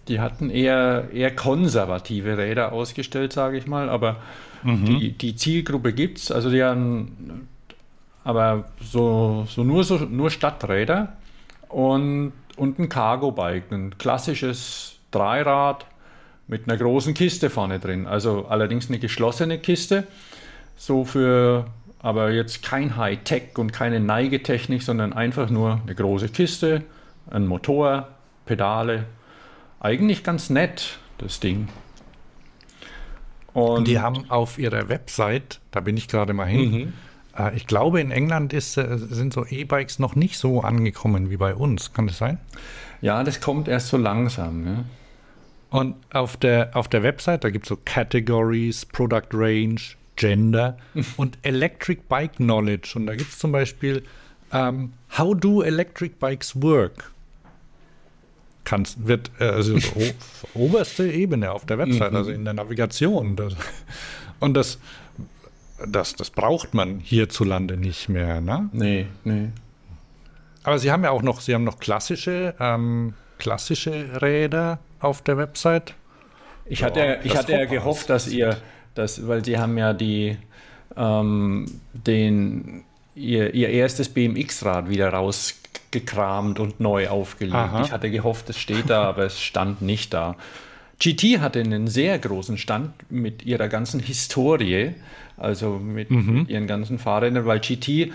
die 0.08 0.20
hatten 0.20 0.50
eher, 0.50 1.10
eher 1.14 1.36
konservative 1.36 2.38
Räder 2.38 2.72
ausgestellt, 2.72 3.34
sage 3.34 3.58
ich 3.58 3.68
mal. 3.68 3.90
Aber 3.90 4.18
mhm. 4.64 4.86
die, 4.86 5.12
die 5.12 5.36
Zielgruppe 5.36 5.94
gibt 5.94 6.18
es. 6.18 6.32
Also 6.32 6.50
die 6.50 6.64
haben 6.64 7.48
aber 8.24 8.66
so, 8.82 9.46
so 9.50 9.64
nur 9.64 9.84
so 9.84 9.98
nur 9.98 10.30
Stadträder 10.30 11.18
und, 11.70 12.34
und 12.56 12.80
ein 12.80 12.90
Cargo-Bike, 12.90 13.72
ein 13.72 13.98
klassisches 13.98 15.00
Dreirad 15.12 15.86
mit 16.52 16.68
einer 16.68 16.78
großen 16.78 17.14
Kiste 17.14 17.50
vorne 17.50 17.80
drin. 17.80 18.06
Also 18.06 18.46
allerdings 18.50 18.90
eine 18.90 19.00
geschlossene 19.00 19.58
Kiste, 19.58 20.06
so 20.76 21.06
für 21.06 21.66
aber 22.00 22.32
jetzt 22.32 22.62
kein 22.62 22.98
Hightech 22.98 23.58
und 23.58 23.72
keine 23.72 24.00
Neigetechnik, 24.00 24.84
sondern 24.84 25.14
einfach 25.14 25.50
nur 25.50 25.80
eine 25.84 25.96
große 25.96 26.30
Kiste, 26.30 26.84
ein 27.30 27.48
Motor, 27.48 28.10
Pedale. 28.46 29.06
Eigentlich 29.80 30.24
ganz 30.24 30.50
nett, 30.50 31.00
das 31.20 31.40
Ding. 31.40 31.70
Und 33.54 33.88
die 33.88 34.00
haben 34.00 34.30
auf 34.30 34.60
ihrer 34.60 34.90
Website, 34.90 35.62
da 35.72 35.80
bin 35.80 35.96
ich 35.96 36.08
gerade 36.08 36.34
mal 36.34 36.46
hin, 36.48 36.72
mhm. 36.72 36.94
Äh, 37.38 37.56
ich 37.56 37.66
glaube, 37.66 38.02
in 38.02 38.12
England 38.12 38.52
ist, 38.52 38.76
äh, 38.76 38.98
sind 38.98 39.32
so 39.32 39.46
E-Bikes 39.46 40.00
noch 40.00 40.16
nicht 40.16 40.38
so 40.38 40.60
angekommen 40.62 41.30
wie 41.30 41.38
bei 41.38 41.56
uns. 41.56 41.94
Kann 41.94 42.08
das 42.08 42.18
sein? 42.18 42.40
Ja, 43.00 43.24
das 43.24 43.40
kommt 43.40 43.70
erst 43.70 43.88
so 43.88 43.96
langsam. 43.96 44.66
Ja. 44.66 44.84
Und 45.72 45.96
auf 46.12 46.36
der, 46.36 46.76
auf 46.76 46.90
der 46.90 47.02
Website, 47.02 47.46
da 47.46 47.50
gibt 47.50 47.66
es 47.66 47.70
so 47.70 47.78
Categories, 47.86 48.86
Product 48.86 49.30
Range, 49.32 49.80
Gender 50.18 50.78
und 51.18 51.38
Electric 51.44 52.02
Bike 52.08 52.36
Knowledge. 52.36 52.94
Und 52.96 53.08
da 53.08 53.16
gibt 53.16 53.32
es 53.32 53.40
zum 53.40 53.54
Beispiel 53.54 54.04
ähm, 54.52 54.94
How 55.18 55.36
do 55.36 55.62
Electric 55.62 56.16
Bikes 56.20 56.62
work? 56.62 57.12
Kannst, 58.66 59.08
wird 59.08 59.32
äh, 59.40 59.46
also 59.46 59.78
oberste 60.54 61.10
Ebene 61.10 61.52
auf 61.52 61.66
der 61.66 61.78
Website, 61.78 62.14
also 62.14 62.32
in 62.32 62.44
der 62.44 62.54
Navigation. 62.54 63.38
Das, 63.38 63.56
und 64.42 64.54
das, 64.56 64.78
das, 65.88 66.16
das 66.16 66.30
braucht 66.32 66.74
man 66.74 67.00
hierzulande 67.00 67.78
nicht 67.78 68.10
mehr, 68.10 68.42
ne? 68.42 68.70
Nee, 68.74 69.08
nee. 69.24 69.50
Aber 70.64 70.80
sie 70.80 70.92
haben 70.92 71.06
ja 71.06 71.12
auch 71.12 71.22
noch, 71.22 71.40
sie 71.40 71.56
haben 71.56 71.64
noch 71.64 71.80
klassische, 71.80 72.56
ähm, 72.60 73.14
klassische 73.40 74.22
Räder 74.22 74.80
auf 75.02 75.22
der 75.22 75.38
Website. 75.38 75.96
Ich 76.66 76.84
hatte, 76.84 77.00
ja, 77.00 77.16
ich 77.24 77.36
hatte 77.36 77.54
ja 77.54 77.66
gehofft, 77.66 78.10
dass 78.10 78.28
ihr, 78.28 78.58
das, 78.96 79.28
weil 79.28 79.44
sie 79.44 79.58
haben 79.58 79.78
ja 79.78 79.94
die, 79.94 80.38
ähm, 80.96 81.66
den, 81.94 82.84
ihr, 83.16 83.54
ihr 83.54 83.70
erstes 83.70 84.10
BMX-Rad 84.10 84.90
wieder 84.90 85.10
rausgekramt 85.10 86.60
und 86.60 86.80
neu 86.80 87.10
aufgelegt. 87.10 87.56
Aha. 87.56 87.82
Ich 87.82 87.92
hatte 87.92 88.10
gehofft, 88.10 88.50
es 88.50 88.58
steht 88.58 88.90
da, 88.90 89.04
aber 89.04 89.26
es 89.26 89.42
stand 89.42 89.82
nicht 89.82 90.14
da. 90.14 90.36
GT 91.00 91.40
hatte 91.40 91.60
einen 91.60 91.88
sehr 91.88 92.20
großen 92.20 92.58
Stand 92.58 92.94
mit 93.12 93.44
ihrer 93.44 93.68
ganzen 93.68 94.00
Historie, 94.00 94.94
also 95.36 95.80
mit 95.80 96.12
mhm. 96.12 96.46
ihren 96.48 96.68
ganzen 96.68 97.00
Fahrrädern, 97.00 97.46
weil 97.46 97.60
GT 97.60 98.12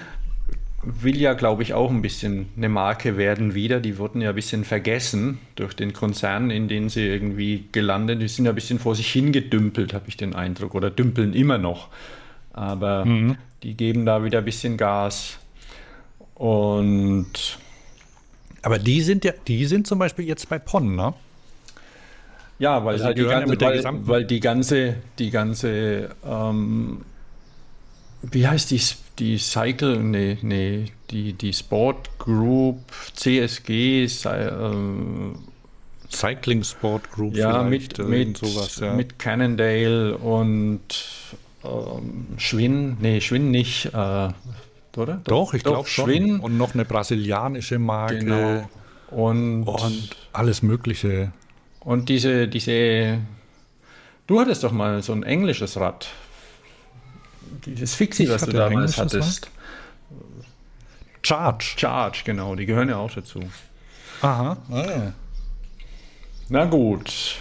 will 0.86 1.16
ja, 1.16 1.34
glaube 1.34 1.62
ich, 1.62 1.74
auch 1.74 1.90
ein 1.90 2.00
bisschen 2.00 2.48
eine 2.56 2.68
Marke 2.68 3.16
werden 3.16 3.54
wieder. 3.54 3.80
Die 3.80 3.98
wurden 3.98 4.20
ja 4.20 4.30
ein 4.30 4.34
bisschen 4.34 4.64
vergessen 4.64 5.38
durch 5.56 5.74
den 5.74 5.92
Konzern, 5.92 6.50
in 6.50 6.68
den 6.68 6.88
sie 6.88 7.06
irgendwie 7.06 7.64
gelandet. 7.72 8.22
Die 8.22 8.28
sind 8.28 8.44
ja 8.44 8.52
ein 8.52 8.54
bisschen 8.54 8.78
vor 8.78 8.94
sich 8.94 9.10
hingedümpelt, 9.10 9.92
habe 9.92 10.04
ich 10.08 10.16
den 10.16 10.34
Eindruck, 10.34 10.74
oder 10.74 10.90
dümpeln 10.90 11.34
immer 11.34 11.58
noch. 11.58 11.88
Aber 12.52 13.04
mhm. 13.04 13.36
die 13.62 13.74
geben 13.74 14.06
da 14.06 14.22
wieder 14.24 14.38
ein 14.38 14.44
bisschen 14.44 14.76
Gas. 14.76 15.38
Und 16.34 17.58
aber 18.62 18.78
die 18.78 19.00
sind 19.00 19.24
ja, 19.24 19.32
die 19.46 19.64
sind 19.66 19.86
zum 19.86 19.98
Beispiel 19.98 20.24
jetzt 20.24 20.48
bei 20.48 20.58
PON, 20.58 20.96
ne? 20.96 21.14
Ja, 22.58 22.84
weil, 22.84 22.94
also 22.94 23.04
halt 23.04 23.18
die, 23.18 23.24
ganze, 23.24 23.60
weil, 23.60 24.08
weil, 24.08 24.24
die 24.24 24.40
ganze, 24.40 24.96
die 25.18 25.30
ganze, 25.30 26.10
ähm, 26.24 27.02
wie 28.32 28.46
heißt 28.46 28.70
die 28.70 28.80
die 29.18 29.38
Cycle, 29.38 29.98
nee, 29.98 30.38
nee, 30.42 30.86
die, 31.10 31.32
die 31.32 31.52
Sport 31.52 32.18
Group, 32.18 32.80
CSG, 33.14 34.04
äh, 34.04 34.08
Cycling 36.10 36.62
Sport 36.62 37.10
Group, 37.10 37.34
ja, 37.34 37.62
mit, 37.62 37.98
mit, 37.98 38.36
sowas, 38.36 38.78
ja. 38.80 38.92
mit 38.92 39.18
Cannondale 39.18 40.18
und 40.18 40.80
ähm, 41.64 42.26
Schwinn, 42.36 42.96
nee, 43.00 43.20
Schwinn 43.20 43.50
nicht, 43.50 43.86
äh, 43.86 44.28
oder? 44.96 45.20
Doch, 45.24 45.54
ich 45.54 45.62
glaube 45.62 45.88
schon. 45.88 46.06
Schwinn. 46.06 46.40
Und 46.40 46.56
noch 46.56 46.74
eine 46.74 46.84
brasilianische 46.84 47.78
Marke. 47.78 48.18
Genau. 48.18 48.68
Und, 49.10 49.64
und 49.64 50.10
alles 50.32 50.62
Mögliche. 50.62 51.32
Und 51.80 52.08
diese, 52.08 52.48
diese, 52.48 53.18
du 54.26 54.40
hattest 54.40 54.64
doch 54.64 54.72
mal 54.72 55.02
so 55.02 55.12
ein 55.12 55.22
englisches 55.22 55.78
Rad 55.78 56.08
dieses 57.64 57.94
Fixie, 57.94 58.28
was 58.28 58.44
du 58.44 58.52
damals 58.52 58.98
hattest. 58.98 59.50
Charge. 61.22 61.74
Charge, 61.76 62.22
genau, 62.24 62.54
die 62.54 62.66
gehören 62.66 62.88
ja 62.88 62.96
auch 62.96 63.10
dazu. 63.10 63.40
Aha. 64.22 64.56
Ah, 64.70 64.76
ja. 64.76 65.12
Na 66.48 66.64
gut. 66.64 67.36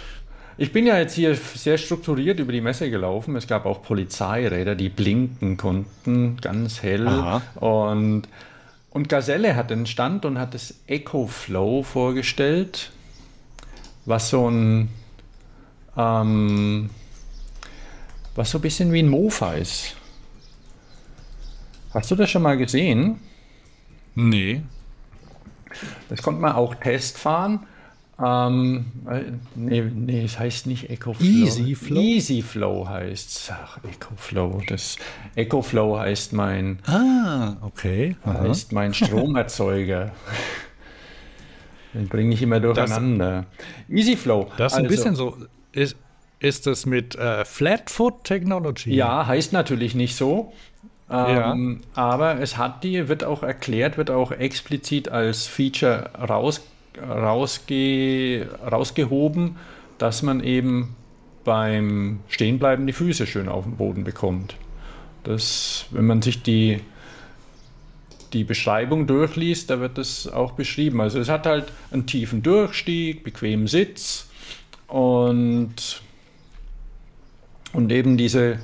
Ich 0.58 0.72
bin 0.72 0.86
ja 0.86 0.98
jetzt 0.98 1.14
hier 1.14 1.34
sehr 1.34 1.76
strukturiert 1.76 2.40
über 2.40 2.50
die 2.50 2.60
Messe 2.62 2.90
gelaufen. 2.90 3.36
Es 3.36 3.46
gab 3.46 3.66
auch 3.66 3.82
Polizeiräder, 3.82 4.74
die 4.74 4.88
blinken 4.88 5.56
konnten, 5.56 6.38
ganz 6.40 6.82
hell. 6.82 7.06
Aha. 7.06 7.42
Und, 7.56 8.22
und 8.90 9.08
Gazelle 9.08 9.54
hat 9.54 9.70
den 9.70 9.86
Stand 9.86 10.24
und 10.24 10.38
hat 10.38 10.54
das 10.54 10.74
EcoFlow 10.86 11.82
vorgestellt, 11.82 12.90
was 14.06 14.30
so 14.30 14.50
ein 14.50 14.88
ähm, 15.96 16.90
was 18.34 18.50
so 18.50 18.58
ein 18.58 18.62
bisschen 18.62 18.92
wie 18.92 19.00
ein 19.00 19.08
Mofa 19.08 19.54
ist. 19.54 19.96
Hast 21.90 22.10
du 22.10 22.14
das 22.14 22.30
schon 22.30 22.42
mal 22.42 22.56
gesehen? 22.56 23.20
Nee. 24.14 24.62
Das 26.08 26.22
konnte 26.22 26.40
man 26.40 26.52
auch 26.52 26.74
Testfahren. 26.74 27.60
Ähm, 28.18 28.86
nee, 29.54 29.82
nee, 29.82 30.24
es 30.24 30.38
heißt 30.38 30.66
nicht 30.66 30.88
EcoFlow. 30.88 31.26
EasyFlow? 31.26 32.00
EasyFlow 32.00 32.88
heißt 32.88 33.30
es. 33.30 33.50
Ach, 33.52 33.78
EcoFlow. 33.84 34.62
Das 34.66 34.96
EcoFlow 35.34 35.98
heißt 35.98 36.32
mein. 36.32 36.78
Ah, 36.86 37.56
okay. 37.60 38.16
Aha. 38.24 38.40
Heißt 38.40 38.72
mein 38.72 38.94
Stromerzeuger. 38.94 40.12
Den 41.92 42.08
bringe 42.08 42.34
ich 42.34 42.42
immer 42.42 42.60
durcheinander. 42.60 43.46
Das, 43.88 43.98
EasyFlow. 43.98 44.50
Das 44.56 44.72
ist 44.72 44.78
also, 44.78 44.86
ein 44.86 44.88
bisschen 44.88 45.14
so. 45.14 45.36
Ist, 45.72 45.96
ist 46.38 46.66
das 46.66 46.86
mit 46.86 47.16
äh, 47.16 47.44
Flatfoot 47.44 48.24
Technology? 48.24 48.94
Ja, 48.94 49.26
heißt 49.26 49.52
natürlich 49.52 49.94
nicht 49.94 50.16
so. 50.16 50.54
Ähm, 51.10 51.80
ja. 51.94 52.02
Aber 52.02 52.40
es 52.40 52.56
hat 52.56 52.82
die, 52.82 53.08
wird 53.08 53.24
auch 53.24 53.42
erklärt, 53.42 53.96
wird 53.96 54.10
auch 54.10 54.32
explizit 54.32 55.08
als 55.08 55.46
Feature 55.46 56.10
raus, 56.16 56.66
rausge, 57.00 58.48
rausgehoben, 58.70 59.56
dass 59.98 60.22
man 60.22 60.42
eben 60.42 60.96
beim 61.44 62.20
Stehenbleiben 62.28 62.86
die 62.86 62.92
Füße 62.92 63.26
schön 63.26 63.48
auf 63.48 63.64
den 63.64 63.76
Boden 63.76 64.02
bekommt. 64.02 64.56
Das, 65.22 65.86
wenn 65.90 66.06
man 66.06 66.22
sich 66.22 66.42
die, 66.42 66.80
die 68.32 68.42
Beschreibung 68.42 69.06
durchliest, 69.06 69.70
da 69.70 69.78
wird 69.78 69.98
das 69.98 70.26
auch 70.26 70.52
beschrieben. 70.52 71.00
Also 71.00 71.20
es 71.20 71.28
hat 71.28 71.46
halt 71.46 71.66
einen 71.92 72.06
tiefen 72.06 72.42
Durchstieg, 72.42 73.22
bequemen 73.22 73.68
Sitz 73.68 74.28
und, 74.88 76.02
und 77.72 77.92
eben 77.92 78.16
diese 78.16 78.58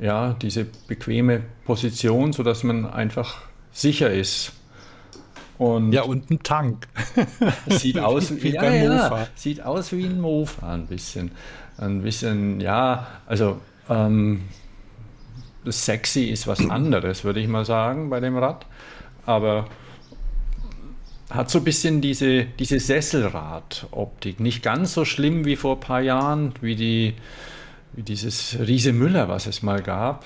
ja, 0.00 0.34
diese 0.34 0.66
bequeme 0.88 1.42
Position, 1.64 2.32
sodass 2.32 2.64
man 2.64 2.86
einfach 2.86 3.42
sicher 3.72 4.10
ist. 4.10 4.52
Und 5.58 5.92
ja, 5.92 6.02
und 6.02 6.30
ein 6.30 6.42
Tank. 6.42 6.88
Sieht 7.68 7.98
aus 7.98 8.32
wie, 8.42 8.54
ja, 8.54 8.72
ja, 8.72 9.28
sieht 9.34 9.62
aus 9.62 9.92
wie 9.92 10.06
ein 10.06 10.18
Mofa 10.18 10.72
ein 10.72 10.86
bisschen. 10.86 11.32
Ein 11.76 12.02
bisschen, 12.02 12.60
ja, 12.60 13.06
also 13.26 13.60
ähm, 13.90 14.42
sexy 15.66 16.24
ist 16.24 16.46
was 16.46 16.68
anderes, 16.70 17.24
würde 17.24 17.40
ich 17.40 17.48
mal 17.48 17.66
sagen, 17.66 18.08
bei 18.08 18.20
dem 18.20 18.38
Rad. 18.38 18.64
Aber 19.26 19.66
hat 21.28 21.50
so 21.50 21.58
ein 21.58 21.64
bisschen 21.64 22.00
diese, 22.00 22.44
diese 22.44 22.80
Sesselrad-Optik. 22.80 24.40
Nicht 24.40 24.62
ganz 24.62 24.94
so 24.94 25.04
schlimm 25.04 25.44
wie 25.44 25.56
vor 25.56 25.76
ein 25.76 25.80
paar 25.80 26.00
Jahren, 26.00 26.54
wie 26.62 26.74
die 26.74 27.14
wie 27.92 28.02
dieses 28.02 28.58
Riese 28.58 28.92
Müller, 28.92 29.28
was 29.28 29.46
es 29.46 29.62
mal 29.62 29.82
gab. 29.82 30.24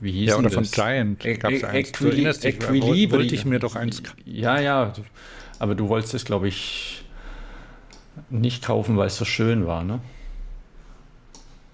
Wie 0.00 0.12
hieß 0.12 0.30
ja, 0.30 0.36
oder 0.36 0.50
von 0.50 0.64
Giant 0.64 1.24
gab 1.40 1.52
es 1.52 1.64
eins. 1.64 1.88
Equili 1.88 2.22
du 2.22 2.48
Equilibri 2.48 3.10
wollte 3.10 3.34
ich 3.34 3.44
mir 3.44 3.58
doch 3.58 3.74
eins 3.74 4.02
Ja, 4.24 4.60
ja, 4.60 4.92
aber 5.58 5.74
du 5.74 5.88
wolltest 5.88 6.14
es, 6.14 6.24
glaube 6.24 6.48
ich, 6.48 7.04
nicht 8.30 8.64
kaufen, 8.64 8.96
weil 8.96 9.08
es 9.08 9.16
so 9.16 9.24
schön 9.24 9.66
war, 9.66 9.82
ne? 9.82 10.00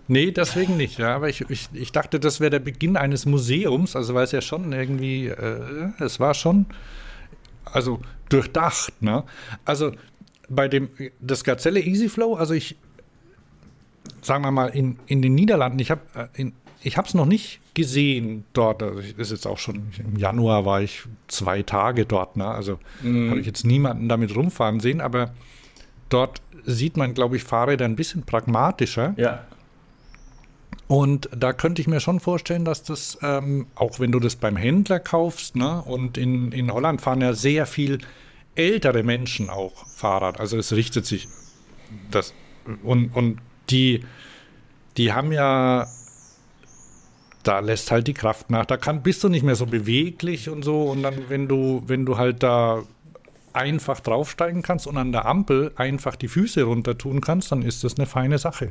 Nee, 0.06 0.32
deswegen 0.32 0.76
nicht, 0.76 0.98
ja. 0.98 1.14
Aber 1.14 1.28
ich, 1.28 1.42
ich, 1.48 1.68
ich 1.72 1.92
dachte, 1.92 2.20
das 2.20 2.40
wäre 2.40 2.50
der 2.50 2.58
Beginn 2.58 2.96
eines 2.96 3.24
Museums, 3.24 3.96
also 3.96 4.14
weil 4.14 4.24
es 4.24 4.32
ja 4.32 4.42
schon 4.42 4.72
irgendwie, 4.72 5.28
äh, 5.28 5.90
es 5.98 6.20
war 6.20 6.34
schon, 6.34 6.66
also 7.64 8.00
durchdacht, 8.28 9.00
ne? 9.00 9.24
Also 9.64 9.92
bei 10.48 10.68
dem, 10.68 10.90
das 11.20 11.42
Gazelle 11.44 11.80
Easy 11.80 12.08
Flow, 12.08 12.34
also 12.34 12.52
ich, 12.52 12.76
sagen 14.24 14.44
wir 14.44 14.50
mal, 14.50 14.68
in, 14.68 14.98
in 15.06 15.22
den 15.22 15.34
Niederlanden, 15.34 15.78
ich 15.78 15.90
habe 15.90 16.00
äh, 16.36 16.50
ich 16.82 16.98
es 16.98 17.14
noch 17.14 17.26
nicht 17.26 17.60
gesehen 17.74 18.44
dort. 18.52 18.82
Also 18.82 19.00
ist 19.00 19.30
jetzt 19.30 19.46
auch 19.46 19.58
schon 19.58 19.90
im 19.98 20.16
Januar 20.16 20.66
war 20.66 20.82
ich 20.82 21.02
zwei 21.28 21.62
Tage 21.62 22.04
dort. 22.04 22.36
Ne? 22.36 22.46
Also 22.46 22.78
mm. 23.02 23.30
habe 23.30 23.40
ich 23.40 23.46
jetzt 23.46 23.64
niemanden 23.64 24.08
damit 24.08 24.36
rumfahren 24.36 24.80
sehen. 24.80 25.00
Aber 25.00 25.32
dort 26.10 26.42
sieht 26.64 26.96
man, 26.96 27.14
glaube 27.14 27.36
ich, 27.36 27.44
Fahrräder 27.44 27.86
ein 27.86 27.96
bisschen 27.96 28.22
pragmatischer. 28.24 29.14
Ja. 29.16 29.44
Und 30.86 31.30
da 31.34 31.54
könnte 31.54 31.80
ich 31.80 31.88
mir 31.88 32.00
schon 32.00 32.20
vorstellen, 32.20 32.66
dass 32.66 32.82
das, 32.82 33.18
ähm, 33.22 33.66
auch 33.74 33.98
wenn 33.98 34.12
du 34.12 34.20
das 34.20 34.36
beim 34.36 34.56
Händler 34.56 35.00
kaufst, 35.00 35.56
ne, 35.56 35.80
und 35.82 36.18
in, 36.18 36.52
in 36.52 36.70
Holland 36.70 37.00
fahren 37.00 37.22
ja 37.22 37.32
sehr 37.32 37.64
viel 37.64 37.98
ältere 38.54 39.02
Menschen 39.02 39.48
auch 39.48 39.86
Fahrrad. 39.86 40.38
Also 40.38 40.58
es 40.58 40.72
richtet 40.72 41.06
sich 41.06 41.26
das 42.10 42.34
und, 42.82 43.08
und 43.16 43.38
die, 43.70 44.04
die 44.96 45.12
haben 45.12 45.32
ja 45.32 45.86
da 47.42 47.58
lässt 47.60 47.90
halt 47.90 48.06
die 48.06 48.14
Kraft 48.14 48.48
nach. 48.50 48.64
Da 48.64 48.76
kann, 48.78 49.02
bist 49.02 49.22
du 49.22 49.28
nicht 49.28 49.42
mehr 49.44 49.54
so 49.54 49.66
beweglich 49.66 50.48
und 50.48 50.64
so. 50.64 50.84
Und 50.84 51.02
dann, 51.02 51.14
wenn 51.28 51.46
du, 51.46 51.82
wenn 51.86 52.06
du 52.06 52.16
halt 52.16 52.42
da 52.42 52.82
einfach 53.52 54.00
draufsteigen 54.00 54.62
kannst 54.62 54.86
und 54.86 54.96
an 54.96 55.12
der 55.12 55.26
Ampel 55.26 55.70
einfach 55.76 56.16
die 56.16 56.28
Füße 56.28 56.62
runter 56.62 56.96
tun 56.96 57.20
kannst, 57.20 57.52
dann 57.52 57.60
ist 57.62 57.84
das 57.84 57.98
eine 57.98 58.06
feine 58.06 58.38
Sache. 58.38 58.70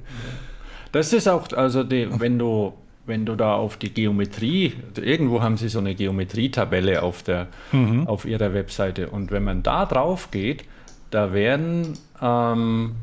Das 0.91 1.13
ist 1.13 1.27
auch, 1.27 1.51
also 1.53 1.83
die, 1.83 2.07
wenn 2.19 2.39
du 2.39 2.73
wenn 3.05 3.25
du 3.25 3.35
da 3.35 3.55
auf 3.55 3.75
die 3.75 3.93
Geometrie, 3.93 4.73
irgendwo 4.95 5.41
haben 5.41 5.57
sie 5.57 5.67
so 5.67 5.79
eine 5.79 5.93
Geometrietabelle 5.93 7.03
auf, 7.03 7.21
der, 7.21 7.47
Mhm. 7.73 8.07
auf 8.07 8.23
ihrer 8.23 8.53
Webseite 8.53 9.09
und 9.09 9.29
wenn 9.29 9.43
man 9.43 9.61
da 9.61 9.85
drauf 9.85 10.31
geht, 10.31 10.63
da 11.11 11.33
werden 11.33 11.97
ähm, 12.21 12.95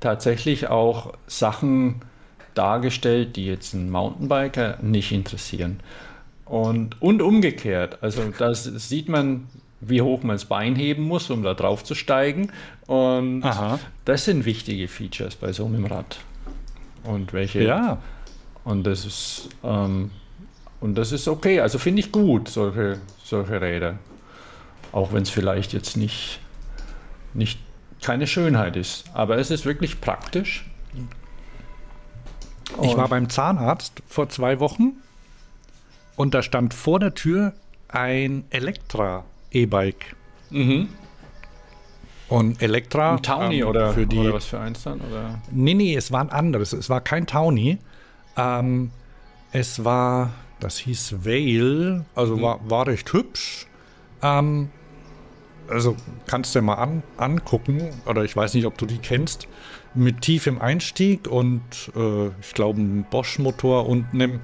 tatsächlich 0.00 0.68
auch 0.68 1.12
Sachen 1.26 2.02
dargestellt, 2.54 3.36
die 3.36 3.46
jetzt 3.46 3.74
einen 3.74 3.90
Mountainbiker 3.90 4.78
nicht 4.82 5.12
interessieren. 5.12 5.80
Und, 6.44 7.00
und 7.02 7.20
umgekehrt, 7.20 7.98
also 8.00 8.22
das 8.36 8.64
sieht 8.64 9.08
man, 9.08 9.48
wie 9.80 10.00
hoch 10.02 10.22
man 10.22 10.36
das 10.36 10.46
Bein 10.46 10.74
heben 10.76 11.02
muss, 11.04 11.30
um 11.30 11.42
da 11.42 11.54
drauf 11.54 11.84
zu 11.84 11.94
steigen. 11.94 12.50
Und 12.86 13.44
Aha. 13.44 13.78
das 14.04 14.24
sind 14.24 14.44
wichtige 14.44 14.88
Features 14.88 15.36
bei 15.36 15.52
so 15.52 15.66
einem 15.66 15.84
Rad. 15.84 16.18
Und 17.04 17.32
welche, 17.32 17.62
Ja. 17.62 17.98
und 18.64 18.84
das 18.84 19.04
ist 19.04 19.50
ähm, 19.62 20.10
und 20.80 20.94
das 20.96 21.12
ist 21.12 21.28
okay. 21.28 21.60
Also 21.60 21.78
finde 21.78 22.00
ich 22.00 22.12
gut, 22.12 22.48
solche, 22.48 23.00
solche 23.24 23.60
Räder. 23.60 23.98
Auch 24.92 25.12
wenn 25.12 25.22
es 25.22 25.30
vielleicht 25.30 25.72
jetzt 25.72 25.96
nicht, 25.96 26.40
nicht 27.34 27.58
keine 28.02 28.26
Schönheit 28.26 28.76
ist. 28.76 29.04
Aber 29.14 29.38
es 29.38 29.50
ist 29.50 29.64
wirklich 29.66 30.00
praktisch. 30.00 30.64
Ich 32.70 32.76
Und- 32.90 32.96
war 32.96 33.08
beim 33.08 33.28
Zahnarzt 33.28 34.02
vor 34.06 34.28
zwei 34.28 34.60
Wochen 34.60 34.92
und 36.16 36.34
da 36.34 36.42
stand 36.42 36.74
vor 36.74 37.00
der 37.00 37.14
Tür 37.14 37.52
ein 37.88 38.44
Elektra-E-Bike. 38.50 40.14
Und 42.28 42.62
Elektra. 42.62 43.12
Ein 43.16 43.22
Townie 43.22 43.60
ähm, 43.60 43.68
oder, 43.68 43.92
für 43.92 44.06
die, 44.06 44.18
oder 44.18 44.34
was 44.34 44.44
für 44.44 44.60
eins 44.60 44.82
dann? 44.82 45.00
Oder? 45.00 45.40
Nee, 45.50 45.74
nee, 45.74 45.94
es 45.96 46.12
war 46.12 46.20
ein 46.20 46.30
anderes. 46.30 46.72
Es 46.72 46.90
war 46.90 47.00
kein 47.00 47.26
Townie. 47.26 47.78
Ähm, 48.36 48.90
es 49.52 49.84
war, 49.84 50.30
das 50.60 50.78
hieß 50.78 51.24
Vale, 51.24 52.04
also 52.14 52.40
war, 52.42 52.60
war 52.68 52.86
recht 52.86 53.10
hübsch. 53.12 53.66
Ähm, 54.22 54.70
also 55.68 55.96
kannst 56.26 56.54
du 56.54 56.60
dir 56.60 56.64
mal 56.64 56.74
an, 56.74 57.02
angucken, 57.16 57.90
oder 58.06 58.24
ich 58.24 58.36
weiß 58.36 58.54
nicht, 58.54 58.66
ob 58.66 58.78
du 58.78 58.86
die 58.86 58.98
kennst, 58.98 59.48
mit 59.94 60.20
tiefem 60.22 60.60
Einstieg 60.60 61.28
und 61.28 61.62
äh, 61.96 62.26
ich 62.40 62.54
glaube 62.54 62.78
einem 62.80 63.04
Bosch-Motor 63.04 63.88
und 63.88 64.06
einem, 64.12 64.40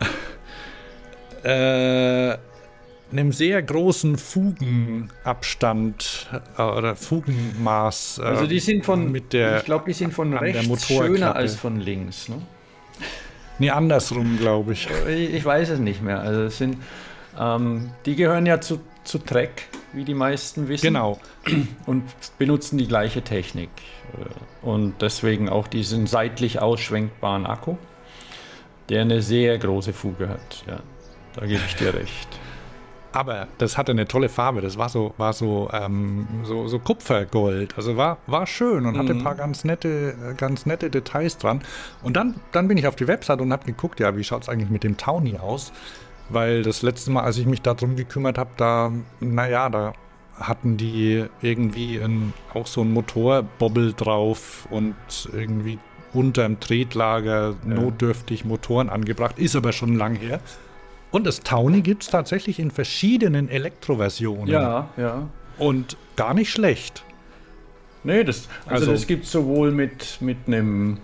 äh, 1.44 2.36
einem 3.12 3.32
sehr 3.32 3.62
großen 3.62 4.16
Fugenabstand 4.18 6.28
äh, 6.56 6.62
oder 6.62 6.94
Fugenmaß. 6.96 8.18
Äh, 8.18 8.22
Also 8.22 8.46
die 8.46 8.60
sind 8.60 8.84
von, 8.84 9.10
mit 9.10 9.32
der, 9.32 9.58
ich 9.58 9.64
glaube, 9.64 9.84
die 9.86 9.92
sind 9.94 10.12
von 10.12 10.36
rechts 10.36 10.86
schöner 10.86 11.34
als 11.36 11.56
von 11.56 11.80
links. 11.80 12.28
Ne? 12.28 12.36
Nee, 13.58 13.70
andersrum, 13.70 14.38
glaube 14.38 14.72
ich. 14.72 14.88
Ich, 15.08 15.34
ich 15.34 15.44
weiß 15.44 15.70
es 15.70 15.78
nicht 15.80 16.02
mehr. 16.02 16.20
Also 16.20 16.42
es 16.44 16.58
sind, 16.58 16.76
ähm, 17.38 17.90
die 18.06 18.16
gehören 18.16 18.46
ja 18.46 18.60
zu, 18.60 18.80
zu 19.04 19.18
Trek, 19.18 19.68
wie 19.92 20.04
die 20.04 20.14
meisten 20.14 20.68
wissen. 20.68 20.86
Genau. 20.86 21.18
und 21.86 22.04
benutzen 22.38 22.78
die 22.78 22.86
gleiche 22.86 23.22
Technik. 23.22 23.70
Und 24.62 24.94
deswegen 25.00 25.48
auch 25.48 25.68
diesen 25.68 26.06
seitlich 26.06 26.60
ausschwenkbaren 26.60 27.46
Akku, 27.46 27.76
der 28.88 29.02
eine 29.02 29.22
sehr 29.22 29.58
große 29.58 29.92
Fuge 29.92 30.28
hat. 30.28 30.64
Ja, 30.66 30.80
da 31.34 31.46
gebe 31.46 31.60
ich 31.66 31.76
dir 31.76 31.94
recht. 31.94 32.28
Aber 33.12 33.48
das 33.58 33.76
hatte 33.76 33.90
eine 33.90 34.06
tolle 34.06 34.28
Farbe. 34.28 34.60
Das 34.60 34.78
war 34.78 34.88
so, 34.88 35.14
war 35.16 35.32
so, 35.32 35.68
ähm, 35.72 36.28
so, 36.44 36.68
so 36.68 36.78
Kupfergold. 36.78 37.76
Also 37.76 37.96
war, 37.96 38.18
war 38.26 38.46
schön 38.46 38.86
und 38.86 38.96
hatte 38.96 39.12
ein 39.12 39.24
paar 39.24 39.34
ganz 39.34 39.64
nette, 39.64 40.34
ganz 40.36 40.64
nette 40.64 40.90
Details 40.90 41.36
dran. 41.36 41.62
Und 42.02 42.16
dann, 42.16 42.36
dann 42.52 42.68
bin 42.68 42.78
ich 42.78 42.86
auf 42.86 42.94
die 42.94 43.08
Website 43.08 43.40
und 43.40 43.52
habe 43.52 43.64
geguckt, 43.66 43.98
ja, 43.98 44.16
wie 44.16 44.22
schaut 44.22 44.42
es 44.42 44.48
eigentlich 44.48 44.70
mit 44.70 44.84
dem 44.84 44.96
Townie 44.96 45.38
aus? 45.38 45.72
Weil 46.30 46.62
das 46.62 46.82
letzte 46.82 47.10
Mal, 47.10 47.22
als 47.24 47.38
ich 47.38 47.46
mich 47.46 47.60
darum 47.62 47.96
gekümmert 47.96 48.38
habe, 48.38 48.50
da, 48.56 48.92
naja, 49.20 49.68
da 49.68 49.92
hatten 50.38 50.76
die 50.76 51.24
irgendwie 51.42 51.98
ein, 52.00 52.32
auch 52.54 52.66
so 52.66 52.80
ein 52.82 52.92
Motorbobbel 52.92 53.92
drauf 53.94 54.66
und 54.70 54.94
irgendwie 55.32 55.78
unterm 56.12 56.58
Tretlager 56.60 57.54
notdürftig 57.64 58.44
Motoren 58.44 58.88
angebracht. 58.88 59.38
Ist 59.38 59.54
aber 59.56 59.72
schon 59.72 59.96
lang 59.96 60.16
her. 60.16 60.40
Und 61.10 61.26
das 61.26 61.40
Townie 61.40 61.82
gibt 61.82 62.04
es 62.04 62.08
tatsächlich 62.10 62.58
in 62.58 62.70
verschiedenen 62.70 63.48
Elektroversionen. 63.48 64.46
Ja, 64.46 64.88
ja. 64.96 65.28
Und 65.58 65.96
gar 66.16 66.34
nicht 66.34 66.50
schlecht. 66.50 67.04
Nee, 68.02 68.24
das, 68.24 68.48
also, 68.64 68.74
Also- 68.86 68.92
das 68.92 69.06
gibt 69.06 69.24
es 69.24 69.32
sowohl 69.32 69.72
mit, 69.72 70.18
mit 70.20 70.38
einem 70.46 70.98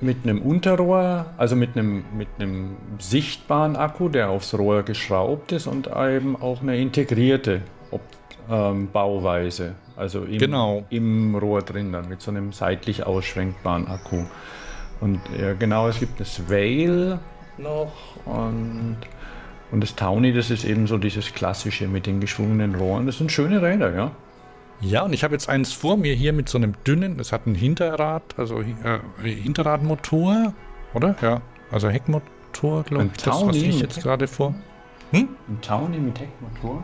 mit 0.00 0.18
einem 0.22 0.42
Unterrohr, 0.42 1.26
also 1.36 1.56
mit 1.56 1.76
einem, 1.76 2.04
mit 2.16 2.28
einem 2.38 2.76
sichtbaren 2.98 3.76
Akku, 3.76 4.08
der 4.08 4.30
aufs 4.30 4.54
Rohr 4.54 4.82
geschraubt 4.82 5.52
ist 5.52 5.66
und 5.66 5.88
eben 5.88 6.40
auch 6.40 6.62
eine 6.62 6.76
integrierte 6.78 7.62
Ob 7.90 8.00
ähm, 8.50 8.88
Bauweise, 8.92 9.74
also 9.96 10.22
im, 10.24 10.38
Genau. 10.38 10.84
im 10.90 11.34
Rohr 11.34 11.62
drin 11.62 11.92
dann 11.92 12.08
mit 12.08 12.20
so 12.22 12.30
einem 12.30 12.52
seitlich 12.52 13.04
ausschwenkbaren 13.04 13.88
Akku. 13.88 14.24
Und 15.00 15.20
ja, 15.38 15.54
genau, 15.54 15.88
es 15.88 15.98
gibt 15.98 16.20
das 16.20 16.48
Veil 16.48 17.18
noch 17.56 17.92
und, 18.24 18.96
und 19.70 19.80
das 19.82 19.94
Townie, 19.96 20.32
das 20.32 20.50
ist 20.50 20.64
eben 20.64 20.86
so 20.86 20.98
dieses 20.98 21.34
klassische 21.34 21.88
mit 21.88 22.06
den 22.06 22.20
geschwungenen 22.20 22.74
Rohren. 22.76 23.06
Das 23.06 23.18
sind 23.18 23.32
schöne 23.32 23.60
Räder, 23.62 23.94
ja. 23.94 24.10
Ja, 24.80 25.02
und 25.02 25.12
ich 25.12 25.24
habe 25.24 25.34
jetzt 25.34 25.48
eins 25.48 25.72
vor 25.72 25.96
mir 25.96 26.14
hier 26.14 26.32
mit 26.32 26.48
so 26.48 26.56
einem 26.58 26.74
dünnen, 26.86 27.16
das 27.18 27.32
hat 27.32 27.46
ein 27.46 27.54
Hinterrad, 27.56 28.22
also 28.38 28.60
äh, 28.60 29.00
Hinterradmotor, 29.22 30.52
oder? 30.94 31.16
Ja, 31.20 31.40
also 31.72 31.88
Heckmotor, 31.88 32.84
glaube 32.84 33.06
ich, 33.06 33.22
das, 33.24 33.44
was 33.44 33.56
ich 33.56 33.80
jetzt 33.80 34.00
gerade 34.02 34.28
vor. 34.28 34.54
Ein 35.12 35.28
Townie 35.62 35.98
mit 35.98 36.20
Heckmotor? 36.20 36.82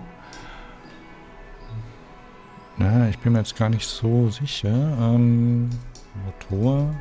Na, 2.78 3.08
ich 3.08 3.18
bin 3.18 3.32
mir 3.34 3.38
jetzt 3.38 3.56
gar 3.56 3.68
nicht 3.68 3.86
so 3.86 4.28
sicher. 4.30 4.68
Ähm, 5.00 5.70
Motor. 6.26 6.92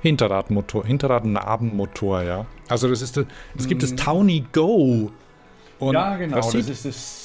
Hinterradmotor, 0.00 0.84
Hinterradnabenmotor, 0.86 2.22
ja. 2.22 2.46
Also 2.68 2.88
das 2.88 3.02
ist, 3.02 3.16
das- 3.16 3.26
es 3.56 3.68
gibt 3.68 3.82
das 3.82 3.94
Townie 3.94 4.46
Go. 4.52 5.10
Und 5.78 5.88
Mhm. 5.88 5.94
ja, 5.94 6.16
genau. 6.16 6.36
Das 6.36 6.46
Das, 6.46 6.52
sieht, 6.52 6.68
ist 6.70 6.84
das 6.86 7.21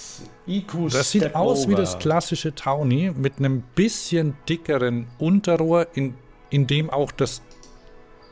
IQ 0.47 0.89
das 0.91 1.11
sieht 1.11 1.35
aus 1.35 1.67
wie 1.67 1.75
das 1.75 1.99
klassische 1.99 2.55
Townie 2.55 3.11
mit 3.15 3.39
einem 3.39 3.61
bisschen 3.75 4.35
dickeren 4.47 5.07
Unterrohr, 5.17 5.87
in, 5.93 6.15
in 6.49 6.67
dem 6.67 6.89
auch 6.89 7.11
das, 7.11 7.41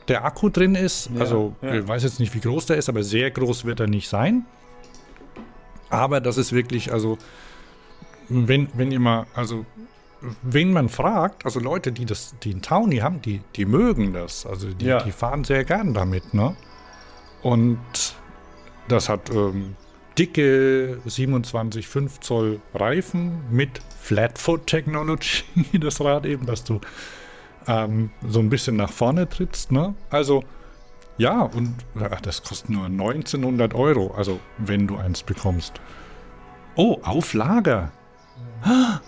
der 0.08 0.24
Akku 0.26 0.50
drin 0.50 0.76
ist. 0.76 1.10
Ja, 1.14 1.22
also 1.22 1.56
ja. 1.62 1.76
ich 1.76 1.88
weiß 1.88 2.04
jetzt 2.04 2.20
nicht, 2.20 2.34
wie 2.34 2.40
groß 2.40 2.68
der 2.68 2.78
ist, 2.78 2.90
aber 2.90 3.04
sehr 3.04 3.32
groß 3.32 3.66
wird 3.66 3.80
er 3.80 3.88
nicht 3.88 4.08
sein. 4.08 4.46
Aber 5.90 6.22
das 6.22 6.38
ist 6.38 6.52
wirklich, 6.52 6.92
also 6.92 7.18
wenn, 8.30 8.70
wenn 8.74 8.92
ihr 8.92 9.00
mal, 9.00 9.26
also 9.36 9.66
wen 10.42 10.72
man 10.72 10.90
fragt, 10.90 11.46
also 11.46 11.60
Leute, 11.60 11.92
die 11.92 12.06
das, 12.06 12.36
die 12.44 12.52
einen 12.52 12.62
Townie 12.62 13.02
haben, 13.02 13.22
die, 13.22 13.42
die 13.56 13.66
mögen 13.66 14.14
das. 14.14 14.46
Also 14.46 14.70
die, 14.74 14.86
Ja. 14.86 15.04
die 15.04 15.12
fahren 15.12 15.44
sehr 15.44 15.64
gern 15.64 15.94
damit, 15.94 16.34
ne? 16.34 16.56
Und 17.44 17.80
das 18.88 19.10
hat 19.10 19.30
ähm, 19.30 19.76
dicke 20.18 21.00
27,5 21.08 22.22
Zoll 22.22 22.62
Reifen 22.74 23.44
mit 23.52 23.82
Flatfoot 24.02 24.68
Technology, 24.68 25.44
das 25.80 26.02
Rad 26.02 26.26
eben, 26.26 26.46
dass 26.46 26.64
du 26.64 26.80
ähm, 27.68 28.12
so 28.28 28.40
ein 28.40 28.50
bisschen 28.50 28.76
nach 28.76 28.92
vorne 28.92 29.28
trittst, 29.28 29.72
ne? 29.72 29.96
Also 30.10 30.44
ja, 31.18 31.42
und 31.44 31.74
ja, 32.00 32.10
das 32.22 32.44
kostet 32.44 32.70
nur 32.70 32.86
1900 32.86 33.74
Euro, 33.74 34.14
also 34.16 34.40
wenn 34.58 34.86
du 34.88 34.98
eins 34.98 35.24
bekommst. 35.24 35.80
Oh, 36.76 37.00
auf 37.04 37.34
Lager. 37.34 37.92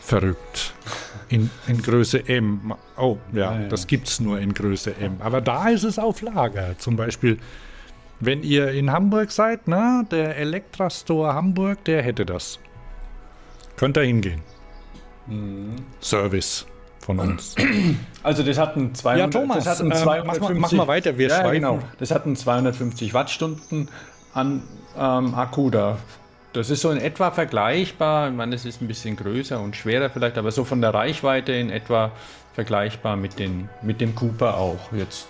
Verrückt. 0.00 0.74
In, 1.28 1.50
in 1.68 1.82
Größe 1.82 2.26
M. 2.28 2.74
Oh, 2.96 3.18
ja, 3.32 3.54
Ja, 3.54 3.60
ja. 3.60 3.68
das 3.68 3.86
gibt 3.86 4.08
es 4.08 4.20
nur 4.20 4.40
in 4.40 4.54
Größe 4.54 4.96
M. 4.96 5.16
Aber 5.20 5.40
da 5.40 5.68
ist 5.68 5.84
es 5.84 5.98
auf 5.98 6.22
Lager. 6.22 6.76
Zum 6.78 6.96
Beispiel, 6.96 7.38
wenn 8.20 8.42
ihr 8.42 8.70
in 8.72 8.92
Hamburg 8.92 9.30
seid, 9.32 9.60
na, 9.66 10.02
der 10.10 10.36
Elektra 10.36 10.90
Store 10.90 11.34
Hamburg, 11.34 11.84
der 11.84 12.02
hätte 12.02 12.24
das. 12.26 12.58
Könnt 13.76 13.96
ihr 13.96 14.02
hingehen. 14.04 14.42
Mhm. 15.26 15.76
Service 16.00 16.66
von 17.00 17.18
uns. 17.18 17.54
Also 18.22 18.42
das 18.42 18.58
hat 18.58 18.76
ein 18.76 18.94
200, 18.94 19.32
Ja, 19.34 19.40
Thomas, 19.40 19.64
das 19.64 19.78
hat 19.78 19.80
ein 19.86 19.90
ähm, 19.92 19.96
250, 19.96 20.40
mach 20.42 20.50
mal- 20.50 20.60
mach 20.60 20.72
mal 20.72 20.86
weiter, 20.88 21.16
wir 21.16 21.28
ja, 21.28 21.36
schweifen. 21.40 21.52
genau. 21.54 21.78
Das 21.98 22.10
hat 22.10 22.26
einen 22.26 22.36
250 22.36 23.14
Wattstunden 23.14 23.88
an 24.34 24.62
ähm, 24.98 25.34
Akku 25.34 25.70
da. 25.70 25.96
Das 26.52 26.68
ist 26.68 26.82
so 26.82 26.90
in 26.90 26.98
etwa 27.00 27.30
vergleichbar. 27.30 28.28
Ich 28.28 28.34
meine, 28.36 28.54
es 28.54 28.66
ist 28.66 28.82
ein 28.82 28.88
bisschen 28.88 29.16
größer 29.16 29.58
und 29.58 29.74
schwerer 29.74 30.10
vielleicht, 30.10 30.36
aber 30.36 30.50
so 30.50 30.64
von 30.66 30.82
der 30.82 30.92
Reichweite 30.92 31.52
in 31.52 31.70
etwa 31.70 32.12
vergleichbar 32.52 33.16
mit, 33.16 33.38
den, 33.38 33.70
mit 33.80 34.02
dem 34.02 34.14
Cooper 34.14 34.58
auch 34.58 34.92
jetzt. 34.92 35.26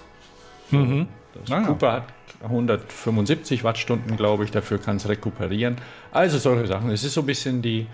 Mhm. 0.73 1.07
Das 1.41 1.51
Ah. 1.53 1.63
Cooper 1.63 1.93
hat 1.93 2.05
175 2.43 3.65
Wattstunden, 3.65 4.17
glaube 4.17 4.45
ich, 4.45 4.51
dafür 4.51 4.79
kann 4.79 4.97
es 4.97 5.09
rekuperieren. 5.09 5.77
Also 6.13 6.39
solche 6.39 6.67
Sachen. 6.67 6.91
Es 6.91 7.05
ist 7.05 7.15
so 7.15 7.21
ein 7.21 7.27
bisschen 7.27 7.63
die, 7.63 7.87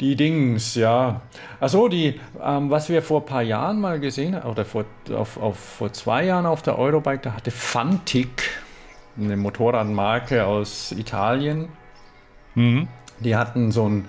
die 0.00 0.14
Dings, 0.16 0.74
ja. 0.74 1.20
Achso, 1.60 1.88
die, 1.88 2.20
ähm, 2.42 2.70
was 2.70 2.88
wir 2.88 3.02
vor 3.02 3.20
ein 3.20 3.26
paar 3.26 3.42
Jahren 3.42 3.80
mal 3.80 3.98
gesehen 4.00 4.34
haben, 4.36 4.50
oder 4.50 4.64
vor, 4.64 4.84
auf, 5.14 5.36
auf, 5.38 5.58
vor 5.58 5.92
zwei 5.92 6.24
Jahren 6.24 6.46
auf 6.46 6.62
der 6.62 6.78
Eurobike, 6.78 7.20
da 7.22 7.32
hatte 7.34 7.50
Fantic, 7.50 8.42
eine 9.18 9.36
Motorradmarke 9.36 10.44
aus 10.46 10.92
Italien, 10.92 11.68
Mhm. 12.54 12.88
die 13.20 13.36
hatten 13.36 13.70
so 13.72 13.88
ein, 13.88 14.04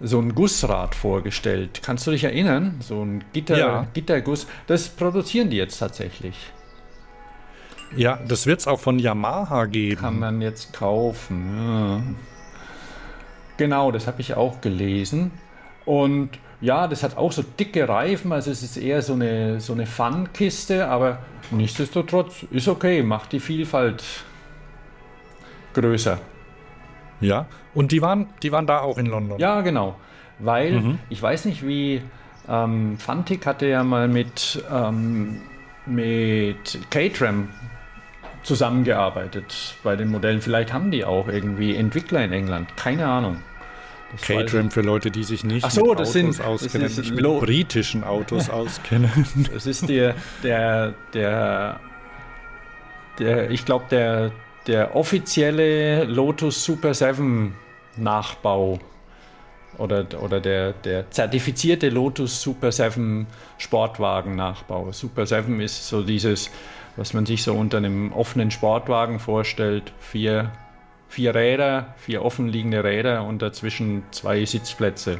so 0.00 0.20
ein 0.20 0.34
Gussrad 0.34 0.94
vorgestellt. 0.94 1.80
Kannst 1.84 2.06
du 2.06 2.10
dich 2.12 2.24
erinnern? 2.24 2.76
So 2.80 3.02
ein 3.04 3.24
Gitter, 3.32 3.58
Ja. 3.58 3.86
Gitterguss. 3.94 4.46
Das 4.68 4.88
produzieren 4.88 5.50
die 5.50 5.56
jetzt 5.56 5.78
tatsächlich. 5.78 6.36
Ja, 7.96 8.18
das 8.26 8.46
wird 8.46 8.60
es 8.60 8.66
auch 8.66 8.80
von 8.80 8.98
Yamaha 8.98 9.64
geben. 9.66 10.00
Kann 10.00 10.18
man 10.18 10.40
jetzt 10.42 10.72
kaufen. 10.72 11.54
Ja. 11.56 12.02
Genau, 13.56 13.90
das 13.90 14.06
habe 14.06 14.20
ich 14.20 14.34
auch 14.34 14.60
gelesen. 14.60 15.30
Und 15.84 16.30
ja, 16.60 16.86
das 16.86 17.02
hat 17.02 17.16
auch 17.16 17.32
so 17.32 17.42
dicke 17.42 17.88
Reifen, 17.88 18.32
also 18.32 18.50
es 18.50 18.62
ist 18.62 18.76
eher 18.76 19.00
so 19.00 19.14
eine, 19.14 19.60
so 19.60 19.72
eine 19.72 19.86
Fun-Kiste, 19.86 20.86
aber 20.88 21.18
nichtsdestotrotz 21.50 22.44
ist 22.50 22.68
okay, 22.68 23.02
macht 23.02 23.32
die 23.32 23.40
Vielfalt 23.40 24.04
größer. 25.74 26.18
Ja, 27.20 27.46
und 27.74 27.90
die 27.92 28.02
waren, 28.02 28.26
die 28.42 28.52
waren 28.52 28.66
da 28.66 28.80
auch 28.80 28.98
in 28.98 29.06
London. 29.06 29.38
Ja, 29.38 29.60
genau. 29.60 29.96
Weil 30.38 30.72
Mhm. 30.80 30.98
ich 31.08 31.20
weiß 31.20 31.46
nicht, 31.46 31.66
wie 31.66 32.02
ähm, 32.48 32.96
Fantic 32.98 33.44
hatte 33.46 33.66
ja 33.66 33.82
mal 33.82 34.06
mit, 34.08 34.62
ähm, 34.72 35.40
mit 35.86 36.78
Caterham 36.90 37.48
zusammengearbeitet 38.48 39.76
bei 39.84 39.94
den 39.96 40.08
Modellen. 40.08 40.40
Vielleicht 40.40 40.72
haben 40.72 40.90
die 40.90 41.04
auch 41.04 41.28
irgendwie 41.28 41.76
Entwickler 41.76 42.24
in 42.24 42.32
England. 42.32 42.76
Keine 42.76 43.06
Ahnung. 43.06 43.36
Das 44.12 44.22
Caterham 44.22 44.70
für 44.70 44.80
Leute, 44.80 45.10
die 45.10 45.22
sich 45.22 45.44
nicht 45.44 45.70
so, 45.70 45.82
mit 45.82 45.90
das 46.00 46.08
Autos 46.08 46.12
sind- 46.14 46.28
das 46.30 46.40
auskennen, 46.40 46.86
ist 46.86 46.98
nicht 46.98 47.10
mit 47.14 47.20
Lo- 47.20 47.40
britischen 47.40 48.04
Autos 48.04 48.48
auskennen. 48.60 49.26
Das 49.52 49.66
ist 49.66 49.88
der, 49.88 50.14
der, 50.42 50.94
der, 51.12 51.78
der 53.18 53.50
ich 53.50 53.64
glaube, 53.66 53.84
der, 53.90 54.32
der 54.66 54.96
offizielle 54.96 56.04
Lotus 56.04 56.64
Super 56.64 56.94
7 56.94 57.54
Nachbau 57.96 58.78
oder, 59.76 60.06
oder 60.22 60.40
der, 60.40 60.72
der 60.72 61.10
zertifizierte 61.10 61.90
Lotus 61.90 62.40
Super 62.40 62.72
7 62.72 63.26
Sportwagen 63.58 64.36
Nachbau. 64.36 64.90
Super 64.92 65.26
7 65.26 65.60
ist 65.60 65.86
so 65.86 66.02
dieses, 66.02 66.50
was 66.98 67.14
man 67.14 67.24
sich 67.24 67.42
so 67.42 67.54
unter 67.54 67.78
einem 67.78 68.12
offenen 68.12 68.50
Sportwagen 68.50 69.18
vorstellt. 69.20 69.92
Vier, 70.00 70.52
vier 71.08 71.34
Räder, 71.34 71.94
vier 71.96 72.22
offenliegende 72.24 72.84
Räder 72.84 73.24
und 73.24 73.40
dazwischen 73.40 74.02
zwei 74.10 74.44
Sitzplätze 74.44 75.18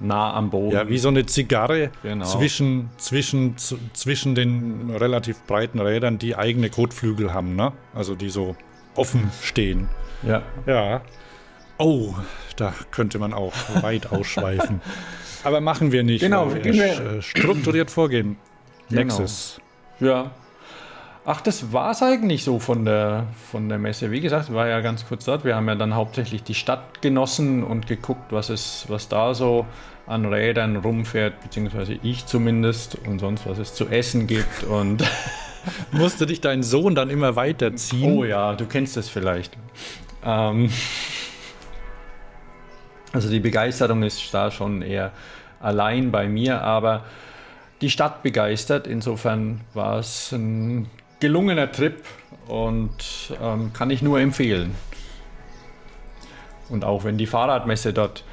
nah 0.00 0.32
am 0.34 0.50
Boden. 0.50 0.72
Ja, 0.72 0.88
wie 0.88 0.98
so 0.98 1.08
eine 1.08 1.26
Zigarre 1.26 1.90
Genau. 2.02 2.24
zwischen, 2.24 2.90
zwischen, 2.96 3.56
zwischen 3.92 4.34
den 4.34 4.90
relativ 4.96 5.42
breiten 5.46 5.78
Rädern, 5.78 6.18
die 6.18 6.36
eigene 6.36 6.68
Kotflügel 6.70 7.32
haben, 7.34 7.54
ne? 7.54 7.72
Also 7.94 8.14
die 8.14 8.30
so 8.30 8.56
offen 8.96 9.30
stehen. 9.42 9.88
ja. 10.22 10.42
Ja. 10.66 11.00
Oh, 11.78 12.14
da 12.56 12.74
könnte 12.90 13.18
man 13.18 13.32
auch 13.32 13.54
weit 13.82 14.06
ausschweifen. 14.12 14.82
Aber 15.44 15.62
machen 15.62 15.92
wir 15.92 16.02
nicht. 16.02 16.20
Genau, 16.20 16.48
gehen 16.48 16.74
wir 16.74 16.74
wir- 16.74 17.12
äh, 17.18 17.22
strukturiert 17.22 17.90
vorgehen. 17.90 18.36
Genau. 18.90 19.00
Nexus. 19.02 19.60
Ja. 20.00 20.30
Ach, 21.24 21.40
das 21.42 21.72
war 21.72 21.90
es 21.90 22.02
eigentlich 22.02 22.44
so 22.44 22.58
von 22.58 22.84
der, 22.84 23.26
von 23.50 23.68
der 23.68 23.78
Messe. 23.78 24.10
Wie 24.10 24.20
gesagt, 24.20 24.52
war 24.54 24.68
ja 24.68 24.80
ganz 24.80 25.06
kurz 25.06 25.26
dort. 25.26 25.44
Wir 25.44 25.54
haben 25.54 25.68
ja 25.68 25.74
dann 25.74 25.94
hauptsächlich 25.94 26.42
die 26.42 26.54
Stadt 26.54 27.02
genossen 27.02 27.62
und 27.62 27.86
geguckt, 27.86 28.32
was, 28.32 28.48
es, 28.48 28.86
was 28.88 29.08
da 29.08 29.34
so 29.34 29.66
an 30.06 30.24
Rädern 30.24 30.76
rumfährt, 30.76 31.40
beziehungsweise 31.42 31.98
ich 32.02 32.26
zumindest 32.26 32.96
und 33.06 33.18
sonst 33.18 33.46
was 33.46 33.58
es 33.58 33.74
zu 33.74 33.86
essen 33.88 34.26
gibt. 34.26 34.64
Und 34.64 35.04
Musste 35.92 36.26
dich 36.26 36.40
dein 36.40 36.62
Sohn 36.62 36.94
dann 36.94 37.10
immer 37.10 37.36
weiterziehen? 37.36 38.18
oh 38.18 38.24
ja, 38.24 38.54
du 38.54 38.66
kennst 38.66 38.96
das 38.96 39.08
vielleicht. 39.08 39.56
Ähm, 40.24 40.70
also 43.12 43.28
die 43.28 43.40
Begeisterung 43.40 44.02
ist 44.02 44.32
da 44.32 44.50
schon 44.50 44.82
eher 44.82 45.12
allein 45.60 46.10
bei 46.10 46.28
mir, 46.28 46.62
aber 46.62 47.04
die 47.80 47.90
Stadt 47.90 48.22
begeistert. 48.22 48.86
Insofern 48.86 49.62
war 49.74 49.98
es 49.98 50.32
ein 50.32 50.88
gelungener 51.20 51.70
Trip 51.70 52.02
und 52.48 53.36
ähm, 53.40 53.72
kann 53.72 53.90
ich 53.90 54.02
nur 54.02 54.20
empfehlen. 54.20 54.74
Und 56.68 56.84
auch 56.84 57.04
wenn 57.04 57.18
die 57.18 57.26
Fahrradmesse 57.26 57.92
dort 57.92 58.24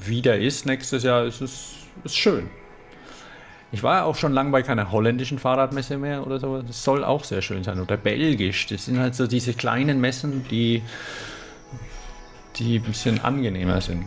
wieder 0.00 0.38
ist 0.38 0.66
nächstes 0.66 1.02
Jahr, 1.02 1.24
ist 1.24 1.40
es 1.40 1.74
ist 2.02 2.16
schön. 2.16 2.50
Ich 3.72 3.82
war 3.82 4.04
auch 4.04 4.14
schon 4.14 4.32
lange 4.32 4.50
bei 4.50 4.62
keiner 4.62 4.92
holländischen 4.92 5.38
Fahrradmesse 5.38 5.98
mehr 5.98 6.24
oder 6.24 6.38
so. 6.38 6.62
Das 6.62 6.84
soll 6.84 7.02
auch 7.02 7.24
sehr 7.24 7.42
schön 7.42 7.64
sein. 7.64 7.80
Oder 7.80 7.96
belgisch. 7.96 8.68
Das 8.68 8.84
sind 8.84 9.00
halt 9.00 9.14
so 9.16 9.26
diese 9.26 9.52
kleinen 9.52 10.00
Messen, 10.00 10.46
die, 10.48 10.82
die 12.56 12.78
ein 12.78 12.82
bisschen 12.82 13.20
angenehmer 13.24 13.80
sind. 13.80 14.04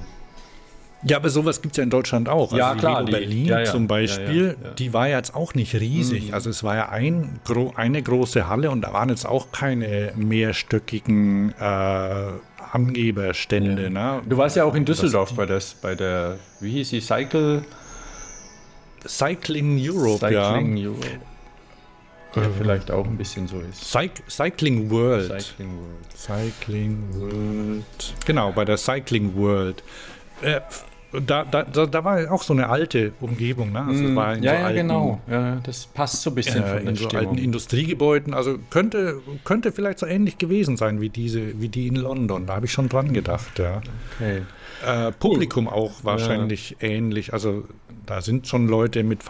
Ja, 1.03 1.18
aber 1.18 1.30
sowas 1.30 1.61
gibt 1.61 1.74
es 1.74 1.78
ja 1.78 1.84
in 1.84 1.90
Deutschland 1.91 2.28
auch. 2.28 2.52
Ja, 2.53 2.69
also 2.69 2.80
klar, 2.80 3.03
Die 3.06 3.06
die- 3.06 3.11
Lego 3.11 3.26
Berlin 3.26 3.45
ja, 3.45 3.60
ja, 3.60 3.65
zum 3.65 3.88
Beispiel, 3.88 4.57
ja, 4.61 4.69
die 4.72 4.94
war 4.94 5.07
jetzt 5.07 5.36
auch 5.36 5.53
nicht 5.53 5.76
riesig. 5.76 6.34
Also 6.34 6.49
es 6.49 6.64
war 6.64 6.76
ja 6.76 6.90
ein, 6.90 7.40
gro 7.45 7.72
eine 7.76 8.02
große 8.02 8.48
Halle 8.48 8.72
und 8.72 8.82
da 8.82 8.94
waren 8.94 9.10
jetzt 9.10 9.26
auch 9.26 9.52
keine 9.52 10.11
mehrstöckigen 10.15 11.53
äh, 11.60 12.32
Angeberstände. 12.72 13.90
Ne? 13.91 14.22
Du 14.28 14.38
warst 14.38 14.56
ja 14.56 14.64
auch 14.65 14.76
in 14.76 14.86
Düsseldorf 14.86 15.34
bei, 15.34 15.45
das, 15.45 15.76
bei 15.76 15.94
der, 15.95 16.38
wie 16.60 16.72
hieß 16.72 16.90
sie, 16.90 16.99
Cycle, 17.02 17.64
Cycling 19.06 19.78
Europe, 19.80 20.19
Cycling 20.19 20.78
ja. 20.78 20.90
Europe. 20.90 21.07
Ja, 22.36 22.44
vielleicht 22.57 22.91
auch 22.91 23.06
ein 23.06 23.18
bisschen 23.18 23.48
so 23.48 23.60
ist. 23.61 23.84
Cyc 23.90 24.11
Cycling 24.28 24.91
World. 24.91 25.41
Cycling 25.41 25.69
World. 25.80 26.15
Cycling 26.15 27.03
World. 27.14 28.14
Genau, 28.26 28.52
bei 28.52 28.65
der 28.65 28.78
Cycling 28.78 29.36
World. 29.36 29.82
Äh, 30.41 30.61
da, 31.26 31.45
da, 31.45 31.64
da, 31.64 32.03
war 32.03 32.31
auch 32.31 32.43
so 32.43 32.53
eine 32.53 32.69
alte 32.69 33.14
Umgebung, 33.22 33.72
ne? 33.72 33.85
Also 33.85 34.03
es 34.05 34.15
war 34.15 34.34
in 34.34 34.41
Mm, 34.41 34.43
Ja, 34.43 34.51
so 34.51 34.57
ja, 34.59 34.65
alten, 34.65 34.77
genau. 34.77 35.22
Ja, 35.30 35.55
das 35.64 35.85
passt 35.88 36.22
so 36.22 36.31
ein 36.31 36.35
bisschen 36.35 36.64
Äh, 36.64 36.80
in 36.81 36.95
so 36.95 37.05
Stimmung. 37.05 37.27
alten 37.30 37.38
Industriegebäuden. 37.41 38.34
Also 38.34 38.57
könnte, 38.69 39.22
könnte 39.45 39.72
vielleicht 39.72 39.99
so 39.99 40.05
ähnlich 40.05 40.38
gewesen 40.38 40.76
sein 40.76 40.99
wie 40.99 41.09
diese, 41.09 41.59
wie 41.61 41.69
die 41.69 41.88
in 41.88 41.95
London. 41.95 42.45
Da 42.45 42.55
habe 42.55 42.65
ich 42.65 42.73
schon 42.73 42.89
dran 42.89 43.14
gedacht, 43.14 43.57
ja. 43.57 43.81
okay. 44.15 44.41
Äh, 44.85 45.11
Publikum 45.14 45.68
auch 45.68 46.03
wahrscheinlich 46.03 46.76
ähnlich. 46.81 47.34
Also 47.34 47.64
da 48.05 48.22
sind 48.22 48.47
schon 48.47 48.68
Leute 48.68 49.03
mit 49.03 49.23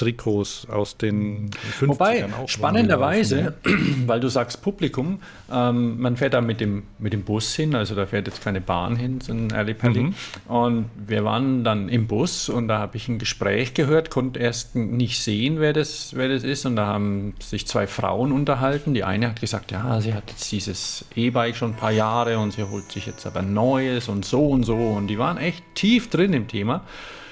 Fahrradtrikots 0.00 0.68
aus 0.68 0.96
den 0.96 1.50
50ern 1.50 1.88
Wobei, 1.88 2.24
auch 2.40 2.48
spannenderweise, 2.48 3.54
weil 4.06 4.20
du 4.20 4.28
sagst 4.28 4.62
Publikum, 4.62 5.20
ähm, 5.52 6.00
man 6.00 6.16
fährt 6.16 6.34
da 6.34 6.40
mit 6.40 6.60
dem, 6.60 6.84
mit 6.98 7.12
dem 7.12 7.22
Bus 7.22 7.54
hin, 7.54 7.74
also 7.74 7.94
da 7.94 8.06
fährt 8.06 8.26
jetzt 8.26 8.42
keine 8.42 8.60
Bahn 8.60 8.96
hin, 8.96 9.20
sondern 9.20 9.58
Alley-Pally. 9.58 10.02
Mhm. 10.02 10.14
Und 10.48 10.90
wir 11.06 11.24
waren 11.24 11.64
dann 11.64 11.88
im 11.88 12.06
Bus 12.06 12.48
und 12.48 12.68
da 12.68 12.78
habe 12.78 12.96
ich 12.96 13.08
ein 13.08 13.18
Gespräch 13.18 13.74
gehört, 13.74 14.10
konnte 14.10 14.40
erst 14.40 14.74
nicht 14.74 15.22
sehen, 15.22 15.60
wer 15.60 15.72
das, 15.72 16.12
wer 16.14 16.28
das 16.28 16.44
ist. 16.44 16.66
Und 16.66 16.76
da 16.76 16.86
haben 16.86 17.34
sich 17.40 17.66
zwei 17.66 17.86
Frauen 17.86 18.32
unterhalten. 18.32 18.94
Die 18.94 19.04
eine 19.04 19.28
hat 19.28 19.40
gesagt, 19.40 19.72
ja, 19.72 20.00
sie 20.00 20.14
hat 20.14 20.24
jetzt 20.30 20.50
dieses 20.52 21.04
E-Bike 21.14 21.56
schon 21.56 21.72
ein 21.72 21.76
paar 21.76 21.92
Jahre 21.92 22.38
und 22.38 22.52
sie 22.52 22.62
holt 22.62 22.90
sich 22.90 23.06
jetzt 23.06 23.26
aber 23.26 23.40
ein 23.40 23.52
neues 23.52 24.08
und 24.08 24.24
so 24.24 24.48
und 24.48 24.64
so. 24.64 24.76
Und 24.76 25.08
die 25.08 25.18
waren 25.18 25.36
echt 25.36 25.62
tief 25.74 26.10
drin 26.10 26.32
im 26.32 26.48
Thema. 26.48 26.82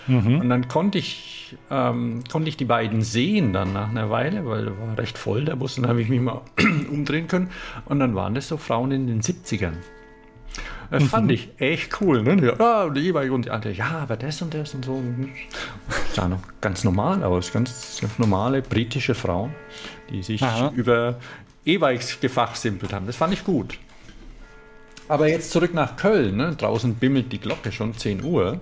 Und 0.08 0.48
dann 0.48 0.68
konnte 0.68 0.96
ich, 0.96 1.37
ähm, 1.70 2.22
konnte 2.30 2.48
ich 2.48 2.56
die 2.56 2.64
beiden 2.64 3.02
sehen 3.02 3.52
dann 3.52 3.72
nach 3.72 3.88
einer 3.88 4.10
Weile, 4.10 4.46
weil 4.46 4.66
der 4.66 4.78
war 4.78 4.98
recht 4.98 5.18
voll 5.18 5.44
der 5.44 5.56
Bus 5.56 5.76
und 5.76 5.82
dann 5.82 5.90
habe 5.90 6.02
ich 6.02 6.08
mich 6.08 6.20
mal 6.20 6.42
umdrehen 6.90 7.28
können. 7.28 7.50
Und 7.84 8.00
dann 8.00 8.14
waren 8.14 8.34
das 8.34 8.48
so 8.48 8.56
Frauen 8.56 8.90
in 8.92 9.06
den 9.06 9.22
70ern. 9.22 9.74
Das 10.90 11.04
fand 11.04 11.30
ich 11.30 11.50
echt 11.58 12.00
cool. 12.00 12.22
Ne? 12.22 12.46
Ja, 12.46 12.58
ah, 12.58 12.88
die 12.88 13.08
E-Bike 13.08 13.30
und 13.30 13.44
die 13.44 13.50
andere, 13.50 13.72
ja, 13.72 13.90
aber 13.90 14.16
das 14.16 14.40
und 14.40 14.54
das 14.54 14.74
und 14.74 14.84
so. 14.84 15.02
Sah 16.14 16.28
noch 16.28 16.40
ganz 16.60 16.82
normal 16.82 17.22
aus, 17.22 17.52
ganz, 17.52 17.98
ganz 18.00 18.18
normale 18.18 18.62
britische 18.62 19.14
Frauen, 19.14 19.54
die 20.10 20.22
sich 20.22 20.42
Aha. 20.42 20.72
über 20.74 21.18
E-Bikes 21.66 22.20
gefachsimpelt 22.20 22.92
haben. 22.92 23.06
Das 23.06 23.16
fand 23.16 23.34
ich 23.34 23.44
gut. 23.44 23.78
Aber 25.08 25.28
jetzt 25.28 25.50
zurück 25.50 25.74
nach 25.74 25.96
Köln. 25.96 26.36
Ne? 26.36 26.54
Draußen 26.56 26.94
bimmelt 26.94 27.32
die 27.32 27.38
Glocke 27.38 27.72
schon 27.72 27.94
10 27.94 28.24
Uhr. 28.24 28.60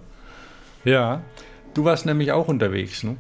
Ja. 0.85 1.23
Du 1.77 1.85
warst 1.85 2.07
nämlich 2.07 2.32
auch 2.32 2.48
unterwegs, 2.48 3.03
ne? 3.03 3.19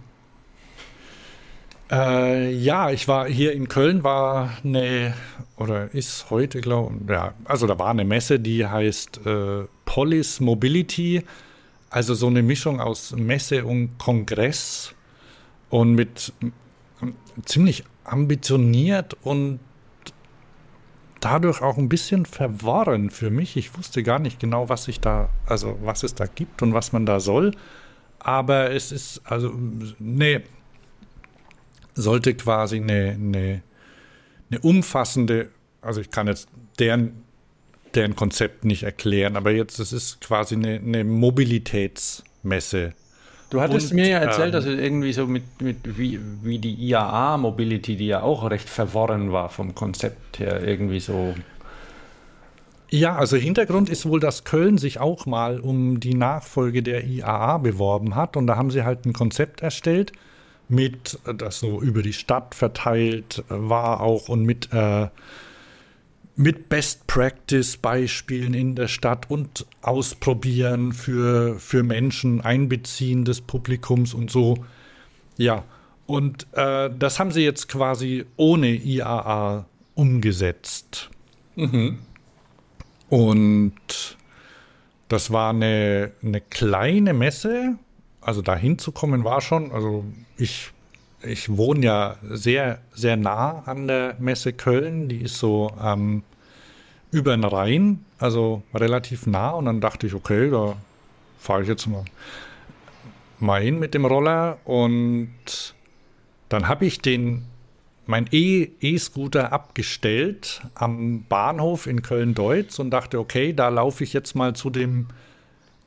Äh, 1.90 2.54
ja, 2.54 2.90
ich 2.90 3.06
war 3.06 3.28
hier 3.28 3.52
in 3.52 3.68
Köln, 3.68 4.02
war 4.02 4.50
eine, 4.64 5.12
oder 5.58 5.92
ist 5.92 6.30
heute, 6.30 6.62
glaube 6.62 6.94
ich, 7.04 7.10
ja, 7.10 7.34
also 7.44 7.66
da 7.66 7.78
war 7.78 7.90
eine 7.90 8.06
Messe, 8.06 8.40
die 8.40 8.66
heißt 8.66 9.26
äh, 9.26 9.64
Polis 9.84 10.40
Mobility, 10.40 11.22
also 11.90 12.14
so 12.14 12.28
eine 12.28 12.42
Mischung 12.42 12.80
aus 12.80 13.12
Messe 13.12 13.66
und 13.66 13.98
Kongress. 13.98 14.94
und 15.68 15.94
mit 15.94 16.32
ziemlich 17.44 17.84
ambitioniert 18.04 19.18
und 19.22 19.60
dadurch 21.20 21.60
auch 21.60 21.76
ein 21.76 21.90
bisschen 21.90 22.24
verworren 22.24 23.10
für 23.10 23.28
mich. 23.28 23.58
Ich 23.58 23.76
wusste 23.76 24.02
gar 24.02 24.18
nicht 24.18 24.40
genau, 24.40 24.70
was 24.70 24.88
ich 24.88 24.98
da, 24.98 25.28
also 25.44 25.78
was 25.82 26.04
es 26.04 26.14
da 26.14 26.24
gibt 26.24 26.62
und 26.62 26.72
was 26.72 26.94
man 26.94 27.04
da 27.04 27.20
soll. 27.20 27.52
Aber 28.26 28.72
es 28.72 28.90
ist, 28.90 29.20
also, 29.24 29.52
ne, 30.00 30.42
sollte 31.94 32.34
quasi 32.34 32.78
eine, 32.78 33.12
eine, 33.12 33.62
eine 34.50 34.60
umfassende, 34.62 35.50
also 35.80 36.00
ich 36.00 36.10
kann 36.10 36.26
jetzt 36.26 36.48
deren, 36.80 37.22
deren 37.94 38.16
Konzept 38.16 38.64
nicht 38.64 38.82
erklären, 38.82 39.36
aber 39.36 39.52
jetzt, 39.52 39.78
es 39.78 39.92
ist 39.92 40.20
quasi 40.20 40.56
eine, 40.56 40.80
eine 40.80 41.04
Mobilitätsmesse 41.04 42.94
Du 43.48 43.60
hattest 43.60 43.92
Und, 43.92 43.96
mir 43.96 44.08
ja 44.08 44.18
erzählt, 44.18 44.46
ähm, 44.46 44.52
dass 44.52 44.64
es 44.64 44.76
irgendwie 44.76 45.12
so 45.12 45.26
mit, 45.26 45.44
mit 45.62 45.76
wie, 45.96 46.18
wie 46.42 46.58
die 46.58 46.74
IAA 46.74 47.38
Mobility, 47.38 47.96
die 47.96 48.08
ja 48.08 48.22
auch 48.22 48.50
recht 48.50 48.68
verworren 48.68 49.30
war 49.30 49.50
vom 49.50 49.74
Konzept 49.74 50.40
her, 50.40 50.66
irgendwie 50.66 50.98
so. 50.98 51.32
Ja, 52.90 53.16
also 53.16 53.36
Hintergrund 53.36 53.88
ist 53.88 54.06
wohl, 54.06 54.20
dass 54.20 54.44
Köln 54.44 54.78
sich 54.78 55.00
auch 55.00 55.26
mal 55.26 55.58
um 55.58 55.98
die 55.98 56.14
Nachfolge 56.14 56.82
der 56.82 57.04
IAA 57.04 57.58
beworben 57.58 58.14
hat 58.14 58.36
und 58.36 58.46
da 58.46 58.56
haben 58.56 58.70
sie 58.70 58.84
halt 58.84 59.04
ein 59.06 59.12
Konzept 59.12 59.60
erstellt 59.60 60.12
mit, 60.68 61.18
das 61.36 61.58
so 61.60 61.80
über 61.80 62.02
die 62.02 62.12
Stadt 62.12 62.54
verteilt 62.54 63.44
war 63.48 64.00
auch 64.00 64.28
und 64.28 64.44
mit 64.44 64.72
äh, 64.72 65.08
mit 66.36 66.68
Best 66.68 67.06
Practice 67.06 67.78
Beispielen 67.78 68.52
in 68.52 68.74
der 68.74 68.88
Stadt 68.88 69.30
und 69.30 69.66
ausprobieren 69.80 70.92
für, 70.92 71.58
für 71.58 71.82
Menschen, 71.82 72.42
Einbeziehen 72.42 73.24
des 73.24 73.40
Publikums 73.40 74.12
und 74.12 74.30
so. 74.30 74.58
Ja, 75.38 75.64
und 76.06 76.46
äh, 76.52 76.90
das 76.96 77.18
haben 77.18 77.30
sie 77.30 77.42
jetzt 77.42 77.68
quasi 77.68 78.26
ohne 78.36 78.68
IAA 78.68 79.64
umgesetzt. 79.94 81.10
Und 83.08 84.16
das 85.08 85.32
war 85.32 85.50
eine, 85.50 86.12
eine 86.22 86.40
kleine 86.40 87.14
Messe. 87.14 87.76
Also 88.20 88.42
da 88.42 88.56
hinzukommen 88.56 89.24
war 89.24 89.40
schon, 89.40 89.70
also 89.70 90.04
ich, 90.36 90.72
ich 91.22 91.56
wohne 91.56 91.86
ja 91.86 92.16
sehr, 92.22 92.80
sehr 92.92 93.16
nah 93.16 93.62
an 93.66 93.86
der 93.86 94.16
Messe 94.18 94.52
Köln. 94.52 95.08
Die 95.08 95.22
ist 95.22 95.38
so 95.38 95.70
ähm, 95.82 96.22
über 97.12 97.36
den 97.36 97.44
Rhein, 97.44 98.04
also 98.18 98.62
relativ 98.74 99.26
nah. 99.26 99.50
Und 99.50 99.66
dann 99.66 99.80
dachte 99.80 100.06
ich, 100.08 100.14
okay, 100.14 100.50
da 100.50 100.76
fahre 101.38 101.62
ich 101.62 101.68
jetzt 101.68 101.86
mal, 101.86 102.04
mal 103.38 103.62
hin 103.62 103.78
mit 103.78 103.94
dem 103.94 104.04
Roller. 104.04 104.58
Und 104.64 105.74
dann 106.48 106.66
habe 106.66 106.84
ich 106.86 107.00
den 107.00 107.44
mein 108.06 108.26
E- 108.32 108.70
E-Scooter 108.80 109.52
abgestellt 109.52 110.62
am 110.74 111.24
Bahnhof 111.28 111.86
in 111.86 112.02
Köln-Deutz 112.02 112.78
und 112.78 112.90
dachte, 112.90 113.18
okay, 113.18 113.52
da 113.52 113.68
laufe 113.68 114.04
ich 114.04 114.12
jetzt 114.12 114.34
mal 114.34 114.54
zu 114.54 114.70
dem 114.70 115.06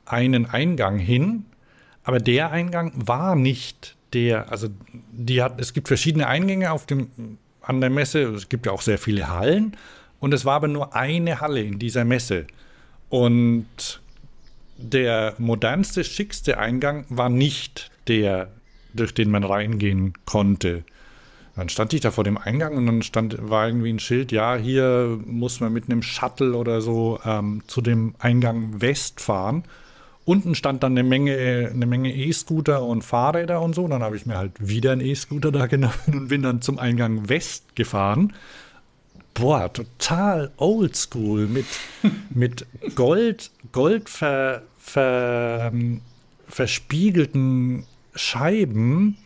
einen 0.06 0.46
Eingang 0.46 0.98
hin. 0.98 1.46
Aber 2.04 2.20
der 2.20 2.52
Eingang 2.52 2.92
war 2.96 3.36
nicht 3.36 3.96
der, 4.14 4.52
also 4.52 4.68
die 5.12 5.42
hat, 5.42 5.60
es 5.62 5.74
gibt 5.74 5.88
verschiedene 5.88 6.28
Eingänge 6.28 6.72
auf 6.72 6.86
dem, 6.86 7.38
an 7.62 7.82
der 7.82 7.90
Messe, 7.90 8.24
es 8.24 8.50
gibt 8.50 8.66
ja 8.66 8.72
auch 8.72 8.82
sehr 8.82 8.98
viele 8.98 9.30
Hallen 9.30 9.76
und 10.20 10.34
es 10.34 10.46
war 10.46 10.56
aber 10.56 10.68
nur 10.68 10.96
eine 10.96 11.40
Halle 11.42 11.62
in 11.62 11.80
dieser 11.80 12.06
Messe. 12.06 12.48
Und 13.10 14.02
der 14.78 15.36
modernste, 15.38 16.04
schickste 16.04 16.58
Eingang 16.58 17.06
war 17.10 17.30
nicht 17.30 17.92
der, 18.08 18.50
durch 18.94 19.14
den 19.14 19.30
man 19.30 19.44
reingehen 19.44 20.14
konnte. 20.26 20.84
Dann 21.60 21.68
stand 21.68 21.94
ich 21.94 22.00
da 22.00 22.12
vor 22.12 22.24
dem 22.24 22.38
Eingang 22.38 22.78
und 22.78 22.86
dann 22.86 23.02
stand, 23.02 23.38
war 23.50 23.68
irgendwie 23.68 23.92
ein 23.92 24.00
Schild, 24.00 24.32
ja, 24.32 24.56
hier 24.56 25.20
muss 25.26 25.60
man 25.60 25.74
mit 25.74 25.90
einem 25.90 26.02
Shuttle 26.02 26.56
oder 26.56 26.80
so 26.80 27.20
ähm, 27.26 27.64
zu 27.68 27.82
dem 27.82 28.16
Eingang 28.18 28.80
West 28.82 29.20
fahren. 29.20 29.66
Unten 30.24 30.56
stand 30.56 30.84
dann 30.84 30.94
eine 30.94 31.04
Menge, 31.04 31.70
eine 31.74 32.14
E-Scooter 32.14 32.84
und 32.84 33.04
Fahrräder 33.04 33.62
und 33.62 33.76
so. 33.76 33.88
Dann 33.90 34.04
habe 34.04 34.16
ich 34.16 34.26
mir 34.26 34.38
halt 34.38 34.54
wieder 34.60 34.94
einen 34.94 35.02
E-Scooter 35.02 35.52
da 35.52 35.68
genommen 35.68 35.94
und 36.08 36.28
bin 36.30 36.44
dann 36.44 36.62
zum 36.62 36.80
Eingang 36.80 37.28
West 37.28 37.76
gefahren. 37.76 38.34
Boah, 39.34 39.74
total 39.74 40.52
oldschool 40.56 41.48
mit, 41.48 41.66
mit 42.30 42.66
Gold, 42.96 43.52
Gold 43.74 44.08
ver, 44.08 44.62
ver, 44.78 45.72
ähm, 45.74 46.00
verspiegelten 46.48 47.86
Scheiben 48.16 49.18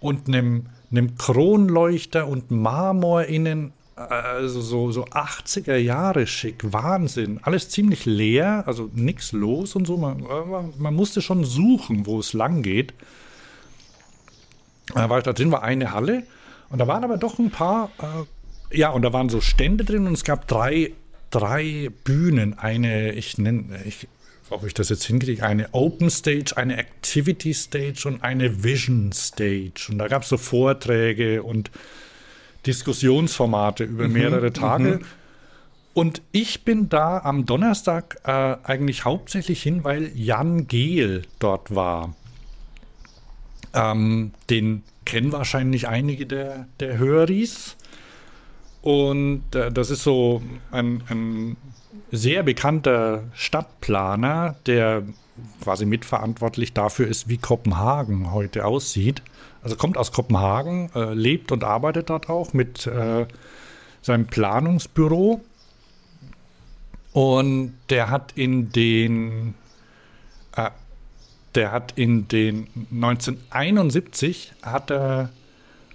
und 0.00 0.26
einem, 0.26 0.66
einem 0.90 1.16
Kronleuchter 1.16 2.26
und 2.26 2.50
Marmor 2.50 3.24
innen. 3.24 3.72
Also 3.96 4.60
so, 4.60 4.92
so 4.92 5.06
80er 5.06 5.76
Jahre 5.76 6.26
schick, 6.26 6.70
Wahnsinn. 6.70 7.40
Alles 7.42 7.70
ziemlich 7.70 8.04
leer, 8.04 8.64
also 8.66 8.90
nichts 8.92 9.32
los 9.32 9.74
und 9.74 9.86
so. 9.86 9.96
Man, 9.96 10.22
man 10.78 10.94
musste 10.94 11.22
schon 11.22 11.44
suchen, 11.44 12.04
wo 12.04 12.20
es 12.20 12.34
lang 12.34 12.62
geht. 12.62 12.92
Da 14.94 15.08
war 15.08 15.18
ich 15.18 15.24
da 15.24 15.32
drin, 15.32 15.50
war 15.50 15.62
eine 15.62 15.92
Halle. 15.92 16.24
Und 16.68 16.78
da 16.78 16.86
waren 16.86 17.04
aber 17.04 17.16
doch 17.16 17.38
ein 17.38 17.50
paar, 17.50 17.90
äh, 18.00 18.78
ja, 18.78 18.90
und 18.90 19.02
da 19.02 19.12
waren 19.12 19.28
so 19.28 19.40
Stände 19.40 19.84
drin 19.84 20.06
und 20.06 20.14
es 20.14 20.24
gab 20.24 20.46
drei, 20.48 20.92
drei 21.30 21.90
Bühnen. 22.04 22.58
Eine, 22.58 23.12
ich 23.12 23.38
nenne, 23.38 23.80
ich, 23.84 24.08
ob 24.50 24.64
ich 24.64 24.74
das 24.74 24.88
jetzt 24.88 25.04
hinkriege, 25.04 25.44
eine 25.44 25.72
Open 25.72 26.10
Stage, 26.10 26.56
eine 26.56 26.76
Activity 26.76 27.52
Stage 27.52 28.06
und 28.06 28.22
eine 28.22 28.62
Vision 28.62 29.12
Stage. 29.12 29.88
Und 29.90 29.98
da 29.98 30.08
gab 30.08 30.22
es 30.22 30.28
so 30.28 30.36
Vorträge 30.36 31.42
und 31.42 31.70
Diskussionsformate 32.66 33.84
über 33.84 34.08
mehrere 34.08 34.52
Tage. 34.52 35.00
Und 35.94 36.20
ich 36.30 36.64
bin 36.64 36.88
da 36.88 37.20
am 37.20 37.46
Donnerstag 37.46 38.18
äh, 38.24 38.30
eigentlich 38.30 39.04
hauptsächlich 39.04 39.62
hin, 39.62 39.82
weil 39.82 40.10
Jan 40.14 40.66
Gehl 40.66 41.22
dort 41.38 41.74
war. 41.74 42.14
Ähm, 43.72 44.32
den 44.50 44.82
kennen 45.06 45.32
wahrscheinlich 45.32 45.88
einige 45.88 46.26
der, 46.26 46.66
der 46.80 46.98
Höris. 46.98 47.76
Und 48.82 49.54
äh, 49.54 49.72
das 49.72 49.90
ist 49.90 50.02
so 50.02 50.42
ein, 50.70 51.02
ein 51.08 51.56
sehr 52.12 52.42
bekannter 52.42 53.24
Stadtplaner, 53.34 54.56
der 54.66 55.02
quasi 55.62 55.84
mitverantwortlich 55.84 56.72
dafür 56.72 57.08
ist, 57.08 57.28
wie 57.28 57.38
Kopenhagen 57.38 58.32
heute 58.32 58.64
aussieht. 58.64 59.22
Also 59.62 59.76
kommt 59.76 59.98
aus 59.98 60.12
Kopenhagen, 60.12 60.90
äh, 60.94 61.12
lebt 61.12 61.52
und 61.52 61.64
arbeitet 61.64 62.10
dort 62.10 62.28
auch 62.28 62.52
mit 62.52 62.86
äh, 62.86 63.26
seinem 64.02 64.26
Planungsbüro. 64.26 65.42
Und 67.12 67.74
der 67.90 68.10
hat 68.10 68.32
in 68.36 68.70
den 68.70 69.54
äh, 70.56 70.70
der 71.54 71.72
hat 71.72 71.94
in 71.96 72.28
den 72.28 72.68
1971 72.92 74.52
hat 74.62 74.90
er 74.90 75.30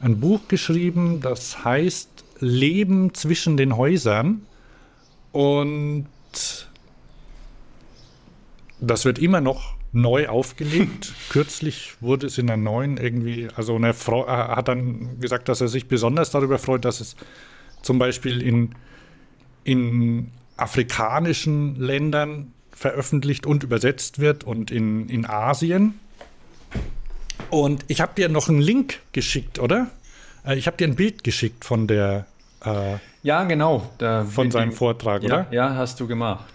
ein 0.02 0.20
Buch 0.20 0.48
geschrieben, 0.48 1.22
das 1.22 1.64
heißt 1.64 2.10
Leben 2.40 3.14
zwischen 3.14 3.58
den 3.58 3.78
Häusern. 3.78 4.48
Und 5.32 6.08
das 8.80 9.06
wird 9.06 9.20
immer 9.20 9.42
noch 9.42 9.76
neu 9.92 10.28
aufgelegt. 10.28 11.14
Kürzlich 11.30 11.94
wurde 12.00 12.28
es 12.28 12.38
in 12.38 12.48
der 12.48 12.58
neuen 12.58 12.98
irgendwie, 12.98 13.48
also 13.56 13.76
eine 13.76 13.94
Frau 13.94 14.26
er 14.26 14.56
hat 14.56 14.68
dann 14.68 15.20
gesagt, 15.20 15.50
dass 15.50 15.62
er 15.62 15.68
sich 15.68 15.88
besonders 15.88 16.32
darüber 16.32 16.58
freut, 16.58 16.86
dass 16.86 17.00
es 17.02 17.16
zum 17.82 18.00
Beispiel 18.00 18.42
in, 18.42 18.76
in 19.64 20.32
afrikanischen 20.58 21.76
Ländern 21.76 22.54
veröffentlicht 22.72 23.46
und 23.46 23.64
übersetzt 23.64 24.20
wird 24.20 24.44
und 24.44 24.72
in, 24.72 25.10
in 25.10 25.26
Asien. 25.26 26.00
Und 27.50 27.84
ich 27.88 28.02
habe 28.02 28.14
dir 28.16 28.30
noch 28.30 28.50
einen 28.50 28.62
Link 28.62 29.00
geschickt, 29.12 29.60
oder? 29.60 29.90
Äh, 30.46 30.58
Ich 30.58 30.68
habe 30.68 30.78
dir 30.78 30.88
ein 30.88 30.96
Bild 30.96 31.24
geschickt 31.24 31.66
von 31.66 31.88
der 31.88 32.26
äh, 32.64 32.98
Ja, 33.24 33.44
genau. 33.44 33.90
Da, 33.98 34.26
von 34.26 34.50
seinem 34.52 34.72
Vortrag, 34.72 35.24
ja, 35.24 35.28
oder? 35.28 35.48
ja, 35.52 35.76
hast 35.76 36.00
du 36.00 36.08
gemacht. 36.08 36.46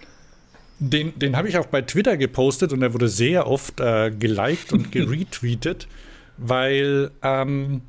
Den, 0.79 1.17
den 1.17 1.35
habe 1.35 1.47
ich 1.47 1.57
auch 1.57 1.65
bei 1.65 1.81
Twitter 1.81 2.17
gepostet 2.17 2.71
und 2.71 2.81
er 2.81 2.93
wurde 2.93 3.07
sehr 3.07 3.47
oft 3.47 3.79
äh, 3.79 4.11
geliked 4.11 4.73
und 4.73 4.91
geretweetet, 4.91 5.87
weil 6.37 7.11
ähm, 7.23 7.81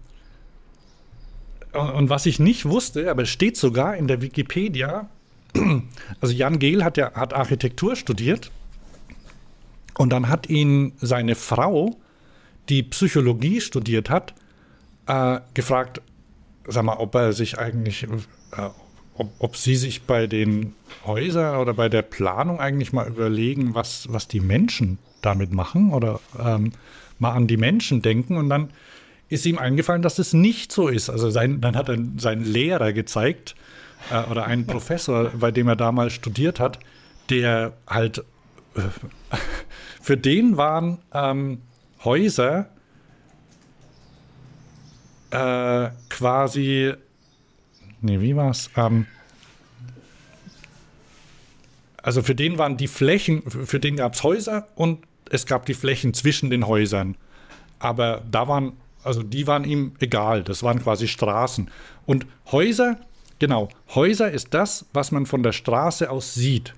und, 1.73 1.91
und 1.91 2.11
was 2.11 2.25
ich 2.27 2.39
nicht 2.39 2.67
wusste, 2.67 3.11
aber 3.11 3.23
es 3.23 3.29
steht 3.29 3.57
sogar 3.57 3.97
in 3.97 4.09
der 4.09 4.23
Wikipedia, 4.23 5.09
also 6.21 6.35
Jan 6.35 6.59
Gehl 6.59 6.83
hat 6.85 6.97
ja 6.97 7.13
hat 7.15 7.35
Architektur 7.35 7.97
studiert 7.97 8.51
und 9.99 10.11
dann 10.11 10.29
hat 10.29 10.49
ihn 10.49 10.93
seine 10.99 11.35
Frau, 11.35 11.97
die 12.69 12.83
Psychologie 12.85 13.61
studiert 13.61 14.09
hat, 14.09 14.35
äh, 15.07 15.41
gefragt, 15.53 16.01
sag 16.69 16.85
mal, 16.85 16.97
ob 16.99 17.15
er 17.15 17.33
sich 17.33 17.59
eigentlich, 17.59 18.05
äh, 18.05 18.69
ob, 19.15 19.33
ob 19.39 19.57
sie 19.57 19.77
sich 19.77 20.03
bei 20.03 20.27
den 20.27 20.75
Häusern 21.05 21.57
oder 21.57 21.75
bei 21.75 21.89
der 21.89 22.03
Planung 22.03 22.61
eigentlich 22.61 22.93
mal 22.93 23.09
überlegen, 23.09 23.75
was, 23.75 24.07
was 24.11 24.29
die 24.29 24.41
Menschen 24.41 24.99
damit 25.23 25.53
machen 25.53 25.93
oder 25.93 26.21
ähm, 26.39 26.73
mal 27.19 27.33
an 27.33 27.47
die 27.47 27.57
Menschen 27.57 28.03
denken. 28.03 28.37
Und 28.37 28.49
dann 28.49 28.71
ist 29.29 29.45
ihm 29.47 29.59
eingefallen, 29.59 30.03
dass 30.03 30.19
es 30.19 30.33
nicht 30.33 30.73
so 30.73 30.89
ist. 30.89 31.11
Also 31.11 31.31
sein, 31.31 31.61
dann 31.61 31.77
hat 31.77 31.89
er 31.89 31.99
seinen 32.17 32.45
Lehrer 32.45 32.93
gezeigt 32.93 33.55
äh, 34.11 34.31
oder 34.31 34.47
einen 34.47 34.67
Professor, 34.67 35.31
bei 35.39 35.51
dem 35.51 35.69
er 35.69 35.77
damals 35.77 36.13
studiert 36.13 36.61
hat, 36.61 36.79
der 37.31 37.73
halt 37.87 38.25
äh, 38.77 38.81
für 40.01 40.17
den 40.17 40.57
waren 40.57 40.99
ähm, 41.13 41.63
Häuser 42.05 42.71
äh, 45.31 45.91
quasi, 46.09 46.93
nee, 48.01 48.21
wie 48.21 48.37
war's? 48.37 48.71
Ähm, 48.77 49.07
also 52.03 52.23
für 52.23 52.35
den 52.35 52.59
waren 52.59 52.77
die 52.77 52.89
Flächen, 52.89 53.43
für 53.51 53.81
den 53.81 53.97
gab 53.97 54.15
es 54.15 54.23
Häuser 54.23 54.69
und 54.77 55.01
es 55.31 55.47
gab 55.47 55.67
die 55.67 55.75
Flächen 55.75 56.15
zwischen 56.15 56.51
den 56.51 56.67
Häusern. 56.67 57.17
Aber 57.79 58.23
da 58.31 58.49
waren, 58.49 58.73
also 59.05 59.23
die 59.23 59.47
waren 59.47 59.65
ihm 59.65 59.93
egal, 60.01 60.43
das 60.43 60.63
waren 60.63 60.83
quasi 60.83 61.07
Straßen. 61.07 61.71
Und 62.07 62.27
Häuser, 62.51 62.99
genau, 63.39 63.69
Häuser 63.95 64.31
ist 64.31 64.55
das, 64.55 64.87
was 64.93 65.13
man 65.13 65.27
von 65.27 65.43
der 65.43 65.53
Straße 65.53 66.11
aus 66.11 66.35
sieht. 66.35 66.73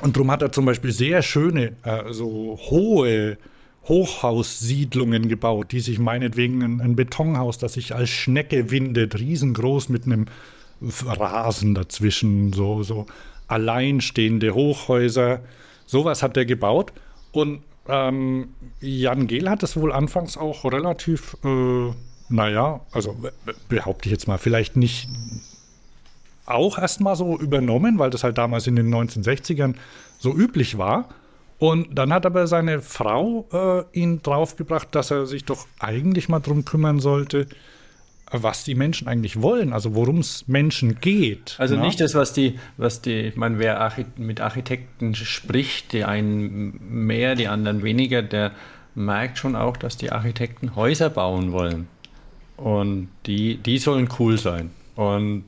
Und 0.00 0.16
darum 0.16 0.30
hat 0.30 0.42
er 0.42 0.52
zum 0.52 0.64
Beispiel 0.64 0.92
sehr 0.92 1.22
schöne, 1.22 1.76
äh, 1.82 2.12
so 2.12 2.58
hohe 2.70 3.36
Hochhaussiedlungen 3.88 5.28
gebaut, 5.28 5.72
die 5.72 5.80
sich 5.80 5.98
meinetwegen 5.98 6.62
ein, 6.62 6.80
ein 6.80 6.96
Betonhaus, 6.96 7.58
das 7.58 7.74
sich 7.74 7.94
als 7.94 8.10
Schnecke 8.10 8.70
windet, 8.70 9.18
riesengroß 9.18 9.88
mit 9.88 10.06
einem 10.06 10.26
Rasen 11.04 11.74
dazwischen, 11.74 12.52
so, 12.52 12.82
so 12.82 13.06
alleinstehende 13.48 14.54
Hochhäuser. 14.54 15.40
Sowas 15.86 16.22
hat 16.22 16.36
er 16.36 16.44
gebaut. 16.44 16.92
Und 17.32 17.62
ähm, 17.88 18.50
Jan 18.80 19.26
Gehl 19.26 19.50
hat 19.50 19.62
das 19.62 19.76
wohl 19.76 19.92
anfangs 19.92 20.36
auch 20.36 20.64
relativ, 20.64 21.36
äh, 21.44 21.90
naja, 22.28 22.80
also 22.92 23.16
behaupte 23.68 24.08
ich 24.08 24.12
jetzt 24.12 24.28
mal, 24.28 24.38
vielleicht 24.38 24.76
nicht 24.76 25.08
auch 26.46 26.78
erstmal 26.78 27.16
so 27.16 27.38
übernommen, 27.38 27.98
weil 27.98 28.10
das 28.10 28.24
halt 28.24 28.38
damals 28.38 28.66
in 28.66 28.76
den 28.76 28.92
1960ern 28.92 29.74
so 30.18 30.34
üblich 30.34 30.78
war. 30.78 31.08
Und 31.62 31.96
dann 31.96 32.12
hat 32.12 32.26
aber 32.26 32.48
seine 32.48 32.80
Frau 32.80 33.46
äh, 33.52 33.96
ihn 33.96 34.20
draufgebracht, 34.20 34.92
dass 34.96 35.12
er 35.12 35.26
sich 35.26 35.44
doch 35.44 35.68
eigentlich 35.78 36.28
mal 36.28 36.40
drum 36.40 36.64
kümmern 36.64 36.98
sollte, 36.98 37.46
was 38.32 38.64
die 38.64 38.74
Menschen 38.74 39.06
eigentlich 39.06 39.40
wollen, 39.42 39.72
also 39.72 39.94
worum 39.94 40.18
es 40.18 40.48
Menschen 40.48 41.00
geht. 41.00 41.54
Also 41.58 41.76
ne? 41.76 41.82
nicht 41.82 42.00
das, 42.00 42.16
was 42.16 42.32
die, 42.32 42.58
was 42.78 43.00
die, 43.00 43.28
ich 43.28 43.36
meine, 43.36 43.60
wer 43.60 43.80
Archit 43.80 44.18
mit 44.18 44.40
Architekten 44.40 45.14
spricht, 45.14 45.92
die 45.92 46.02
einen 46.02 46.80
mehr, 47.06 47.36
die 47.36 47.46
anderen 47.46 47.84
weniger, 47.84 48.22
der 48.22 48.50
merkt 48.96 49.38
schon 49.38 49.54
auch, 49.54 49.76
dass 49.76 49.96
die 49.96 50.10
Architekten 50.10 50.74
Häuser 50.74 51.10
bauen 51.10 51.52
wollen. 51.52 51.86
Und 52.56 53.08
die, 53.26 53.58
die 53.58 53.78
sollen 53.78 54.08
cool 54.18 54.36
sein. 54.36 54.70
Und 54.96 55.44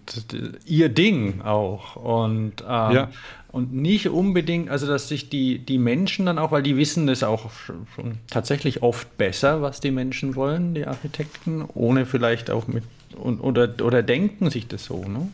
ihr 0.65 0.91
Ding 0.91 1.43
auch. 1.43 1.97
Und 1.97 2.61
ähm, 2.62 2.93
ja. 2.95 3.09
Und 3.55 3.72
nicht 3.72 4.09
unbedingt, 4.09 4.68
also 4.68 4.89
dass 4.89 5.06
sich 5.06 5.31
die, 5.31 5.60
die 5.60 5.78
Menschen 5.78 6.26
dann 6.26 6.40
auch, 6.40 6.51
weil 6.51 6.64
die 6.64 6.76
wissen 6.76 7.06
das 7.06 7.22
auch 7.22 7.52
schon 7.94 8.18
tatsächlich 8.28 8.82
oft 8.82 9.16
besser, 9.16 9.62
was 9.62 9.78
die 9.78 9.93
Menschen 9.93 10.35
wollen, 10.35 10.74
die 10.74 10.85
Architekten, 10.89 11.64
ohne 11.72 12.05
vielleicht 12.05 12.51
auch 12.51 12.66
mit, 12.66 12.82
und, 13.16 13.39
oder, 13.39 13.72
oder 13.81 14.02
denken 14.02 14.51
sich 14.51 14.66
das 14.66 14.86
so. 14.86 15.05
Ne? 15.05 15.28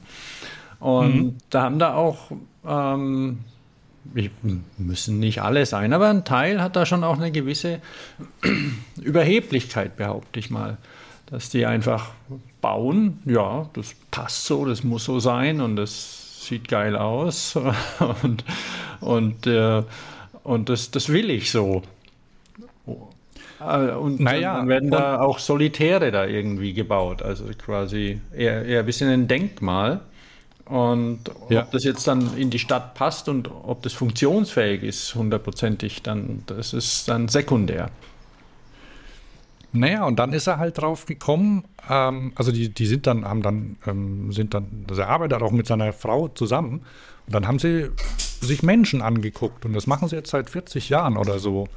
Und 0.81 1.15
mhm. 1.15 1.37
da 1.49 1.63
haben 1.63 1.79
da 1.79 1.95
auch, 1.95 2.31
ähm, 2.67 3.39
müssen 4.77 5.19
nicht 5.19 5.41
alle 5.41 5.65
sein, 5.65 5.95
aber 5.95 6.11
ein 6.11 6.27
Teil 6.27 6.61
hat 6.61 6.77
da 6.77 6.85
schon 6.85 7.05
auch 7.05 7.17
eine 7.17 7.33
gewisse 7.33 7.81
Überheblichkeit, 9.01 9.97
behaupte 9.97 10.41
ich 10.41 10.51
mal. 10.51 10.77
Dass 11.25 11.49
die 11.49 11.65
einfach 11.65 12.11
bauen, 12.61 13.21
ja, 13.25 13.71
das 13.73 13.95
passt 14.11 14.45
so, 14.45 14.67
das 14.67 14.85
muss 14.85 15.05
so 15.05 15.21
sein 15.21 15.63
und 15.63 15.77
das 15.77 16.20
sieht 16.41 16.69
geil 16.69 16.97
aus 16.97 17.57
und, 18.23 18.45
und, 19.01 19.47
äh, 19.47 19.83
und 20.43 20.69
das, 20.69 20.91
das 20.91 21.09
will 21.09 21.31
ich 21.31 21.51
so. 21.51 21.83
Äh, 23.61 23.91
und 23.93 24.21
naja, 24.21 24.57
dann 24.57 24.69
werden 24.69 24.91
da 24.91 25.21
auch 25.21 25.39
Solitäre 25.39 26.11
da 26.11 26.25
irgendwie 26.25 26.73
gebaut, 26.73 27.23
also 27.23 27.45
quasi 27.59 28.21
eher, 28.35 28.65
eher 28.65 28.81
ein 28.81 28.87
bisschen 28.87 29.11
ein 29.11 29.29
Denkmal. 29.29 30.01
Und 30.65 31.23
ja. 31.49 31.63
ob 31.63 31.73
das 31.73 31.83
jetzt 31.83 32.07
dann 32.07 32.37
in 32.37 32.49
die 32.51 32.61
Stadt 32.61 32.95
passt 32.95 33.29
und 33.29 33.51
ob 33.51 33.83
das 33.83 33.93
funktionsfähig 33.93 34.85
ist, 34.85 35.17
hundertprozentig, 35.17 36.03
dann 36.03 36.45
das 36.47 36.73
ist 36.73 37.09
dann 37.09 37.27
sekundär. 37.27 37.91
Naja, 39.73 40.05
und 40.05 40.19
dann 40.19 40.33
ist 40.33 40.47
er 40.47 40.59
halt 40.59 40.79
drauf 40.79 41.07
gekommen, 41.07 41.65
ähm, 41.89 42.33
also 42.35 42.51
die, 42.51 42.71
die 42.71 42.87
sind 42.87 43.07
dann, 43.07 43.25
haben 43.25 43.43
dann, 43.43 43.77
ähm, 43.87 44.33
sind 44.33 44.55
dann, 44.55 44.85
also 44.89 45.03
er 45.03 45.09
arbeitet 45.09 45.43
auch 45.43 45.53
mit 45.53 45.67
seiner 45.67 45.93
Frau 45.93 46.29
zusammen 46.29 46.81
und 47.27 47.35
dann 47.35 47.47
haben 47.47 47.59
sie 47.61 47.91
sich 48.41 48.63
Menschen 48.63 49.01
angeguckt 49.01 49.65
und 49.65 49.73
das 49.73 49.87
machen 49.87 50.09
sie 50.09 50.17
jetzt 50.17 50.31
seit 50.31 50.51
40 50.51 50.89
Jahren 50.89 51.17
oder 51.17 51.39
so. 51.39 51.69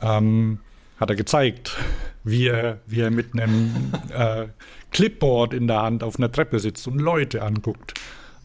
Ähm, 0.00 0.60
hat 1.00 1.10
er 1.10 1.16
gezeigt, 1.16 1.76
wie 2.24 2.48
er, 2.48 2.78
wie 2.86 3.00
er 3.00 3.10
mit 3.10 3.32
einem 3.32 3.92
äh, 4.16 4.46
Clipboard 4.92 5.54
in 5.54 5.66
der 5.66 5.82
Hand 5.82 6.04
auf 6.04 6.18
einer 6.18 6.30
Treppe 6.30 6.60
sitzt 6.60 6.86
und 6.86 6.98
Leute 6.98 7.42
anguckt. 7.42 7.94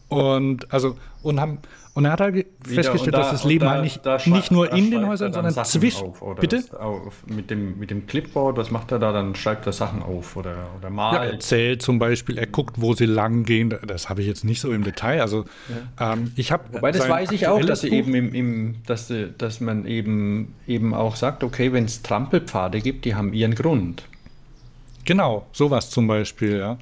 Und 0.08 0.72
also, 0.72 0.96
und 1.22 1.40
haben, 1.40 1.58
und 1.96 2.04
er 2.04 2.12
hat 2.12 2.20
halt 2.20 2.46
festgestellt, 2.62 3.14
da, 3.14 3.20
dass 3.20 3.30
das 3.30 3.44
Leben 3.44 3.64
da, 3.64 3.70
halt 3.70 3.84
nicht, 3.84 4.04
da 4.04 4.18
nicht 4.26 4.50
nur 4.50 4.70
in 4.70 4.90
den 4.90 5.06
Häusern, 5.06 5.32
sondern 5.32 5.64
zwischen. 5.64 6.12
Bitte? 6.38 6.62
Auf, 6.78 7.24
mit, 7.26 7.50
dem, 7.50 7.78
mit 7.78 7.90
dem 7.90 8.06
Clipboard, 8.06 8.58
was 8.58 8.70
macht 8.70 8.92
er 8.92 8.98
da? 8.98 9.12
Dann 9.12 9.34
schreibt 9.34 9.64
er 9.64 9.72
Sachen 9.72 10.02
auf 10.02 10.36
oder, 10.36 10.68
oder 10.78 10.90
malt. 10.90 11.14
Ja, 11.14 11.24
er 11.24 11.40
zählt 11.40 11.80
zum 11.80 11.98
Beispiel, 11.98 12.36
er 12.36 12.48
guckt, 12.48 12.82
wo 12.82 12.92
sie 12.92 13.06
lang 13.06 13.44
gehen. 13.44 13.74
Das 13.86 14.10
habe 14.10 14.20
ich 14.20 14.26
jetzt 14.26 14.44
nicht 14.44 14.60
so 14.60 14.72
im 14.72 14.84
Detail. 14.84 15.22
Also, 15.22 15.46
ja. 15.98 16.12
ähm, 16.12 16.32
ich 16.36 16.52
habe. 16.52 16.64
Wobei, 16.70 16.92
das 16.92 17.08
weiß 17.08 17.32
ich 17.32 17.48
auch, 17.48 17.64
dass, 17.64 17.82
eben 17.82 18.14
im, 18.14 18.34
im, 18.34 18.74
dass, 18.86 19.10
dass 19.38 19.62
man 19.62 19.86
eben, 19.86 20.54
eben 20.66 20.92
auch 20.92 21.16
sagt, 21.16 21.44
okay, 21.44 21.72
wenn 21.72 21.86
es 21.86 22.02
Trampelpfade 22.02 22.82
gibt, 22.82 23.06
die 23.06 23.14
haben 23.14 23.32
ihren 23.32 23.54
Grund. 23.54 24.02
Genau, 25.06 25.46
sowas 25.50 25.88
zum 25.88 26.06
Beispiel, 26.08 26.58
ja. 26.58 26.76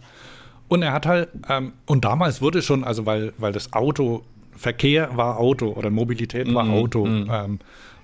Und 0.67 0.83
er 0.83 0.93
hat 0.93 1.07
halt, 1.07 1.29
ähm, 1.49 1.73
und 1.87 2.05
damals 2.05 2.43
wurde 2.43 2.63
schon, 2.63 2.83
also 2.83 3.07
weil, 3.07 3.33
weil 3.39 3.53
das 3.53 3.73
Auto 3.75 4.25
Verkehr 4.57 5.17
war 5.17 5.39
Auto 5.39 5.69
oder 5.69 5.91
Mobilität 5.91 6.53
war 6.53 6.65
mm, 6.65 6.71
Auto. 6.71 7.07
Mm. 7.07 7.31
Ähm, 7.31 7.59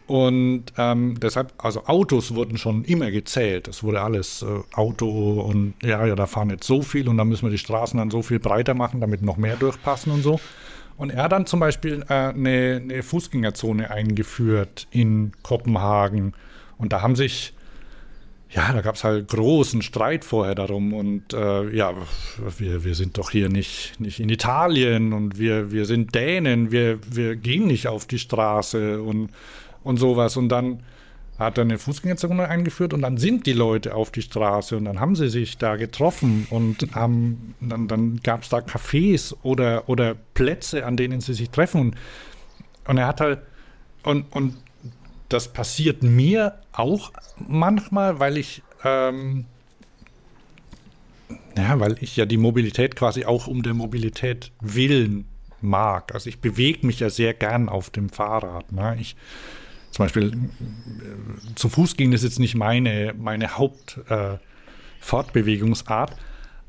und 0.06 0.64
ähm, 0.77 1.20
deshalb, 1.20 1.52
also 1.59 1.85
Autos 1.86 2.35
wurden 2.35 2.59
schon 2.59 2.82
immer 2.85 3.12
gezählt. 3.12 3.68
Es 3.68 3.85
wurde 3.85 4.01
alles 4.01 4.43
äh, 4.43 4.47
Auto 4.74 5.40
und 5.40 5.74
ja, 5.82 6.05
ja, 6.05 6.16
da 6.16 6.27
fahren 6.27 6.51
jetzt 6.51 6.66
so 6.66 6.82
viel 6.82 7.09
und 7.09 7.16
da 7.16 7.24
müssen 7.24 7.47
wir 7.47 7.51
die 7.51 7.59
Straßen 7.59 7.97
dann 7.97 8.10
so 8.10 8.20
viel 8.22 8.40
breiter 8.40 8.74
machen, 8.74 9.01
damit 9.01 9.22
noch 9.22 9.36
mehr 9.36 9.55
durchpassen 9.55 10.12
und 10.12 10.22
so. 10.22 10.40
Und 10.97 11.10
er 11.10 11.22
hat 11.22 11.32
dann 11.32 11.47
zum 11.47 11.60
Beispiel 11.60 12.05
äh, 12.09 12.12
eine, 12.12 12.81
eine 12.82 13.02
Fußgängerzone 13.02 13.90
eingeführt 13.90 14.89
in 14.90 15.31
Kopenhagen. 15.43 16.35
Und 16.77 16.93
da 16.93 17.02
haben 17.02 17.14
sich 17.14 17.55
ja, 18.52 18.72
da 18.72 18.81
gab 18.81 18.97
es 18.97 19.05
halt 19.05 19.28
großen 19.28 19.81
Streit 19.82 20.24
vorher 20.24 20.55
darum. 20.55 20.93
Und 20.93 21.32
äh, 21.32 21.70
ja, 21.74 21.94
wir, 22.59 22.85
wir 22.85 22.94
sind 22.94 23.16
doch 23.16 23.31
hier 23.31 23.48
nicht, 23.48 24.01
nicht 24.01 24.18
in 24.18 24.28
Italien 24.28 25.12
und 25.12 25.39
wir, 25.39 25.70
wir 25.70 25.85
sind 25.85 26.14
Dänen, 26.14 26.72
wir, 26.72 26.98
wir 27.09 27.36
gehen 27.36 27.68
nicht 27.68 27.86
auf 27.86 28.06
die 28.06 28.18
Straße 28.18 29.02
und, 29.02 29.31
und 29.85 29.98
sowas. 29.98 30.36
Und 30.36 30.48
dann 30.48 30.82
hat 31.39 31.59
er 31.59 31.62
eine 31.62 31.78
Fußgängerzone 31.78 32.48
eingeführt 32.48 32.93
und 32.93 33.02
dann 33.02 33.18
sind 33.18 33.47
die 33.47 33.52
Leute 33.52 33.94
auf 33.94 34.10
die 34.10 34.20
Straße 34.20 34.77
und 34.77 34.85
dann 34.85 35.01
haben 35.01 35.14
sie 35.14 35.28
sich 35.28 35.56
da 35.56 35.77
getroffen 35.77 36.47
und 36.51 36.94
haben, 36.94 37.55
dann, 37.60 37.89
dann 37.89 38.20
gab 38.22 38.43
es 38.43 38.51
da 38.51 38.59
Cafés 38.59 39.35
oder, 39.43 39.89
oder 39.89 40.14
Plätze, 40.35 40.85
an 40.85 40.97
denen 40.97 41.20
sie 41.20 41.35
sich 41.35 41.51
treffen. 41.51 41.81
Und, 41.81 41.94
und 42.89 42.98
er 42.98 43.06
hat 43.06 43.20
halt, 43.20 43.39
und, 44.02 44.24
und 44.32 44.56
das 45.31 45.52
passiert 45.52 46.02
mir 46.02 46.59
auch 46.73 47.12
manchmal, 47.39 48.20
weil 48.20 48.36
ich, 48.36 48.62
ähm, 48.85 49.47
ja, 51.57 51.81
weil 51.81 51.97
ich 52.01 52.16
ja 52.16 52.27
die 52.27 52.36
Mobilität 52.36 52.97
quasi 52.97 53.24
auch 53.24 53.47
um 53.47 53.62
der 53.62 53.73
Mobilität 53.74 54.51
willen 54.61 55.24
mag. 55.61 56.12
Also 56.15 56.28
ich 56.28 56.40
bewege 56.40 56.85
mich 56.86 56.98
ja 57.01 57.09
sehr 57.11 57.32
gern 57.32 57.69
auf 57.69 57.90
dem 57.90 58.09
Fahrrad. 58.09 58.73
Ne? 58.73 58.97
Ich, 59.01 59.15
zum 59.93 60.05
Beispiel 60.05 60.32
äh, 60.32 61.55
zu 61.55 61.69
Fuß 61.69 61.97
ging 61.97 62.11
das 62.11 62.24
jetzt 62.24 62.40
nicht 62.40 62.57
meine, 62.57 63.15
meine 63.16 63.57
Hauptfortbewegungsart. 63.57 66.11
Äh, 66.11 66.15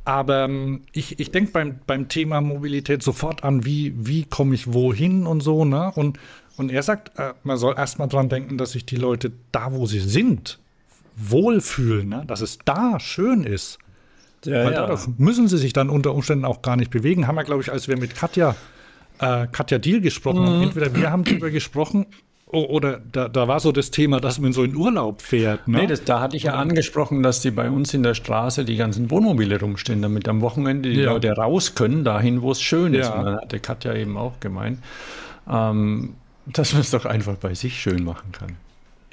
aber 0.04 0.46
ähm, 0.46 0.82
ich, 0.94 1.20
ich 1.20 1.32
denke 1.32 1.52
beim, 1.52 1.80
beim 1.86 2.10
Thema 2.10 2.42
Mobilität 2.42 3.04
sofort 3.04 3.44
an, 3.44 3.66
wie, 3.66 3.94
wie 3.96 4.26
komme 4.26 4.56
ich 4.56 4.74
wohin 4.74 5.28
und 5.28 5.42
so. 5.42 5.64
Ne? 5.66 5.92
Und 5.96 6.18
und 6.62 6.72
er 6.72 6.84
sagt, 6.84 7.18
äh, 7.18 7.34
man 7.44 7.58
soll 7.58 7.76
erstmal 7.76 8.08
dran 8.08 8.30
denken, 8.30 8.58
dass 8.58 8.74
sich 8.74 8.86
die 8.86 8.96
Leute 8.96 9.32
da, 9.52 9.74
wo 9.74 9.88
sie 9.88 10.00
sind, 10.00 10.60
wohlfühlen, 11.18 12.08
ne? 12.08 12.24
dass 12.28 12.42
es 12.42 12.60
da 12.64 13.00
schön 13.00 13.44
ist. 13.44 13.80
Ja, 14.46 14.64
Weil 14.64 14.74
ja. 14.74 14.82
dadurch 14.82 15.08
müssen 15.18 15.48
sie 15.48 15.58
sich 15.58 15.74
dann 15.74 15.90
unter 15.90 16.14
Umständen 16.14 16.46
auch 16.46 16.62
gar 16.62 16.76
nicht 16.76 16.92
bewegen. 16.92 17.26
Haben 17.26 17.36
wir, 17.36 17.44
glaube 17.44 17.62
ich, 17.64 17.72
als 17.72 17.88
wir 17.88 17.98
mit 17.98 18.16
Katja, 18.16 18.56
äh, 19.20 19.48
Katja 19.52 19.80
Deal 19.80 20.02
gesprochen 20.02 20.42
mhm. 20.42 20.48
haben, 20.48 20.64
entweder 20.64 20.96
wir 20.96 21.12
haben 21.12 21.24
darüber 21.24 21.50
gesprochen 21.50 22.06
oder 22.46 23.00
da, 23.12 23.30
da 23.30 23.48
war 23.48 23.60
so 23.60 23.72
das 23.72 23.92
Thema, 23.92 24.20
dass 24.20 24.38
man 24.38 24.52
so 24.52 24.64
in 24.64 24.76
Urlaub 24.76 25.22
fährt. 25.22 25.68
Ne? 25.68 25.80
Nee, 25.80 25.88
das, 25.88 26.04
da 26.04 26.20
hatte 26.20 26.36
ich 26.36 26.44
ja 26.44 26.54
angesprochen, 26.56 27.24
dass 27.24 27.42
die 27.42 27.50
bei 27.50 27.70
uns 27.70 27.94
in 27.94 28.04
der 28.04 28.14
Straße 28.14 28.66
die 28.66 28.76
ganzen 28.76 29.10
Wohnmobile 29.10 29.60
rumstehen, 29.60 30.02
damit 30.02 30.28
am 30.28 30.42
Wochenende 30.42 30.90
die 30.90 31.00
Ja. 31.00 31.14
Leute 31.14 31.32
raus 31.32 31.76
können, 31.76 32.04
dahin, 32.04 32.42
wo 32.42 32.52
es 32.52 32.62
schön 32.62 32.94
ist. 32.94 33.08
Ja. 33.08 33.20
Und 33.20 33.26
dann 33.26 33.36
hatte 33.38 33.60
Katja 33.60 33.96
eben 33.96 34.18
auch 34.18 34.40
gemeint, 34.42 34.80
ähm, 35.50 36.16
dass 36.46 36.74
man 36.74 36.82
es 36.82 36.92
doch 36.92 37.06
einfach 37.06 37.36
bei 37.36 37.54
sich 37.54 37.80
schön 37.82 38.04
machen 38.04 38.32
kann. 38.32 38.58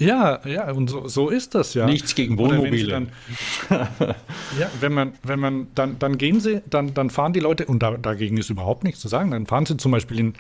Ja, 0.01 0.47
ja, 0.47 0.71
und 0.71 0.89
so, 0.89 1.09
so 1.09 1.29
ist 1.29 1.57
das 1.57 1.75
ja. 1.75 1.85
Nichts 1.85 2.15
gegen 2.15 2.39
Oder 2.39 2.53
wenn 2.53 2.59
Wohnmobile. 2.59 2.89
Dann, 2.89 3.09
ja, 4.59 4.71
wenn 4.81 4.93
man, 4.93 5.13
wenn 5.25 5.41
man, 5.41 5.67
dann, 5.75 5.99
dann 5.99 6.19
gehen 6.19 6.41
sie, 6.41 6.63
dann, 6.71 6.95
dann 6.95 7.11
fahren 7.11 7.33
die 7.33 7.41
Leute, 7.41 7.67
und 7.67 7.83
da, 7.83 7.97
dagegen 7.97 8.37
ist 8.37 8.49
überhaupt 8.49 8.85
nichts 8.85 9.01
zu 9.01 9.09
sagen, 9.09 9.33
dann 9.33 9.47
fahren 9.47 9.67
sie 9.67 9.77
zum 9.77 9.91
Beispiel 9.91 10.21
in, 10.21 10.35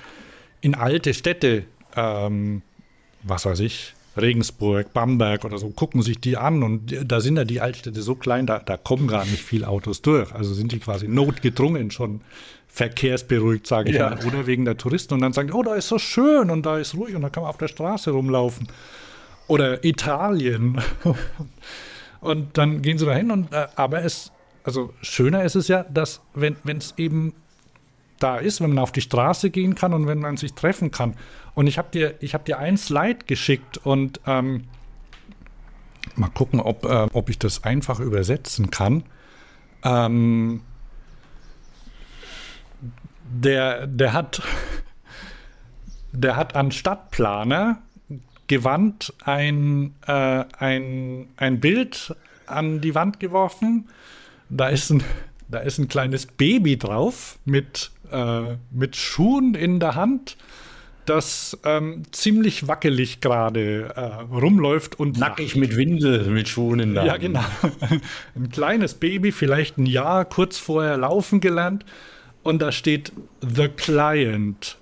in 0.60 0.74
alte 0.76 1.12
Städte, 1.12 1.64
ähm, 1.96 2.62
was 3.24 3.46
weiß 3.46 3.58
ich, 3.60 3.94
Regensburg, 4.16 4.92
Bamberg 4.92 5.44
oder 5.44 5.58
so, 5.58 5.70
gucken 5.70 6.02
sich 6.02 6.20
die 6.20 6.36
an 6.36 6.62
und 6.62 6.94
da 7.04 7.20
sind 7.20 7.36
ja 7.36 7.44
die 7.44 7.60
Altstädte 7.60 8.02
so 8.02 8.14
klein, 8.14 8.46
da, 8.46 8.58
da 8.58 8.76
kommen 8.76 9.08
gar 9.08 9.24
nicht 9.24 9.42
viele 9.42 9.68
Autos 9.68 10.02
durch. 10.02 10.32
Also 10.34 10.54
sind 10.54 10.72
die 10.72 10.78
quasi 10.78 11.08
notgedrungen 11.08 11.90
schon 11.90 12.20
verkehrsberuhigt, 12.68 13.66
sage 13.66 13.90
ich 13.90 13.96
Ja. 13.96 14.10
mal, 14.10 14.24
oder 14.26 14.46
wegen 14.46 14.64
der 14.64 14.76
Touristen 14.76 15.14
und 15.14 15.20
dann 15.20 15.32
sagen, 15.32 15.52
oh, 15.52 15.62
da 15.62 15.74
ist 15.74 15.88
so 15.88 15.98
schön 15.98 16.50
und 16.50 16.64
da 16.64 16.78
ist 16.78 16.94
ruhig 16.94 17.14
und 17.14 17.22
da 17.22 17.30
kann 17.30 17.42
man 17.42 17.50
auf 17.50 17.56
der 17.58 17.68
Straße 17.68 18.10
rumlaufen. 18.10 18.68
Oder 19.48 19.82
Italien. 19.84 20.80
Und 22.20 22.58
dann 22.58 22.82
gehen 22.82 22.98
sie 22.98 23.06
dahin 23.06 23.30
und 23.30 23.52
äh, 23.52 23.68
aber 23.76 24.02
es, 24.02 24.32
also 24.64 24.92
schöner 25.02 25.44
ist 25.44 25.54
es 25.54 25.68
ja, 25.68 25.84
dass 25.84 26.20
wenn 26.34 26.56
es 26.66 26.94
eben 26.96 27.32
da 28.18 28.38
ist, 28.38 28.60
wenn 28.60 28.70
man 28.70 28.80
auf 28.80 28.90
die 28.90 29.00
Straße 29.02 29.50
gehen 29.50 29.76
kann 29.76 29.92
und 29.94 30.08
wenn 30.08 30.18
man 30.18 30.36
sich 30.36 30.52
treffen 30.54 30.90
kann. 30.90 31.14
Und 31.54 31.68
ich 31.68 31.78
habe 31.78 31.88
dir, 31.92 32.14
ich 32.18 32.34
habe 32.34 32.42
dir 32.42 32.58
ein 32.58 32.76
Slide 32.76 33.20
geschickt 33.28 33.78
und 33.78 34.20
ähm, 34.26 34.64
mal 36.16 36.28
gucken, 36.30 36.58
ob, 36.60 36.84
äh, 36.84 37.06
ob 37.12 37.30
ich 37.30 37.38
das 37.38 37.62
einfach 37.62 38.00
übersetzen 38.00 38.70
kann. 38.72 39.04
Ähm, 39.84 40.62
der, 43.30 43.86
der 43.86 44.12
hat, 44.12 44.42
der 46.12 46.36
hat 46.36 46.56
an 46.56 46.72
Stadtplaner 46.72 47.82
gewandt 48.46 49.12
ein, 49.24 49.94
äh, 50.06 50.44
ein, 50.58 51.28
ein 51.36 51.60
Bild 51.60 52.16
an 52.46 52.80
die 52.80 52.94
Wand 52.94 53.20
geworfen. 53.20 53.88
Da 54.48 54.68
ist 54.68 54.90
ein, 54.90 55.02
da 55.48 55.58
ist 55.58 55.78
ein 55.78 55.88
kleines 55.88 56.26
Baby 56.26 56.78
drauf 56.78 57.38
mit, 57.44 57.90
äh, 58.10 58.56
mit 58.70 58.96
Schuhen 58.96 59.54
in 59.54 59.80
der 59.80 59.94
Hand, 59.94 60.36
das 61.04 61.58
ähm, 61.64 62.02
ziemlich 62.12 62.68
wackelig 62.68 63.20
gerade 63.20 63.94
äh, 63.94 64.00
rumläuft 64.34 64.98
und 64.98 65.18
Nackig 65.18 65.56
mit 65.56 65.76
Windel, 65.76 66.26
mit 66.26 66.48
Schuhen 66.48 66.80
in 66.80 66.94
der 66.94 67.04
ja, 67.04 67.12
Hand. 67.12 67.22
genau. 67.22 67.44
Ein 68.34 68.50
kleines 68.50 68.94
Baby, 68.94 69.32
vielleicht 69.32 69.78
ein 69.78 69.86
Jahr 69.86 70.26
kurz 70.26 70.58
vorher 70.58 70.98
laufen 70.98 71.40
gelernt. 71.40 71.84
Und 72.48 72.62
da 72.62 72.72
steht 72.72 73.12
The 73.42 73.68
Client. 73.68 74.78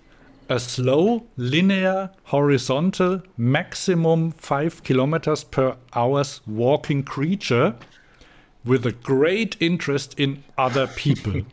A 0.47 0.57
slow, 0.61 1.27
linear, 1.35 2.13
horizontal, 2.31 3.25
maximum 3.37 4.33
5 4.39 4.85
kilometers 4.85 5.45
per 5.45 5.77
hour's 5.93 6.43
walking 6.47 7.05
creature 7.05 7.75
with 8.63 8.87
a 8.87 8.93
great 9.03 9.57
interest 9.61 10.17
in 10.17 10.45
other 10.57 10.87
people. 10.87 11.45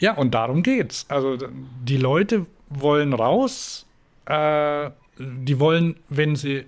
ja, 0.00 0.14
und 0.14 0.34
darum 0.34 0.64
geht's. 0.64 1.06
Also 1.08 1.38
die 1.84 1.96
Leute 1.96 2.46
wollen 2.68 3.12
raus, 3.12 3.86
äh, 4.24 4.90
die 5.20 5.60
wollen, 5.60 6.00
wenn 6.08 6.34
sie, 6.34 6.64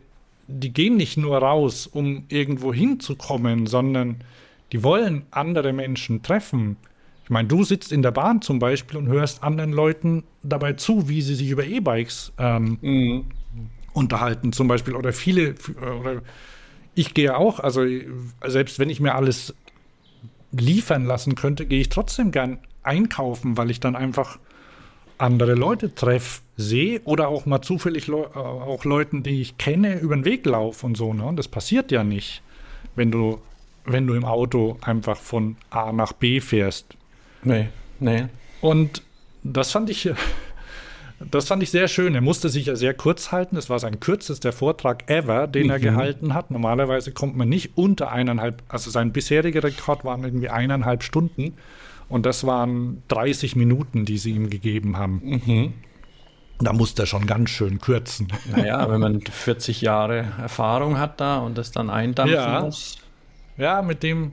die 0.47 0.73
gehen 0.73 0.97
nicht 0.97 1.17
nur 1.17 1.39
raus, 1.39 1.89
um 1.89 2.25
irgendwo 2.29 2.73
hinzukommen, 2.73 3.67
sondern 3.67 4.23
die 4.71 4.85
wollen 4.85 5.27
andere 5.33 5.73
Menschen 5.73 6.23
treffen. 6.23 6.77
Ich 7.29 7.31
meine, 7.31 7.47
du 7.47 7.63
sitzt 7.63 7.93
in 7.93 8.01
der 8.01 8.11
Bahn 8.11 8.41
zum 8.41 8.59
Beispiel 8.59 8.97
und 8.97 9.07
hörst 9.09 9.43
anderen 9.43 9.71
Leuten 9.71 10.25
dabei 10.43 10.73
zu, 10.73 11.11
wie 11.11 11.21
sie 11.21 11.35
sich 11.35 11.51
über 11.51 11.63
E-Bikes 11.63 12.33
ähm, 12.39 13.27
unterhalten, 13.93 14.55
zum 14.55 14.67
Beispiel. 14.67 14.95
Oder 14.95 15.13
viele, 15.13 15.55
oder 16.01 16.23
ich 16.95 17.13
gehe 17.13 17.37
auch, 17.37 17.61
also 17.61 17.85
selbst 18.47 18.79
wenn 18.79 18.89
ich 18.89 19.01
mir 19.01 19.15
alles 19.15 19.55
liefern 20.53 21.05
lassen 21.05 21.35
könnte, 21.35 21.67
gehe 21.67 21.83
ich 21.83 21.91
trotzdem 21.91 22.31
gern 22.31 22.61
einkaufen, 22.83 23.59
weil 23.59 23.71
ich 23.71 23.79
dann 23.79 23.95
einfach 23.95 24.39
andere 25.19 25.53
Leute 25.53 25.95
treffe, 25.95 26.41
sehe 26.57 27.03
oder 27.05 27.29
auch 27.29 27.45
mal 27.45 27.61
zufällig 27.61 28.07
Leu 28.07 28.23
äh, 28.23 28.39
auch 28.39 28.87
Leuten, 28.87 29.23
die 29.23 29.43
ich 29.43 29.59
kenne, 29.59 29.99
über 29.99 30.17
den 30.17 30.25
Weg 30.25 30.47
laufe 30.47 30.87
und 30.87 30.97
so. 30.97 31.13
Ne? 31.13 31.27
Und 31.27 31.37
das 31.37 31.49
passiert 31.49 31.91
ja 31.91 32.05
nicht, 32.05 32.41
wenn 32.97 33.11
du, 33.11 33.39
wenn 33.85 34.07
du 34.07 34.15
im 34.15 34.25
Auto 34.25 34.79
einfach 34.81 35.19
von 35.19 35.59
A 35.69 35.93
nach 35.93 36.15
B 36.15 36.41
fährst. 36.41 36.98
Nee, 37.43 37.69
nee. 38.01 38.27
Und 38.61 39.03
das 39.43 39.71
fand 39.71 39.89
ich, 39.91 40.11
das 41.21 41.47
fand 41.47 41.63
ich 41.63 41.71
sehr 41.71 41.89
schön. 41.89 42.15
Er 42.15 42.21
musste 42.21 42.49
sich 42.49 42.67
ja 42.67 42.77
sehr 42.77 42.95
kurz 42.95 43.33
halten. 43.33 43.57
Es 43.57 43.71
war 43.71 43.79
sein 43.79 44.01
kürzester 44.01 44.53
Vortrag 44.53 45.09
ever, 45.11 45.47
den 45.47 45.71
er 45.71 45.79
gehalten 45.79 46.35
hat. 46.35 46.51
Normalerweise 46.51 47.13
kommt 47.13 47.37
man 47.37 47.49
nicht 47.49 47.77
unter 47.77 48.11
eineinhalb, 48.11 48.63
also 48.69 48.91
sein 48.91 49.13
bisheriger 49.13 49.63
Rekord 49.65 50.05
waren 50.05 50.25
irgendwie 50.25 50.49
eineinhalb 50.49 51.03
Stunden. 51.03 51.55
Und 52.09 52.25
das 52.25 52.47
waren 52.47 53.03
30 53.09 53.55
Minuten, 53.57 54.05
die 54.07 54.17
sie 54.19 54.33
ihm 54.33 54.49
gegeben 54.49 54.97
haben. 54.97 55.75
Da 56.61 56.73
musste 56.73 57.03
er 57.03 57.07
schon 57.07 57.27
ganz 57.27 57.51
schön 57.51 57.81
kürzen. 57.81 58.29
Naja, 58.51 58.91
wenn 58.91 59.01
man 59.01 59.21
40 59.21 59.83
Jahre 59.83 60.25
Erfahrung 60.41 60.99
hat 60.99 61.21
da 61.21 61.39
und 61.39 61.57
das 61.59 61.71
dann 61.71 61.91
eindampfen 61.91 62.35
Ja. 62.37 62.61
muss. 62.63 62.99
Ja, 63.59 63.83
mit 63.83 64.03
dem 64.03 64.33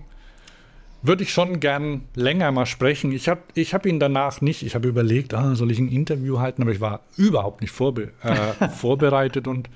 würde 1.07 1.23
ich 1.23 1.33
schon 1.33 1.59
gern 1.59 2.03
länger 2.15 2.51
mal 2.51 2.65
sprechen. 2.65 3.11
Ich 3.11 3.27
habe 3.27 3.41
ich 3.53 3.73
hab 3.73 3.85
ihn 3.85 3.99
danach 3.99 4.41
nicht, 4.41 4.63
ich 4.63 4.75
habe 4.75 4.87
überlegt, 4.87 5.33
ah, 5.33 5.55
soll 5.55 5.71
ich 5.71 5.79
ein 5.79 5.89
Interview 5.89 6.39
halten, 6.39 6.61
aber 6.61 6.71
ich 6.71 6.81
war 6.81 7.01
überhaupt 7.17 7.61
nicht 7.61 7.71
vorbe 7.71 8.11
äh, 8.23 8.69
vorbereitet 8.75 9.47
und 9.47 9.69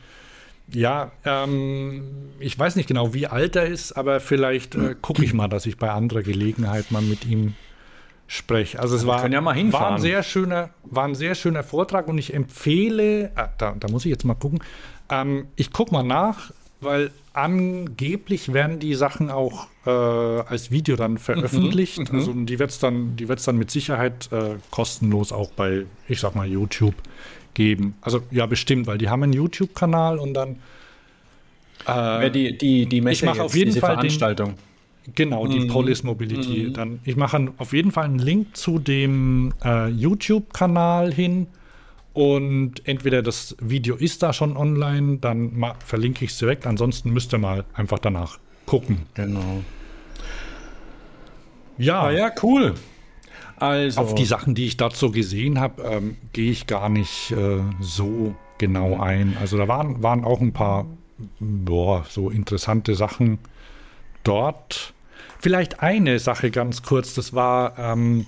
ja, 0.71 1.11
ähm, 1.25 2.03
ich 2.39 2.57
weiß 2.57 2.75
nicht 2.75 2.87
genau, 2.87 3.13
wie 3.13 3.27
alt 3.27 3.55
er 3.55 3.65
ist, 3.65 3.93
aber 3.93 4.19
vielleicht 4.19 4.75
äh, 4.75 4.95
gucke 5.01 5.23
ich 5.23 5.33
mal, 5.33 5.47
dass 5.47 5.65
ich 5.65 5.77
bei 5.77 5.89
anderer 5.89 6.21
Gelegenheit 6.21 6.91
mal 6.91 7.01
mit 7.01 7.25
ihm 7.25 7.55
spreche. 8.27 8.79
Also 8.79 8.95
es 8.95 9.07
war, 9.07 9.27
ja 9.27 9.41
mal 9.41 9.55
war, 9.73 9.91
ein 9.93 9.99
sehr 9.99 10.21
schöner, 10.21 10.69
war 10.83 11.05
ein 11.05 11.15
sehr 11.15 11.33
schöner 11.33 11.63
Vortrag 11.63 12.07
und 12.07 12.19
ich 12.19 12.33
empfehle, 12.33 13.31
ah, 13.35 13.49
da, 13.57 13.75
da 13.79 13.87
muss 13.89 14.05
ich 14.05 14.11
jetzt 14.11 14.25
mal 14.25 14.35
gucken, 14.35 14.59
ähm, 15.09 15.47
ich 15.55 15.73
gucke 15.73 15.91
mal 15.91 16.03
nach, 16.03 16.51
weil 16.81 17.11
angeblich 17.33 18.53
werden 18.53 18.79
die 18.79 18.95
Sachen 18.95 19.29
auch 19.29 19.67
äh, 19.85 19.89
als 19.89 20.71
Video 20.71 20.95
dann 20.95 21.17
veröffentlicht. 21.17 22.11
also 22.11 22.33
die 22.33 22.59
wird 22.59 22.71
es 22.71 22.79
dann, 22.79 23.15
die 23.15 23.27
wird's 23.27 23.43
dann 23.43 23.57
mit 23.57 23.71
Sicherheit 23.71 24.29
äh, 24.31 24.55
kostenlos 24.71 25.31
auch 25.31 25.51
bei, 25.51 25.85
ich 26.07 26.19
sag 26.19 26.35
mal, 26.35 26.47
YouTube 26.47 26.95
geben. 27.53 27.95
Also 28.01 28.21
ja, 28.31 28.45
bestimmt, 28.45 28.87
weil 28.87 28.97
die 28.97 29.09
haben 29.09 29.23
einen 29.23 29.33
YouTube-Kanal 29.33 30.19
und 30.19 30.33
dann 30.33 30.57
Wer 31.85 32.29
die, 32.29 32.57
die, 32.57 32.85
die 32.85 33.01
Messe 33.01 33.25
mach 33.25 33.35
jetzt, 33.35 33.43
auf 33.43 33.55
jeden 33.55 33.71
Fall 33.71 33.91
den- 33.91 33.99
Veranstaltung. 33.99 34.53
Genau, 35.15 35.47
die 35.47 35.65
Polis 35.65 36.03
Mobility. 36.03 36.71
Dann, 36.71 36.99
ich 37.03 37.15
mache 37.15 37.51
auf 37.57 37.73
jeden 37.73 37.91
Fall 37.91 38.05
einen 38.05 38.19
Link 38.19 38.55
zu 38.55 38.77
dem 38.77 39.53
äh, 39.63 39.87
YouTube-Kanal 39.87 41.11
hin. 41.11 41.47
Und 42.13 42.87
entweder 42.87 43.21
das 43.21 43.55
Video 43.61 43.95
ist 43.95 44.23
da 44.23 44.33
schon 44.33 44.57
online, 44.57 45.17
dann 45.19 45.63
verlinke 45.85 46.25
ich 46.25 46.31
es 46.31 46.37
direkt. 46.37 46.65
Ansonsten 46.65 47.11
müsst 47.11 47.33
ihr 47.33 47.37
mal 47.37 47.65
einfach 47.73 47.99
danach 47.99 48.39
gucken. 48.65 49.03
Genau. 49.13 49.63
Ja, 51.77 52.01
Ah 52.01 52.11
ja, 52.11 52.31
cool. 52.43 52.75
Also, 53.57 54.01
auf 54.01 54.15
die 54.15 54.25
Sachen, 54.25 54.55
die 54.55 54.65
ich 54.65 54.77
dazu 54.77 55.11
gesehen 55.11 55.59
habe, 55.59 55.83
ähm, 55.83 56.17
gehe 56.33 56.51
ich 56.51 56.65
gar 56.65 56.89
nicht 56.89 57.31
äh, 57.31 57.59
so 57.79 58.35
genau 58.57 58.99
ein. 58.99 59.37
Also 59.39 59.57
da 59.57 59.67
waren, 59.67 60.01
waren 60.01 60.23
auch 60.23 60.39
ein 60.39 60.53
paar 60.53 60.85
boah, 61.39 62.05
so 62.07 62.29
interessante 62.29 62.95
Sachen 62.95 63.39
dort. 64.23 64.93
Vielleicht 65.39 65.81
eine 65.81 66.19
Sache 66.19 66.51
ganz 66.51 66.83
kurz, 66.83 67.13
das 67.13 67.33
war, 67.33 67.77
ähm, 67.77 68.25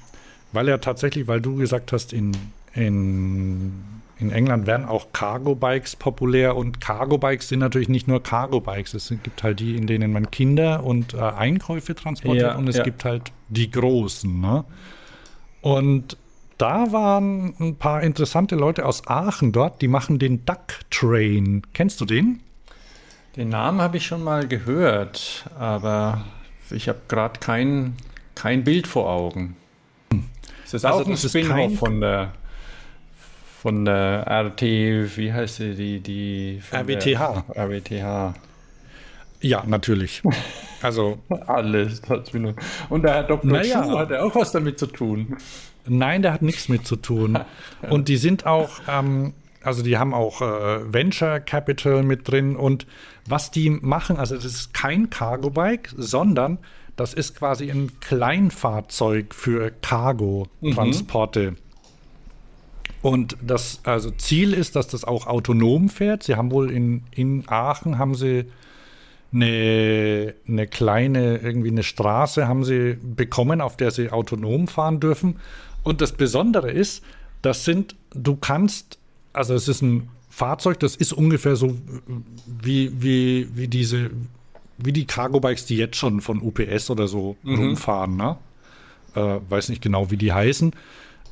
weil 0.52 0.68
ja 0.68 0.78
tatsächlich, 0.78 1.28
weil 1.28 1.42
du 1.42 1.56
gesagt 1.56 1.92
hast, 1.92 2.14
in, 2.14 2.32
in, 2.74 3.84
in 4.20 4.32
England 4.32 4.68
werden 4.68 4.86
auch 4.86 5.08
Cargo-Bikes 5.14 5.96
populär 5.96 6.56
und 6.56 6.80
Cargo-Bikes 6.82 7.50
sind 7.50 7.60
natürlich 7.60 7.90
nicht 7.90 8.08
nur 8.08 8.22
Cargo-Bikes, 8.24 8.94
es 8.94 9.14
gibt 9.24 9.44
halt 9.44 9.60
die, 9.60 9.76
in 9.76 9.88
denen 9.88 10.14
man 10.14 10.32
Kinder 10.32 10.84
und 10.84 11.14
äh, 11.14 11.20
Einkäufe 11.20 11.96
transportiert 11.96 12.54
Ja, 12.54 12.58
und 12.58 12.68
es 12.68 12.78
ja. 12.78 12.84
gibt 12.84 13.06
halt 13.06 13.32
die 13.50 13.70
großen. 13.70 14.40
Ne? 14.40 14.64
Und 15.62 16.18
da 16.58 16.92
waren 16.92 17.56
ein 17.60 17.76
paar 17.76 18.04
interessante 18.04 18.56
Leute 18.56 18.86
aus 18.86 19.08
Aachen 19.08 19.52
dort, 19.52 19.82
die 19.82 19.88
machen 19.88 20.20
den 20.20 20.46
Duck 20.46 20.80
Train. 20.90 21.64
Kennst 21.74 22.00
du 22.02 22.06
den? 22.06 22.42
den 23.36 23.50
Namen 23.50 23.82
habe 23.82 23.98
ich 23.98 24.06
schon 24.06 24.24
mal 24.24 24.48
gehört, 24.48 25.46
aber 25.58 26.26
ich 26.70 26.90
habe 26.90 27.00
gerade 27.08 27.40
kein, 27.40 27.96
kein 28.36 28.64
Bild 28.64 28.88
vor 28.88 29.10
Augen. 29.10 29.56
Ist 30.64 30.74
das 30.74 30.86
Also 30.86 31.04
auch 31.04 31.08
ein 31.08 31.18
Spin-off 31.18 31.78
von 31.78 32.02
der 32.02 32.34
von 33.62 33.86
der 33.86 34.26
RT, 34.28 34.62
wie 34.64 35.32
heißt 35.32 35.58
sie, 35.58 35.76
die, 35.76 36.00
die 36.00 36.62
RWTH. 36.74 37.44
RWTH. 37.56 38.34
Ja, 39.40 39.64
natürlich. 39.68 40.24
Also. 40.82 41.20
Alles. 41.46 42.02
Und 42.90 43.04
der 43.04 43.14
Herr 43.14 43.24
Dr. 43.24 43.52
Naja. 43.52 43.84
Chu 43.84 44.00
hat 44.00 44.10
ja 44.10 44.24
auch 44.24 44.34
was 44.34 44.52
damit 44.52 44.80
zu 44.80 44.88
tun. 44.88 45.38
Nein, 45.86 46.24
der 46.24 46.34
hat 46.34 46.42
nichts 46.42 46.70
mit 46.70 46.88
zu 46.88 46.96
tun. 46.96 47.38
Und 47.90 48.08
die 48.08 48.18
sind 48.18 48.48
auch, 48.48 48.70
ähm, 48.88 49.34
also 49.62 49.84
die 49.84 50.00
haben 50.00 50.16
auch 50.16 50.42
äh, 50.42 50.92
Venture 50.92 51.40
Capital 51.40 52.02
mit 52.02 52.28
drin. 52.28 52.56
Und 52.56 52.88
was 53.28 53.52
die 53.52 53.70
machen, 53.70 54.18
also 54.18 54.34
das 54.34 54.46
ist 54.46 54.74
kein 54.74 55.12
Cargo-Bike, 55.12 55.94
sondern 55.96 56.58
das 56.96 57.14
ist 57.14 57.36
quasi 57.36 57.70
ein 57.70 58.00
Kleinfahrzeug 58.00 59.36
für 59.36 59.70
Cargo-Transporte. 59.70 61.58
Und 63.02 63.38
das 63.42 63.80
also 63.84 64.12
Ziel 64.12 64.54
ist, 64.54 64.76
dass 64.76 64.88
das 64.88 65.04
auch 65.04 65.28
autonom 65.28 65.90
fährt. 65.90 66.24
Sie 66.24 66.36
haben 66.36 66.52
wohl 66.52 66.72
in, 66.72 67.04
in 67.12 67.44
Aachen 67.48 67.98
haben 67.98 68.16
sie 68.16 68.46
eine, 69.34 70.36
eine 70.48 70.68
kleine, 70.68 71.38
irgendwie 71.38 71.70
eine 71.70 71.84
Straße 71.84 72.48
haben 72.48 72.64
sie 72.64 72.98
bekommen, 73.02 73.62
auf 73.62 73.78
der 73.78 73.92
sie 73.92 74.10
autonom 74.12 74.68
fahren 74.68 75.00
dürfen. 75.00 75.38
Und 75.84 76.02
das 76.02 76.12
Besondere 76.12 76.70
ist, 76.70 77.04
das 77.42 77.66
sind, 77.66 77.96
du 78.14 78.36
kannst, 78.36 79.00
also 79.34 79.56
es 79.56 79.68
ist 79.68 79.82
ein 79.82 80.10
Fahrzeug, 80.30 80.80
das 80.80 80.96
ist 80.96 81.14
ungefähr 81.14 81.56
so 81.56 81.78
wie, 82.46 82.92
wie, 83.02 83.48
wie 83.56 83.68
diese, 83.68 84.12
wie 84.78 84.94
die 84.94 85.06
Cargo-Bikes, 85.06 85.66
die 85.66 85.78
jetzt 85.78 85.98
schon 85.98 86.22
von 86.22 86.42
UPS 86.42 86.90
oder 86.90 87.08
so 87.08 87.36
rumfahren, 87.46 88.16
ne? 88.16 88.38
Äh, 89.16 89.40
weiß 89.50 89.70
nicht 89.70 89.82
genau, 89.82 90.10
wie 90.10 90.18
die 90.18 90.32
heißen. 90.32 90.74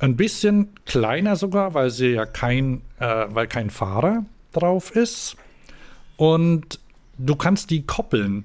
Ein 0.00 0.16
bisschen 0.16 0.70
kleiner 0.86 1.36
sogar, 1.36 1.74
weil 1.74 1.90
sie 1.90 2.12
ja 2.12 2.24
kein, 2.24 2.80
äh, 2.98 3.26
weil 3.28 3.46
kein 3.46 3.68
Fahrer 3.68 4.24
drauf 4.52 4.96
ist. 4.96 5.36
Und 6.16 6.80
du 7.18 7.36
kannst 7.36 7.68
die 7.68 7.84
koppeln. 7.84 8.44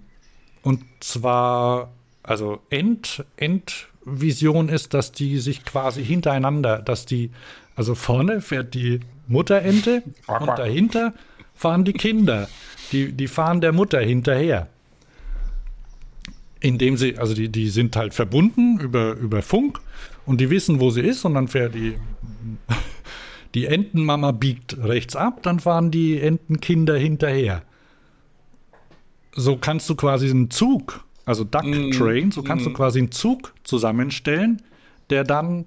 Und 0.63 0.83
zwar, 0.99 1.93
also 2.23 2.59
End, 2.69 3.23
Endvision 3.37 4.67
ist, 4.67 4.93
dass 4.93 5.13
die 5.13 5.37
sich 5.39 5.63
quasi 5.63 6.03
hintereinander, 6.03 6.79
dass 6.79 7.05
die, 7.05 7.31
also 7.77 7.95
vorne 7.95 8.41
fährt 8.41 8.73
die 8.73 8.99
Mutterente 9.27 10.03
und 10.27 10.47
dahinter 10.47 11.13
fahren 11.53 11.85
die 11.85 11.93
Kinder. 11.93 12.49
Die, 12.91 13.13
die 13.13 13.27
fahren 13.27 13.61
der 13.61 13.71
Mutter 13.71 14.01
hinterher. 14.01 14.67
Indem 16.65 16.97
sie, 16.97 17.17
also 17.17 17.33
die, 17.33 17.49
die 17.49 17.69
sind 17.69 17.95
halt 17.95 18.13
verbunden 18.13 18.79
über, 18.79 19.13
über 19.13 19.41
Funk 19.41 19.79
und 20.25 20.41
die 20.41 20.49
wissen, 20.49 20.79
wo 20.79 20.89
sie 20.89 21.01
ist 21.01 21.23
und 21.25 21.35
dann 21.35 21.47
fährt 21.47 21.75
die, 21.75 21.95
die 23.55 23.65
Entenmama 23.65 24.31
biegt 24.31 24.77
rechts 24.79 25.15
ab, 25.15 25.43
dann 25.43 25.59
fahren 25.59 25.91
die 25.91 26.19
Entenkinder 26.19 26.97
hinterher 26.97 27.63
so 29.35 29.57
kannst 29.57 29.89
du 29.89 29.95
quasi 29.95 30.29
einen 30.29 30.49
Zug, 30.49 31.03
also 31.25 31.43
Duck 31.43 31.65
Train, 31.91 32.31
so 32.31 32.41
kannst 32.41 32.65
du 32.65 32.73
quasi 32.73 32.99
einen 32.99 33.11
Zug 33.11 33.53
zusammenstellen, 33.63 34.61
der 35.09 35.23
dann 35.23 35.65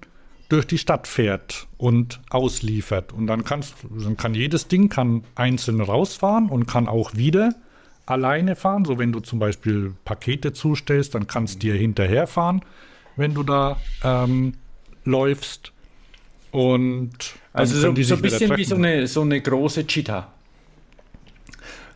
durch 0.49 0.65
die 0.65 0.79
Stadt 0.79 1.07
fährt 1.07 1.67
und 1.77 2.19
ausliefert. 2.31 3.13
Und 3.13 3.27
dann 3.27 3.43
kannst, 3.43 3.75
dann 4.03 4.17
kann 4.17 4.33
jedes 4.33 4.67
Ding 4.67 4.89
kann 4.89 5.23
einzeln 5.35 5.79
rausfahren 5.79 6.49
und 6.49 6.65
kann 6.65 6.87
auch 6.87 7.15
wieder 7.15 7.53
alleine 8.09 8.55
fahren. 8.55 8.85
So 8.85 8.97
wenn 8.97 9.11
du 9.11 9.19
zum 9.19 9.39
Beispiel 9.39 9.93
Pakete 10.05 10.53
zustellst, 10.53 11.15
dann 11.15 11.27
kannst 11.27 11.55
du 11.55 11.59
dir 11.59 11.75
hinterherfahren, 11.75 12.61
wenn 13.15 13.33
du 13.33 13.43
da 13.43 13.77
ähm, 14.03 14.53
läufst. 15.05 15.71
Und 16.51 17.11
Also 17.53 17.75
so, 17.75 17.81
so 18.03 18.15
ein 18.15 18.21
bisschen 18.21 18.57
wie 18.57 18.63
so 18.63 18.75
eine, 18.75 19.07
so 19.07 19.21
eine 19.21 19.39
große 19.39 19.85
Cheetah. 19.85 20.27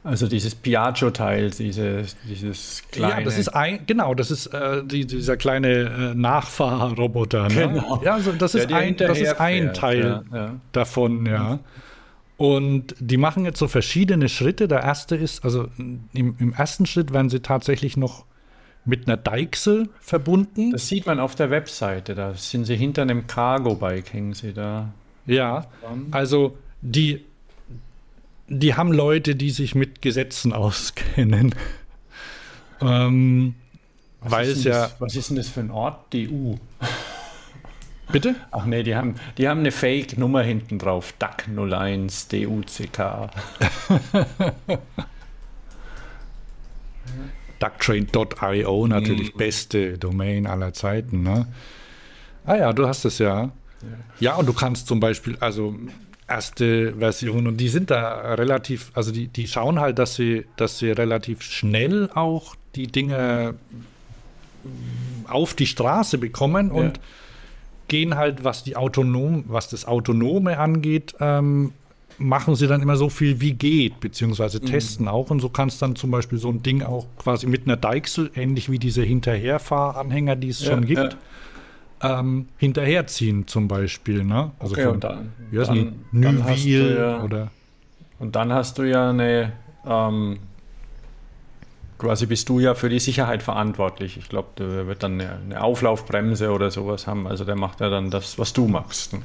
Also 0.05 0.27
dieses 0.27 0.53
Piaggio-Teil, 0.53 1.49
dieses, 1.51 2.17
dieses 2.27 2.83
kleine. 2.91 3.13
Ja, 3.13 3.21
das 3.21 3.37
ist 3.37 3.47
ein, 3.47 3.79
genau, 3.87 4.13
das 4.13 4.31
ist 4.31 4.47
äh, 4.47 4.83
die, 4.83 5.07
dieser 5.07 5.37
kleine 5.37 5.69
äh, 5.69 6.13
Nachfahrroboter. 6.13 7.47
Ne? 7.47 7.69
Genau. 7.69 8.01
Ja, 8.03 8.15
also 8.15 8.33
das, 8.33 8.51
Der 8.51 8.63
ist 8.63 8.73
ein, 8.73 8.97
das 8.97 9.17
ist 9.17 9.39
ein 9.39 9.73
Teil 9.73 10.23
ja, 10.31 10.37
ja. 10.37 10.55
davon, 10.73 11.25
ja. 11.25 11.59
Und 12.37 12.95
die 12.99 13.17
machen 13.17 13.45
jetzt 13.45 13.59
so 13.59 13.67
verschiedene 13.67 14.27
Schritte. 14.27 14.67
Der 14.67 14.81
erste 14.81 15.15
ist, 15.15 15.43
also 15.45 15.67
im, 15.77 16.09
im 16.13 16.53
ersten 16.53 16.85
Schritt 16.85 17.13
werden 17.13 17.29
sie 17.29 17.41
tatsächlich 17.41 17.95
noch 17.95 18.25
mit 18.85 19.07
einer 19.07 19.17
Deichsel 19.17 19.89
verbunden. 19.99 20.71
Das 20.71 20.87
sieht 20.87 21.05
man 21.05 21.19
auf 21.19 21.35
der 21.35 21.49
Webseite. 21.49 22.15
Da 22.15 22.33
sind 22.33 22.65
sie 22.65 22.75
hinter 22.75 23.03
einem 23.03 23.27
Cargo-Bike, 23.27 24.11
hängen 24.13 24.33
sie 24.33 24.53
da. 24.53 24.93
Ja, 25.25 25.67
also 26.11 26.57
die, 26.81 27.23
die 28.49 28.75
haben 28.75 28.91
Leute, 28.91 29.35
die 29.35 29.51
sich 29.51 29.73
mit 29.73 30.01
Gesetzen 30.01 30.51
auskennen. 30.51 31.55
ähm, 32.81 33.55
weil 34.19 34.31
Was 34.31 34.47
es 34.47 34.57
ist 34.57 34.65
denn 34.65 34.71
ja. 34.73 34.81
Das, 34.81 35.01
was 35.01 35.15
ist 35.15 35.29
denn 35.29 35.37
das 35.37 35.47
für 35.49 35.59
ein 35.61 35.71
Ort? 35.71 36.13
DU. 36.13 36.57
Bitte? 38.11 38.35
Ach 38.51 38.65
nee, 38.65 38.83
die 38.83 38.95
haben, 38.95 39.15
die 39.37 39.47
haben 39.47 39.61
eine 39.61 39.71
Fake-Nummer 39.71 40.43
hinten 40.43 40.77
drauf. 40.77 41.13
DAC 41.19 41.47
01 41.47 42.27
DUCK. 42.27 43.29
Ducktrain.io, 47.59 48.87
natürlich 48.87 49.33
beste 49.35 49.97
Domain 49.97 50.47
aller 50.47 50.73
Zeiten. 50.73 51.23
Ne? 51.23 51.47
Ah 52.45 52.55
ja, 52.55 52.73
du 52.73 52.87
hast 52.87 53.05
es 53.05 53.19
ja. 53.19 53.51
Ja, 54.19 54.35
und 54.35 54.47
du 54.47 54.53
kannst 54.53 54.87
zum 54.87 54.99
Beispiel, 54.99 55.37
also 55.39 55.75
erste 56.27 56.93
Version, 56.97 57.47
und 57.47 57.57
die 57.57 57.69
sind 57.69 57.89
da 57.89 58.33
relativ, 58.35 58.91
also 58.93 59.11
die, 59.11 59.27
die 59.27 59.47
schauen 59.47 59.79
halt, 59.79 59.99
dass 59.99 60.15
sie, 60.15 60.45
dass 60.57 60.79
sie 60.79 60.91
relativ 60.91 61.41
schnell 61.41 62.09
auch 62.13 62.55
die 62.75 62.87
Dinge 62.87 63.55
auf 65.27 65.53
die 65.53 65.67
Straße 65.67 66.17
bekommen 66.17 66.71
und 66.71 66.99
gehen 67.87 68.15
halt, 68.15 68.43
was 68.43 68.63
die 68.63 68.75
autonom, 68.75 69.43
was 69.47 69.69
das 69.69 69.85
Autonome 69.85 70.57
angeht, 70.57 71.13
ähm, 71.19 71.71
machen 72.19 72.55
sie 72.55 72.67
dann 72.67 72.81
immer 72.81 72.95
so 72.95 73.09
viel 73.09 73.41
wie 73.41 73.53
geht, 73.53 73.99
beziehungsweise 73.99 74.59
Mhm. 74.61 74.65
testen 74.67 75.07
auch. 75.07 75.29
Und 75.31 75.39
so 75.39 75.49
kannst 75.49 75.81
dann 75.81 75.95
zum 75.95 76.11
Beispiel 76.11 76.37
so 76.37 76.49
ein 76.49 76.61
Ding 76.61 76.83
auch 76.83 77.07
quasi 77.17 77.47
mit 77.47 77.65
einer 77.65 77.75
Deichsel, 77.77 78.29
ähnlich 78.35 78.69
wie 78.69 78.79
diese 78.79 79.01
Hinterherfahranhänger, 79.03 80.35
die 80.35 80.49
es 80.49 80.61
Ja, 80.61 80.71
schon 80.73 80.83
ja. 80.87 81.01
gibt, 81.03 81.17
ähm, 82.01 82.47
hinterherziehen 82.57 83.47
zum 83.47 83.67
Beispiel. 83.67 84.23
Ne? 84.23 84.51
Also 84.59 84.73
Okay, 84.75 84.83
von, 84.85 84.93
und 84.95 85.03
dann- 85.03 85.33
wie 85.51 85.59
heißt 85.59 85.69
dann- 85.69 85.95
dann 86.11 86.43
hast 86.43 86.65
du 86.65 86.69
ja- 86.97 87.23
oder 87.23 87.51
Und 88.19 88.35
dann 88.35 88.53
hast 88.53 88.77
du 88.77 88.83
ja 88.83 89.09
eine, 89.09 89.53
ähm, 89.85 90.37
quasi 92.03 92.25
bist 92.25 92.49
du 92.49 92.59
ja 92.59 92.75
für 92.75 92.89
die 92.89 92.99
Sicherheit 92.99 93.41
verantwortlich. 93.41 94.17
Ich 94.17 94.29
glaube, 94.29 94.49
der 94.57 94.87
wird 94.87 95.01
dann 95.03 95.19
eine, 95.19 95.39
eine 95.43 95.63
Auflaufbremse 95.63 96.51
oder 96.51 96.69
sowas 96.69 97.07
haben. 97.07 97.27
Also 97.27 97.45
der 97.45 97.55
macht 97.55 97.79
ja 97.79 97.89
dann 97.89 98.11
das, 98.11 98.37
was 98.37 98.53
du 98.53 98.67
machst. 98.67 99.15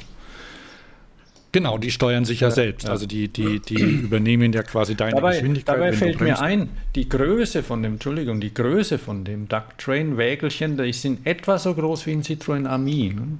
Genau, 1.50 1.78
die 1.78 1.90
steuern 1.90 2.24
sich 2.24 2.40
ja, 2.40 2.50
selbst. 2.50 2.88
Also 2.88 3.06
die, 3.06 3.28
die, 3.28 3.60
die 3.60 3.80
übernehmen 3.80 4.52
ja 4.52 4.62
quasi 4.62 4.94
deine 4.94 5.16
Dabei, 5.16 5.32
Geschwindigkeit. 5.32 5.76
dabei 5.76 5.92
fällt 5.92 6.20
mir 6.20 6.40
ein, 6.40 6.68
die 6.94 7.08
Größe 7.08 7.62
von 7.62 7.82
dem, 7.82 7.94
Entschuldigung, 7.94 8.40
die 8.40 8.52
Größe 8.52 8.98
von 8.98 9.24
dem 9.24 9.48
Duck 9.48 9.78
Train 9.78 10.18
Wägelchen, 10.18 10.76
die 10.76 10.92
sind 10.92 11.26
etwa 11.26 11.58
so 11.58 11.74
groß 11.74 12.06
wie 12.06 12.12
ein 12.12 12.22
Citroën 12.22 12.66
Ami. 12.66 13.14
Ne? 13.14 13.38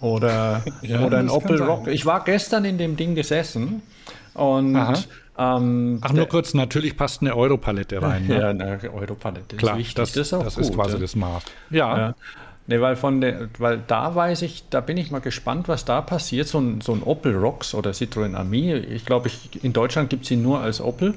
Oder, 0.00 0.64
Ja, 0.82 1.06
oder 1.06 1.18
ein 1.18 1.30
Opel. 1.30 1.62
Rock. 1.62 1.86
Ich 1.86 2.04
war 2.06 2.24
gestern 2.24 2.64
in 2.64 2.76
dem 2.76 2.96
Ding 2.96 3.14
gesessen 3.14 3.82
und 4.34 4.74
Aha. 4.74 4.94
Ähm, 5.38 5.98
Ach, 6.02 6.12
nur 6.12 6.26
kurz, 6.26 6.52
natürlich 6.54 6.96
passt 6.96 7.20
eine 7.22 7.36
Europalette 7.36 8.02
rein. 8.02 8.26
Ne? 8.26 8.40
ja, 8.40 8.48
eine 8.50 8.80
Europalette 8.92 9.56
ist 9.56 9.58
Klar, 9.58 9.78
wichtig. 9.78 9.94
das, 9.94 10.12
das, 10.12 10.32
ist 10.32 10.56
gut, 10.68 10.74
quasi 10.74 10.94
ja. 10.94 10.98
das 11.00 11.16
Maß. 11.16 11.42
Ja, 11.70 11.98
Ja. 11.98 12.14
Nee, 12.70 12.82
weil 12.82 12.96
von 12.96 13.22
der, 13.22 13.48
weil 13.58 13.82
da 13.86 14.14
weiß 14.14 14.42
ich, 14.42 14.64
da 14.68 14.82
bin 14.82 14.98
ich 14.98 15.10
mal 15.10 15.20
gespannt, 15.22 15.68
was 15.68 15.86
da 15.86 16.02
passiert. 16.02 16.48
So 16.48 16.58
ein, 16.60 16.82
so 16.82 16.92
ein 16.92 17.02
Opel 17.02 17.34
Rocks 17.34 17.72
oder 17.74 17.92
Citroën 17.92 18.34
Ami, 18.34 18.74
ich 18.74 19.06
glaube, 19.06 19.28
ich, 19.28 19.64
in 19.64 19.72
Deutschland 19.72 20.10
gibt 20.10 20.24
es 20.26 20.30
ihn 20.32 20.42
nur 20.42 20.60
als 20.60 20.80
Opel. 20.82 21.14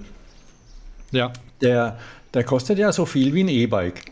ja. 1.11 1.33
Der, 1.61 1.99
der 2.33 2.43
kostet 2.45 2.79
ja 2.79 2.91
so 2.93 3.05
viel 3.05 3.33
wie 3.33 3.43
ein 3.43 3.49
E-Bike. 3.49 4.05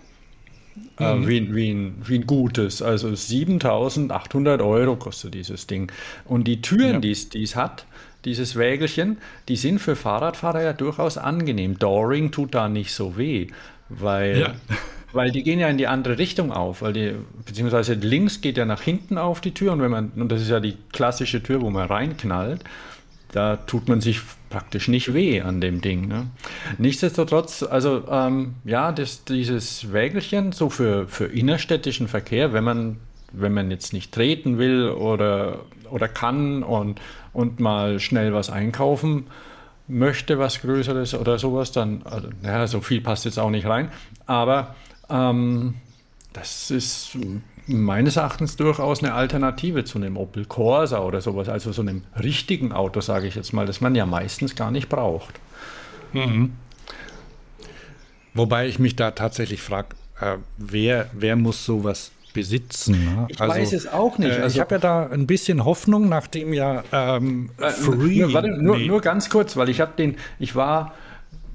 Äh, 0.99 1.15
wie, 1.25 1.37
ein- 1.39 1.55
wie, 1.55 1.71
ein, 1.71 1.95
wie 2.05 2.15
ein 2.19 2.27
gutes. 2.27 2.81
Also 2.81 3.15
7800 3.15 4.61
Euro 4.61 4.97
kostet 4.97 5.33
dieses 5.33 5.65
Ding. 5.65 5.91
Und 6.25 6.43
die 6.43 6.61
Türen, 6.61 6.95
Ja. 6.95 6.99
die 6.99 7.41
es 7.43 7.55
hat, 7.55 7.85
dieses 8.25 8.55
Wägelchen, 8.55 9.17
die 9.47 9.55
sind 9.55 9.79
für 9.79 9.95
Fahrradfahrer 9.95 10.61
ja 10.61 10.73
durchaus 10.73 11.17
angenehm. 11.17 11.79
Dooring 11.79 12.31
tut 12.31 12.53
da 12.53 12.67
nicht 12.69 12.93
so 12.93 13.17
weh, 13.17 13.47
weil, 13.87 14.39
Ja. 14.39 14.53
weil 15.13 15.31
die 15.31 15.43
gehen 15.43 15.59
ja 15.59 15.67
in 15.67 15.77
die 15.77 15.87
andere 15.87 16.17
Richtung 16.17 16.51
auf. 16.51 16.81
Weil 16.81 16.93
die, 16.93 17.13
beziehungsweise 17.45 17.93
links 17.93 18.41
geht 18.41 18.57
ja 18.57 18.65
nach 18.65 18.81
hinten 18.81 19.17
auf 19.17 19.41
die 19.41 19.53
Tür 19.53 19.71
und 19.71 19.81
wenn 19.81 19.91
man, 19.91 20.11
und 20.15 20.31
das 20.31 20.41
ist 20.41 20.49
ja 20.49 20.59
die 20.59 20.77
klassische 20.91 21.41
Tür, 21.41 21.61
wo 21.61 21.69
man 21.69 21.87
reinknallt, 21.87 22.63
da 23.31 23.57
tut 23.57 23.87
man 23.87 24.01
sich 24.01 24.21
praktisch 24.49 24.87
nicht 24.87 25.13
weh 25.13 25.41
an 25.41 25.61
dem 25.61 25.81
Ding. 25.81 26.07
Ne? 26.07 26.27
Nichtsdestotrotz, 26.79 27.63
also 27.63 28.03
ähm, 28.09 28.55
ja, 28.65 28.91
das, 28.91 29.23
dieses 29.23 29.93
Wägelchen 29.93 30.51
so 30.51 30.69
für, 30.69 31.07
für 31.07 31.25
innerstädtischen 31.25 32.07
Verkehr, 32.07 32.53
wenn 32.53 32.63
man 32.63 32.97
wenn 33.31 33.53
man 33.53 33.71
jetzt 33.71 33.93
nicht 33.93 34.13
treten 34.13 34.57
will 34.57 34.89
oder, 34.89 35.61
oder 35.89 36.07
kann 36.07 36.63
und, 36.63 36.99
und 37.33 37.59
mal 37.59 37.99
schnell 37.99 38.33
was 38.33 38.49
einkaufen 38.49 39.25
möchte, 39.87 40.37
was 40.39 40.61
Größeres 40.61 41.15
oder 41.15 41.39
sowas, 41.39 41.71
dann, 41.71 42.01
also, 42.05 42.29
ja, 42.43 42.67
so 42.67 42.81
viel 42.81 43.01
passt 43.01 43.25
jetzt 43.25 43.39
auch 43.39 43.49
nicht 43.49 43.65
rein, 43.65 43.89
aber 44.25 44.75
ähm, 45.09 45.75
das 46.33 46.69
ist 46.71 47.17
meines 47.65 48.15
Erachtens 48.15 48.55
durchaus 48.55 49.03
eine 49.03 49.13
Alternative 49.13 49.83
zu 49.83 49.97
einem 49.97 50.17
Opel 50.17 50.45
Corsa 50.45 50.99
oder 50.99 51.21
sowas, 51.21 51.49
also 51.49 51.71
so 51.71 51.81
einem 51.81 52.03
richtigen 52.21 52.71
Auto, 52.71 53.01
sage 53.01 53.27
ich 53.27 53.35
jetzt 53.35 53.53
mal, 53.53 53.65
das 53.65 53.81
man 53.81 53.95
ja 53.95 54.05
meistens 54.05 54.55
gar 54.55 54.71
nicht 54.71 54.89
braucht. 54.89 55.39
Mhm. 56.13 56.53
Wobei 58.33 58.67
ich 58.67 58.79
mich 58.79 58.95
da 58.95 59.11
tatsächlich 59.11 59.61
frage, 59.61 59.95
äh, 60.19 60.37
wer, 60.57 61.09
wer 61.13 61.35
muss 61.35 61.65
sowas 61.65 62.11
besitzen? 62.39 62.93
Ne? 62.93 63.27
Ich 63.29 63.41
also, 63.41 63.55
weiß 63.55 63.73
es 63.73 63.87
auch 63.87 64.17
nicht. 64.17 64.31
Äh, 64.31 64.41
also, 64.41 64.55
ich 64.55 64.59
habe 64.59 64.75
ja 64.75 64.79
da 64.79 65.07
ein 65.07 65.27
bisschen 65.27 65.65
Hoffnung, 65.65 66.09
nachdem 66.09 66.53
ja 66.53 66.83
ähm, 66.91 67.49
äh, 67.57 67.69
Free. 67.69 68.19
Nur, 68.19 68.33
warte, 68.33 68.49
nur, 68.49 68.77
nee. 68.77 68.87
nur 68.87 69.01
ganz 69.01 69.29
kurz, 69.29 69.57
weil 69.57 69.69
ich 69.69 69.81
habe 69.81 69.93
den, 69.97 70.17
ich 70.39 70.55
war 70.55 70.93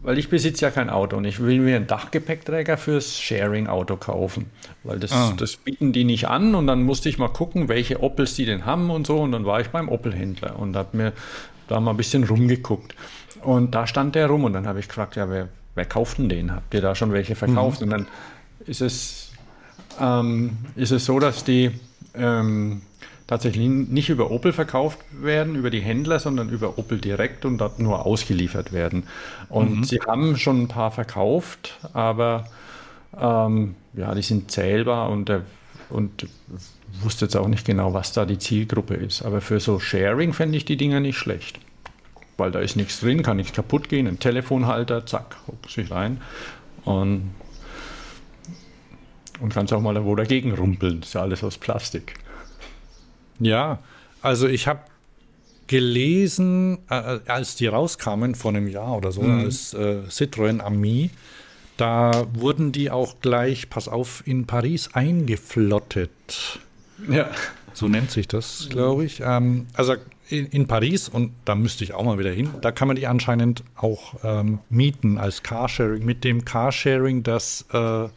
weil 0.05 0.19
ich 0.19 0.28
besitze 0.28 0.66
ja 0.66 0.70
kein 0.70 0.90
Auto 0.90 1.16
und 1.16 1.24
ich 1.24 1.40
will 1.40 1.61
mir 1.61 1.77
einen 1.77 1.86
Dachgepäckträger 1.86 2.77
fürs 2.77 3.19
Sharing-Auto 3.19 3.97
kaufen. 3.97 4.51
Weil 4.82 4.98
das, 4.98 5.12
ah. 5.12 5.32
das 5.35 5.56
bieten 5.56 5.94
die 5.94 6.05
nicht 6.05 6.28
an 6.28 6.55
und 6.55 6.66
dann 6.66 6.82
musste 6.82 7.09
ich 7.09 7.16
mal 7.16 7.28
gucken, 7.28 7.69
welche 7.69 8.02
Opels 8.02 8.35
die 8.35 8.44
denn 8.44 8.66
haben 8.66 8.90
und 8.90 9.06
so. 9.06 9.20
Und 9.20 9.32
dann 9.32 9.47
war 9.47 9.62
ich 9.62 9.69
beim 9.69 9.89
Opel-Händler 9.89 10.59
und 10.59 10.77
habe 10.77 10.94
mir 10.94 11.12
da 11.69 11.81
mal 11.81 11.93
ein 11.93 11.97
bisschen 11.97 12.24
rumgeguckt. 12.24 12.94
Und 13.40 13.74
da 13.74 13.86
stand 13.86 14.15
der 14.15 14.27
rum 14.27 14.44
und 14.44 14.52
dann 14.52 14.66
habe 14.66 14.78
ich 14.78 14.89
gefragt, 14.89 15.16
ja, 15.16 15.31
wer, 15.31 15.48
wer 15.74 15.86
kauft 15.86 16.19
denn 16.19 16.28
den? 16.28 16.55
Habt 16.55 16.74
ihr 16.74 16.82
da 16.82 16.94
schon 16.94 17.12
welche 17.12 17.35
verkauft? 17.35 17.81
Mhm. 17.81 17.85
Und 17.85 17.90
dann 17.90 18.06
ist 18.66 18.82
es, 18.82 19.23
ähm, 20.00 20.58
ist 20.76 20.92
es 20.92 21.04
so, 21.04 21.18
dass 21.18 21.44
die 21.44 21.70
ähm, 22.14 22.82
tatsächlich 23.26 23.68
nicht 23.68 24.10
über 24.10 24.30
Opel 24.30 24.52
verkauft 24.52 24.98
werden, 25.12 25.54
über 25.54 25.70
die 25.70 25.80
Händler, 25.80 26.18
sondern 26.18 26.50
über 26.50 26.78
Opel 26.78 26.98
direkt 26.98 27.44
und 27.44 27.58
dort 27.58 27.78
nur 27.78 28.04
ausgeliefert 28.04 28.72
werden. 28.72 29.04
Und 29.48 29.78
mhm. 29.78 29.84
sie 29.84 30.00
haben 30.06 30.36
schon 30.36 30.62
ein 30.62 30.68
paar 30.68 30.90
verkauft, 30.90 31.78
aber 31.92 32.46
ähm, 33.18 33.74
ja, 33.94 34.14
die 34.14 34.22
sind 34.22 34.50
zählbar 34.50 35.08
und, 35.10 35.30
und 35.90 36.26
wusste 37.02 37.24
jetzt 37.24 37.36
auch 37.36 37.48
nicht 37.48 37.66
genau, 37.66 37.94
was 37.94 38.12
da 38.12 38.24
die 38.24 38.38
Zielgruppe 38.38 38.94
ist. 38.94 39.22
Aber 39.22 39.40
für 39.40 39.60
so 39.60 39.78
Sharing 39.78 40.32
fände 40.32 40.56
ich 40.56 40.64
die 40.64 40.76
Dinger 40.76 41.00
nicht 41.00 41.16
schlecht. 41.16 41.58
Weil 42.36 42.50
da 42.50 42.58
ist 42.58 42.76
nichts 42.76 43.00
drin, 43.00 43.22
kann 43.22 43.36
nichts 43.36 43.52
kaputt 43.52 43.88
gehen, 43.88 44.08
ein 44.08 44.18
Telefonhalter, 44.18 45.06
zack, 45.06 45.36
huck 45.46 45.70
sich 45.70 45.90
rein 45.90 46.20
und, 46.84 47.30
und 49.40 49.52
kannst 49.52 49.73
auch 49.73 49.81
mal 49.81 50.05
wo 50.05 50.15
dagegen 50.15 50.52
rumpeln. 50.52 51.01
Das 51.01 51.11
ist 51.11 51.15
ja 51.15 51.23
alles 51.23 51.43
aus 51.44 51.59
Plastik. 51.59 52.15
Ja, 53.40 53.78
also 54.23 54.47
ich 54.47 54.66
habe 54.66 54.81
gelesen, 55.66 56.78
äh, 56.90 57.19
als 57.27 57.56
die 57.56 57.66
rauskamen 57.66 58.35
vor 58.35 58.51
einem 58.51 58.69
Jahr 58.69 58.97
oder 58.97 59.12
so, 59.12 59.23
mhm. 59.23 59.44
als 59.44 59.74
äh, 59.74 60.02
Citroën 60.09 60.61
Ami, 60.61 61.11
da 61.77 62.27
wurden 62.32 62.70
die 62.70 62.90
auch 62.90 63.20
gleich, 63.20 63.70
pass 63.70 63.89
auf, 63.89 64.23
in 64.27 64.47
Paris 64.47 64.90
eingeflottet. 64.94 66.61
Ja. 67.11 67.31
So 67.73 67.89
nennt 67.89 68.11
sich 68.12 68.28
das, 68.28 68.69
glaube 68.70 69.05
ich. 69.05 69.20
Ähm, 69.24 69.66
also 69.74 69.97
in, 70.28 70.47
in, 70.47 70.66
Paris, 70.69 71.09
und 71.09 71.32
da 71.44 71.56
müsste 71.56 71.82
ich 71.82 71.93
auch 71.93 72.05
mal 72.05 72.19
wieder 72.19 72.31
hin, 72.31 72.51
da 72.61 72.70
kann 72.70 72.86
man 72.86 72.97
die 72.97 73.06
anscheinend 73.06 73.65
auch 73.77 74.15
ähm, 74.23 74.61
mieten 74.70 75.19
als 75.19 75.43
Carsharing. 75.43 76.05
Mit 76.05 76.23
dem 76.23 76.44
Carsharing, 76.44 77.24
das 77.24 77.66
äh, 77.73 78.09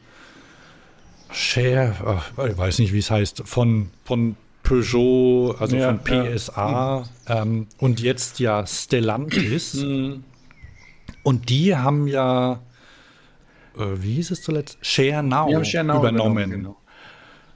Share, 1.37 1.93
oh, 2.35 2.45
ich 2.45 2.57
weiß 2.57 2.79
nicht, 2.79 2.93
wie 2.93 2.99
es 2.99 3.11
heißt, 3.11 3.43
von, 3.45 3.91
von 4.03 4.35
Peugeot, 4.63 5.55
also 5.59 5.77
ja, 5.77 5.87
von 5.87 5.99
PSA 6.03 7.05
ja. 7.27 7.41
ähm, 7.41 7.67
und 7.77 7.99
jetzt 7.99 8.39
ja 8.39 8.65
Stellantis. 8.65 9.75
Mhm. 9.75 10.23
und 11.23 11.49
die 11.49 11.75
haben 11.75 12.07
ja, 12.07 12.59
äh, 13.77 13.83
wie 13.97 14.15
hieß 14.15 14.31
es 14.31 14.41
zuletzt? 14.41 14.79
Share 14.81 15.21
Now, 15.21 15.63
Share 15.63 15.83
Now 15.83 15.99
übernommen. 15.99 16.49
Genau. 16.49 16.77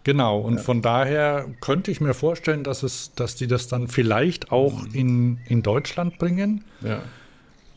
Genau, 0.04 0.40
und 0.40 0.56
ja. 0.56 0.62
von 0.62 0.82
daher 0.82 1.46
könnte 1.60 1.92
ich 1.92 2.02
mir 2.02 2.14
vorstellen, 2.14 2.64
dass, 2.64 2.84
es, 2.84 3.14
dass 3.16 3.36
die 3.36 3.48
das 3.48 3.68
dann 3.68 3.88
vielleicht 3.88 4.52
auch 4.52 4.84
mhm. 4.84 4.94
in, 4.94 5.40
in 5.48 5.62
Deutschland 5.64 6.18
bringen. 6.20 6.64
Ja. 6.82 7.02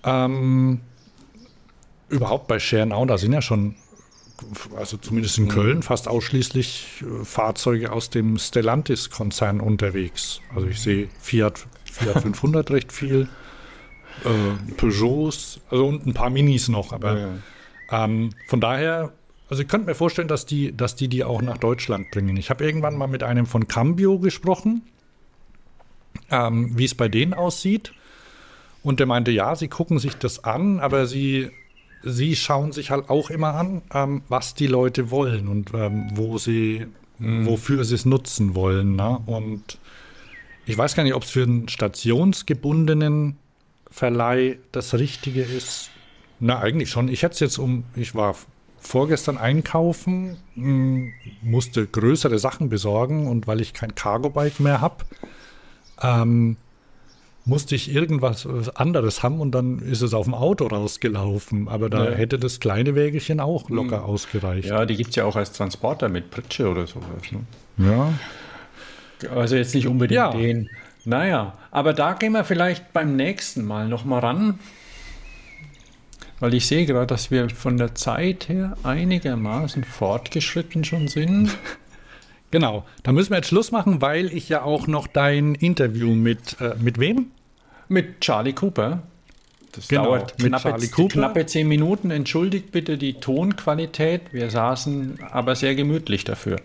Ähm, 0.04 0.80
überhaupt 2.08 2.46
bei 2.46 2.58
Share 2.58 2.86
Now, 2.86 3.04
da 3.06 3.18
sind 3.18 3.32
ja 3.32 3.42
schon 3.42 3.74
also 4.76 4.96
zumindest 4.96 5.38
in 5.38 5.48
Köln, 5.48 5.82
fast 5.82 6.08
ausschließlich 6.08 7.02
äh, 7.02 7.24
Fahrzeuge 7.24 7.92
aus 7.92 8.10
dem 8.10 8.38
Stellantis-Konzern 8.38 9.60
unterwegs. 9.60 10.40
Also 10.54 10.68
ich 10.68 10.80
sehe 10.80 11.08
Fiat, 11.20 11.66
Fiat 11.84 12.22
500 12.22 12.70
recht 12.70 12.92
viel, 12.92 13.28
äh, 14.24 14.72
Peugeots, 14.76 15.60
also 15.70 15.86
und 15.86 16.06
ein 16.06 16.14
paar 16.14 16.30
Minis 16.30 16.68
noch. 16.68 16.92
Aber 16.92 17.18
ja, 17.18 17.28
ja. 17.28 18.04
Ähm, 18.04 18.30
von 18.48 18.60
daher, 18.60 19.12
also 19.48 19.62
ich 19.62 19.68
könnte 19.68 19.86
mir 19.86 19.94
vorstellen, 19.94 20.28
dass 20.28 20.46
die, 20.46 20.76
dass 20.76 20.96
die 20.96 21.08
die 21.08 21.24
auch 21.24 21.42
nach 21.42 21.58
Deutschland 21.58 22.10
bringen. 22.10 22.36
Ich 22.36 22.50
habe 22.50 22.64
irgendwann 22.64 22.96
mal 22.96 23.06
mit 23.06 23.22
einem 23.22 23.46
von 23.46 23.68
Cambio 23.68 24.18
gesprochen, 24.18 24.82
ähm, 26.30 26.76
wie 26.76 26.84
es 26.84 26.94
bei 26.94 27.08
denen 27.08 27.34
aussieht. 27.34 27.92
Und 28.82 29.00
der 29.00 29.06
meinte, 29.06 29.30
ja, 29.30 29.54
sie 29.56 29.68
gucken 29.68 29.98
sich 29.98 30.14
das 30.14 30.44
an, 30.44 30.80
aber 30.80 31.06
sie 31.06 31.50
sie 32.04 32.36
schauen 32.36 32.72
sich 32.72 32.90
halt 32.90 33.08
auch 33.10 33.30
immer 33.30 33.54
an, 33.54 33.82
ähm, 33.92 34.22
was 34.28 34.54
die 34.54 34.66
Leute 34.66 35.10
wollen 35.10 35.48
und 35.48 35.72
ähm, 35.74 36.08
wo 36.14 36.38
sie, 36.38 36.86
mhm. 37.18 37.46
wofür 37.46 37.84
sie 37.84 37.94
es 37.94 38.04
nutzen 38.04 38.54
wollen. 38.54 38.96
Ne? 38.96 39.18
Und 39.26 39.78
ich 40.66 40.76
weiß 40.76 40.94
gar 40.94 41.02
nicht, 41.02 41.14
ob 41.14 41.22
es 41.22 41.30
für 41.30 41.42
einen 41.42 41.68
stationsgebundenen 41.68 43.36
Verleih 43.90 44.58
das 44.72 44.94
Richtige 44.94 45.42
ist. 45.42 45.90
Na, 46.40 46.58
eigentlich 46.58 46.90
schon. 46.90 47.08
Ich 47.08 47.22
hätte 47.22 47.34
es 47.34 47.40
jetzt 47.40 47.58
um, 47.58 47.84
ich 47.94 48.14
war 48.14 48.34
vorgestern 48.78 49.38
einkaufen, 49.38 50.36
hm, 50.54 51.12
musste 51.42 51.86
größere 51.86 52.38
Sachen 52.38 52.68
besorgen 52.68 53.28
und 53.28 53.46
weil 53.46 53.60
ich 53.60 53.72
kein 53.72 53.94
Cargo-Bike 53.94 54.60
mehr 54.60 54.80
habe, 54.80 55.04
ähm, 56.02 56.56
musste 57.46 57.74
ich 57.74 57.94
irgendwas 57.94 58.46
anderes 58.74 59.22
haben 59.22 59.40
und 59.40 59.52
dann 59.52 59.78
ist 59.78 60.00
es 60.00 60.14
auf 60.14 60.24
dem 60.24 60.34
Auto 60.34 60.66
rausgelaufen. 60.66 61.68
Aber 61.68 61.90
da 61.90 62.10
ja. 62.10 62.16
hätte 62.16 62.38
das 62.38 62.60
kleine 62.60 62.94
Wägelchen 62.94 63.40
auch 63.40 63.68
locker 63.68 63.98
mhm. 63.98 64.04
ausgereicht. 64.04 64.68
Ja, 64.68 64.86
die 64.86 64.96
gibt 64.96 65.10
es 65.10 65.16
ja 65.16 65.24
auch 65.24 65.36
als 65.36 65.52
Transporter 65.52 66.08
mit 66.08 66.30
Pritsche 66.30 66.68
oder 66.68 66.86
sowas. 66.86 67.06
Ne? 67.30 67.86
Ja. 67.86 68.12
Also 69.34 69.56
jetzt 69.56 69.74
nicht 69.74 69.86
unbedingt 69.86 70.16
ja. 70.16 70.30
den. 70.30 70.70
Naja, 71.04 71.54
aber 71.70 71.92
da 71.92 72.14
gehen 72.14 72.32
wir 72.32 72.44
vielleicht 72.44 72.92
beim 72.92 73.16
nächsten 73.16 73.64
Mal 73.64 73.88
nochmal 73.88 74.20
ran. 74.20 74.58
Weil 76.40 76.54
ich 76.54 76.66
sehe 76.66 76.86
gerade, 76.86 77.06
dass 77.06 77.30
wir 77.30 77.48
von 77.50 77.76
der 77.76 77.94
Zeit 77.94 78.48
her 78.48 78.76
einigermaßen 78.82 79.84
fortgeschritten 79.84 80.84
schon 80.84 81.08
sind. 81.08 81.56
Genau, 82.50 82.84
da 83.02 83.10
müssen 83.10 83.30
wir 83.30 83.38
jetzt 83.38 83.48
Schluss 83.48 83.72
machen, 83.72 84.00
weil 84.00 84.32
ich 84.32 84.48
ja 84.48 84.62
auch 84.62 84.86
noch 84.86 85.08
dein 85.08 85.56
Interview 85.56 86.14
mit, 86.14 86.60
äh, 86.60 86.76
mit 86.78 87.00
wem? 87.00 87.32
Mit 87.88 88.20
Charlie 88.20 88.52
Cooper. 88.52 89.02
Das 89.72 89.88
genau, 89.88 90.04
dauert 90.04 90.38
knappe, 90.38 90.88
knappe 91.08 91.46
zehn 91.46 91.66
Minuten. 91.66 92.10
Entschuldigt 92.10 92.70
bitte 92.70 92.96
die 92.96 93.14
Tonqualität. 93.14 94.32
Wir 94.32 94.50
saßen 94.50 95.18
aber 95.32 95.56
sehr 95.56 95.74
gemütlich 95.74 96.22
dafür. 96.24 96.60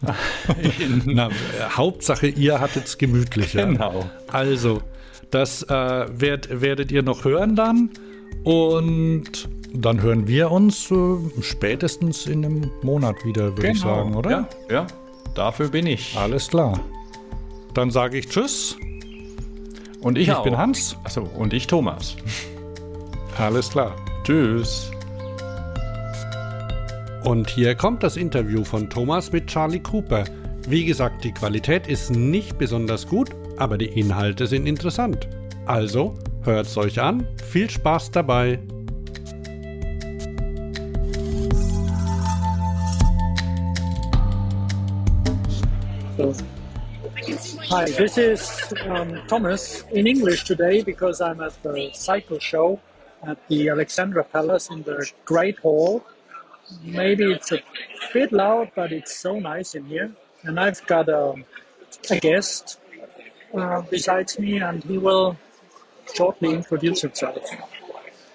Na, 1.04 1.28
Hauptsache, 1.76 2.28
ihr 2.28 2.60
hattet 2.60 2.86
es 2.86 2.98
gemütlicher. 2.98 3.66
Genau. 3.66 4.06
Also, 4.28 4.82
das 5.30 5.62
äh, 5.64 5.68
werd, 5.68 6.60
werdet 6.62 6.92
ihr 6.92 7.02
noch 7.02 7.24
hören 7.24 7.56
dann. 7.56 7.90
Und 8.44 9.48
dann 9.74 10.00
hören 10.00 10.26
wir 10.26 10.50
uns 10.50 10.90
äh, 10.90 10.96
spätestens 11.42 12.26
in 12.26 12.44
einem 12.44 12.70
Monat 12.82 13.24
wieder, 13.24 13.56
würde 13.56 13.62
genau. 13.62 13.74
ich 13.74 13.80
sagen, 13.80 14.14
oder? 14.14 14.30
Ja, 14.30 14.48
ja. 14.70 14.86
Dafür 15.34 15.68
bin 15.68 15.86
ich. 15.86 16.16
Alles 16.16 16.48
klar. 16.48 16.80
Dann 17.74 17.90
sage 17.90 18.18
ich 18.18 18.28
Tschüss. 18.28 18.76
Und 20.06 20.16
ich, 20.18 20.28
ich 20.28 20.38
bin 20.38 20.56
Hans. 20.56 20.96
Achso, 21.02 21.22
und 21.36 21.52
ich 21.52 21.66
Thomas. 21.66 22.14
Alles 23.38 23.68
klar. 23.68 23.96
Tschüss. 24.22 24.92
Und 27.24 27.50
hier 27.50 27.74
kommt 27.74 28.04
das 28.04 28.16
Interview 28.16 28.62
von 28.62 28.88
Thomas 28.88 29.32
mit 29.32 29.48
Charlie 29.48 29.80
Cooper. 29.80 30.22
Wie 30.68 30.84
gesagt, 30.84 31.24
die 31.24 31.32
Qualität 31.32 31.88
ist 31.88 32.12
nicht 32.12 32.56
besonders 32.56 33.08
gut, 33.08 33.30
aber 33.56 33.78
die 33.78 33.98
Inhalte 33.98 34.46
sind 34.46 34.66
interessant. 34.66 35.26
Also, 35.66 36.14
hört's 36.44 36.76
euch 36.76 37.00
an. 37.00 37.26
Viel 37.50 37.68
Spaß 37.68 38.12
dabei. 38.12 38.60
Hi, 47.68 47.84
this 47.84 48.16
is 48.16 48.72
um, 48.86 49.20
Thomas 49.26 49.82
in 49.90 50.06
English 50.06 50.44
today 50.44 50.82
because 50.82 51.20
I'm 51.20 51.40
at 51.40 51.60
the 51.64 51.90
cycle 51.94 52.38
show 52.38 52.80
at 53.24 53.38
the 53.48 53.70
Alexandra 53.70 54.22
Palace 54.22 54.70
in 54.70 54.84
the 54.84 55.10
Great 55.24 55.58
Hall. 55.58 56.04
Maybe 56.84 57.32
it's 57.32 57.50
a 57.50 57.60
bit 58.12 58.32
loud, 58.32 58.70
but 58.76 58.92
it's 58.92 59.16
so 59.16 59.40
nice 59.40 59.74
in 59.74 59.84
here. 59.86 60.12
and 60.44 60.60
I've 60.60 60.86
got 60.86 61.08
a, 61.08 61.34
a 62.10 62.20
guest 62.20 62.78
uh, 63.52 63.82
besides 63.82 64.38
me, 64.38 64.58
and 64.58 64.84
he 64.84 64.98
will 64.98 65.36
shortly 66.14 66.54
introduce 66.54 67.02
himself. 67.02 67.38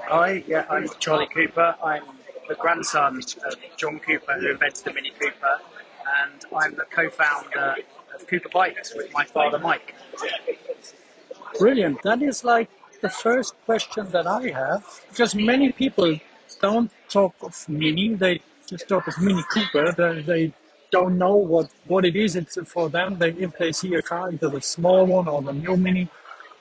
Hi, 0.01 0.43
yeah, 0.45 0.65
I'm 0.69 0.89
Charlie 0.99 1.27
Cooper. 1.27 1.75
I'm 1.81 2.03
the 2.49 2.55
grandson 2.55 3.21
of 3.45 3.55
John 3.77 3.99
Cooper, 3.99 4.33
who 4.33 4.51
invented 4.51 4.83
the 4.83 4.93
Mini 4.93 5.11
Cooper, 5.11 5.55
and 6.21 6.45
I'm 6.53 6.75
the 6.75 6.85
co-founder 6.91 7.75
of 7.77 8.00
Cooper 8.31 8.49
Bikes 8.49 8.95
with 8.95 9.11
my 9.13 9.25
father 9.25 9.59
Mike. 9.59 9.93
Brilliant. 11.59 12.01
That 12.03 12.21
is 12.21 12.45
like 12.45 12.69
the 13.01 13.09
first 13.09 13.55
question 13.65 14.09
that 14.11 14.25
I 14.25 14.43
have, 14.51 14.83
because 15.09 15.35
many 15.35 15.73
people 15.73 16.17
don't 16.61 16.89
talk 17.09 17.35
of 17.41 17.67
Mini, 17.67 18.13
they 18.13 18.39
just 18.65 18.87
talk 18.87 19.05
of 19.09 19.21
Mini 19.21 19.43
Cooper. 19.53 19.91
They, 19.91 20.21
they 20.21 20.53
don't 20.91 21.17
know 21.17 21.35
what, 21.35 21.69
what 21.87 22.05
it 22.05 22.15
is. 22.15 22.37
It's 22.37 22.57
for 22.73 22.89
them. 22.89 23.17
They, 23.19 23.31
if 23.31 23.57
they 23.57 23.73
see 23.73 23.95
a 23.95 24.01
car, 24.01 24.31
either 24.31 24.47
the 24.47 24.61
small 24.61 25.05
one 25.05 25.27
or 25.27 25.41
the 25.41 25.51
new 25.51 25.75
Mini, 25.75 26.07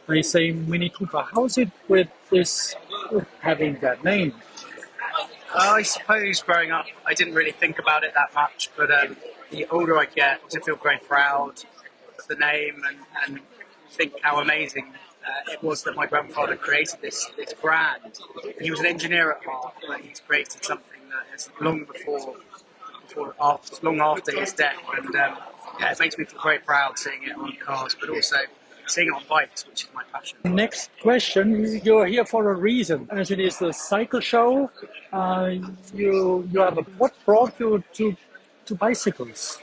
they 0.09 0.23
say 0.23 0.51
Mini 0.51 0.89
Cooper. 0.89 1.25
How's 1.33 1.57
it 1.57 1.71
with 1.87 2.09
this 2.31 2.75
with 3.13 3.29
having 3.41 3.79
that 3.81 4.03
name? 4.03 4.35
I 5.55 5.83
suppose 5.83 6.43
growing 6.43 6.73
up, 6.73 6.87
I 7.07 7.15
didn't 7.15 7.35
really 7.35 7.53
think 7.53 7.79
about 7.79 8.03
it 8.03 8.13
that 8.15 8.35
much, 8.35 8.71
but 8.77 8.91
um, 8.91 9.17
the 9.51 9.67
older 9.67 9.99
I 9.99 10.07
get, 10.07 10.41
I 10.55 10.61
feel 10.61 10.77
very 10.77 10.99
proud 10.99 11.63
of 12.19 12.27
the 12.29 12.37
name 12.37 12.83
and, 12.89 12.99
and 13.27 13.41
think 13.91 14.15
how 14.23 14.41
amazing 14.41 14.93
uh, 15.27 15.53
it 15.53 15.63
was 15.63 15.83
that 15.85 15.97
my 15.97 16.07
grandfather 16.07 16.57
created 16.57 17.01
this, 17.03 17.31
this 17.37 17.53
brand. 17.55 18.19
He 18.61 18.71
was 18.71 18.81
an 18.81 18.87
engineer 18.87 19.33
at 19.33 19.45
heart, 19.45 19.75
but 19.87 20.01
he's 20.01 20.21
created 20.21 20.65
something 20.65 21.01
that 21.11 21.35
is 21.35 21.51
long 21.61 21.85
before, 21.85 22.37
before 23.03 23.35
after, 23.41 23.85
long 23.85 24.01
after 24.01 24.39
his 24.39 24.53
death. 24.53 24.77
And 24.97 25.15
um, 25.17 25.37
yeah, 25.79 25.93
it 25.93 26.01
makes 26.01 26.17
me 26.17 26.25
feel 26.25 26.41
very 26.43 26.59
proud 26.59 26.99
seeing 26.99 27.23
it 27.25 27.37
on 27.37 27.55
cars, 27.57 27.97
but 28.01 28.09
also 28.11 28.37
seeing 28.87 29.09
it 29.09 29.15
on 29.15 29.23
bikes, 29.29 29.67
which 29.67 29.85
is 29.85 29.89
my 29.95 30.03
passion. 30.13 30.39
Next 30.45 30.91
question: 31.03 31.81
You're 31.85 32.07
here 32.07 32.25
for 32.25 32.51
a 32.51 32.55
reason, 32.55 33.09
as 33.11 33.31
it 33.31 33.41
is 33.41 33.59
the 33.59 33.73
cycle 33.73 34.21
show. 34.21 34.71
Uh, 35.13 35.55
you 35.95 36.49
you 36.53 36.61
have 36.61 36.79
a, 36.79 36.83
what 36.99 37.13
brought 37.25 37.59
you 37.59 37.83
to 37.95 38.17
to 38.71 38.77
bicycles? 38.77 39.59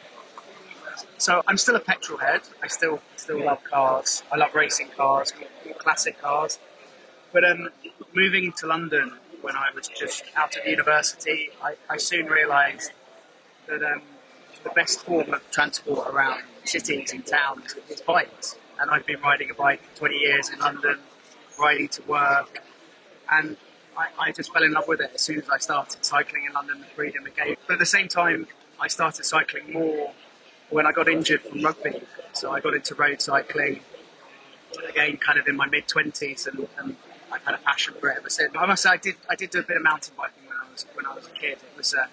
So 1.17 1.41
I'm 1.47 1.57
still 1.57 1.77
a 1.77 1.79
petrol 1.79 2.19
head. 2.19 2.41
I 2.61 2.67
still 2.67 2.99
still 3.15 3.43
love 3.43 3.63
cars. 3.63 4.23
I 4.31 4.35
love 4.35 4.53
racing 4.53 4.89
cars, 4.95 5.33
classic 5.77 6.21
cars. 6.21 6.59
But 7.31 7.43
um, 7.49 7.69
moving 8.13 8.51
to 8.59 8.67
London 8.67 9.13
when 9.41 9.55
I 9.55 9.67
was 9.73 9.87
just 9.87 10.23
out 10.35 10.57
of 10.57 10.65
university, 10.65 11.49
I, 11.63 11.75
I 11.89 11.97
soon 11.97 12.25
realised 12.25 12.91
that 13.67 13.81
um, 13.81 14.01
the 14.63 14.71
best 14.71 15.05
form 15.05 15.33
of 15.33 15.41
transport 15.51 16.13
around 16.13 16.43
cities 16.65 17.13
and 17.13 17.25
towns 17.25 17.75
is 17.89 18.01
bikes. 18.01 18.55
And 18.79 18.91
I've 18.91 19.05
been 19.05 19.21
riding 19.21 19.49
a 19.49 19.53
bike 19.53 19.81
for 19.83 19.99
20 19.99 20.15
years 20.17 20.49
in 20.49 20.59
London, 20.59 20.97
riding 21.59 21.87
to 21.87 22.01
work, 22.03 22.61
and 23.31 23.57
I, 23.97 24.07
I 24.19 24.31
just 24.31 24.53
fell 24.53 24.63
in 24.63 24.73
love 24.73 24.87
with 24.87 25.01
it 25.01 25.11
as 25.15 25.21
soon 25.21 25.39
as 25.39 25.49
I 25.49 25.57
started 25.57 26.03
cycling 26.05 26.45
in 26.45 26.53
London. 26.53 26.79
The 26.79 26.85
freedom 26.87 27.25
it 27.25 27.35
gave. 27.35 27.57
But 27.65 27.73
at 27.73 27.79
the 27.79 27.85
same 27.85 28.07
time, 28.07 28.47
I 28.79 28.87
started 28.87 29.25
cycling 29.25 29.73
more 29.73 30.11
when 30.69 30.85
I 30.85 30.91
got 30.91 31.07
injured 31.07 31.41
from 31.41 31.61
rugby. 31.61 32.01
So 32.33 32.51
I 32.51 32.59
got 32.59 32.73
into 32.73 32.93
road 32.95 33.21
cycling 33.21 33.81
again, 34.89 35.17
kind 35.17 35.39
of 35.39 35.47
in 35.47 35.55
my 35.55 35.67
mid 35.67 35.87
twenties, 35.87 36.47
and, 36.47 36.67
and 36.77 36.95
I've 37.31 37.43
had 37.43 37.55
a 37.55 37.59
passion 37.59 37.93
for 37.99 38.09
it 38.09 38.17
ever 38.17 38.29
since. 38.29 38.51
But 38.53 38.59
I 38.59 38.65
must 38.65 38.83
say, 38.83 38.89
I 38.89 38.97
did 38.97 39.15
I 39.29 39.35
did 39.35 39.49
do 39.49 39.59
a 39.59 39.63
bit 39.63 39.77
of 39.77 39.83
mountain 39.83 40.13
biking 40.17 40.43
when 40.47 40.57
I 40.57 40.71
was 40.71 40.85
when 40.93 41.05
I 41.05 41.13
was 41.13 41.27
a 41.27 41.31
kid. 41.31 41.53
It 41.53 41.77
was 41.77 41.93
uh, 41.93 42.05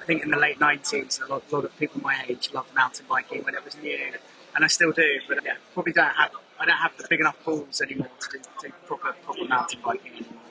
I 0.00 0.04
think 0.04 0.22
in 0.22 0.30
the 0.30 0.38
late 0.38 0.60
nineties, 0.60 1.20
a 1.24 1.30
lot, 1.30 1.50
lot 1.52 1.64
of 1.64 1.76
people 1.78 2.00
my 2.00 2.24
age 2.28 2.50
loved 2.52 2.74
mountain 2.74 3.06
biking 3.08 3.44
when 3.44 3.54
it 3.54 3.64
was 3.64 3.76
new, 3.82 4.12
and 4.54 4.64
I 4.64 4.68
still 4.68 4.92
do. 4.92 5.20
But 5.28 5.44
yeah, 5.44 5.54
probably 5.74 5.92
don't 5.92 6.06
have 6.10 6.32
I 6.58 6.66
don't 6.66 6.76
have 6.76 6.96
the 6.96 7.06
big 7.08 7.20
enough 7.20 7.42
balls 7.44 7.80
anymore 7.80 8.08
to 8.20 8.38
do, 8.38 8.44
do 8.62 8.72
proper 8.86 9.12
proper 9.22 9.44
mountain 9.44 9.80
biking 9.84 10.12
anymore. 10.12 10.47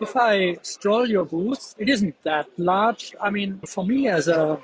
If 0.00 0.14
I 0.14 0.58
stroll 0.62 1.08
your 1.08 1.24
booth, 1.24 1.74
it 1.78 1.88
isn't 1.88 2.14
that 2.24 2.46
large. 2.58 3.14
I 3.20 3.30
mean, 3.30 3.60
for 3.66 3.84
me 3.84 4.08
as 4.08 4.28
a 4.28 4.60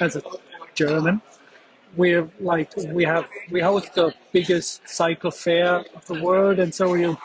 as 0.00 0.16
a 0.16 0.22
German, 0.74 1.22
we're 1.96 2.28
like 2.40 2.70
we 2.88 3.04
have 3.04 3.26
we 3.50 3.60
host 3.60 3.94
the 3.94 4.12
biggest 4.32 4.88
cycle 4.88 5.30
fair 5.30 5.84
of 5.94 6.04
the 6.06 6.20
world, 6.22 6.58
and 6.58 6.74
so 6.74 6.94
you 6.94 7.16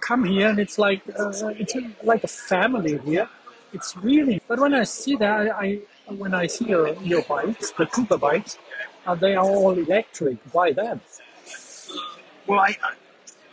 come 0.00 0.24
here 0.24 0.48
and 0.50 0.58
it's 0.58 0.78
like 0.78 1.00
uh, 1.18 1.32
it's 1.62 1.74
like 2.02 2.22
a 2.24 2.28
family 2.28 2.98
here. 2.98 3.28
It's 3.72 3.96
really. 3.96 4.40
But 4.46 4.60
when 4.60 4.74
I 4.74 4.84
see 4.84 5.16
that, 5.16 5.50
I, 5.50 5.80
I 6.08 6.12
when 6.12 6.34
I 6.34 6.46
see 6.46 6.66
your, 6.66 6.94
your 7.02 7.22
bikes, 7.22 7.72
the 7.72 7.86
Cooper 7.86 8.18
bikes, 8.18 8.58
uh, 9.06 9.14
they 9.14 9.34
are 9.34 9.44
all 9.44 9.72
electric. 9.72 10.36
Why 10.52 10.72
that? 10.72 11.00
Well, 12.46 12.60
I 12.60 12.76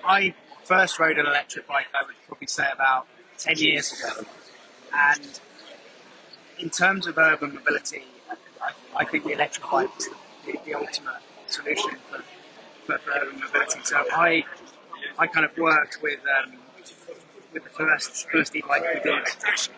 I 0.03 0.34
first 0.63 0.99
rode 0.99 1.17
an 1.17 1.25
electric 1.25 1.67
bike. 1.67 1.88
I 1.93 2.05
would 2.05 2.15
probably 2.27 2.47
say 2.47 2.67
about 2.73 3.07
ten 3.38 3.57
years 3.57 3.91
ago, 3.93 4.25
and 4.93 5.39
in 6.59 6.69
terms 6.69 7.07
of 7.07 7.17
urban 7.17 7.55
mobility, 7.55 8.03
I, 8.61 8.71
I 8.97 9.05
think 9.05 9.23
the 9.25 9.31
electric 9.31 9.69
bike 9.69 9.89
is 9.97 10.09
the, 10.45 10.59
the 10.65 10.73
ultimate 10.75 11.21
solution 11.47 11.91
for, 12.09 12.23
for, 12.85 12.97
for 12.99 13.11
urban 13.11 13.39
mobility. 13.39 13.79
So 13.83 14.03
I 14.13 14.43
I 15.17 15.27
kind 15.27 15.45
of 15.45 15.57
worked 15.57 16.01
with 16.01 16.19
um, 16.43 16.53
with 17.53 17.63
the 17.63 17.69
first 17.69 18.29
first 18.29 18.55
e-bike 18.55 18.81
we 18.81 18.99
did 19.01 19.23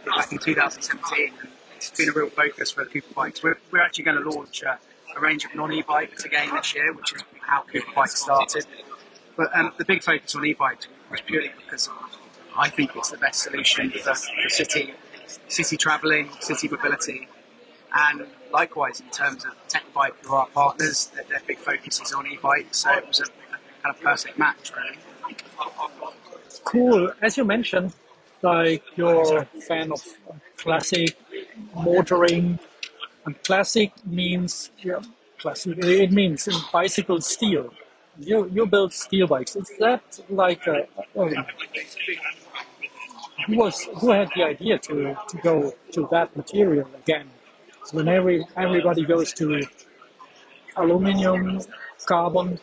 back 0.06 0.32
in 0.32 0.38
2017. 0.38 1.34
And 1.40 1.50
it's 1.78 1.92
been 1.92 2.10
a 2.10 2.12
real 2.12 2.30
focus 2.30 2.72
for 2.72 2.84
the 2.84 2.90
Cooper 2.90 3.14
bikes. 3.14 3.44
We're, 3.44 3.58
we're 3.72 3.82
actually 3.82 4.06
going 4.06 4.24
to 4.24 4.30
launch 4.30 4.64
a, 4.64 4.80
a 5.16 5.20
range 5.20 5.46
of 5.46 5.54
non-e-bikes 5.56 6.24
again 6.24 6.54
this 6.56 6.74
year, 6.76 6.94
which 6.94 7.14
is 7.14 7.24
how 7.42 7.64
Cooper 7.64 7.92
bikes 7.96 8.20
started. 8.20 8.66
But 9.36 9.56
um, 9.56 9.74
the 9.78 9.86
big 9.86 10.04
focus 10.04 10.36
on 10.36 10.46
e-bikes 10.46 10.88
was 11.10 11.22
purely 11.22 11.52
because 11.66 11.90
I 12.56 12.70
think 12.70 12.92
it's 12.96 13.10
the 13.10 13.18
best 13.18 13.44
solution 13.44 13.90
for, 13.92 14.14
for 14.14 14.50
city 14.50 14.94
city 15.48 15.78
travelling, 15.78 16.30
city 16.40 16.68
mobility, 16.68 17.28
and 17.94 18.28
likewise 18.52 19.00
in 19.00 19.10
terms 19.10 19.46
of 19.46 19.52
Tech 19.68 19.84
Bike, 19.94 20.14
who 20.24 20.34
are 20.34 20.42
our 20.42 20.48
partners, 20.48 21.08
their, 21.16 21.24
their 21.26 21.42
big 21.48 21.58
focus 21.58 22.02
is 22.02 22.14
on 22.14 22.28
e-bikes, 22.28 22.80
so 22.80 22.92
it 22.94 23.08
was 23.08 23.20
a, 23.20 23.24
a 23.24 23.28
kind 23.82 23.96
of 23.96 24.02
perfect 24.02 24.38
match, 24.38 24.72
really. 24.76 24.98
Cool. 26.66 27.12
As 27.22 27.38
you 27.38 27.44
mentioned, 27.44 27.94
like 28.42 28.84
you're 28.96 29.40
a 29.40 29.46
fan 29.46 29.92
of 29.92 30.04
classic 30.58 31.18
motoring, 31.76 32.60
and 33.26 33.44
classic 33.44 33.92
means 34.06 34.72
yeah, 34.80 35.02
classic. 35.40 35.78
It 35.78 36.12
means 36.12 36.48
bicycle 36.72 37.22
steel. 37.22 37.74
You 38.20 38.50
you 38.54 38.66
build 38.68 38.94
steel 38.94 39.28
bikes. 39.28 39.56
Is 39.56 39.72
that 39.80 40.20
like 40.30 40.68
a, 40.68 40.88
um, 41.18 41.46
who 43.48 43.58
was 43.58 43.84
who 44.00 44.12
had 44.12 44.30
the 44.36 44.44
idea 44.44 44.78
to, 44.80 45.18
to 45.30 45.38
go 45.38 45.74
to 45.92 46.08
that 46.12 46.36
material 46.36 46.88
again? 47.04 47.30
So 47.86 47.98
when 47.98 48.08
every 48.08 48.46
everybody 48.56 49.04
goes 49.04 49.34
to 49.34 49.62
aluminium, 50.78 51.62
carbon, 52.06 52.60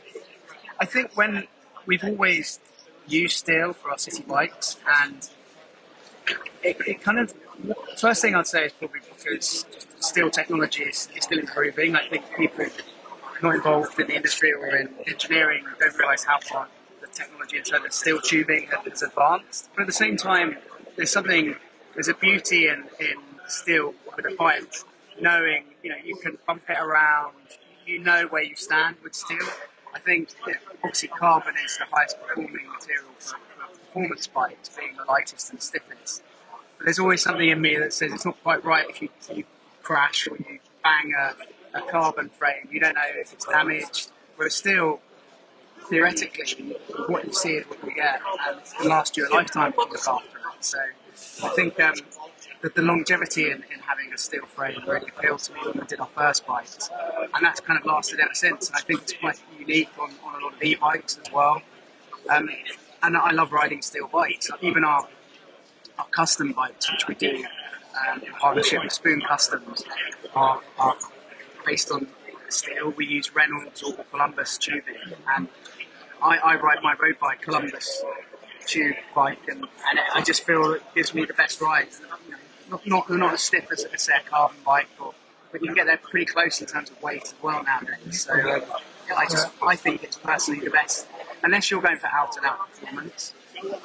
I 0.79 0.87
think 0.87 1.17
when 1.17 1.47
we've 1.87 2.05
always 2.05 2.61
used 3.09 3.39
steel 3.39 3.73
for 3.73 3.91
our 3.91 3.99
city 3.99 4.23
bikes, 4.23 4.77
and 5.03 5.29
it, 6.63 6.77
it 6.87 7.03
kind 7.03 7.19
of 7.19 7.35
first 7.99 8.23
thing 8.23 8.35
I'd 8.35 8.47
say 8.47 8.67
is 8.67 8.73
probably 8.73 9.01
because 9.01 9.67
steel 9.99 10.31
technology 10.31 10.85
is, 10.85 11.09
is 11.17 11.25
still 11.25 11.41
improving. 11.41 11.97
I 11.97 12.09
think 12.09 12.25
people 12.37 12.67
not 13.43 13.55
involved 13.55 13.99
in 13.99 14.07
the 14.07 14.15
industry 14.15 14.53
or 14.53 14.67
in 14.77 14.89
engineering 15.07 15.65
don't 15.79 15.97
realise 15.99 16.25
how 16.25 16.39
far 16.41 16.69
the 17.01 17.07
technology 17.09 17.59
in 17.59 17.63
terms 17.63 17.85
of 17.87 17.93
steel 17.93 18.21
tubing 18.21 18.69
has 18.69 19.03
advanced. 19.03 19.69
But 19.75 19.83
at 19.83 19.87
the 19.87 19.93
same 19.93 20.17
time, 20.17 20.57
there's 20.97 21.11
something 21.11 21.57
there's 21.95 22.09
a 22.09 22.15
beauty 22.15 22.69
in, 22.69 22.85
in 22.99 23.17
steel 23.49 23.95
with 24.17 24.27
a 24.27 24.35
bike, 24.37 24.73
knowing 25.21 25.65
you 25.83 25.91
know 25.91 25.97
you 26.05 26.17
can 26.17 26.39
bump 26.47 26.63
it 26.69 26.79
around, 26.79 27.35
you 27.87 27.99
know 27.99 28.27
where 28.29 28.43
you 28.43 28.57
stand 28.57 28.97
with 29.03 29.15
steel. 29.15 29.47
I 29.95 29.99
think 29.99 30.29
yeah, 30.47 30.55
obviously 30.85 31.09
carbon 31.09 31.55
is 31.65 31.77
the 31.79 31.85
highest 31.91 32.17
performing 32.21 32.53
material 32.53 33.11
for, 33.19 33.37
for 33.37 33.79
performance 33.79 34.27
bikes, 34.29 34.69
being 34.69 34.97
the 34.97 35.05
lightest 35.05 35.51
and 35.51 35.61
stiffest. 35.61 36.23
But 36.79 36.85
there's 36.85 36.99
always 36.99 37.23
something 37.23 37.49
in 37.49 37.61
me 37.61 37.77
that 37.77 37.93
says 37.93 38.13
it's 38.13 38.25
not 38.25 38.41
quite 38.43 38.65
right 38.65 38.89
if 38.89 39.03
you, 39.03 39.09
you 39.35 39.45
crash 39.83 40.29
or 40.29 40.37
you 40.37 40.61
bang 40.85 41.13
a, 41.19 41.35
a 41.75 41.81
carbon 41.83 42.29
frame. 42.31 42.69
You 42.71 42.81
don't 42.81 42.95
know 42.95 43.03
if 43.17 43.33
it's 43.33 43.47
damaged. 43.47 44.11
Whereas 44.37 44.55
still, 44.55 45.01
theoretically, 45.89 46.77
what 47.07 47.27
you 47.27 47.33
see 47.33 47.55
is 47.55 47.67
what 47.67 47.83
you 47.85 47.95
get, 47.95 48.21
and 48.49 48.61
can 48.65 48.89
last 48.89 49.17
you 49.17 49.29
a 49.29 49.31
lifetime 49.31 49.73
if 49.73 49.91
look 49.91 50.09
after 50.09 50.39
it. 50.39 50.65
So 50.65 50.79
I 51.45 51.49
think 51.51 51.79
um, 51.81 51.95
that 52.63 52.75
the 52.75 52.83
longevity 52.83 53.47
in, 53.47 53.65
in 53.73 53.81
having 53.87 54.13
a 54.13 54.19
steel 54.19 54.47
frame 54.47 54.81
really 54.87 55.11
appealed 55.17 55.41
to 55.41 55.55
me 55.55 55.61
when 55.65 55.81
I 55.81 55.87
did 55.87 56.01
our 56.01 56.09
first 56.15 56.47
bikes, 56.47 56.91
and 57.35 57.45
that's 57.45 57.61
kind 57.61 57.79
of 57.79 57.87
lasted 57.87 58.21
ever 58.21 58.35
since. 58.35 58.69
And 58.69 58.77
I 58.77 58.81
think 58.81 59.03
it's 59.03 59.13
quite 59.15 59.41
unique 59.59 59.91
on, 59.99 60.11
on 60.25 60.41
a 60.41 60.45
lot 60.45 60.55
of 60.55 60.63
e-bikes 60.63 61.19
as 61.19 61.33
well. 61.33 61.63
Um, 62.29 62.49
and 63.03 63.17
I 63.17 63.33
love 63.33 63.53
riding 63.53 63.83
steel 63.83 64.09
bikes. 64.09 64.51
Even 64.61 64.85
our 64.85 65.09
our 65.99 66.07
custom 66.07 66.53
bikes, 66.53 66.91
which 66.91 67.07
we 67.09 67.15
do 67.15 67.45
um, 68.09 68.23
in 68.23 68.33
partnership 68.33 68.83
with 68.83 68.93
Spoon 68.93 69.21
Customs, 69.21 69.85
are, 70.35 70.61
are 70.79 70.97
based 71.65 71.91
on 71.91 72.07
steel. 72.49 72.91
We 72.91 73.07
use 73.07 73.35
Reynolds 73.35 73.83
or 73.83 73.93
Columbus 74.11 74.59
tubing, 74.59 74.97
and 75.37 75.49
I, 76.23 76.39
I 76.39 76.57
ride 76.57 76.83
my 76.83 76.95
road 77.01 77.17
bike 77.21 77.43
Columbus 77.43 78.03
tube 78.67 78.97
bike, 79.15 79.39
and, 79.49 79.61
and 79.61 79.99
it, 79.99 80.05
I 80.15 80.23
just 80.23 80.45
feel 80.45 80.73
it 80.73 80.83
gives 80.95 81.15
me 81.15 81.25
the 81.25 81.35
best 81.35 81.61
ride. 81.61 81.89
Not 82.71 82.87
not, 82.87 83.11
not 83.11 83.35
as 83.35 83.43
stiff 83.43 83.69
as, 83.73 83.87
say 83.97 84.13
a 84.17 84.29
carbon 84.29 84.57
bike, 84.65 84.89
or, 85.01 85.15
but 85.51 85.61
you 85.61 85.69
can 85.69 85.75
get 85.75 85.87
there 85.87 85.97
pretty 85.99 86.27
close 86.27 86.61
in 86.61 86.67
terms 86.67 86.91
of 86.91 87.03
weight 87.03 87.23
as 87.25 87.35
well 87.43 87.63
nowadays. 87.65 88.23
So 88.23 88.33
I 88.35 89.25
just 89.25 89.49
I 89.63 89.77
think 89.77 90.05
it's 90.05 90.17
personally 90.17 90.61
the 90.61 90.71
best. 90.71 91.07
Unless 91.43 91.71
you're 91.71 91.83
going 91.83 91.97
for 91.97 92.09
out 92.09 92.37
and 92.37 92.47
out 92.47 92.71
performance, 92.71 93.35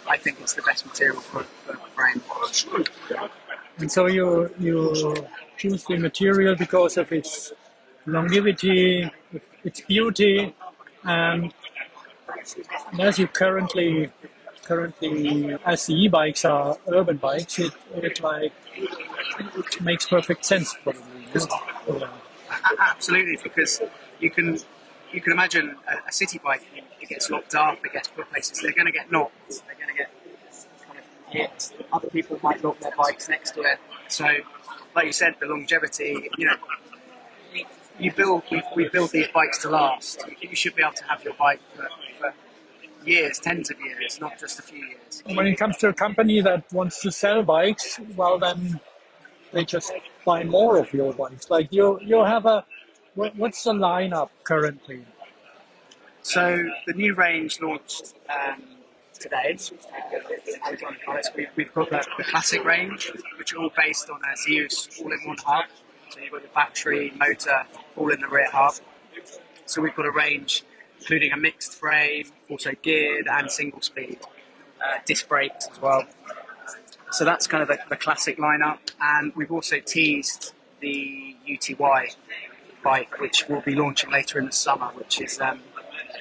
I 0.08 0.18
think 0.18 0.40
it's 0.42 0.54
the 0.54 0.62
best 0.62 0.86
material 0.86 1.22
for, 1.22 1.44
for 1.44 1.76
frame. 1.96 2.22
And 3.78 3.92
so 3.92 4.08
you 4.08 4.54
you 4.60 5.16
choose 5.58 5.84
the 5.86 5.98
material 5.98 6.56
because 6.56 6.98
of 6.98 7.12
its 7.12 7.54
longevity, 8.06 9.10
its 9.64 9.82
beauty, 9.82 10.54
and 11.04 11.54
as 13.00 13.20
you 13.20 13.28
currently 13.28 14.12
currently 14.64 15.56
as 15.66 15.86
the 15.86 15.94
e-bikes 15.94 16.44
are 16.44 16.78
urban 16.88 17.18
bikes, 17.18 17.60
it, 17.60 17.74
it 17.96 18.22
like 18.22 18.52
it 18.78 19.82
makes 19.82 20.08
perfect 20.08 20.46
sense 20.46 20.76
probably. 20.84 21.02
Yeah. 21.88 22.08
Absolutely, 22.80 23.38
because 23.44 23.82
you 24.20 24.30
can 24.30 24.60
you 25.12 25.22
can 25.22 25.32
imagine 25.34 25.76
a, 25.88 26.10
a 26.10 26.12
city 26.12 26.40
bike. 26.44 26.66
It 27.02 27.10
gets 27.10 27.30
locked 27.30 27.56
up. 27.56 27.78
It 27.86 27.94
gets 27.94 28.08
put 28.08 28.30
places. 28.32 28.60
They're 28.62 28.72
going 28.72 28.88
to 28.88 28.92
get 28.92 29.12
knocked. 29.12 29.34
They're 29.50 29.76
going 29.76 29.90
to 29.90 29.96
get 29.96 30.10
hit. 31.30 31.74
Other 31.94 32.10
people 32.10 32.40
might 32.42 32.64
lock 32.64 32.80
their 32.80 32.96
bikes 32.98 33.30
next 33.30 33.52
to 33.52 33.62
it. 33.62 33.80
So, 34.08 34.26
like 34.96 35.06
you 35.06 35.14
said, 35.14 35.36
the 35.40 35.46
longevity. 35.48 36.30
You 36.38 36.48
know, 36.48 36.56
you- 38.00 38.12
build 38.12 38.44
we, 38.52 38.62
we 38.76 38.90
build 38.90 39.12
these 39.12 39.28
bikes 39.30 39.60
to 39.64 39.70
last. 39.70 40.24
You, 40.42 40.50
you 40.50 40.56
should 40.56 40.76
be 40.76 40.84
able 40.84 40.94
to 40.94 41.04
have 41.06 41.24
your 41.24 41.34
bike 41.34 41.62
for, 41.76 41.88
for 42.20 42.34
years, 43.06 43.40
tens 43.40 43.70
of 43.72 43.80
years, 43.80 44.20
not 44.20 44.40
just 44.40 44.60
a 44.60 44.62
few 44.62 44.84
years. 44.86 45.24
When 45.26 45.48
it 45.48 45.56
comes 45.56 45.78
to 45.78 45.90
a 45.90 45.94
company 45.94 46.42
that 46.42 46.72
wants 46.74 47.02
to 47.02 47.12
sell 47.12 47.44
bikes, 47.44 48.00
well 48.16 48.40
then 48.40 48.80
they 49.54 49.64
just 49.66 49.92
buy 50.26 50.44
more 50.44 50.78
of 50.78 50.94
your 50.94 51.14
bikes. 51.14 51.50
Like 51.50 51.72
you 51.72 52.00
you 52.02 52.24
have 52.24 52.46
a 52.46 52.66
what's 53.16 53.64
the 53.64 53.74
lineup 53.74 54.30
currently? 54.44 55.06
So 56.22 56.70
the 56.88 56.94
new 56.94 57.14
range 57.14 57.62
launched 57.62 58.16
um, 58.30 58.64
today. 59.20 59.58
We've, 61.36 61.48
we've 61.56 61.74
got 61.74 61.90
the, 61.92 62.06
the 62.18 62.24
classic 62.24 62.64
range, 62.66 63.12
which 63.38 63.54
are 63.54 63.60
all 63.60 63.72
based 63.78 64.10
on 64.10 64.20
a 64.20 64.36
Zeus 64.36 64.90
all-in-one 65.00 65.38
hub. 65.46 65.66
So 66.16 66.22
you've 66.22 66.32
got 66.32 66.44
the 66.44 66.48
battery, 66.56 67.12
motor, 67.18 67.64
all 67.98 68.10
in 68.10 68.22
the 68.22 68.28
rear 68.30 68.50
hub. 68.50 68.76
So 69.66 69.82
we've 69.82 69.94
got 69.96 70.06
a 70.06 70.12
range 70.12 70.64
including 70.98 71.34
a 71.34 71.38
mixed 71.38 71.74
frame, 71.74 72.26
also 72.50 72.72
geared 72.82 73.28
and 73.28 73.52
single 73.52 73.82
speed, 73.82 74.18
uh, 74.82 75.00
disc 75.06 75.28
brakes 75.28 75.68
as 75.70 75.82
well. 75.82 76.06
So 77.12 77.26
that's 77.26 77.48
kind 77.48 77.62
of 77.62 77.68
the, 77.68 77.80
the 77.90 77.98
classic 77.98 78.38
lineup, 78.38 78.80
and 79.02 79.36
we've 79.36 79.52
also 79.52 79.82
teased 79.82 80.54
the 80.80 81.36
UTY 81.46 82.16
bike, 82.82 83.20
which 83.20 83.50
we'll 83.50 83.60
be 83.62 83.76
launching 83.76 84.10
later 84.10 84.40
in 84.40 84.46
the 84.46 84.54
summer, 84.54 84.88
which 84.96 85.20
is 85.20 85.40
um, 85.42 85.60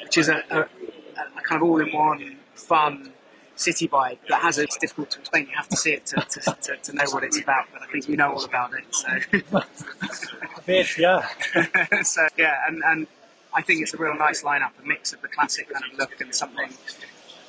which 0.02 0.18
is 0.18 0.28
a, 0.28 0.42
a, 0.50 0.60
a 0.60 1.40
kind 1.42 1.62
of 1.62 1.68
all-in-one 1.68 2.36
fun 2.54 3.13
city 3.56 3.86
bike 3.86 4.20
that 4.28 4.40
has 4.42 4.58
it's 4.58 4.76
difficult 4.76 5.10
to 5.10 5.20
explain. 5.20 5.46
You 5.46 5.56
have 5.56 5.68
to 5.68 5.76
see 5.76 5.92
it 5.92 6.06
to, 6.06 6.16
to, 6.16 6.40
to, 6.40 6.76
to 6.76 6.92
know 6.96 7.04
what 7.10 7.24
it's 7.24 7.40
about, 7.40 7.66
but 7.72 7.82
I 7.82 7.86
think 7.86 8.08
you 8.08 8.16
know 8.16 8.32
all 8.32 8.44
about 8.44 8.72
it. 8.74 8.84
So, 8.90 9.08
bit, 10.66 10.98
yeah. 10.98 11.26
so 12.02 12.26
yeah, 12.36 12.62
and, 12.66 12.82
and 12.84 13.06
I 13.54 13.62
think 13.62 13.82
it's 13.82 13.94
a 13.94 13.96
real 13.96 14.16
nice 14.16 14.42
lineup, 14.42 14.70
a 14.82 14.86
mix 14.86 15.12
of 15.12 15.22
the 15.22 15.28
classic 15.28 15.72
kind 15.72 15.84
of 15.90 15.98
look 15.98 16.20
and 16.20 16.34
something 16.34 16.70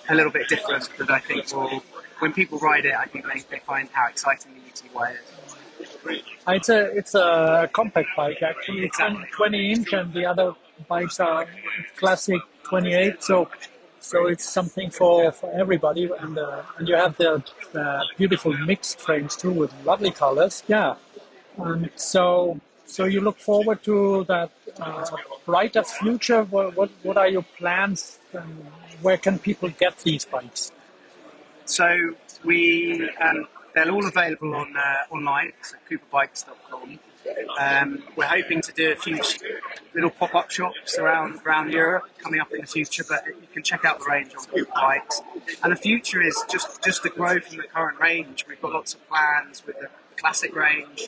a 0.10 0.16
little 0.16 0.32
bit 0.32 0.48
different 0.48 0.88
that 0.98 1.10
I 1.10 1.20
think 1.20 1.52
will, 1.54 1.84
when 2.20 2.32
people 2.34 2.60
ride 2.60 2.86
it, 2.86 2.94
I 2.96 3.06
think 3.06 3.26
they, 3.26 3.42
they 3.50 3.60
find 3.60 3.90
how 3.92 4.08
exciting 4.08 4.54
the 4.54 4.60
UTY 4.70 5.14
is. 5.14 5.56
Uh, 6.48 6.52
it's 6.52 6.70
a 6.70 6.86
it's 6.98 7.16
a 7.16 7.70
compact 7.74 8.10
bike 8.16 8.42
actually. 8.44 8.86
It's 8.86 8.98
20, 8.98 9.26
20 9.32 9.72
inch, 9.72 9.94
and 9.94 10.14
the 10.14 10.26
other 10.26 10.54
bikes 10.88 11.20
are 11.20 11.48
classic 11.98 12.42
28. 12.64 13.24
So 13.24 13.50
so 14.06 14.28
it's 14.28 14.48
something 14.48 14.90
for, 14.92 15.32
for 15.32 15.52
everybody. 15.52 16.10
And 16.20 16.38
uh, 16.38 16.62
and 16.78 16.88
you 16.88 16.96
have 16.96 17.18
the, 17.18 17.44
beautiful 18.18 18.54
mixed 18.54 19.00
frames 19.00 19.36
too 19.36 19.52
with 19.52 19.72
lovely 19.84 20.12
colors. 20.12 20.64
Yeah. 20.68 20.96
And 21.58 21.90
so 21.96 22.60
so 22.86 23.06
you 23.06 23.22
look 23.22 23.40
forward 23.40 23.84
to 23.84 24.24
that 24.26 24.52
uh, 24.80 25.06
brighter 25.46 25.84
future. 25.84 26.44
What, 26.44 26.76
what 26.78 26.90
what 27.04 27.18
are 27.18 27.28
your 27.28 27.46
plans? 27.58 28.20
And 28.34 28.66
where 29.02 29.18
can 29.18 29.40
people 29.40 29.70
get 29.70 29.98
these 30.00 30.26
bikes? 30.26 30.72
So 31.66 32.16
we 32.44 33.10
um, 33.20 33.48
they're 33.74 33.92
all 33.92 34.06
available 34.06 34.56
on 34.56 34.78
uh, 34.78 35.16
online, 35.16 35.52
so 35.62 35.76
cooperbikes.com. 35.90 37.00
Um, 37.60 38.04
we're 38.16 38.26
hoping 38.26 38.62
to 38.62 38.72
do 38.72 38.92
a 38.92 38.96
few 38.96 39.20
little 39.94 40.10
pop-up 40.10 40.52
shops 40.52 40.98
around 40.98 41.40
around 41.46 41.72
Europe 41.72 42.04
coming 42.20 42.40
up 42.40 42.52
in 42.52 42.62
the 42.62 42.68
future, 42.68 43.04
but 43.08 43.26
you 43.26 43.48
can 43.54 43.64
check 43.64 43.86
out 43.86 44.00
the 44.00 44.06
range 44.06 44.34
on 44.36 44.66
Bikes. 44.76 45.22
And 45.64 45.72
the 45.72 45.78
future 45.78 46.22
is 46.22 46.44
just 46.50 46.84
just 46.84 47.04
to 47.04 47.10
grow 47.10 47.40
from 47.40 47.58
the 47.58 47.64
current 47.64 48.00
range. 48.00 48.46
We've 48.48 48.62
got 48.62 48.74
lots 48.74 48.94
of 48.94 49.08
plans 49.08 49.66
with 49.66 49.80
the 49.80 49.90
classic 50.18 50.56
range. 50.56 51.08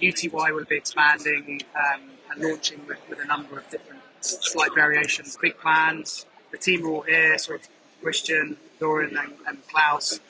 UTY 0.00 0.52
will 0.52 0.64
be 0.64 0.76
expanding 0.76 1.62
um, 1.76 2.00
and 2.30 2.42
launching 2.42 2.80
with, 2.86 2.98
with 3.08 3.20
a 3.20 3.26
number 3.26 3.58
of 3.58 3.68
different 3.70 4.00
slight 4.20 4.74
variations. 4.74 5.36
Big 5.40 5.58
plans. 5.58 6.26
The 6.50 6.58
team 6.58 6.86
are 6.86 6.90
all 6.90 7.02
here. 7.02 7.36
So 7.38 7.58
Christian, 8.02 8.56
Dorian, 8.80 9.16
and, 9.16 9.34
and 9.46 9.66
Klaus 9.68 10.20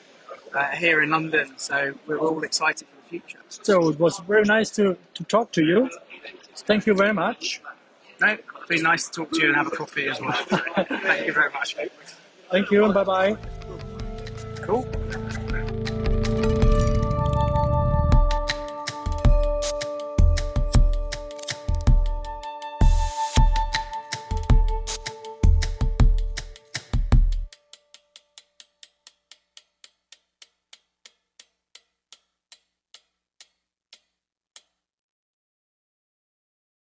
uh, 0.53 0.67
here 0.69 1.01
in 1.01 1.09
London. 1.09 1.53
So 1.57 1.95
we're 2.07 2.19
all 2.19 2.43
excited 2.43 2.87
for 2.87 2.95
the. 2.97 3.02
So 3.49 3.89
it 3.89 3.99
was 3.99 4.19
very 4.19 4.43
nice 4.43 4.69
to, 4.71 4.97
to 5.13 5.23
talk 5.25 5.51
to 5.53 5.63
you. 5.63 5.89
Thank 6.55 6.85
you 6.85 6.93
very 6.93 7.13
much. 7.13 7.61
No, 8.21 8.27
it's 8.27 8.67
been 8.69 8.83
nice 8.83 9.07
to 9.09 9.11
talk 9.11 9.31
to 9.31 9.41
you 9.41 9.47
and 9.47 9.55
have 9.55 9.67
a 9.67 9.71
coffee 9.71 10.07
as 10.07 10.19
well. 10.21 10.31
Thank 10.87 11.27
you 11.27 11.33
very 11.33 11.51
much. 11.51 11.75
Thank 12.51 12.71
you 12.71 12.85
and 12.85 12.93
bye 12.93 13.03
bye. 13.03 13.37
Cool. 14.61 14.87